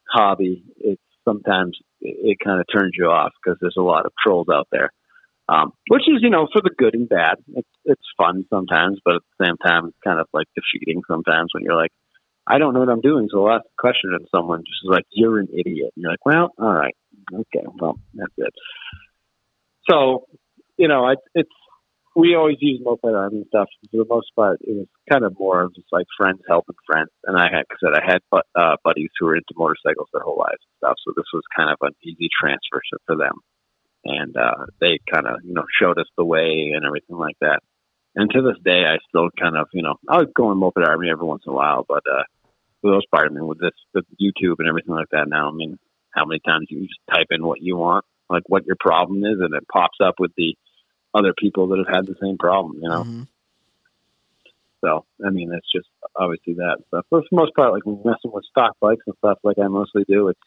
hobby, 0.09 0.63
it's 0.77 1.01
sometimes 1.27 1.77
it, 1.99 2.31
it 2.31 2.37
kind 2.43 2.61
of 2.61 2.65
turns 2.73 2.93
you 2.97 3.07
off 3.07 3.33
because 3.43 3.57
there's 3.59 3.75
a 3.77 3.83
lot 3.83 4.05
of 4.05 4.13
trolls 4.25 4.47
out 4.51 4.67
there. 4.71 4.89
Um, 5.49 5.73
which 5.89 6.03
is, 6.03 6.21
you 6.21 6.29
know, 6.29 6.47
for 6.53 6.61
the 6.61 6.71
good 6.77 6.93
and 6.93 7.09
bad. 7.09 7.35
It's 7.55 7.67
it's 7.83 8.07
fun 8.15 8.45
sometimes, 8.49 8.99
but 9.03 9.15
at 9.15 9.21
the 9.37 9.45
same 9.45 9.57
time, 9.57 9.87
it's 9.87 9.97
kind 10.01 10.21
of 10.21 10.27
like 10.31 10.47
defeating 10.55 11.01
sometimes 11.09 11.49
when 11.53 11.63
you're 11.63 11.75
like, 11.75 11.91
I 12.47 12.57
don't 12.57 12.73
know 12.73 12.79
what 12.79 12.89
I'm 12.89 13.01
doing, 13.01 13.27
so 13.29 13.45
I'll 13.45 13.57
ask 13.57 13.65
a 13.65 13.81
question 13.81 14.13
and 14.13 14.25
someone 14.33 14.61
just 14.61 14.85
is 14.85 14.89
like, 14.89 15.05
"You're 15.11 15.39
an 15.39 15.49
idiot." 15.51 15.91
And 15.95 16.03
you're 16.03 16.11
like, 16.11 16.25
"Well, 16.25 16.53
all 16.57 16.73
right, 16.73 16.95
okay, 17.33 17.65
well, 17.79 17.99
that's 18.13 18.33
it." 18.37 18.53
So, 19.89 20.25
you 20.77 20.87
know, 20.87 21.05
I, 21.05 21.15
it's 21.35 21.49
we 22.15 22.35
always 22.35 22.57
use 22.59 22.81
moped 22.83 23.05
army 23.05 23.45
stuff. 23.47 23.69
For 23.89 23.97
the 23.97 24.05
most 24.09 24.31
part, 24.35 24.59
it 24.61 24.75
was 24.75 24.87
kind 25.09 25.23
of 25.23 25.37
more 25.39 25.61
of 25.61 25.75
just 25.75 25.87
like 25.91 26.07
friends 26.17 26.41
helping 26.47 26.75
friends. 26.85 27.09
And 27.25 27.37
I 27.37 27.47
had, 27.51 27.63
said, 27.79 27.93
I 27.95 28.03
had 28.05 28.19
but, 28.29 28.45
uh, 28.55 28.75
buddies 28.83 29.09
who 29.17 29.27
were 29.27 29.35
into 29.35 29.53
motorcycles 29.55 30.09
their 30.11 30.23
whole 30.23 30.37
lives 30.37 30.59
and 30.59 30.77
stuff. 30.77 30.97
So 31.05 31.13
this 31.15 31.27
was 31.33 31.43
kind 31.55 31.69
of 31.69 31.77
an 31.81 31.93
easy 32.03 32.29
transfer 32.39 32.81
for- 32.89 32.99
for 33.05 33.15
them. 33.15 33.35
And 34.03 34.35
uh, 34.35 34.65
they 34.79 34.99
kind 35.11 35.27
of, 35.27 35.39
you 35.43 35.53
know, 35.53 35.65
showed 35.79 35.99
us 35.99 36.07
the 36.17 36.25
way 36.25 36.73
and 36.75 36.85
everything 36.85 37.17
like 37.17 37.37
that. 37.39 37.61
And 38.15 38.29
to 38.31 38.41
this 38.41 38.57
day, 38.63 38.83
I 38.85 38.97
still 39.07 39.29
kind 39.39 39.55
of, 39.55 39.67
you 39.73 39.83
know, 39.83 39.95
I 40.09 40.17
would 40.17 40.33
go 40.33 40.47
on 40.47 40.57
moped 40.57 40.83
army 40.85 41.09
every 41.09 41.25
once 41.25 41.43
in 41.45 41.53
a 41.53 41.55
while, 41.55 41.85
but 41.87 42.03
uh, 42.11 42.23
for 42.81 42.89
the 42.89 42.95
most 42.95 43.11
part, 43.11 43.27
I 43.29 43.33
mean, 43.33 43.47
with 43.47 43.59
this, 43.59 43.77
with 43.93 44.05
YouTube 44.19 44.55
and 44.59 44.67
everything 44.67 44.95
like 44.95 45.09
that 45.11 45.29
now, 45.29 45.47
I 45.49 45.53
mean, 45.53 45.77
how 46.13 46.25
many 46.25 46.39
times 46.39 46.67
you 46.69 46.81
just 46.81 46.99
type 47.11 47.27
in 47.31 47.45
what 47.45 47.61
you 47.61 47.77
want, 47.77 48.05
like 48.29 48.43
what 48.47 48.65
your 48.65 48.77
problem 48.79 49.23
is, 49.23 49.39
and 49.39 49.53
it 49.53 49.67
pops 49.67 49.97
up 50.03 50.15
with 50.19 50.31
the 50.35 50.55
other 51.13 51.33
people 51.37 51.67
that 51.67 51.79
have 51.79 51.95
had 51.95 52.05
the 52.05 52.15
same 52.21 52.37
problem, 52.37 52.79
you 52.81 52.89
know? 52.89 53.03
Mhm. 53.03 53.27
So, 54.81 55.05
I 55.25 55.29
mean, 55.29 55.53
it's 55.53 55.71
just 55.71 55.87
obviously 56.15 56.53
that 56.55 56.79
stuff. 56.87 57.05
But 57.11 57.23
for 57.23 57.27
the 57.29 57.35
most 57.35 57.53
part, 57.55 57.71
like 57.71 57.85
messing 57.85 58.31
with 58.31 58.45
stock 58.45 58.75
bikes 58.79 59.03
and 59.05 59.15
stuff, 59.17 59.37
like 59.43 59.59
I 59.59 59.67
mostly 59.67 60.03
do, 60.07 60.29
it's 60.29 60.39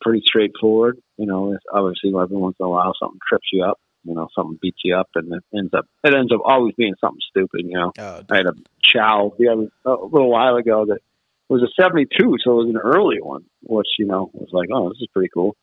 pretty 0.00 0.22
straightforward. 0.24 0.98
You 1.16 1.26
know, 1.26 1.52
it's 1.52 1.64
obviously 1.72 2.10
every 2.18 2.36
once 2.36 2.56
in 2.58 2.66
a 2.66 2.68
while 2.68 2.94
something 2.98 3.20
trips 3.28 3.48
you 3.52 3.64
up, 3.64 3.78
you 4.04 4.14
know, 4.14 4.28
something 4.34 4.58
beats 4.60 4.80
you 4.84 4.96
up, 4.96 5.08
and 5.14 5.32
it 5.32 5.44
ends 5.54 5.74
up 5.74 5.86
it 6.04 6.14
ends 6.14 6.32
up 6.32 6.40
always 6.44 6.74
being 6.74 6.94
something 7.00 7.20
stupid. 7.28 7.66
You 7.66 7.78
know, 7.78 7.92
Oh, 7.98 8.22
I 8.30 8.36
had 8.36 8.46
a 8.46 8.54
chow 8.82 9.34
the 9.38 9.48
other 9.48 9.68
a 9.84 10.04
little 10.06 10.30
while 10.30 10.56
ago 10.56 10.86
that 10.86 11.00
was 11.48 11.62
a 11.62 11.82
'72, 11.82 12.36
so 12.42 12.52
it 12.52 12.64
was 12.64 12.68
an 12.68 12.76
early 12.76 13.20
one, 13.20 13.44
which 13.62 13.88
you 13.98 14.06
know 14.06 14.30
was 14.32 14.50
like, 14.52 14.68
oh, 14.72 14.88
this 14.88 15.00
is 15.00 15.08
pretty 15.12 15.30
cool. 15.32 15.56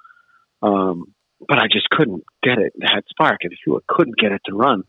Um, 0.62 1.14
but 1.48 1.60
I 1.60 1.68
just 1.72 1.90
couldn't 1.90 2.24
get 2.44 2.58
it. 2.58 2.74
It 2.76 2.88
had 2.88 3.04
spark, 3.10 3.40
and 3.44 3.54
you 3.66 3.82
couldn't 3.88 4.18
get 4.18 4.32
it 4.32 4.42
to 4.46 4.56
run, 4.56 4.84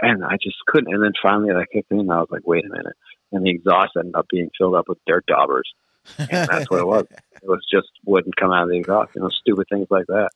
and 0.00 0.24
I 0.24 0.36
just 0.42 0.56
couldn't. 0.66 0.92
And 0.92 1.02
then 1.02 1.12
finally, 1.22 1.50
I 1.50 1.64
kicked 1.72 1.90
in. 1.90 2.00
And 2.00 2.12
I 2.12 2.18
was 2.18 2.28
like, 2.30 2.46
wait 2.46 2.64
a 2.64 2.68
minute. 2.68 2.96
And 3.32 3.44
the 3.44 3.50
exhaust 3.50 3.92
ended 3.96 4.14
up 4.14 4.26
being 4.30 4.50
filled 4.56 4.74
up 4.74 4.88
with 4.88 4.98
dirt 5.06 5.24
daubers, 5.26 5.70
and 6.18 6.28
that's 6.48 6.70
what 6.70 6.80
it 6.80 6.86
was. 6.86 7.06
It 7.10 7.48
was 7.48 7.66
just 7.70 7.88
wouldn't 8.04 8.36
come 8.36 8.52
out 8.52 8.64
of 8.64 8.68
the 8.70 8.78
exhaust. 8.78 9.12
You 9.14 9.22
know, 9.22 9.28
stupid 9.28 9.66
things 9.70 9.88
like 9.90 10.06
that. 10.06 10.30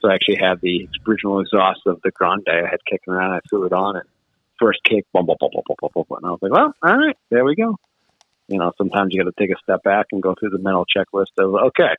So 0.00 0.10
I 0.10 0.14
actually 0.14 0.36
had 0.36 0.60
the 0.60 0.88
original 1.08 1.40
exhaust 1.40 1.80
of 1.86 2.00
the 2.04 2.10
Grande 2.10 2.46
I 2.48 2.68
had 2.70 2.84
kicking 2.88 3.12
around. 3.12 3.32
I 3.32 3.40
threw 3.48 3.64
it 3.66 3.72
on, 3.72 3.96
and 3.96 4.08
first 4.60 4.80
kick, 4.84 5.04
boom, 5.12 5.26
boom, 5.26 5.36
boom, 5.40 5.50
boom, 5.52 5.62
boom, 5.66 5.90
boom, 5.92 6.04
boom, 6.08 6.18
and 6.18 6.26
I 6.26 6.30
was 6.30 6.38
like, 6.42 6.52
well, 6.52 6.74
all 6.82 6.96
right, 6.98 7.16
there 7.30 7.44
we 7.44 7.56
go. 7.56 7.76
You 8.48 8.58
know, 8.58 8.72
sometimes 8.76 9.12
you 9.14 9.22
got 9.22 9.34
to 9.34 9.40
take 9.46 9.54
a 9.56 9.60
step 9.62 9.82
back 9.82 10.06
and 10.12 10.22
go 10.22 10.34
through 10.38 10.50
the 10.50 10.58
mental 10.58 10.84
checklist 10.84 11.26
of, 11.38 11.54
okay, 11.54 11.94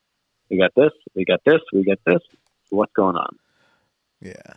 we 0.50 0.58
got 0.58 0.72
this, 0.76 0.92
we 1.16 1.26
got 1.26 1.40
this, 1.46 1.62
we 1.72 1.84
got 1.84 2.00
this. 2.06 2.22
What's 2.70 2.94
going 2.94 3.16
on? 3.16 3.38
Yeah. 4.22 4.54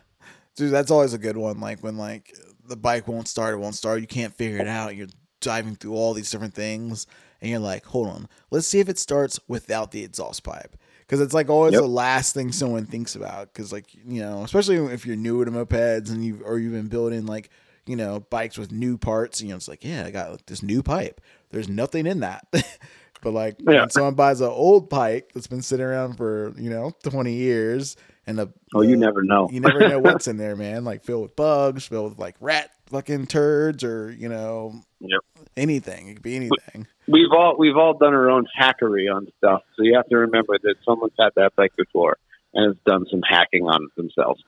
Dude, 0.55 0.71
that's 0.71 0.91
always 0.91 1.13
a 1.13 1.17
good 1.17 1.37
one. 1.37 1.59
Like 1.59 1.81
when 1.83 1.97
like 1.97 2.35
the 2.67 2.75
bike 2.75 3.07
won't 3.07 3.27
start, 3.27 3.53
it 3.53 3.57
won't 3.57 3.75
start, 3.75 4.01
you 4.01 4.07
can't 4.07 4.33
figure 4.33 4.59
it 4.59 4.67
out. 4.67 4.95
You're 4.95 5.07
diving 5.39 5.75
through 5.75 5.93
all 5.93 6.13
these 6.13 6.31
different 6.31 6.53
things 6.53 7.05
and 7.41 7.51
you're 7.51 7.59
like, 7.59 7.85
hold 7.85 8.07
on, 8.07 8.27
let's 8.49 8.65
see 8.67 8.79
if 8.79 8.89
it 8.89 8.97
starts 8.97 9.39
without 9.47 9.91
the 9.91 10.03
exhaust 10.03 10.43
pipe. 10.43 10.75
Cause 11.07 11.21
it's 11.21 11.33
like 11.33 11.49
always 11.49 11.73
Yep. 11.73 11.81
the 11.83 11.87
last 11.87 12.33
thing 12.33 12.51
someone 12.51 12.85
thinks 12.85 13.15
about. 13.15 13.53
Cause 13.53 13.71
like, 13.71 13.93
you 13.93 14.19
know, 14.21 14.43
especially 14.43 14.77
if 14.93 15.05
you're 15.05 15.15
new 15.15 15.45
to 15.45 15.51
mopeds 15.51 16.11
and 16.11 16.25
you 16.25 16.41
or 16.43 16.57
you've 16.59 16.73
been 16.73 16.87
building 16.87 17.25
like, 17.25 17.49
you 17.87 17.95
know, 17.95 18.19
bikes 18.29 18.57
with 18.57 18.71
new 18.71 18.97
parts, 18.97 19.41
you 19.41 19.49
know, 19.49 19.55
it's 19.55 19.67
like, 19.67 19.83
yeah, 19.83 20.05
I 20.05 20.11
got 20.11 20.45
this 20.47 20.61
new 20.63 20.83
pipe. 20.83 21.21
There's 21.51 21.69
nothing 21.69 22.05
in 22.07 22.19
that. 22.21 22.45
but 23.21 23.31
like 23.33 23.57
Yeah. 23.59 23.81
when 23.81 23.89
someone 23.89 24.13
buys 24.15 24.41
an 24.41 24.49
old 24.49 24.89
pipe 24.89 25.31
that's 25.33 25.47
been 25.47 25.61
sitting 25.61 25.85
around 25.85 26.15
for, 26.17 26.53
you 26.57 26.69
know, 26.69 26.91
20 27.03 27.33
years 27.33 27.95
and 28.25 28.37
the 28.37 28.51
Oh, 28.75 28.81
you 28.81 28.97
never 28.97 29.23
know. 29.23 29.47
you 29.51 29.59
never 29.61 29.79
know 29.87 29.99
what's 29.99 30.27
in 30.27 30.37
there, 30.37 30.55
man. 30.55 30.83
Like 30.83 31.03
filled 31.03 31.23
with 31.23 31.35
bugs, 31.35 31.85
filled 31.85 32.11
with 32.11 32.19
like 32.19 32.35
rat 32.41 32.69
fucking 32.87 33.27
turds, 33.27 33.83
or 33.83 34.11
you 34.11 34.27
know, 34.29 34.81
Yep. 34.99 35.21
anything. 35.55 36.07
It 36.09 36.13
could 36.15 36.23
be 36.23 36.35
anything. 36.35 36.87
we've 37.07 37.31
all 37.31 37.55
we've 37.57 37.77
all 37.77 37.93
done 37.97 38.13
our 38.13 38.29
own 38.29 38.45
hackery 38.59 39.13
on 39.13 39.27
stuff. 39.37 39.61
So 39.77 39.83
you 39.83 39.95
have 39.95 40.07
to 40.09 40.17
remember 40.17 40.57
that 40.61 40.75
someone's 40.85 41.13
had 41.17 41.29
that 41.37 41.55
bike 41.55 41.71
before 41.77 42.17
and 42.53 42.65
has 42.67 42.75
done 42.85 43.05
some 43.09 43.21
hacking 43.21 43.63
on 43.65 43.83
it 43.83 43.95
themselves. 43.95 44.43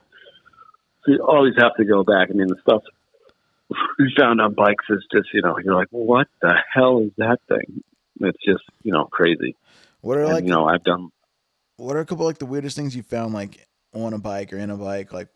So 1.05 1.13
you 1.13 1.23
always 1.25 1.53
have 1.57 1.75
to 1.77 1.85
go 1.85 2.03
back. 2.03 2.29
I 2.29 2.33
mean, 2.33 2.47
the 2.47 2.57
stuff 2.61 2.83
we 3.99 4.13
found 4.17 4.41
on 4.41 4.53
bikes 4.53 4.85
is 4.89 5.05
just 5.13 5.29
you 5.33 5.41
know 5.41 5.57
you're 5.63 5.75
like, 5.75 5.89
what 5.91 6.27
the 6.41 6.53
hell 6.73 7.01
is 7.01 7.11
that 7.17 7.39
thing? 7.47 7.83
It's 8.21 8.43
just 8.43 8.63
you 8.83 8.91
know 8.91 9.05
crazy. 9.05 9.55
What 10.01 10.17
are 10.17 10.23
And, 10.23 10.33
like 10.33 10.43
you 10.45 10.51
know, 10.51 10.65
I've 10.65 10.83
done. 10.83 11.09
what 11.77 11.95
are 11.95 11.99
a 11.99 12.05
couple 12.05 12.25
like 12.25 12.39
the 12.39 12.45
weirdest 12.45 12.75
things 12.75 12.95
you 12.95 13.03
found 13.03 13.33
like 13.33 13.67
on 13.93 14.13
a 14.13 14.19
bike 14.19 14.53
or 14.53 14.57
in 14.57 14.69
a 14.69 14.77
bike, 14.77 15.13
like 15.13 15.29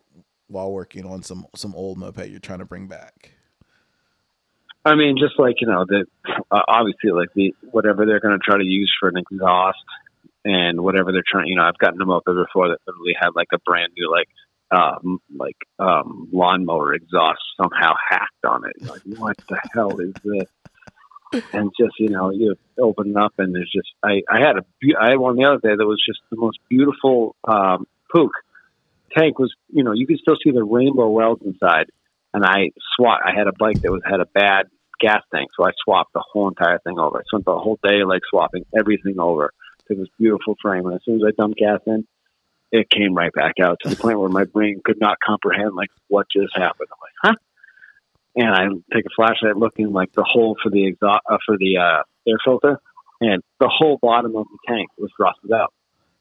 while 0.48 0.72
working 0.72 1.04
on 1.06 1.22
some 1.22 1.46
some 1.54 1.74
old 1.74 1.98
moped 1.98 2.28
you're 2.28 2.40
trying 2.40 2.60
to 2.60 2.64
bring 2.64 2.88
back? 2.88 3.30
I 4.84 4.96
mean, 4.96 5.16
just 5.18 5.38
like 5.38 5.56
you 5.60 5.66
know, 5.66 5.84
the 5.86 6.04
uh, 6.50 6.62
obviously 6.68 7.10
like 7.12 7.30
the 7.34 7.54
whatever 7.70 8.04
they're 8.04 8.20
going 8.20 8.38
to 8.38 8.44
try 8.44 8.58
to 8.58 8.64
use 8.64 8.92
for 9.00 9.08
an 9.08 9.16
exhaust 9.16 9.78
and 10.44 10.80
whatever 10.80 11.12
they're 11.12 11.24
trying. 11.26 11.46
You 11.46 11.56
know, 11.56 11.64
I've 11.64 11.78
gotten 11.78 11.98
them 11.98 12.10
up 12.10 12.24
before 12.24 12.68
that 12.68 12.78
literally 12.86 13.14
had 13.18 13.30
like 13.34 13.48
a 13.52 13.58
brand 13.58 13.92
new 13.96 14.10
like 14.10 14.28
um 14.70 15.18
like 15.34 15.56
um 15.78 16.28
lawnmower 16.32 16.94
exhaust 16.94 17.40
somehow 17.60 17.94
hacked 18.08 18.44
on 18.46 18.64
it. 18.64 18.82
Like, 18.82 19.02
what 19.18 19.36
the 19.48 19.58
hell 19.72 19.98
is 20.00 20.14
this? 20.24 21.42
And 21.52 21.70
just 21.78 21.94
you 21.98 22.10
know, 22.10 22.30
you 22.30 22.56
open 22.78 23.10
it 23.10 23.16
up 23.16 23.34
and 23.38 23.54
there's 23.54 23.70
just 23.74 23.88
I 24.02 24.22
I 24.28 24.40
had 24.40 24.56
a 24.56 24.62
beau- 24.80 25.00
I 25.00 25.10
had 25.10 25.18
one 25.18 25.36
the 25.36 25.44
other 25.44 25.58
day 25.58 25.74
that 25.76 25.86
was 25.86 26.02
just 26.06 26.20
the 26.30 26.36
most 26.36 26.58
beautiful 26.68 27.36
um 27.44 27.86
Puch 28.14 28.30
tank 29.16 29.38
was 29.38 29.54
you 29.72 29.84
know 29.84 29.92
you 29.92 30.06
could 30.06 30.18
still 30.18 30.36
see 30.42 30.50
the 30.50 30.64
rainbow 30.64 31.08
welds 31.08 31.42
inside 31.44 31.86
and 32.34 32.44
I 32.44 32.70
swap. 32.96 33.20
I 33.24 33.32
had 33.34 33.46
a 33.46 33.52
bike 33.52 33.80
that 33.82 33.92
was 33.92 34.02
had 34.04 34.20
a 34.20 34.26
bad 34.26 34.66
gas 35.00 35.22
tank, 35.32 35.50
so 35.56 35.64
I 35.64 35.70
swapped 35.84 36.12
the 36.12 36.22
whole 36.32 36.48
entire 36.48 36.80
thing 36.80 36.98
over. 36.98 37.18
I 37.18 37.22
spent 37.28 37.44
the 37.44 37.56
whole 37.56 37.78
day 37.82 38.04
like 38.04 38.22
swapping 38.28 38.64
everything 38.76 39.18
over 39.18 39.52
to 39.88 39.94
this 39.94 40.08
beautiful 40.18 40.56
frame. 40.60 40.86
And 40.86 40.96
as 40.96 41.00
soon 41.04 41.16
as 41.16 41.22
I 41.26 41.30
dumped 41.40 41.58
gas 41.58 41.80
in, 41.86 42.06
it 42.74 42.90
came 42.90 43.14
right 43.14 43.32
back 43.32 43.54
out 43.62 43.78
to 43.82 43.88
the 43.88 43.96
point 43.96 44.18
where 44.18 44.28
my 44.28 44.44
brain 44.44 44.80
could 44.84 44.98
not 45.00 45.18
comprehend 45.24 45.74
like 45.74 45.90
what 46.08 46.26
just 46.30 46.56
happened. 46.56 46.88
I'm 46.92 46.98
like, 47.00 47.12
huh? 47.22 47.34
And 48.36 48.48
I 48.48 48.94
take 48.94 49.06
a 49.06 49.14
flashlight, 49.14 49.56
looking 49.56 49.92
like 49.92 50.12
the 50.12 50.24
hole 50.24 50.56
for 50.60 50.70
the 50.70 50.86
exhaust 50.86 51.22
uh, 51.30 51.38
for 51.46 51.56
the 51.56 51.78
uh, 51.78 52.02
air 52.26 52.38
filter, 52.44 52.80
and 53.20 53.42
the 53.60 53.68
whole 53.68 53.98
bottom 54.02 54.34
of 54.36 54.46
the 54.50 54.58
tank 54.66 54.88
was 54.98 55.10
rusted 55.18 55.52
out 55.52 55.72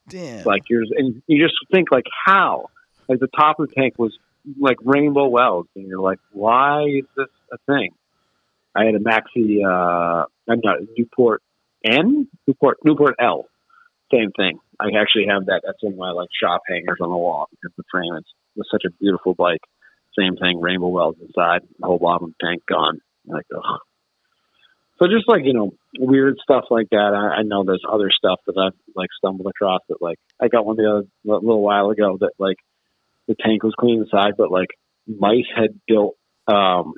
Damn. 0.08 0.44
like 0.44 0.70
yours 0.70 0.92
and 0.96 1.22
you 1.28 1.44
just 1.44 1.56
think 1.72 1.92
like 1.92 2.06
how 2.26 2.68
like 3.08 3.20
the 3.20 3.28
top 3.28 3.60
of 3.60 3.70
the 3.70 3.76
tank 3.76 3.96
was 3.98 4.18
like 4.60 4.78
rainbow 4.84 5.28
welds 5.28 5.70
and 5.76 5.88
you're 5.88 6.02
like 6.02 6.20
why 6.32 6.84
is 6.84 7.06
this 7.16 7.30
a 7.52 7.58
thing 7.66 7.92
i 8.76 8.86
had 8.86 8.96
a 8.96 9.00
maxi 9.00 9.64
uh 9.66 10.26
i'm 10.50 10.60
not 10.64 10.78
newport 10.98 11.42
n 11.86 12.28
newport 12.48 12.78
newport 12.84 13.16
l 13.20 13.46
same 14.14 14.32
thing 14.32 14.60
i 14.80 14.86
actually 15.00 15.26
have 15.28 15.46
that 15.48 15.62
that's 15.66 15.82
in 15.82 15.98
my 15.98 16.12
like 16.12 16.30
shop 16.40 16.62
hangers 16.68 17.00
on 17.02 17.10
the 17.10 17.18
wall 17.18 17.48
because 17.52 17.74
the 17.78 17.84
frame 17.92 18.14
is 18.16 18.26
was 18.56 18.68
such 18.72 18.84
a 18.86 18.92
beautiful 19.02 19.34
bike 19.34 19.62
same 20.18 20.36
thing 20.38 20.62
rainbow 20.62 20.88
welds 20.88 21.20
inside 21.20 21.62
the 21.80 21.88
whole 21.88 21.98
bottom 21.98 22.36
tank 22.40 22.62
gone 22.70 23.00
like 23.26 23.46
ugh. 23.56 23.80
so 25.00 25.08
just 25.08 25.28
like 25.28 25.42
you 25.44 25.54
know 25.54 25.72
weird 26.00 26.38
stuff 26.42 26.66
like 26.70 26.90
that. 26.90 27.14
I, 27.14 27.40
I 27.40 27.42
know 27.44 27.64
there's 27.64 27.84
other 27.90 28.10
stuff 28.16 28.40
that 28.48 28.58
I've 28.58 28.78
like 28.96 29.10
stumbled 29.18 29.48
across 29.48 29.82
that 29.90 30.02
like 30.02 30.18
I 30.42 30.48
got 30.48 30.66
one 30.66 30.78
the 30.78 30.90
other 30.90 31.08
a 31.28 31.40
little 31.40 31.62
while 31.62 31.90
ago 31.90 32.18
that 32.20 32.32
like 32.40 32.58
the 33.28 33.36
tank 33.36 33.64
was 33.64 33.74
clean 33.80 34.02
inside, 34.02 34.34
but 34.38 34.52
like 34.52 34.70
mice 35.08 35.46
had 35.56 35.80
built 35.88 36.16
um, 36.48 36.94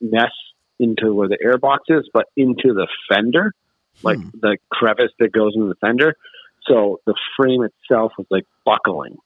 nests 0.00 0.36
into 0.78 1.14
where 1.14 1.28
the 1.28 1.38
air 1.42 1.58
box 1.58 1.84
is, 1.88 2.08
but 2.12 2.26
into 2.36 2.74
the 2.74 2.88
fender, 3.08 3.52
like 4.02 4.18
Hmm. 4.18 4.28
the 4.40 4.58
crevice 4.70 5.12
that 5.18 5.32
goes 5.32 5.52
into 5.54 5.68
the 5.68 5.74
fender. 5.76 6.14
So 6.66 7.00
the 7.06 7.14
frame 7.36 7.62
itself 7.62 8.12
was 8.16 8.26
like 8.30 8.46
buckling 8.64 9.16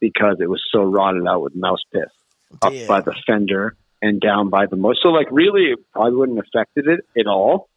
because 0.00 0.36
it 0.40 0.48
was 0.48 0.62
so 0.72 0.82
rotted 0.82 1.26
out 1.26 1.42
with 1.42 1.54
mouse 1.54 1.82
piss 1.92 2.10
up 2.62 2.72
by 2.86 3.00
the 3.00 3.14
fender 3.26 3.76
and 4.00 4.20
down 4.20 4.48
by 4.48 4.66
the 4.66 4.76
motor. 4.76 4.98
So 5.02 5.08
like 5.10 5.28
really 5.30 5.72
it 5.72 5.78
probably 5.92 6.14
wouldn't 6.14 6.38
have 6.38 6.46
affected 6.54 6.86
it 6.86 7.00
at 7.20 7.26
all. 7.26 7.68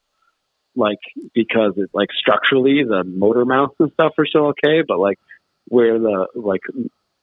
Like 0.75 0.99
because 1.33 1.73
it 1.77 1.89
like 1.93 2.09
structurally 2.17 2.83
the 2.83 3.03
motor 3.03 3.43
mounts 3.43 3.75
and 3.79 3.91
stuff 3.93 4.13
are 4.17 4.25
still 4.25 4.47
okay, 4.47 4.83
but 4.87 4.99
like 4.99 5.19
where 5.67 5.99
the 5.99 6.27
like 6.35 6.61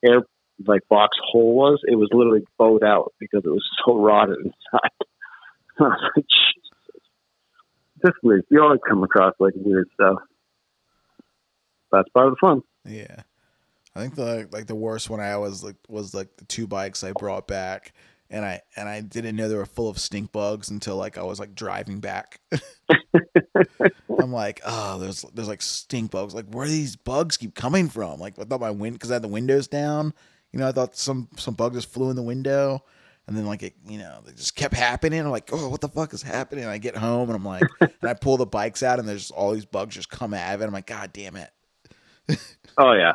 air 0.04 0.22
like 0.66 0.82
box 0.88 1.16
hole 1.22 1.54
was, 1.54 1.80
it 1.86 1.94
was 1.94 2.08
literally 2.12 2.44
bowed 2.58 2.82
out 2.84 3.14
because 3.18 3.42
it 3.44 3.48
was 3.50 3.64
so 3.84 3.96
rotted 3.96 4.38
inside. 4.38 4.90
I 5.80 5.84
was 5.84 6.10
like. 6.16 6.24
Just 8.04 8.18
weird. 8.22 8.44
You 8.50 8.62
always 8.62 8.80
come 8.88 9.02
across 9.02 9.34
like 9.38 9.54
weird 9.56 9.88
stuff. 9.94 10.18
That's 11.90 12.08
part 12.10 12.28
of 12.28 12.34
the 12.34 12.38
fun. 12.40 12.62
Yeah. 12.84 13.22
I 13.94 14.00
think 14.00 14.14
the 14.14 14.48
like 14.52 14.66
the 14.66 14.74
worst 14.74 15.10
one 15.10 15.20
I 15.20 15.36
was 15.38 15.64
like 15.64 15.76
was 15.88 16.14
like 16.14 16.36
the 16.36 16.44
two 16.44 16.66
bikes 16.66 17.02
I 17.02 17.12
brought 17.12 17.48
back 17.48 17.92
and 18.30 18.44
I 18.44 18.60
and 18.76 18.88
I 18.88 19.00
didn't 19.00 19.36
know 19.36 19.48
they 19.48 19.54
were 19.54 19.66
full 19.66 19.88
of 19.88 19.98
stink 19.98 20.32
bugs 20.32 20.70
until 20.70 20.96
like 20.96 21.16
I 21.16 21.22
was 21.22 21.40
like 21.40 21.54
driving 21.54 22.00
back. 22.00 22.40
I'm 24.20 24.32
like, 24.32 24.60
oh, 24.66 24.98
there's 24.98 25.22
there's 25.34 25.48
like 25.48 25.62
stink 25.62 26.10
bugs. 26.10 26.34
Like 26.34 26.46
where 26.46 26.66
do 26.66 26.72
these 26.72 26.96
bugs 26.96 27.36
keep 27.36 27.54
coming 27.54 27.88
from? 27.88 28.20
Like 28.20 28.38
I 28.38 28.44
thought 28.44 28.60
my 28.60 28.70
wind 28.70 28.96
because 28.96 29.10
I 29.10 29.14
had 29.14 29.22
the 29.22 29.28
windows 29.28 29.66
down. 29.66 30.12
You 30.52 30.58
know, 30.58 30.68
I 30.68 30.72
thought 30.72 30.96
some 30.96 31.28
some 31.36 31.54
bug 31.54 31.74
just 31.74 31.90
flew 31.90 32.10
in 32.10 32.16
the 32.16 32.22
window, 32.22 32.84
and 33.28 33.36
then 33.36 33.44
like 33.44 33.62
it, 33.62 33.74
you 33.86 33.98
know, 33.98 34.20
they 34.24 34.32
just 34.32 34.56
kept 34.56 34.72
happening. 34.74 35.20
I'm 35.20 35.30
like, 35.30 35.50
oh, 35.52 35.68
what 35.68 35.82
the 35.82 35.88
fuck 35.88 36.14
is 36.14 36.22
happening? 36.22 36.64
And 36.64 36.72
I 36.72 36.78
get 36.78 36.96
home 36.96 37.28
and 37.28 37.36
I'm 37.36 37.44
like, 37.44 37.62
and 37.80 37.90
I 38.02 38.14
pull 38.14 38.38
the 38.38 38.46
bikes 38.46 38.82
out 38.82 38.98
and 38.98 39.06
there's 39.06 39.30
all 39.30 39.52
these 39.52 39.66
bugs 39.66 39.94
just 39.94 40.08
come 40.08 40.32
out 40.32 40.54
of 40.54 40.62
it. 40.62 40.64
I'm 40.64 40.72
like, 40.72 40.86
god 40.86 41.12
damn 41.12 41.36
it. 41.36 41.50
Oh 42.80 42.92
yeah, 42.92 43.14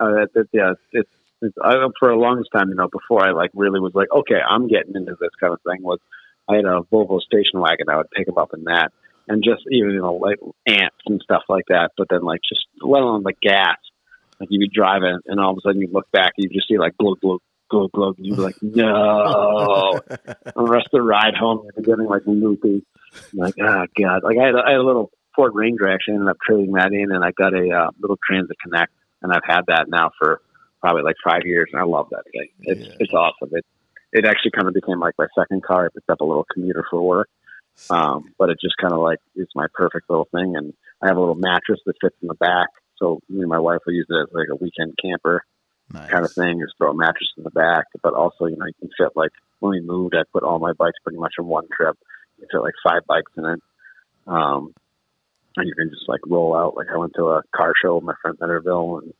uh, 0.00 0.10
that, 0.10 0.30
that, 0.34 0.48
yeah. 0.52 0.72
It's, 0.90 1.08
it's 1.40 1.54
I, 1.62 1.74
for 2.00 2.10
a 2.10 2.18
longest 2.18 2.50
time, 2.52 2.68
you 2.68 2.74
know, 2.74 2.88
before 2.88 3.24
I 3.24 3.30
like 3.30 3.52
really 3.54 3.78
was 3.78 3.94
like, 3.94 4.08
okay, 4.10 4.40
I'm 4.44 4.66
getting 4.66 4.96
into 4.96 5.14
this 5.20 5.30
kind 5.38 5.52
of 5.52 5.60
thing. 5.62 5.84
Was 5.84 6.00
I 6.48 6.56
had 6.56 6.64
a 6.64 6.80
Volvo 6.92 7.20
station 7.20 7.60
wagon? 7.60 7.88
I 7.88 7.98
would 7.98 8.10
pick 8.10 8.26
them 8.26 8.38
up 8.38 8.50
in 8.54 8.64
that, 8.64 8.90
and 9.28 9.44
just 9.44 9.62
even 9.70 9.90
you 9.92 10.00
know 10.00 10.14
like 10.14 10.40
ants 10.66 10.96
and 11.06 11.20
stuff 11.22 11.42
like 11.48 11.66
that. 11.68 11.92
But 11.96 12.08
then 12.10 12.22
like 12.22 12.40
just 12.48 12.66
let 12.80 13.02
alone 13.02 13.22
the 13.22 13.34
gas, 13.40 13.76
like 14.40 14.48
you'd 14.50 14.58
be 14.58 14.68
driving, 14.68 15.20
and 15.26 15.38
all 15.38 15.52
of 15.52 15.58
a 15.58 15.60
sudden 15.60 15.80
you 15.80 15.88
look 15.92 16.10
back, 16.10 16.32
and 16.36 16.50
you 16.50 16.58
just 16.58 16.66
see 16.66 16.78
like 16.78 16.96
glug 16.98 17.20
glug 17.20 17.38
glug 17.70 17.92
glug, 17.92 18.16
and 18.18 18.26
you'd 18.26 18.36
be 18.36 18.42
like, 18.42 18.56
no. 18.62 20.00
the 20.08 20.52
rest 20.56 20.86
of 20.86 20.92
the 20.92 21.02
ride 21.02 21.34
home, 21.34 21.66
you're 21.76 21.84
getting 21.84 22.08
like 22.08 22.22
loopy. 22.26 22.84
I'm 23.32 23.38
like, 23.38 23.54
oh 23.60 23.86
god, 24.00 24.22
like 24.22 24.38
I 24.38 24.46
had, 24.46 24.54
a, 24.54 24.62
I 24.66 24.70
had 24.72 24.80
a 24.80 24.82
little 24.82 25.10
Ford 25.34 25.52
Ranger. 25.54 25.88
I 25.88 25.94
actually 25.94 26.14
ended 26.14 26.28
up 26.28 26.38
trading 26.46 26.72
that 26.72 26.92
in, 26.92 27.12
and 27.12 27.24
I 27.24 27.32
got 27.32 27.54
a 27.54 27.70
uh, 27.70 27.90
little 28.00 28.18
Transit 28.26 28.56
Connect, 28.62 28.92
and 29.22 29.32
I've 29.32 29.44
had 29.46 29.62
that 29.68 29.86
now 29.88 30.10
for 30.18 30.40
probably 30.80 31.02
like 31.02 31.16
five 31.24 31.42
years, 31.44 31.68
and 31.72 31.80
I 31.80 31.84
love 31.84 32.08
that 32.10 32.24
thing. 32.32 32.48
It's 32.60 32.88
Yeah. 32.88 32.94
it's 33.00 33.12
awesome. 33.12 33.50
It 33.52 33.64
it 34.12 34.26
actually 34.26 34.52
kind 34.52 34.68
of 34.68 34.74
became 34.74 35.00
like 35.00 35.14
my 35.18 35.26
second 35.36 35.62
car. 35.62 35.86
I 35.86 35.88
picked 35.94 36.10
up 36.10 36.20
a 36.20 36.24
little 36.24 36.46
commuter 36.52 36.84
for 36.88 37.02
work, 37.02 37.28
um, 37.90 38.32
but 38.38 38.50
it 38.50 38.58
just 38.60 38.76
kind 38.80 38.92
of 38.92 39.00
like 39.00 39.18
is 39.34 39.48
my 39.54 39.66
perfect 39.74 40.08
little 40.08 40.28
thing. 40.32 40.54
And 40.56 40.72
I 41.02 41.08
have 41.08 41.16
a 41.16 41.20
little 41.20 41.34
mattress 41.34 41.80
that 41.86 41.94
fits 42.00 42.16
in 42.22 42.28
the 42.28 42.34
back, 42.34 42.68
so 42.96 43.20
me 43.28 43.40
and 43.40 43.48
my 43.48 43.58
wife 43.58 43.80
will 43.86 43.94
use 43.94 44.06
it 44.08 44.14
as 44.14 44.28
like 44.32 44.48
a 44.50 44.56
weekend 44.56 44.94
camper 45.02 45.44
Nice. 45.92 46.10
kind 46.10 46.24
of 46.24 46.32
thing. 46.32 46.60
Just 46.60 46.76
throw 46.78 46.90
a 46.90 46.96
mattress 46.96 47.32
in 47.36 47.44
the 47.44 47.50
back, 47.50 47.84
but 48.02 48.14
also 48.14 48.46
you 48.46 48.56
know 48.56 48.66
you 48.66 48.74
can 48.80 48.90
fit 48.98 49.12
like 49.14 49.30
when 49.60 49.70
we 49.70 49.80
moved, 49.80 50.14
I 50.14 50.22
put 50.32 50.42
all 50.42 50.58
my 50.58 50.72
bikes 50.72 50.98
pretty 51.02 51.18
much 51.18 51.34
in 51.38 51.46
one 51.46 51.66
trip. 51.74 51.96
You 52.38 52.46
fit 52.50 52.60
like 52.60 52.74
five 52.82 53.02
bikes 53.06 53.32
in 53.36 53.44
it. 53.44 53.60
Um, 54.26 54.74
and 55.56 55.68
you 55.68 55.74
can 55.74 55.90
just 55.90 56.08
like 56.08 56.20
roll 56.26 56.56
out. 56.56 56.76
Like 56.76 56.88
I 56.92 56.98
went 56.98 57.12
to 57.16 57.28
a 57.28 57.42
car 57.54 57.72
show 57.82 57.96
with 57.96 58.04
my 58.04 58.14
friend 58.20 58.36
Centerville 58.38 58.98
and 59.02 59.14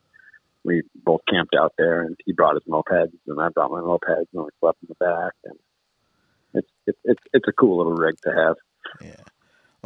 we 0.64 0.82
both 0.94 1.20
camped 1.30 1.54
out 1.54 1.72
there 1.78 2.02
and 2.02 2.16
he 2.24 2.32
brought 2.32 2.54
his 2.54 2.64
mopeds 2.64 3.12
and 3.26 3.40
I 3.40 3.48
brought 3.50 3.70
my 3.70 3.80
mopeds 3.80 4.26
and 4.32 4.44
we 4.44 4.50
slept 4.60 4.78
in 4.82 4.88
the 4.88 5.04
back 5.04 5.32
and 5.44 5.58
it's 6.54 6.68
it's 6.86 6.98
it's, 7.04 7.22
it's 7.32 7.48
a 7.48 7.52
cool 7.52 7.78
little 7.78 7.94
rig 7.94 8.16
to 8.24 8.30
have. 8.30 8.56
Yeah. 9.00 9.22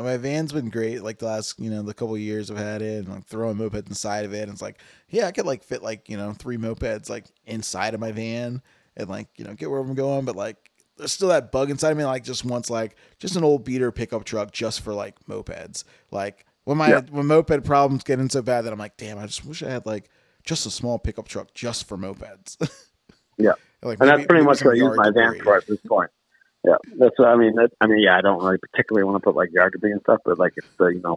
My 0.04 0.16
van's 0.16 0.52
been 0.52 0.70
great. 0.70 1.02
Like 1.02 1.18
the 1.18 1.26
last, 1.26 1.58
you 1.58 1.70
know, 1.70 1.82
the 1.82 1.92
couple 1.94 2.14
of 2.14 2.20
years 2.20 2.50
I've 2.50 2.56
had 2.58 2.82
it, 2.82 3.04
and 3.04 3.08
like 3.08 3.26
throwing 3.26 3.56
mopeds 3.56 3.88
inside 3.88 4.24
of 4.24 4.32
it. 4.32 4.42
And 4.42 4.52
it's 4.52 4.62
like, 4.62 4.78
yeah, 5.08 5.26
I 5.26 5.32
could 5.32 5.46
like 5.46 5.62
fit 5.64 5.82
like 5.82 6.08
you 6.08 6.16
know 6.16 6.32
three 6.32 6.56
mopeds 6.56 7.08
like 7.10 7.26
inside 7.46 7.94
of 7.94 8.00
my 8.00 8.12
van, 8.12 8.62
and 8.96 9.08
like 9.08 9.28
you 9.36 9.44
know 9.44 9.54
get 9.54 9.70
where 9.70 9.80
I'm 9.80 9.94
going. 9.94 10.24
But 10.24 10.36
like, 10.36 10.70
there's 10.96 11.12
still 11.12 11.28
that 11.28 11.50
bug 11.52 11.70
inside 11.70 11.90
of 11.90 11.96
me. 11.98 12.04
Like 12.04 12.24
just 12.24 12.44
wants 12.44 12.70
like 12.70 12.96
just 13.18 13.36
an 13.36 13.44
old 13.44 13.64
beater 13.64 13.90
pickup 13.90 14.24
truck 14.24 14.52
just 14.52 14.80
for 14.82 14.92
like 14.94 15.16
mopeds. 15.28 15.84
Like 16.10 16.46
when 16.64 16.78
my 16.78 16.90
Yeah. 16.90 17.00
when 17.10 17.26
moped 17.26 17.64
problems 17.64 18.04
getting 18.04 18.28
so 18.28 18.42
bad 18.42 18.62
that 18.66 18.72
I'm 18.72 18.78
like, 18.78 18.96
damn, 18.96 19.18
I 19.18 19.26
just 19.26 19.44
wish 19.44 19.62
I 19.62 19.70
had 19.70 19.84
like 19.86 20.10
just 20.44 20.64
a 20.66 20.70
small 20.70 20.98
pickup 20.98 21.28
truck 21.28 21.52
just 21.54 21.88
for 21.88 21.96
mopeds. 21.98 22.56
Yeah. 23.40 23.52
like 23.84 23.98
and 24.00 24.08
maybe- 24.08 24.16
that's 24.16 24.26
pretty 24.26 24.44
much 24.44 24.64
what 24.64 24.72
I 24.74 24.76
use 24.78 24.96
my 24.96 25.10
van 25.12 25.38
for 25.44 25.56
at 25.56 25.64
this 25.68 25.78
point. 25.86 26.10
Yeah, 26.64 26.76
that's 26.98 27.18
what 27.18 27.28
I 27.28 27.36
mean. 27.36 27.54
That, 27.54 27.70
I 27.80 27.86
mean, 27.86 28.00
yeah, 28.00 28.16
I 28.16 28.20
don't 28.20 28.42
really 28.42 28.58
particularly 28.58 29.04
want 29.04 29.16
to 29.22 29.24
put 29.24 29.36
like 29.36 29.50
yard 29.52 29.72
debris 29.72 29.92
and 29.92 30.00
stuff, 30.02 30.20
but 30.24 30.38
like 30.38 30.52
it's 30.56 30.66
the 30.78 30.86
you 30.86 31.00
know, 31.00 31.16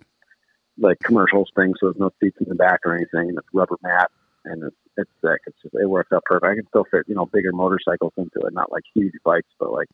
like 0.78 1.00
commercial 1.00 1.46
thing, 1.56 1.74
so 1.80 1.88
there's 1.88 2.00
no 2.00 2.12
seats 2.22 2.38
in 2.40 2.48
the 2.48 2.56
back 2.56 2.82
or 2.86 2.96
anything, 2.96 3.30
and 3.30 3.38
it's 3.38 3.48
rubber 3.54 3.78
mat, 3.82 4.10
and 4.46 4.64
it's 4.64 4.76
it's 4.98 5.12
sick. 5.22 5.42
It's 5.48 5.58
just 5.64 5.74
it 5.76 5.90
works 5.90 6.12
out 6.14 6.24
perfect. 6.26 6.46
I 6.52 6.56
can 6.56 6.68
still 6.68 6.86
fit 6.92 7.06
you 7.08 7.16
know 7.16 7.26
bigger 7.26 7.52
motorcycles 7.52 8.14
into 8.18 8.40
it, 8.46 8.54
not 8.54 8.72
like 8.72 8.84
huge 8.94 9.14
bikes, 9.24 9.50
but 9.60 9.72
like 9.72 9.88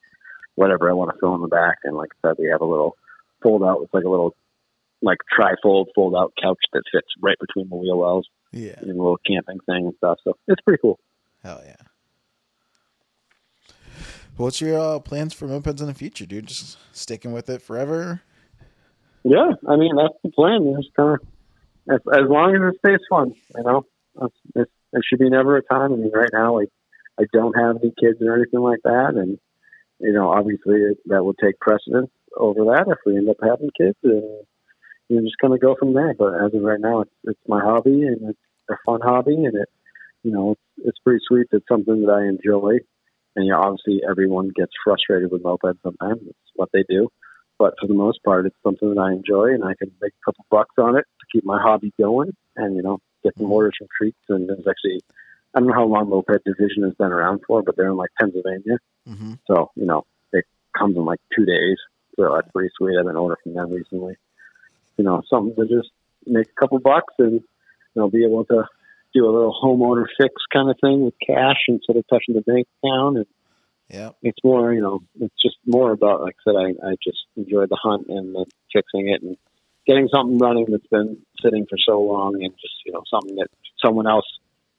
whatever 0.55 0.89
I 0.89 0.93
want 0.93 1.11
to 1.13 1.19
fill 1.19 1.35
in 1.35 1.41
the 1.41 1.47
back. 1.47 1.77
And 1.83 1.95
like 1.95 2.09
I 2.23 2.29
said, 2.29 2.35
we 2.39 2.49
have 2.51 2.61
a 2.61 2.65
little 2.65 2.97
fold 3.41 3.63
out. 3.63 3.81
It's 3.83 3.93
like 3.93 4.03
a 4.03 4.09
little 4.09 4.35
like 5.01 5.19
trifold 5.37 5.85
fold 5.95 6.15
out 6.15 6.33
couch 6.41 6.57
that 6.73 6.81
fits 6.91 7.07
right 7.21 7.37
between 7.39 7.69
the 7.69 7.75
wheel 7.75 7.99
wells 7.99 8.27
Yeah. 8.51 8.73
and 8.79 8.89
a 8.89 8.93
little 8.95 9.19
camping 9.25 9.59
thing 9.67 9.85
and 9.85 9.93
stuff. 9.97 10.17
So 10.23 10.35
it's 10.47 10.61
pretty 10.61 10.81
cool. 10.81 10.99
Hell 11.43 11.61
yeah. 11.65 11.75
What's 14.37 14.61
your 14.61 14.79
uh, 14.79 14.99
plans 14.99 15.33
for 15.33 15.47
mopeds 15.47 15.81
in 15.81 15.87
the 15.87 15.95
future, 15.95 16.25
dude? 16.25 16.45
Just 16.45 16.77
sticking 16.91 17.33
with 17.33 17.49
it 17.49 17.61
forever? 17.61 18.21
Yeah, 19.23 19.51
I 19.67 19.75
mean 19.75 19.95
that's 19.95 20.13
the 20.23 20.29
plan. 20.29 20.75
Just 20.79 20.93
kind 20.95 21.19
of 21.19 21.27
as, 21.89 21.99
as 22.13 22.29
long 22.29 22.55
as 22.55 22.73
it 22.73 22.79
stays 22.79 23.05
fun, 23.09 23.33
you 23.55 23.63
know. 23.63 23.85
It's, 24.55 24.71
there 24.93 25.01
should 25.03 25.19
be 25.19 25.29
never 25.29 25.57
a 25.57 25.63
time. 25.63 25.91
I 25.93 25.95
mean, 25.95 26.11
right 26.13 26.29
now, 26.31 26.55
like 26.55 26.69
I 27.19 27.23
don't 27.33 27.57
have 27.57 27.77
any 27.81 27.93
kids 27.99 28.21
or 28.21 28.35
anything 28.35 28.61
like 28.61 28.79
that, 28.83 29.13
and 29.15 29.39
you 29.99 30.13
know, 30.13 30.31
obviously 30.31 30.75
it, 30.75 30.97
that 31.07 31.23
will 31.23 31.33
take 31.33 31.59
precedence 31.59 32.11
over 32.37 32.65
that 32.65 32.85
if 32.87 32.99
we 33.05 33.17
end 33.17 33.29
up 33.29 33.37
having 33.41 33.71
kids, 33.77 33.97
and 34.03 34.45
you 35.09 35.21
just 35.21 35.39
kind 35.41 35.53
of 35.53 35.61
go 35.61 35.75
from 35.77 35.93
there. 35.93 36.13
But 36.13 36.35
as 36.35 36.53
of 36.53 36.61
right 36.61 36.79
now, 36.79 37.01
it's 37.01 37.11
it's 37.23 37.47
my 37.47 37.59
hobby 37.59 38.03
and 38.03 38.29
it's 38.29 38.39
a 38.69 38.75
fun 38.85 39.01
hobby, 39.01 39.33
and 39.33 39.55
it 39.55 39.69
you 40.23 40.31
know 40.31 40.51
it's 40.51 40.87
it's 40.89 40.99
pretty 40.99 41.23
sweet. 41.27 41.47
It's 41.51 41.67
something 41.67 42.01
that 42.01 42.11
I 42.11 42.27
enjoy, 42.27 42.77
and 43.37 43.45
you 43.45 43.53
know, 43.53 43.61
obviously 43.61 44.01
everyone 44.09 44.49
gets 44.49 44.73
frustrated 44.83 45.31
with 45.31 45.43
mopeds 45.43 45.81
sometimes. 45.81 46.21
It's 46.27 46.51
what 46.55 46.69
they 46.73 46.83
do 46.89 47.07
but 47.57 47.73
for 47.79 47.87
the 47.87 47.93
most 47.93 48.23
part, 48.23 48.45
it's 48.45 48.55
something 48.63 48.93
that 48.93 49.01
I 49.01 49.13
enjoy, 49.13 49.53
and 49.53 49.63
I 49.63 49.73
can 49.73 49.91
make 50.01 50.13
a 50.13 50.25
couple 50.25 50.45
bucks 50.49 50.75
on 50.77 50.95
it 50.95 51.05
to 51.19 51.25
keep 51.31 51.43
my 51.43 51.59
hobby 51.59 51.91
going, 51.99 52.35
and 52.55 52.75
you 52.75 52.83
know, 52.83 52.99
get 53.23 53.35
some 53.37 53.51
orders 53.51 53.75
from 53.77 53.87
treats. 53.97 54.17
And 54.29 54.47
there's 54.47 54.67
actually, 54.67 55.01
I 55.53 55.59
don't 55.59 55.69
know 55.69 55.73
how 55.73 55.85
long 55.85 56.09
Moped 56.09 56.43
Division 56.45 56.83
has 56.83 56.93
been 56.93 57.11
around 57.11 57.41
for, 57.47 57.63
but 57.63 57.75
they're 57.75 57.87
in 57.87 57.97
like 57.97 58.11
Pennsylvania, 58.19 58.77
Mm-hmm. 59.07 59.35
so 59.47 59.71
you 59.75 59.85
know, 59.85 60.05
it 60.33 60.43
comes 60.77 60.97
in 60.97 61.05
like 61.05 61.19
two 61.35 61.45
days, 61.45 61.77
so 62.15 62.35
that's 62.35 62.51
pretty 62.51 62.69
sweet. 62.77 62.97
I've 62.99 63.05
been 63.05 63.15
ordering 63.15 63.39
from 63.41 63.53
them 63.53 63.71
recently. 63.71 64.17
You 64.97 65.05
know, 65.05 65.21
something 65.29 65.55
to 65.55 65.65
just 65.73 65.89
make 66.25 66.47
a 66.49 66.59
couple 66.59 66.77
bucks 66.79 67.13
and 67.17 67.33
you 67.33 67.41
know 67.95 68.09
be 68.09 68.25
able 68.25 68.43
to 68.45 68.65
do 69.13 69.25
a 69.25 69.31
little 69.31 69.55
homeowner 69.63 70.05
fix 70.19 70.33
kind 70.53 70.69
of 70.69 70.77
thing 70.81 71.03
with 71.05 71.13
cash 71.25 71.57
instead 71.67 71.95
of 71.97 72.05
touching 72.09 72.35
the 72.35 72.41
bank 72.41 72.67
account 72.83 73.17
and 73.17 73.25
Yeah. 73.89 74.11
it's 74.21 74.39
more, 74.43 74.73
you 74.73 74.81
know, 74.81 74.99
it's 75.19 75.41
just 75.41 75.55
more 75.65 75.91
about, 75.91 76.21
like 76.21 76.35
I 76.45 76.51
said, 76.51 76.55
I, 76.57 76.89
I 76.91 76.95
just 77.03 77.19
enjoy 77.35 77.65
the 77.67 77.77
hunt 77.81 78.07
and 78.09 78.35
the 78.35 78.45
fixing 78.73 79.07
it 79.09 79.21
and 79.21 79.37
getting 79.87 80.09
something 80.13 80.37
running 80.37 80.65
that's 80.69 80.87
been 80.87 81.17
sitting 81.41 81.65
for 81.69 81.77
so 81.77 82.01
long 82.01 82.43
and 82.43 82.53
just, 82.53 82.75
you 82.85 82.91
know, 82.91 83.03
something 83.09 83.35
that 83.35 83.47
someone 83.83 84.07
else 84.07 84.25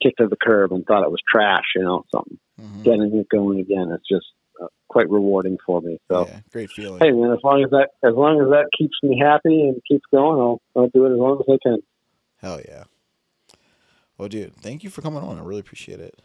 kicked 0.03 0.19
to 0.19 0.29
the 0.29 0.37
curb 0.37 0.73
and 0.73 0.85
thought 0.85 1.03
it 1.05 1.11
was 1.11 1.23
trash, 1.31 1.65
you 1.75 1.83
know, 1.83 2.05
something, 2.15 2.39
hmm 2.61 2.83
getting 2.83 3.13
it 3.17 3.29
going 3.29 3.61
again. 3.61 3.91
It's 3.93 4.07
just 4.09 4.27
uh, 4.63 4.67
quite 4.89 5.09
rewarding 5.11 5.57
for 5.65 5.81
me. 5.81 5.99
So, 6.09 6.27
yeah. 6.29 6.41
Great 6.53 6.71
feeling. 6.71 7.01
hey 7.01 7.11
man, 7.13 7.33
as 7.33 7.39
long 7.43 7.65
as 7.65 7.71
that, 7.71 7.89
as 8.07 8.15
long 8.15 8.41
as 8.43 8.49
that 8.51 8.69
keeps 8.77 8.97
me 9.03 9.19
happy 9.19 9.63
and 9.63 9.81
keeps 9.89 10.05
going, 10.13 10.39
I'll, 10.41 10.61
I'll 10.77 10.89
do 10.89 11.07
it 11.07 11.13
as 11.13 11.19
long 11.19 11.41
as 11.41 11.47
I 11.49 11.59
can. 11.63 11.79
Hell 12.43 12.61
yeah. 12.69 12.85
Well, 14.19 14.29
dude, 14.29 14.55
thank 14.57 14.85
you 14.85 14.91
for 14.91 15.01
coming 15.01 15.23
on. 15.23 15.39
I 15.39 15.43
really 15.43 15.61
appreciate 15.61 16.01
it. 16.01 16.21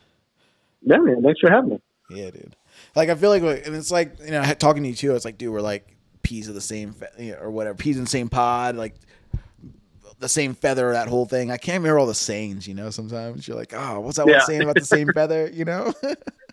Yeah, 0.82 0.98
man. 0.98 1.22
Thanks 1.24 1.40
for 1.40 1.50
having 1.50 1.70
me. 1.72 1.82
Yeah, 2.10 2.32
dude. 2.32 2.56
Like 2.96 3.10
I 3.10 3.16
feel 3.16 3.30
like, 3.30 3.44
and 3.44 3.76
it's 3.76 3.92
like 3.92 4.20
you 4.20 4.32
know, 4.32 4.44
talking 4.56 4.84
to 4.84 4.90
you 4.90 4.96
too. 4.96 5.16
It's 5.16 5.26
like, 5.26 5.38
dude, 5.38 5.54
we're 5.54 5.62
like 5.62 5.96
peas 6.24 6.48
of 6.48 6.56
the 6.56 6.62
same, 6.62 6.96
you 7.20 7.34
know, 7.34 7.38
or 7.38 7.52
whatever, 7.52 7.76
peas 7.76 7.98
in 7.98 8.04
the 8.04 8.10
same 8.10 8.30
pod, 8.30 8.76
like 8.76 8.96
the 10.20 10.28
same 10.30 10.56
feather. 10.56 10.92
That 10.92 11.08
whole 11.08 11.26
thing. 11.26 11.52
I 11.52 11.58
can't 11.58 11.82
remember 11.82 12.00
all 12.00 12.08
the 12.08 12.16
sayings. 12.16 12.68
You 12.68 12.74
know, 12.74 12.90
sometimes 12.90 13.48
you're 13.48 13.58
like, 13.58 13.74
oh, 13.74 14.00
what's 14.00 14.18
that 14.18 14.28
one 14.28 14.42
saying 14.42 14.64
about 14.64 14.76
the 14.76 14.86
same 14.86 15.08
feather? 15.14 15.50
You 15.54 15.66
know. 15.66 15.94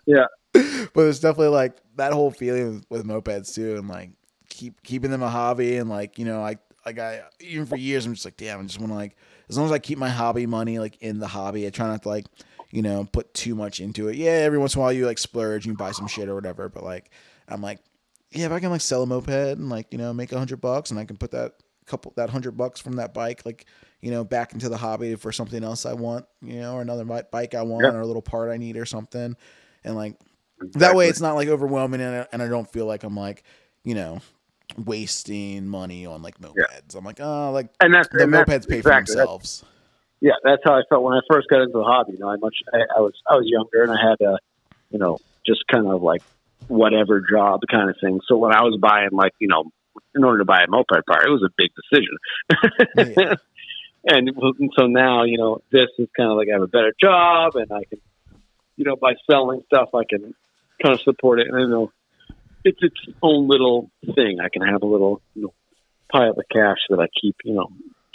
Yeah. 0.07 0.25
But 0.53 1.05
it's 1.05 1.19
definitely 1.19 1.49
like 1.49 1.77
that 1.95 2.11
whole 2.11 2.31
feeling 2.31 2.83
with 2.89 3.05
mopeds 3.05 3.53
too, 3.53 3.77
and 3.77 3.87
like 3.87 4.09
keep 4.49 4.81
keeping 4.81 5.11
them 5.11 5.21
a 5.21 5.29
hobby, 5.29 5.77
and 5.77 5.89
like 5.89 6.17
you 6.17 6.25
know, 6.25 6.41
I 6.41 6.57
like 6.85 6.97
I 6.97 7.21
even 7.39 7.67
for 7.67 7.77
years 7.77 8.05
I'm 8.05 8.13
just 8.13 8.25
like, 8.25 8.35
damn, 8.35 8.59
I 8.59 8.63
just 8.63 8.79
want 8.79 8.91
to 8.91 8.95
like 8.95 9.15
as 9.51 9.57
long 9.57 9.67
as 9.67 9.71
I 9.71 9.79
keep 9.79 9.97
my 9.97 10.09
hobby 10.09 10.45
money 10.47 10.79
like 10.79 10.97
in 11.01 11.19
the 11.19 11.27
hobby, 11.27 11.67
I 11.67 11.69
try 11.69 11.87
not 11.87 12.01
to 12.03 12.09
like 12.09 12.25
you 12.71 12.81
know 12.81 13.05
put 13.11 13.33
too 13.33 13.53
much 13.53 13.79
into 13.79 14.07
it. 14.07 14.15
Yeah, 14.15 14.31
every 14.31 14.57
once 14.57 14.73
in 14.75 14.79
a 14.79 14.81
while 14.81 14.93
you 14.93 15.05
like 15.05 15.17
splurge, 15.19 15.65
and 15.65 15.73
you 15.73 15.77
buy 15.77 15.91
some 15.91 16.07
shit 16.07 16.29
or 16.29 16.35
whatever, 16.35 16.69
but 16.69 16.83
like 16.83 17.11
I'm 17.47 17.61
like, 17.61 17.79
yeah, 18.31 18.45
if 18.45 18.51
I 18.51 18.59
can 18.59 18.69
like 18.71 18.81
sell 18.81 19.03
a 19.03 19.05
moped 19.05 19.29
and 19.29 19.69
like 19.69 19.87
you 19.91 19.97
know 19.97 20.13
make 20.13 20.31
a 20.31 20.37
hundred 20.37 20.61
bucks, 20.61 20.89
and 20.89 20.99
I 20.99 21.05
can 21.05 21.17
put 21.17 21.31
that 21.31 21.53
couple 21.85 22.13
that 22.15 22.29
hundred 22.29 22.51
bucks 22.55 22.79
from 22.79 22.93
that 22.93 23.13
bike 23.13 23.41
like 23.45 23.65
you 24.01 24.11
know 24.11 24.23
back 24.23 24.53
into 24.53 24.69
the 24.69 24.77
hobby 24.77 25.15
for 25.15 25.31
something 25.33 25.63
else 25.63 25.85
I 25.85 25.93
want, 25.93 26.25
you 26.41 26.61
know, 26.61 26.75
or 26.75 26.81
another 26.81 27.03
bike 27.03 27.53
I 27.53 27.63
want, 27.63 27.83
Yeah. 27.83 27.91
or 27.91 28.01
a 28.01 28.07
little 28.07 28.21
part 28.21 28.49
I 28.49 28.57
need 28.57 28.77
or 28.77 28.85
something, 28.85 29.35
and 29.83 29.95
like 29.95 30.15
that 30.75 30.95
way 30.95 31.09
it's 31.09 31.19
not 31.19 31.33
like 31.35 31.49
overwhelming 31.49 31.99
and 32.01 32.15
I, 32.21 32.27
and 32.31 32.41
I 32.41 32.47
don't 32.47 32.71
feel 32.71 32.85
like 32.85 33.03
I'm 33.03 33.17
like 33.17 33.43
you 33.83 33.95
know 33.95 34.19
wasting 34.77 35.67
money 35.67 36.05
on 36.05 36.21
like 36.21 36.39
mopeds. 36.39 36.95
I'm 36.95 37.05
like 37.05 37.19
oh 37.19 37.51
like 37.51 37.69
and 37.81 37.93
that's 37.93 38.07
the 38.09 38.23
and 38.23 38.33
that's 38.33 38.49
mopeds 38.49 38.67
pay 38.69 38.77
exactly, 38.77 38.81
for 38.81 38.89
that's- 38.89 39.07
themselves. 39.09 39.65
yeah, 40.21 40.33
that's 40.43 40.61
how 40.63 40.73
I 40.73 40.81
felt 40.89 41.03
when 41.03 41.13
I 41.15 41.21
first 41.29 41.47
got 41.49 41.61
into 41.61 41.77
the 41.77 41.83
hobby. 41.83 42.13
You 42.13 42.19
know, 42.19 42.29
I 42.29 42.35
much 42.37 42.55
I, 42.73 42.77
I 42.97 42.99
was 43.01 43.13
I 43.29 43.35
was 43.35 43.45
younger 43.47 43.83
and 43.83 43.91
I 43.91 44.09
had 44.09 44.21
a, 44.21 44.37
you 44.89 44.99
know, 44.99 45.17
just 45.45 45.67
kind 45.67 45.87
of 45.87 46.01
like 46.01 46.21
whatever 46.67 47.21
job 47.21 47.61
kind 47.69 47.89
of 47.89 47.95
thing. 48.01 48.21
So 48.27 48.37
when 48.37 48.53
I 48.53 48.61
was 48.63 48.77
buying 48.79 49.09
like 49.11 49.33
you 49.39 49.47
know, 49.47 49.71
in 50.15 50.23
order 50.23 50.39
to 50.39 50.45
buy 50.45 50.63
a 50.63 50.67
moped 50.67 51.05
part, 51.07 51.25
it 51.25 51.29
was 51.29 51.43
a 51.43 51.53
big 51.57 51.71
decision. 51.75 53.15
Yeah. 53.17 53.35
and 54.05 54.29
and 54.29 54.71
so 54.77 54.87
now 54.87 55.23
you 55.23 55.37
know 55.37 55.61
this 55.71 55.89
is 55.99 56.07
kind 56.15 56.31
of 56.31 56.37
like 56.37 56.47
I 56.49 56.53
have 56.53 56.61
a 56.63 56.67
better 56.67 56.93
job 56.99 57.55
and 57.55 57.71
I 57.71 57.83
can, 57.85 57.99
you 58.75 58.85
know, 58.85 58.95
by 58.95 59.13
selling 59.29 59.63
stuff 59.67 59.89
I 59.93 60.03
can 60.09 60.33
kind 60.81 60.95
of 60.95 61.01
support 61.01 61.39
it. 61.39 61.47
And 61.47 61.55
I 61.55 61.65
know 61.65 61.91
it's 62.63 62.79
its 62.81 62.99
own 63.21 63.47
little 63.47 63.89
thing. 64.15 64.39
I 64.39 64.49
can 64.49 64.61
have 64.61 64.83
a 64.83 64.85
little 64.85 65.21
you 65.35 65.43
know 65.43 65.53
pile 66.11 66.31
of 66.31 66.45
cash 66.51 66.77
that 66.89 66.99
I 66.99 67.07
keep 67.19 67.37
you 67.43 67.53
know 67.53 67.69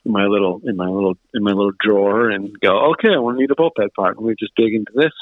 in 0.05 0.12
my 0.12 0.24
little 0.24 0.60
in 0.64 0.77
my 0.77 0.89
little 0.89 1.18
in 1.35 1.43
my 1.43 1.51
little 1.51 1.73
drawer 1.78 2.31
and 2.31 2.59
go, 2.60 2.93
okay, 2.93 3.14
I 3.14 3.18
want 3.18 3.36
to 3.36 3.40
need 3.40 3.51
a 3.51 3.55
moped 3.59 3.94
part. 3.94 4.16
And 4.16 4.27
we 4.27 4.35
just 4.39 4.55
dig 4.56 4.74
into 4.74 4.93
this, 4.94 5.12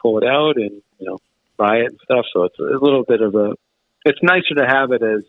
pull 0.00 0.18
it 0.18 0.24
out, 0.24 0.56
and 0.56 0.82
you 0.98 1.06
know 1.06 1.18
buy 1.56 1.76
it 1.76 1.90
and 1.90 2.00
stuff. 2.04 2.24
So 2.32 2.44
it's 2.44 2.58
a 2.58 2.62
little 2.62 3.04
bit 3.04 3.20
of 3.20 3.34
a. 3.34 3.54
It's 4.04 4.18
nicer 4.22 4.54
to 4.56 4.66
have 4.66 4.92
it 4.92 5.02
as 5.02 5.24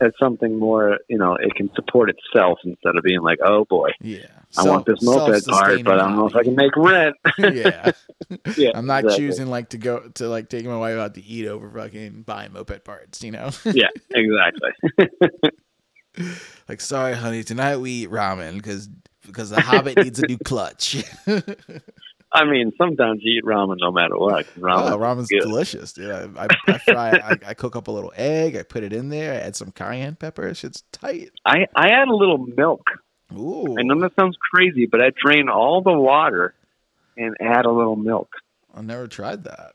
as 0.00 0.12
something 0.18 0.58
more. 0.58 0.98
You 1.08 1.18
know, 1.18 1.34
it 1.34 1.54
can 1.54 1.70
support 1.74 2.10
itself 2.10 2.58
instead 2.64 2.96
of 2.96 3.02
being 3.02 3.20
like, 3.22 3.38
oh 3.44 3.64
boy, 3.64 3.90
Yeah, 4.00 4.26
I 4.56 4.68
want 4.68 4.86
this 4.86 5.02
moped 5.02 5.46
part, 5.46 5.84
but 5.84 5.94
I 5.98 6.04
don't 6.04 6.16
know 6.16 6.26
if 6.26 6.36
I 6.36 6.42
can 6.42 6.54
make 6.54 6.76
rent. 6.76 7.16
yeah, 7.38 7.92
yeah, 8.56 8.70
I'm 8.74 8.86
not 8.86 9.04
exactly. 9.04 9.26
choosing 9.26 9.46
like 9.48 9.70
to 9.70 9.78
go 9.78 10.08
to 10.14 10.28
like 10.28 10.48
taking 10.48 10.70
my 10.70 10.78
wife 10.78 10.98
out 10.98 11.14
to 11.14 11.22
eat 11.24 11.46
over 11.46 11.70
fucking 11.70 12.22
buying 12.22 12.52
moped 12.52 12.84
parts. 12.84 13.22
You 13.22 13.32
know, 13.32 13.50
Yeah, 13.64 13.88
exactly. 14.10 14.70
like 16.68 16.80
sorry, 16.80 17.14
honey, 17.14 17.42
tonight 17.42 17.76
we 17.76 17.90
eat 17.90 18.10
ramen 18.10 18.56
because 18.56 18.88
because 19.26 19.50
the 19.50 19.60
Hobbit 19.60 19.96
needs 19.98 20.18
a 20.20 20.26
new 20.26 20.38
clutch. 20.38 21.04
I 22.36 22.44
mean, 22.44 22.72
sometimes 22.76 23.20
you 23.22 23.38
eat 23.38 23.44
ramen 23.44 23.76
no 23.80 23.90
matter 23.90 24.18
what. 24.18 24.46
Ramen, 24.58 24.90
oh, 24.92 24.98
ramen's 24.98 25.28
good. 25.28 25.40
delicious, 25.40 25.92
dude. 25.94 26.10
I, 26.10 26.28
I, 26.36 26.46
I 26.68 26.78
fry, 26.78 27.10
I, 27.10 27.38
I 27.48 27.54
cook 27.54 27.76
up 27.76 27.88
a 27.88 27.90
little 27.90 28.12
egg, 28.14 28.56
I 28.56 28.62
put 28.62 28.84
it 28.84 28.92
in 28.92 29.08
there, 29.08 29.32
I 29.32 29.36
add 29.36 29.56
some 29.56 29.72
cayenne 29.72 30.16
pepper. 30.16 30.52
Shit's 30.54 30.82
tight. 30.92 31.30
I 31.44 31.66
I 31.74 31.88
add 31.88 32.08
a 32.08 32.14
little 32.14 32.38
milk. 32.38 32.84
Ooh, 33.32 33.76
I 33.78 33.82
know 33.82 33.98
that 34.00 34.12
sounds 34.20 34.36
crazy, 34.52 34.86
but 34.86 35.00
I 35.00 35.10
drain 35.24 35.48
all 35.48 35.82
the 35.82 35.92
water 35.92 36.54
and 37.16 37.34
add 37.40 37.64
a 37.64 37.72
little 37.72 37.96
milk. 37.96 38.28
I 38.74 38.82
never 38.82 39.08
tried 39.08 39.44
that. 39.44 39.72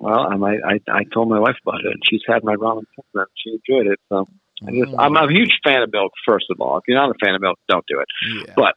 Well, 0.00 0.20
I 0.20 0.36
might. 0.36 0.58
I, 0.66 0.80
I 0.90 1.04
told 1.04 1.28
my 1.28 1.38
wife 1.38 1.56
about 1.62 1.80
it, 1.80 1.92
and 1.92 2.02
she's 2.08 2.22
had 2.26 2.42
my 2.42 2.54
ramen 2.54 2.84
then. 3.14 3.26
She 3.36 3.50
enjoyed 3.50 3.92
it. 3.92 4.00
So 4.08 4.26
I 4.66 4.70
just, 4.72 4.94
I'm 4.98 5.16
a 5.16 5.20
mm. 5.20 5.32
huge 5.32 5.58
fan 5.64 5.82
of 5.82 5.92
milk. 5.92 6.12
First 6.26 6.46
of 6.50 6.60
all, 6.60 6.78
if 6.78 6.84
you're 6.88 6.98
not 6.98 7.10
a 7.10 7.24
fan 7.24 7.34
of 7.34 7.42
milk, 7.42 7.58
don't 7.68 7.84
do 7.86 8.00
it. 8.00 8.08
Yeah. 8.46 8.54
But 8.56 8.74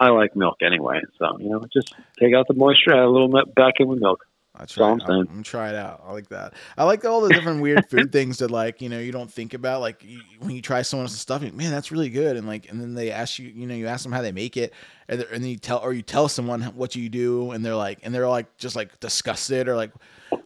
I 0.00 0.08
like 0.08 0.34
milk 0.34 0.56
anyway. 0.62 1.02
So 1.18 1.38
you 1.38 1.50
know, 1.50 1.64
just 1.72 1.94
take 2.18 2.34
out 2.34 2.48
the 2.48 2.54
moisture, 2.54 2.92
add 2.92 3.04
a 3.04 3.08
little 3.08 3.28
bit 3.28 3.54
back 3.54 3.74
in 3.78 3.86
with 3.86 4.00
milk. 4.00 4.26
I 4.56 4.64
try. 4.64 4.90
I'm 4.90 5.00
I'm. 5.02 5.28
I'm 5.30 5.42
try 5.42 5.68
it 5.68 5.74
out. 5.76 6.02
I 6.04 6.12
like 6.12 6.28
that. 6.30 6.54
I 6.76 6.84
like 6.84 7.04
all 7.04 7.20
the 7.20 7.28
different 7.28 7.62
weird 7.62 7.88
food 7.88 8.10
things 8.12 8.38
that 8.38 8.50
like 8.50 8.82
you 8.82 8.88
know 8.88 8.98
you 8.98 9.12
don't 9.12 9.30
think 9.30 9.54
about. 9.54 9.80
Like 9.80 10.02
you, 10.02 10.20
when 10.40 10.50
you 10.50 10.62
try 10.62 10.82
someone 10.82 11.04
else's 11.04 11.20
stuff, 11.20 11.42
man, 11.42 11.70
that's 11.70 11.92
really 11.92 12.10
good. 12.10 12.36
And 12.36 12.46
like, 12.46 12.70
and 12.70 12.80
then 12.80 12.94
they 12.94 13.10
ask 13.10 13.38
you, 13.38 13.48
you 13.48 13.66
know, 13.66 13.74
you 13.74 13.86
ask 13.86 14.02
them 14.02 14.12
how 14.12 14.22
they 14.22 14.32
make 14.32 14.56
it, 14.56 14.74
and, 15.08 15.20
and 15.22 15.44
then 15.44 15.50
you 15.50 15.58
tell 15.58 15.78
or 15.78 15.92
you 15.92 16.02
tell 16.02 16.28
someone 16.28 16.62
what 16.62 16.96
you 16.96 17.08
do, 17.08 17.52
and 17.52 17.64
they're 17.64 17.76
like, 17.76 18.00
and 18.02 18.14
they're 18.14 18.28
like 18.28 18.56
just 18.56 18.74
like 18.74 18.98
disgusted 19.00 19.68
or 19.68 19.76
like, 19.76 19.92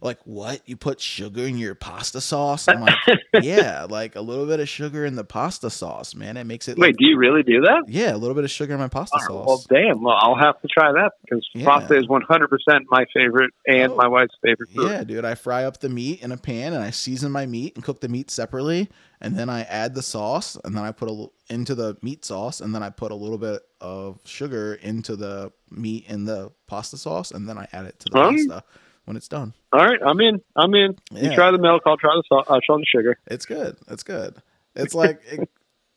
like 0.01 0.19
what 0.25 0.61
you 0.67 0.77
put 0.77 1.01
sugar 1.01 1.43
in 1.43 1.57
your 1.59 1.75
pasta 1.75 2.21
sauce? 2.21 2.69
I'm 2.69 2.81
like, 2.81 2.95
yeah, 3.43 3.87
like 3.91 4.17
a 4.17 4.21
little 4.21 4.47
bit 4.47 4.61
of 4.61 4.69
sugar 4.69 5.05
in 5.05 5.17
the 5.17 5.25
pasta 5.25 5.71
sauce, 5.71 6.15
man. 6.15 6.37
It 6.37 6.45
makes 6.45 6.69
it. 6.69 6.77
Wait, 6.79 6.89
like, 6.89 6.97
do 6.97 7.07
you 7.07 7.17
really 7.17 7.43
do 7.43 7.61
that? 7.63 7.85
yeah, 7.89 8.15
a 8.15 8.19
little 8.19 8.35
bit 8.35 8.45
of 8.45 8.51
sugar 8.51 8.75
in 8.75 8.81
my 8.81 8.89
pasta 8.89 9.19
sauce. 9.21 9.31
Oh, 9.31 9.45
well, 9.47 9.65
damn. 9.71 10.03
Well, 10.03 10.17
I'll 10.19 10.37
have 10.37 10.61
to 10.63 10.69
try 10.69 10.93
that 10.93 11.13
because 11.23 11.49
Yeah. 11.55 11.65
pasta 11.65 11.97
is 11.97 12.07
100% 12.07 12.49
my 12.91 13.05
favorite 13.15 13.51
and 13.67 13.93
Oh. 13.93 13.97
my 13.97 14.09
wife's 14.09 14.35
favorite 14.43 14.71
food. 14.75 14.91
Yeah, 14.91 15.05
dude. 15.05 15.25
I 15.25 15.35
fry 15.35 15.65
up 15.65 15.81
the 15.81 15.89
meat 15.89 16.23
in 16.23 16.33
a 16.33 16.37
pan 16.37 16.73
and 16.73 16.83
I 16.83 16.91
season 16.91 17.33
my 17.33 17.47
meat 17.47 17.75
and 17.75 17.85
cook 17.85 18.01
the 18.01 18.09
meat 18.09 18.31
separately, 18.31 18.89
and 19.21 19.37
then 19.39 19.49
I 19.49 19.63
add 19.63 19.95
the 19.95 20.03
sauce, 20.03 20.57
and 20.65 20.77
then 20.77 20.85
I 20.85 20.93
put 20.93 21.09
a 21.11 21.27
into 21.53 21.75
the 21.75 21.97
meat 22.03 22.25
sauce, 22.25 22.61
and 22.61 22.75
then 22.75 22.83
I 22.83 22.91
put 22.91 23.11
a 23.13 23.15
little 23.15 23.39
bit 23.39 23.63
of 23.81 24.19
sugar 24.25 24.75
into 24.75 25.15
the 25.17 25.53
meat 25.71 26.05
in 26.09 26.25
the 26.25 26.53
pasta 26.67 26.97
sauce, 26.97 27.31
and 27.31 27.49
then 27.49 27.59
I 27.59 27.69
add 27.73 27.87
it 27.87 27.99
to 28.01 28.09
the 28.11 28.19
Um, 28.19 28.35
pasta 28.49 28.65
when 29.05 29.17
it's 29.17 29.29
done. 29.29 29.53
All 29.73 29.85
right, 29.85 30.01
I'm 30.05 30.21
in. 30.21 30.41
I'm 30.57 30.75
in. 30.75 30.97
Yeah. 31.11 31.31
You 31.31 31.35
try 31.35 31.51
the 31.51 31.59
milk, 31.59 31.83
I'll 31.87 31.97
try 31.97 32.15
the 32.15 32.23
salt. 32.29 32.47
I'll 32.49 32.61
try 32.61 32.77
the 32.77 32.87
sugar. 32.87 33.19
It's 33.27 33.47
good. 33.47 33.77
It's 33.89 34.03
good. 34.03 34.37
It's 34.75 34.95
like 34.95 35.21
it, 35.31 35.49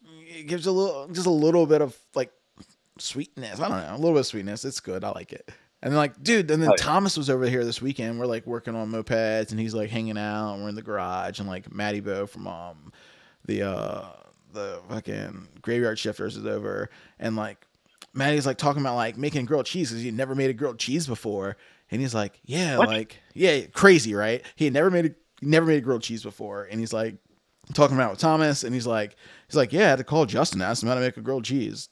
it 0.05 0.47
gives 0.47 0.67
a 0.67 0.71
little, 0.71 1.07
just 1.09 1.27
a 1.27 1.31
little 1.31 1.65
bit 1.65 1.81
of 1.81 1.97
like 2.15 2.31
sweetness. 2.99 3.59
I 3.59 3.69
don't 3.69 3.77
know, 3.81 3.95
a 3.95 3.97
little 3.97 4.13
bit 4.13 4.21
of 4.21 4.25
sweetness. 4.27 4.65
It's 4.65 4.79
good. 4.79 5.03
I 5.03 5.09
like 5.11 5.34
it. 5.34 5.49
And 5.81 5.91
then 5.91 5.97
like, 5.97 6.21
dude, 6.23 6.49
and 6.49 6.61
then 6.61 6.69
Oh, 6.69 6.73
yeah. 6.77 6.84
Thomas 6.84 7.17
was 7.17 7.29
over 7.29 7.47
here 7.47 7.63
this 7.63 7.81
weekend. 7.81 8.19
We're 8.19 8.25
like 8.25 8.47
working 8.47 8.75
on 8.75 8.91
mopeds, 8.91 9.51
and 9.51 9.59
he's 9.59 9.75
like 9.75 9.89
hanging 9.89 10.17
out. 10.17 10.53
And 10.55 10.63
we're 10.63 10.69
in 10.69 10.75
the 10.75 10.81
garage, 10.81 11.39
and 11.39 11.47
like 11.47 11.71
Matty 11.73 11.99
Bo 11.99 12.25
from 12.25 12.47
um 12.47 12.91
the 13.45 13.61
uh 13.63 14.05
the 14.53 14.79
fucking 14.89 15.47
graveyard 15.61 15.99
shifters 15.99 16.35
is 16.35 16.45
over, 16.47 16.89
and 17.19 17.35
like 17.35 17.65
Maddie's 18.13 18.47
like 18.47 18.57
talking 18.57 18.81
about 18.81 18.95
like 18.95 19.17
making 19.17 19.45
grilled 19.45 19.67
cheese 19.67 19.91
because 19.91 20.01
he 20.03 20.09
never 20.09 20.34
made 20.34 20.49
a 20.49 20.53
grilled 20.53 20.79
cheese 20.79 21.05
before, 21.05 21.57
and 21.91 22.01
he's 22.01 22.14
like, 22.15 22.39
yeah, 22.43 22.77
What? 22.77 22.88
like 22.89 23.18
yeah, 23.34 23.61
crazy, 23.73 24.14
right? 24.14 24.43
He 24.55 24.65
had 24.65 24.73
never 24.73 24.89
made 24.91 25.05
a 25.05 25.11
never 25.41 25.65
made 25.65 25.77
a 25.77 25.81
grilled 25.81 26.03
cheese 26.03 26.23
before, 26.23 26.68
and 26.69 26.80
he's 26.80 26.93
like 26.93 27.15
talking 27.73 27.95
about 27.95 28.11
with 28.11 28.19
Thomas, 28.19 28.64
and 28.64 28.73
he's 28.73 28.88
like, 28.88 29.15
he's 29.47 29.55
like, 29.55 29.73
yeah, 29.73 29.85
I 29.85 29.89
had 29.89 29.97
to 29.97 30.03
call 30.03 30.26
Justin, 30.26 30.61
ask 30.61 30.81
him 30.81 30.89
how 30.89 30.95
to 30.95 31.01
make 31.01 31.18
a 31.18 31.22
grilled 31.22 31.45
cheese. 31.45 31.89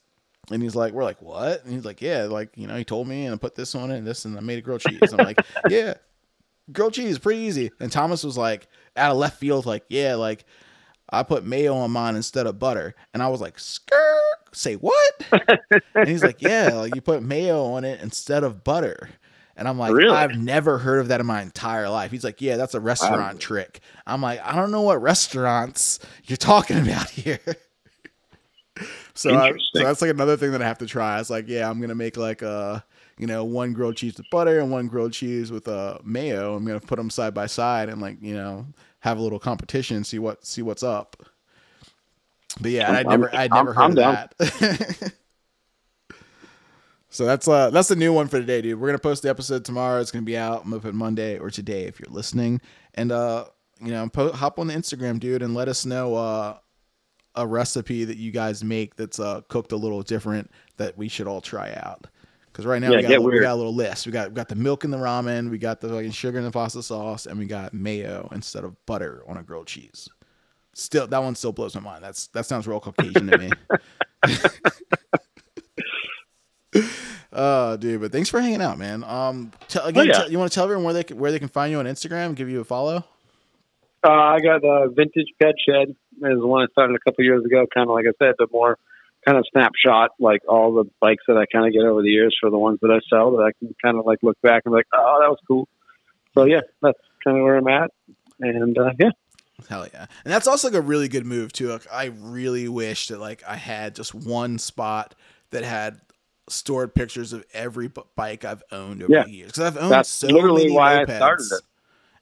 And 0.50 0.62
he's 0.62 0.76
like, 0.76 0.92
we're 0.92 1.02
like, 1.02 1.20
what? 1.20 1.64
And 1.64 1.72
he's 1.72 1.84
like, 1.84 2.00
yeah, 2.00 2.22
like, 2.24 2.50
you 2.54 2.68
know, 2.68 2.76
he 2.76 2.84
told 2.84 3.08
me 3.08 3.24
and 3.26 3.34
I 3.34 3.36
put 3.36 3.56
this 3.56 3.74
on 3.74 3.90
it 3.90 3.98
and 3.98 4.06
this 4.06 4.24
and 4.24 4.36
I 4.36 4.40
made 4.40 4.58
a 4.58 4.62
grilled 4.62 4.80
cheese. 4.80 5.12
I'm 5.12 5.18
like, 5.26 5.40
yeah, 5.68 5.94
grilled 6.72 6.94
cheese, 6.94 7.18
pretty 7.18 7.40
easy. 7.40 7.72
And 7.80 7.90
Thomas 7.90 8.22
was 8.22 8.38
like, 8.38 8.68
out 8.96 9.10
of 9.10 9.16
left 9.18 9.40
field, 9.40 9.66
like, 9.66 9.84
yeah, 9.88 10.14
like, 10.14 10.44
I 11.10 11.24
put 11.24 11.44
mayo 11.44 11.74
on 11.74 11.90
mine 11.90 12.14
instead 12.14 12.46
of 12.46 12.60
butter. 12.60 12.94
And 13.12 13.22
I 13.24 13.28
was 13.28 13.40
like, 13.40 13.58
skirt, 13.58 14.20
say 14.52 14.74
what? 14.74 15.26
and 15.94 16.08
he's 16.08 16.22
like, 16.22 16.40
yeah, 16.42 16.74
like 16.74 16.94
you 16.94 17.00
put 17.00 17.22
mayo 17.22 17.64
on 17.64 17.84
it 17.84 18.00
instead 18.00 18.44
of 18.44 18.62
butter. 18.64 19.08
And 19.56 19.66
I'm 19.66 19.78
like, 19.78 19.92
Really? 19.94 20.14
I've 20.14 20.36
never 20.36 20.76
heard 20.78 21.00
of 21.00 21.08
that 21.08 21.18
in 21.20 21.26
my 21.26 21.40
entire 21.42 21.88
life. 21.88 22.10
He's 22.10 22.24
like, 22.24 22.40
yeah, 22.42 22.56
that's 22.56 22.74
a 22.74 22.80
restaurant 22.80 23.40
trick. 23.40 23.80
I'm 24.06 24.20
like, 24.20 24.40
I 24.44 24.54
don't 24.54 24.70
know 24.70 24.82
what 24.82 25.00
restaurants 25.00 25.98
you're 26.24 26.36
talking 26.36 26.78
about 26.82 27.08
here. 27.08 27.38
so, 29.14 29.34
I, 29.34 29.52
so 29.72 29.82
that's 29.82 30.02
like 30.02 30.10
another 30.10 30.36
thing 30.36 30.52
that 30.52 30.60
I 30.60 30.66
have 30.66 30.78
to 30.78 30.86
try. 30.86 31.18
It's 31.20 31.30
like, 31.30 31.48
yeah, 31.48 31.68
I'm 31.70 31.80
gonna 31.80 31.94
make 31.94 32.16
like 32.18 32.42
a, 32.42 32.84
you 33.18 33.26
know, 33.26 33.44
one 33.44 33.72
grilled 33.72 33.96
cheese 33.96 34.18
with 34.18 34.26
butter 34.30 34.60
and 34.60 34.70
one 34.70 34.88
grilled 34.88 35.14
cheese 35.14 35.50
with 35.50 35.66
uh, 35.68 35.98
mayo. 36.04 36.54
I'm 36.54 36.64
gonna 36.66 36.78
put 36.80 36.96
them 36.96 37.08
side 37.08 37.32
by 37.32 37.46
side 37.46 37.88
and 37.88 38.02
like, 38.02 38.18
you 38.20 38.34
know, 38.34 38.66
have 39.00 39.16
a 39.18 39.22
little 39.22 39.38
competition, 39.38 40.04
see 40.04 40.18
what 40.18 40.44
see 40.44 40.60
what's 40.60 40.82
up. 40.82 41.16
But 42.60 42.70
yeah, 42.72 42.90
I'd 42.92 43.06
I'm- 43.06 43.20
never, 43.20 43.34
I'm- 43.34 43.50
never 43.50 43.72
heard 43.72 43.82
I'm 43.82 43.90
of 43.92 43.96
down. 43.96 44.28
that. 44.38 45.12
So 47.16 47.24
that's 47.24 47.48
uh 47.48 47.70
that's 47.70 47.88
the 47.88 47.96
new 47.96 48.12
one 48.12 48.28
for 48.28 48.38
today, 48.38 48.60
dude. 48.60 48.78
We're 48.78 48.88
gonna 48.88 48.98
post 48.98 49.22
the 49.22 49.30
episode 49.30 49.64
tomorrow. 49.64 50.02
It's 50.02 50.10
gonna 50.10 50.26
be 50.26 50.36
out 50.36 50.66
Moped 50.66 50.92
Monday 50.92 51.38
or 51.38 51.48
today 51.48 51.84
if 51.84 51.98
you're 51.98 52.12
listening. 52.12 52.60
And 52.92 53.10
uh, 53.10 53.46
you 53.80 53.90
know, 53.90 54.06
po- 54.10 54.32
hop 54.32 54.58
on 54.58 54.66
the 54.66 54.74
Instagram, 54.74 55.18
dude, 55.18 55.40
and 55.40 55.54
let 55.54 55.66
us 55.66 55.86
know 55.86 56.14
uh 56.14 56.58
a 57.34 57.46
recipe 57.46 58.04
that 58.04 58.18
you 58.18 58.32
guys 58.32 58.62
make 58.62 58.96
that's 58.96 59.18
uh 59.18 59.40
cooked 59.48 59.72
a 59.72 59.76
little 59.76 60.02
different 60.02 60.50
that 60.76 60.98
we 60.98 61.08
should 61.08 61.26
all 61.26 61.40
try 61.40 61.72
out. 61.76 62.06
Because 62.48 62.66
right 62.66 62.82
now 62.82 62.90
Yeah, 62.90 62.96
we, 62.96 63.02
got 63.04 63.10
little, 63.12 63.26
we 63.30 63.40
got 63.40 63.54
a 63.54 63.56
little 63.56 63.74
list. 63.74 64.04
We 64.04 64.12
got 64.12 64.28
we 64.28 64.34
got 64.34 64.50
the 64.50 64.54
milk 64.54 64.84
in 64.84 64.90
the 64.90 64.98
ramen, 64.98 65.48
we 65.50 65.56
got 65.56 65.80
the 65.80 65.88
fucking 65.88 66.10
sugar 66.10 66.36
in 66.36 66.44
the 66.44 66.50
pasta 66.50 66.82
sauce, 66.82 67.24
and 67.24 67.38
we 67.38 67.46
got 67.46 67.72
mayo 67.72 68.28
instead 68.32 68.62
of 68.62 68.76
butter 68.84 69.22
on 69.26 69.38
a 69.38 69.42
grilled 69.42 69.68
cheese. 69.68 70.06
Still, 70.74 71.06
that 71.06 71.22
one 71.22 71.34
still 71.34 71.52
blows 71.52 71.74
my 71.76 71.80
mind. 71.80 72.04
That's 72.04 72.26
that 72.28 72.44
sounds 72.44 72.66
real 72.66 72.78
Caucasian 72.78 73.26
to 73.28 73.38
me. 73.38 73.50
Oh, 77.38 77.76
dude, 77.76 78.00
but 78.00 78.12
thanks 78.12 78.30
for 78.30 78.40
hanging 78.40 78.62
out, 78.62 78.78
man. 78.78 79.04
Um, 79.04 79.52
t- 79.68 79.78
again, 79.84 80.06
yeah. 80.06 80.12
tell- 80.12 80.30
you 80.30 80.38
want 80.38 80.50
to 80.50 80.54
tell 80.54 80.64
everyone 80.64 80.84
where 80.84 80.94
they 80.94 81.04
can, 81.04 81.18
where 81.18 81.30
they 81.30 81.38
can 81.38 81.48
find 81.48 81.70
you 81.70 81.78
on 81.78 81.84
Instagram, 81.84 82.34
give 82.34 82.48
you 82.48 82.60
a 82.60 82.64
follow? 82.64 83.04
Uh, 84.02 84.10
I 84.10 84.40
got 84.40 84.62
the 84.62 84.92
vintage 84.96 85.28
ped 85.40 85.54
shed. 85.68 85.90
Is 85.90 86.40
the 86.40 86.46
one 86.46 86.62
I 86.62 86.66
started 86.72 86.96
a 86.96 86.98
couple 86.98 87.24
years 87.24 87.44
ago. 87.44 87.66
Kind 87.74 87.90
of 87.90 87.94
like 87.94 88.06
I 88.06 88.12
said, 88.24 88.36
but 88.38 88.50
more 88.50 88.78
kind 89.26 89.36
of 89.36 89.44
snapshot, 89.52 90.12
like 90.18 90.40
all 90.48 90.72
the 90.72 90.84
bikes 90.98 91.24
that 91.28 91.36
I 91.36 91.44
kind 91.44 91.66
of 91.66 91.74
get 91.74 91.82
over 91.82 92.00
the 92.00 92.08
years 92.08 92.34
for 92.40 92.48
the 92.48 92.58
ones 92.58 92.78
that 92.80 92.90
I 92.90 93.00
sell 93.10 93.32
that 93.32 93.42
I 93.42 93.50
can 93.58 93.74
kind 93.84 93.98
of 93.98 94.06
like 94.06 94.20
look 94.22 94.40
back 94.40 94.62
and 94.64 94.72
be 94.72 94.76
like, 94.76 94.86
oh, 94.94 95.18
that 95.20 95.28
was 95.28 95.38
cool. 95.46 95.68
So 96.34 96.44
yeah, 96.44 96.60
that's 96.80 96.98
kind 97.22 97.36
of 97.36 97.42
where 97.42 97.56
I'm 97.56 97.68
at. 97.68 97.90
And 98.40 98.78
uh, 98.78 98.92
yeah, 98.98 99.10
Hell 99.68 99.86
yeah, 99.92 100.06
and 100.24 100.32
that's 100.32 100.46
also 100.46 100.68
like 100.68 100.76
a 100.76 100.82
really 100.82 101.08
good 101.08 101.26
move 101.26 101.52
too. 101.52 101.68
Like, 101.68 101.86
I 101.90 102.06
really 102.18 102.68
wish 102.68 103.08
that 103.08 103.18
like 103.18 103.42
I 103.46 103.56
had 103.56 103.94
just 103.94 104.14
one 104.14 104.58
spot 104.58 105.14
that 105.50 105.64
had 105.64 106.00
stored 106.48 106.94
pictures 106.94 107.32
of 107.32 107.44
every 107.52 107.90
bike 108.14 108.44
I've 108.44 108.62
owned 108.72 109.02
over 109.02 109.12
Yeah. 109.12 109.24
the 109.24 109.30
years 109.30 109.48
because 109.52 109.64
I've 109.64 109.76
owned 109.76 109.92
That's 109.92 110.08
so 110.08 110.28
literally 110.28 110.64
many 110.64 110.74
why 110.76 111.00
I 111.00 111.04
mopeds, 111.04 111.16
started 111.16 111.46
it. 111.52 111.60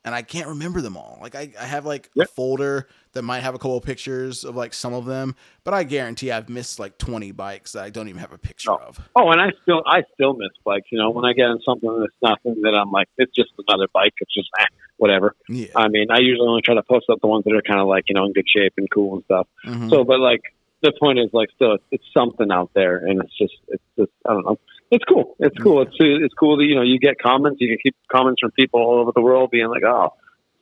and 0.04 0.14
I 0.14 0.22
can't 0.22 0.48
remember 0.48 0.80
them 0.80 0.96
all. 0.96 1.18
Like 1.20 1.34
I, 1.34 1.50
I 1.60 1.64
have 1.64 1.84
like 1.84 2.10
a 2.18 2.24
folder 2.26 2.88
that 3.12 3.22
might 3.22 3.40
have 3.40 3.54
a 3.54 3.58
couple 3.58 3.76
of 3.76 3.84
pictures 3.84 4.44
of 4.44 4.56
like 4.56 4.72
some 4.74 4.92
of 4.94 5.04
them, 5.04 5.36
but 5.62 5.74
I 5.74 5.84
guarantee 5.84 6.30
I've 6.32 6.48
missed 6.48 6.78
like 6.78 6.96
twenty 6.98 7.32
bikes 7.32 7.72
that 7.72 7.84
I 7.84 7.90
don't 7.90 8.08
even 8.08 8.20
have 8.20 8.32
a 8.32 8.38
picture 8.38 8.70
No. 8.70 8.76
of. 8.78 8.98
Oh, 9.14 9.30
and 9.30 9.40
I 9.40 9.52
still 9.62 9.82
I 9.86 10.04
still 10.14 10.32
miss 10.34 10.50
bikes. 10.64 10.88
You 10.90 10.98
know, 10.98 11.10
when 11.10 11.24
I 11.26 11.32
get 11.34 11.46
in 11.50 11.60
something 11.64 12.00
that's 12.00 12.12
nothing 12.22 12.62
that 12.62 12.74
I'm 12.74 12.90
like, 12.90 13.08
it's 13.18 13.32
just 13.34 13.50
another 13.68 13.88
bike. 13.92 14.14
It's 14.20 14.32
just 14.34 14.48
eh, 14.58 14.64
whatever. 14.96 15.36
Yeah. 15.48 15.66
I 15.76 15.88
mean, 15.88 16.06
I 16.10 16.18
usually 16.20 16.48
only 16.48 16.62
try 16.62 16.74
to 16.74 16.82
post 16.82 17.10
up 17.10 17.20
the 17.20 17.26
ones 17.26 17.44
that 17.44 17.52
are 17.54 17.62
kind 17.62 17.78
of 17.80 17.86
like 17.88 18.04
you 18.08 18.14
know 18.14 18.24
in 18.24 18.32
good 18.32 18.48
shape 18.48 18.72
and 18.78 18.90
cool 18.90 19.16
and 19.16 19.24
stuff. 19.24 19.46
Mhm. 19.66 19.90
So, 19.90 20.02
but 20.02 20.18
like 20.18 20.42
the 20.84 20.92
point 21.00 21.18
is, 21.18 21.30
like, 21.32 21.48
still, 21.56 21.74
it's, 21.74 21.84
it's 21.90 22.04
something 22.14 22.50
out 22.52 22.70
there, 22.74 22.98
and 22.98 23.20
it's 23.22 23.36
just, 23.36 23.54
it's 23.68 23.82
just, 23.98 24.12
I 24.24 24.34
don't 24.34 24.46
know, 24.46 24.58
it's 24.90 25.04
cool. 25.04 25.34
It's 25.40 25.58
cool. 25.58 25.82
It's 25.82 25.96
it's 25.98 26.34
cool 26.34 26.58
that 26.58 26.64
you 26.64 26.76
know 26.76 26.82
you 26.82 26.98
get 27.00 27.18
comments. 27.18 27.60
You 27.60 27.68
can 27.68 27.78
keep 27.82 27.96
comments 28.12 28.40
from 28.40 28.52
people 28.52 28.80
all 28.80 29.00
over 29.00 29.12
the 29.12 29.22
world 29.22 29.50
being 29.50 29.66
like, 29.66 29.82
oh, 29.82 30.12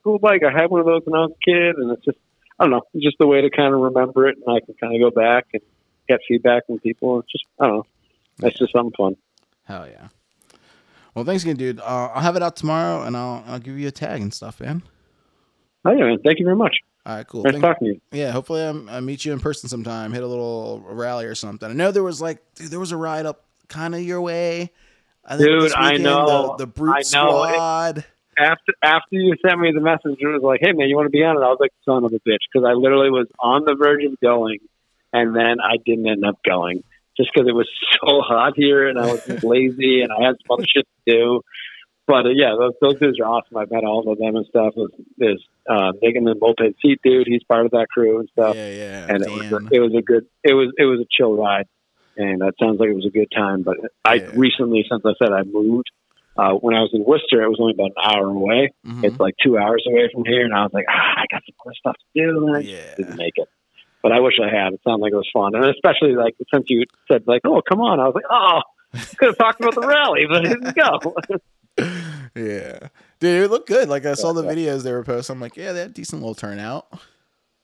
cool 0.04 0.18
bike. 0.18 0.42
I 0.42 0.52
had 0.52 0.70
one 0.70 0.80
of 0.80 0.86
those 0.86 1.02
when 1.04 1.20
I 1.20 1.24
was 1.26 1.32
a 1.32 1.44
kid, 1.44 1.76
and 1.76 1.90
it's 1.92 2.04
just, 2.04 2.18
I 2.58 2.64
don't 2.64 2.70
know, 2.70 2.82
it's 2.94 3.04
just 3.04 3.16
a 3.20 3.26
way 3.26 3.42
to 3.42 3.50
kind 3.50 3.74
of 3.74 3.80
remember 3.80 4.28
it, 4.28 4.38
and 4.38 4.56
I 4.56 4.60
can 4.64 4.74
kind 4.80 4.94
of 4.94 5.00
go 5.00 5.10
back 5.14 5.48
and 5.52 5.62
get 6.08 6.20
feedback 6.26 6.66
from 6.66 6.78
people. 6.78 7.20
It's 7.20 7.32
just, 7.32 7.44
I 7.60 7.66
don't 7.66 7.76
know, 8.40 8.48
it's 8.48 8.58
just 8.58 8.72
something 8.72 8.94
fun. 8.96 9.16
Hell 9.64 9.86
yeah. 9.88 10.08
Well, 11.14 11.24
thanks 11.24 11.42
again, 11.42 11.56
dude. 11.56 11.80
Uh, 11.80 12.08
I'll 12.14 12.22
have 12.22 12.36
it 12.36 12.42
out 12.42 12.56
tomorrow, 12.56 13.02
and 13.02 13.16
I'll 13.16 13.44
I'll 13.46 13.58
give 13.58 13.78
you 13.78 13.88
a 13.88 13.92
tag 13.92 14.22
and 14.22 14.32
stuff, 14.32 14.60
man. 14.60 14.82
Oh 15.84 15.92
yeah, 15.92 16.04
man. 16.04 16.18
Thank 16.24 16.38
you 16.38 16.46
very 16.46 16.56
much. 16.56 16.76
All 17.04 17.16
right, 17.16 17.26
cool. 17.26 17.42
Nice 17.42 17.52
Thank- 17.54 17.62
talking 17.64 17.88
to 17.88 17.94
you. 17.94 18.00
yeah, 18.12 18.30
hopefully 18.30 18.62
I'm, 18.62 18.88
I 18.88 19.00
meet 19.00 19.24
you 19.24 19.32
in 19.32 19.40
person 19.40 19.68
sometime. 19.68 20.12
Hit 20.12 20.22
a 20.22 20.26
little 20.26 20.82
rally 20.86 21.24
or 21.24 21.34
something. 21.34 21.68
I 21.68 21.72
know 21.72 21.90
there 21.90 22.02
was 22.04 22.20
like, 22.20 22.38
dude, 22.54 22.70
there 22.70 22.78
was 22.80 22.92
a 22.92 22.96
ride 22.96 23.26
up 23.26 23.44
kind 23.68 23.94
of 23.94 24.02
your 24.02 24.20
way. 24.20 24.70
I 25.24 25.36
Dude, 25.36 25.62
this 25.62 25.74
I 25.76 25.96
know. 25.98 26.56
the, 26.58 26.64
the 26.64 26.66
brute 26.66 26.90
I 26.90 27.02
know. 27.16 27.44
It- 27.44 27.52
squad. 27.54 28.04
after 28.38 28.72
after 28.82 29.06
you 29.16 29.34
sent 29.46 29.58
me 29.60 29.72
the 29.72 29.80
message, 29.80 30.18
it 30.20 30.26
was 30.26 30.42
like, 30.42 30.60
"Hey 30.62 30.72
man, 30.72 30.88
you 30.88 30.96
want 30.96 31.06
to 31.06 31.10
be 31.10 31.22
on 31.22 31.36
it?" 31.36 31.40
I 31.40 31.48
was 31.48 31.58
like, 31.60 31.70
"Son 31.84 32.04
of 32.04 32.12
a 32.12 32.16
bitch," 32.28 32.38
because 32.52 32.66
I 32.68 32.72
literally 32.72 33.10
was 33.10 33.26
on 33.38 33.64
the 33.64 33.74
verge 33.76 34.04
of 34.04 34.18
going, 34.20 34.58
and 35.12 35.34
then 35.34 35.56
I 35.60 35.76
didn't 35.84 36.08
end 36.08 36.24
up 36.24 36.38
going 36.44 36.82
just 37.16 37.30
because 37.32 37.48
it 37.48 37.52
was 37.54 37.68
so 38.04 38.20
hot 38.20 38.54
here, 38.56 38.88
and 38.88 38.98
I 38.98 39.12
was 39.12 39.44
lazy, 39.44 40.02
and 40.02 40.10
I 40.12 40.24
had 40.26 40.36
some 40.46 40.58
other 40.58 40.66
shit 40.66 40.86
to 41.06 41.12
do. 41.12 41.40
But 42.06 42.26
uh, 42.26 42.30
yeah, 42.30 42.56
those 42.58 42.72
those 42.80 42.98
dudes 42.98 43.20
are 43.20 43.26
awesome. 43.26 43.56
I've 43.56 43.70
met 43.70 43.84
all 43.84 44.10
of 44.10 44.18
them 44.18 44.34
and 44.36 44.46
stuff. 44.46 44.74
There's, 45.18 45.44
uh, 45.68 45.93
Megan 46.01 46.24
the 46.24 46.34
moped 46.40 46.74
seat 46.82 47.01
dude. 47.02 47.26
He's 47.26 47.43
part 47.44 47.64
of 47.66 47.72
that 47.72 47.86
crew 47.93 48.20
and 48.20 48.28
stuff. 48.32 48.56
Yeah, 48.56 48.68
yeah. 48.68 49.06
and 49.09 49.22
it 49.24 49.30
was 49.30 49.47
a, 49.52 49.74
it 49.76 49.80
was 49.80 49.94
a 49.97 50.02
good 50.02 50.26
it 50.44 50.55
was 50.55 50.72
it 50.78 50.84
was 50.84 51.01
a 51.01 51.06
chill 51.10 51.36
ride, 51.36 51.66
and 52.16 52.40
that 52.40 52.55
sounds 52.60 52.78
like 52.80 52.89
it 52.90 52.94
was 52.94 53.06
a 53.06 53.10
good 53.16 53.30
time. 53.34 53.62
But 53.62 53.76
I 54.05 54.14
Yeah. 54.16 54.30
recently, 54.34 54.84
since 54.90 55.02
I 55.05 55.12
said 55.22 55.32
I 55.32 55.43
moved, 55.44 55.90
uh, 56.36 56.52
when 56.55 56.74
I 56.74 56.80
was 56.80 56.90
in 56.94 57.05
Worcester, 57.05 57.43
it 57.43 57.48
was 57.48 57.59
only 57.60 57.74
about 57.74 57.93
an 57.97 58.02
hour 58.02 58.26
away. 58.26 58.70
Mhm. 58.86 59.05
It's 59.05 59.20
like 59.20 59.34
two 59.43 59.59
hours 59.59 59.84
away 59.89 60.09
from 60.12 60.24
here, 60.24 60.44
and 60.44 60.55
I 60.55 60.62
was 60.62 60.72
like, 60.72 60.86
ah, 60.89 61.14
I 61.18 61.24
got 61.30 61.43
some 61.47 61.55
other 61.66 61.74
stuff 61.78 61.97
to 61.97 62.20
do, 62.20 62.47
and 62.47 62.56
I 62.56 62.60
Yeah. 62.60 62.94
didn't 62.97 63.16
make 63.16 63.34
it. 63.36 63.48
But 64.02 64.12
I 64.12 64.20
wish 64.20 64.34
I 64.43 64.48
had. 64.48 64.72
It 64.72 64.80
sounded 64.82 65.02
like 65.02 65.12
it 65.12 65.16
was 65.16 65.30
fun, 65.32 65.55
and 65.55 65.64
especially 65.66 66.14
like 66.16 66.34
since 66.52 66.66
you 66.68 66.84
said 67.10 67.22
like, 67.26 67.43
oh, 67.44 67.62
come 67.68 67.80
on, 67.80 68.01
I 68.01 68.06
was 68.06 68.14
like, 68.16 68.24
oh, 68.30 68.60
could 69.18 69.28
have 69.28 69.39
talked 69.39 69.60
about 69.60 69.74
the 69.76 69.86
rally, 69.86 70.26
but 70.26 70.44
I 70.44 70.48
didn't 70.48 70.74
go. 70.74 71.14
yeah, 72.34 72.88
dude, 73.20 73.42
it 73.44 73.50
looked 73.50 73.68
good. 73.68 73.88
Like 73.88 74.06
I 74.06 74.14
saw 74.14 74.32
the 74.32 74.42
videos 74.42 74.82
they 74.82 74.92
were 74.92 75.04
posting. 75.04 75.34
I'm 75.36 75.40
like, 75.40 75.56
yeah, 75.56 75.72
they 75.72 75.80
had 75.80 75.90
a 75.90 75.92
decent 75.94 76.22
little 76.22 76.34
turnout. 76.34 76.86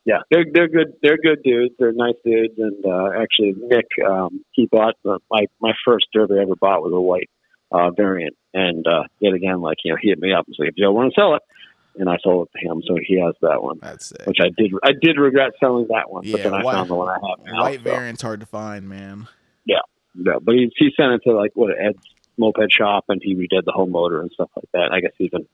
yeah, 0.04 0.18
they're 0.30 0.44
they're 0.52 0.68
good. 0.68 0.94
They're 1.02 1.18
good 1.18 1.42
dudes. 1.42 1.74
They're 1.78 1.92
nice 1.92 2.14
dudes, 2.24 2.54
and 2.58 2.84
uh, 2.84 3.10
actually, 3.20 3.54
Nick, 3.56 3.86
um, 4.08 4.44
he 4.52 4.66
bought 4.66 4.94
the, 5.04 5.18
my 5.30 5.46
my 5.60 5.72
first 5.84 6.06
Derbi 6.14 6.38
I 6.38 6.42
ever 6.42 6.56
bought 6.56 6.82
was 6.82 6.92
a 6.94 7.00
white 7.00 7.30
uh, 7.72 7.90
variant, 7.90 8.36
and 8.54 8.86
uh, 8.86 9.04
yet 9.20 9.34
again, 9.34 9.60
like 9.60 9.78
you 9.84 9.92
know, 9.92 9.98
he 10.00 10.08
hit 10.10 10.18
me 10.18 10.32
up 10.32 10.46
and 10.46 10.54
said, 10.56 10.68
"If 10.68 10.74
you 10.76 10.90
want 10.92 11.12
to 11.14 11.20
sell 11.20 11.34
it," 11.34 11.42
and 11.98 12.08
I 12.08 12.16
sold 12.22 12.48
it 12.54 12.58
to 12.60 12.66
him, 12.70 12.82
so 12.86 12.96
he 13.04 13.20
has 13.20 13.34
that 13.42 13.62
one. 13.62 13.78
That's 13.82 14.12
it. 14.12 14.26
Which 14.26 14.38
I 14.40 14.48
did. 14.56 14.72
I 14.84 14.92
did 15.00 15.18
regret 15.18 15.52
selling 15.60 15.86
that 15.90 16.10
one, 16.10 16.22
but 16.30 16.38
Yeah, 16.40 16.44
then 16.44 16.54
I 16.54 16.62
white- 16.62 16.74
found 16.74 16.90
the 16.90 16.94
one 16.94 17.08
I 17.08 17.14
have 17.14 17.44
now. 17.46 17.60
White 17.62 17.78
so, 17.78 17.84
variant's 17.84 18.22
hard 18.22 18.40
to 18.40 18.46
find, 18.46 18.88
man. 18.88 19.28
yeah, 19.66 19.80
but 20.14 20.54
he 20.54 20.70
he 20.76 20.90
sent 20.96 21.12
it 21.12 21.20
to 21.24 21.32
like 21.34 21.52
what 21.54 21.70
Ed's 21.78 21.98
moped 22.38 22.72
shop, 22.72 23.04
and 23.08 23.20
he 23.22 23.34
redid 23.34 23.64
the 23.64 23.72
whole 23.72 23.86
motor 23.86 24.20
and 24.20 24.30
stuff 24.32 24.50
like 24.56 24.68
that. 24.72 24.92
I 24.92 25.00
guess 25.00 25.12
he's 25.18 25.30
been 25.30 25.46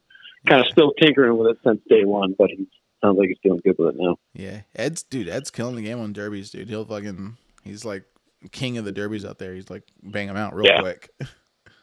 kind 0.46 0.60
of 0.60 0.66
still 0.68 0.92
tinkering 1.00 1.36
with 1.38 1.50
it 1.52 1.58
since 1.64 1.80
day 1.88 2.04
one, 2.04 2.34
but 2.38 2.50
he 2.50 2.66
sounds 3.02 3.18
like 3.18 3.28
he's 3.28 3.38
doing 3.42 3.60
good 3.64 3.76
with 3.78 3.94
it 3.94 4.00
now. 4.00 4.16
Yeah, 4.34 4.60
Ed's 4.76 5.02
dude. 5.02 5.28
Ed's 5.28 5.50
killing 5.50 5.76
the 5.76 5.82
game 5.82 6.00
on 6.00 6.12
Derbis, 6.14 6.50
dude. 6.50 6.68
He'll 6.68 6.84
fucking. 6.84 7.36
He's 7.64 7.84
like 7.84 8.04
king 8.52 8.76
of 8.78 8.84
the 8.84 8.92
Derbis 8.92 9.26
out 9.26 9.38
there. 9.38 9.54
He's 9.54 9.70
like 9.70 9.84
bang 10.02 10.26
them 10.26 10.36
out 10.36 10.54
real 10.54 10.66
Yeah. 10.66 10.80
quick. 10.80 11.10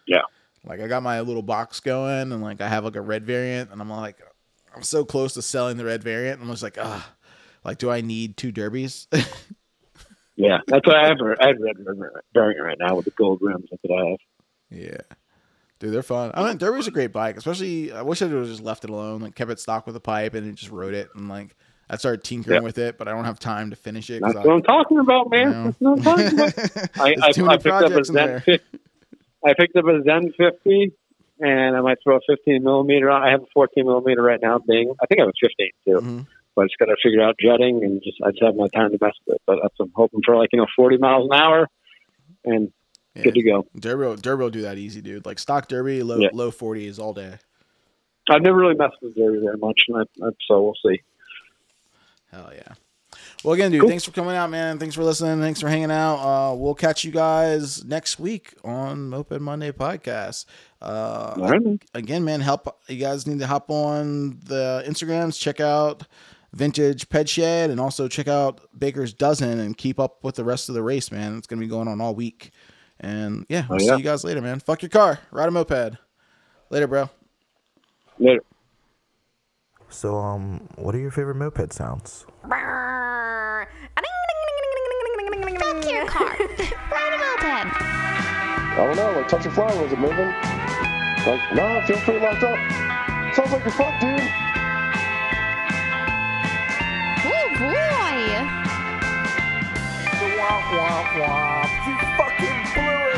Yeah. 0.08 0.22
Like 0.66 0.80
I 0.82 0.88
got 0.88 1.04
my 1.04 1.22
little 1.22 1.42
box 1.44 1.80
going, 1.80 2.32
and 2.32 2.42
like 2.42 2.60
I 2.62 2.68
have 2.68 2.84
like 2.84 2.96
a 2.96 3.02
red 3.02 3.26
variant, 3.26 3.72
and 3.72 3.80
I'm 3.82 3.90
like, 3.90 4.18
I'm 4.76 4.84
so 4.84 5.06
close 5.06 5.34
to 5.36 5.42
selling 5.42 5.78
the 5.78 5.86
red 5.86 6.04
variant. 6.04 6.42
I'm 6.42 6.48
just 6.50 6.64
like, 6.64 6.78
ah, 6.80 7.14
like 7.64 7.78
do 7.78 7.90
I 7.90 8.02
need 8.02 8.36
two 8.38 8.52
Derbis? 8.52 9.08
Yeah, 10.38 10.58
that's 10.66 10.88
what 10.88 10.96
I 10.96 11.08
have. 11.08 11.18
I 11.40 11.48
have 11.48 11.58
red 11.60 11.78
variant 12.34 12.64
right 12.64 12.78
now 12.80 12.96
with 12.96 13.06
the 13.06 13.12
gold 13.12 13.40
rims. 13.42 13.66
That's 13.70 13.82
what 13.84 14.02
I 14.04 14.10
have. 14.12 14.18
Yeah. 14.72 14.98
Dude, 15.80 15.94
they're 15.94 16.04
fun. 16.04 16.32
I 16.36 16.48
mean, 16.48 16.58
Derbi's 16.58 16.88
a 16.88 16.92
great 16.92 17.12
bike, 17.12 17.38
especially. 17.38 17.92
I 17.92 18.04
wish 18.04 18.22
I 18.22 18.26
would 18.26 18.36
have 18.38 18.48
just 18.48 18.62
left 18.64 18.84
it 18.84 18.90
alone, 18.92 19.22
like 19.22 19.36
kept 19.36 19.50
it 19.52 19.60
stock 19.60 19.88
with 19.88 19.96
a 19.96 20.00
pipe, 20.00 20.34
and 20.36 20.56
just 20.56 20.72
rode 20.72 20.94
it, 20.94 21.10
and 21.16 21.28
like 21.28 21.56
I 21.90 21.98
started 21.98 22.24
tinkering 22.24 22.62
Yeah. 22.62 22.66
with 22.66 22.78
it, 22.78 22.98
but 23.00 23.08
I 23.08 23.12
don't 23.12 23.26
have 23.26 23.40
time 23.40 23.72
to 23.72 23.76
finish 23.76 24.10
it. 24.12 24.22
That's 24.22 24.36
what 24.36 24.48
I'm 24.48 24.62
talking 24.62 25.00
about, 25.00 25.30
man. 25.32 25.64
That's 25.66 25.78
what 25.82 25.98
I'm 25.98 26.04
talking 26.04 26.40
about. 26.40 26.90
I, 27.00 27.16
I, 27.22 27.54
I 27.54 27.58
picked 27.58 27.68
up 27.68 27.92
a 27.92 28.06
Zen 28.06 28.40
50. 28.42 28.66
I 29.44 29.54
picked 29.56 29.76
up 29.76 29.86
a 29.86 30.04
Zen 30.04 30.32
50, 30.38 30.92
and 31.40 31.76
I 31.76 31.82
might 31.82 31.98
throw 32.04 32.18
a 32.18 32.20
15 32.30 32.64
millimeter 32.64 33.10
on. 33.10 33.24
I 33.24 33.32
have 33.32 33.42
a 33.42 33.48
14 33.52 33.84
millimeter 33.84 34.22
right 34.22 34.40
now. 34.42 34.60
Bing. 34.60 34.94
I 35.02 35.08
think 35.08 35.20
I 35.20 35.24
have 35.24 35.30
a 35.30 35.48
15 35.48 35.70
too, 35.84 35.92
Mhm. 36.06 36.28
but 36.56 36.62
I 36.62 36.66
just 36.66 36.78
got 36.78 36.86
to 36.86 36.96
figure 37.04 37.24
out 37.24 37.36
jetting 37.42 37.84
and 37.84 38.04
just 38.04 38.18
I 38.24 38.30
just 38.30 38.44
have 38.44 38.56
my 38.56 38.68
time 38.68 38.92
to 38.92 39.00
mess 39.02 39.14
with 39.26 39.38
it. 39.38 39.42
But 39.48 39.58
that's 39.64 39.74
I'm 39.80 39.92
hoping 39.96 40.22
for 40.24 40.38
like 40.38 40.50
you 40.54 40.60
know 40.60 40.68
40 40.76 40.98
miles 40.98 41.28
an 41.32 41.34
hour, 41.42 41.68
and 42.46 42.72
Yeah. 43.16 43.24
good 43.24 43.34
to 43.36 43.44
go. 43.44 43.66
Derbi, 43.78 44.20
Derbi 44.22 44.40
will 44.40 44.50
do 44.50 44.62
that 44.62 44.78
easy, 44.78 45.02
dude. 45.02 45.26
Like 45.26 45.38
stock 45.40 45.68
Derbi, 45.68 46.04
low 46.04 46.18
Yeah. 46.20 46.30
low 46.34 46.50
forties 46.52 46.98
all 47.00 47.14
day. 47.14 47.36
I've 48.30 48.42
never 48.42 48.58
really 48.58 48.76
messed 48.76 48.96
with 49.02 49.16
Derbi 49.16 49.42
very 49.44 49.58
much, 49.58 49.82
and 49.90 49.98
I, 49.98 50.02
I, 50.26 50.30
so 50.48 50.62
we'll 50.62 50.74
see. 50.86 51.02
Hell 52.32 52.52
yeah. 52.56 52.74
Well, 53.44 53.54
again, 53.56 53.72
dude, 53.72 53.82
Cool. 53.82 53.90
thanks 53.90 54.06
for 54.06 54.12
coming 54.12 54.36
out, 54.36 54.50
man. 54.52 54.78
Thanks 54.80 54.96
for 54.96 55.04
listening. 55.04 55.42
Thanks 55.42 55.60
for 55.60 55.68
hanging 55.68 55.92
out. 55.92 56.16
Uh, 56.18 56.56
we'll 56.56 56.76
catch 56.76 57.04
you 57.04 57.12
guys 57.12 57.84
next 57.84 58.20
week 58.20 58.54
on 58.64 59.10
Moped 59.10 59.42
Monday 59.42 59.72
podcast. 59.72 60.46
Uh, 60.82 61.34
right, 61.38 61.60
again, 61.94 62.24
man, 62.24 62.40
help 62.40 62.80
you 62.88 62.98
guys 62.98 63.28
need 63.28 63.40
to 63.40 63.48
hop 63.48 63.70
on 63.70 64.40
the 64.46 64.84
Instagrams, 64.88 65.40
check 65.40 65.60
out 65.60 66.04
Vintage 66.54 67.10
Ped 67.10 67.28
Shed, 67.28 67.70
and 67.72 67.80
also 67.80 68.08
check 68.08 68.28
out 68.28 68.62
Baker's 68.78 69.14
Dozen 69.14 69.60
and 69.60 69.76
keep 69.78 70.00
up 70.00 70.24
with 70.24 70.36
the 70.36 70.44
rest 70.46 70.70
of 70.70 70.76
the 70.76 70.84
race, 70.84 71.12
man. 71.12 71.38
It's 71.38 71.48
gonna 71.48 71.60
be 71.62 71.68
going 71.68 71.88
on 71.88 72.00
all 72.00 72.16
week. 72.16 72.52
And 73.04 73.46
yeah, 73.50 73.66
we'll 73.68 73.82
Oh, 73.82 73.84
yeah. 73.84 73.92
see 73.96 73.98
you 73.98 74.04
guys 74.04 74.24
later, 74.24 74.42
man. 74.42 74.60
Fuck 74.60 74.84
your 74.84 74.90
car, 74.90 75.20
ride 75.32 75.50
a 75.50 75.52
moped. 75.52 75.98
Later, 76.70 76.88
bro. 76.88 77.10
Later. 78.20 78.44
So, 79.90 80.16
um, 80.18 80.70
what 80.76 80.94
are 80.96 81.00
your 81.00 81.12
favorite 81.12 81.36
moped 81.36 81.74
sounds? 81.74 82.26
Fuck 85.60 85.86
your 85.90 86.06
car. 86.08 86.36
Ride 86.92 87.14
a 87.14 87.18
moped. 87.18 87.76
I 88.74 88.76
don't 88.78 88.96
know, 88.96 89.12
like 89.20 89.28
touch 89.28 89.46
a 89.46 89.52
flower, 89.52 89.82
was 89.82 89.92
it 89.92 90.00
moving? 90.00 90.28
Like, 91.28 91.54
no, 91.56 91.78
it 91.78 91.86
feels 91.86 92.00
pretty 92.02 92.20
locked 92.20 92.44
up. 92.44 92.58
Sounds 93.36 93.52
like 93.52 93.64
you're 93.64 93.72
fucked, 93.72 94.02
dude. 94.02 94.20
Oh 97.24 97.48
boy. 97.60 98.22
Womp 100.38 100.64
womp 100.72 101.10
womp. 101.20 101.70
You 101.88 101.94
fucking 102.18 102.61
Blue 102.74 103.11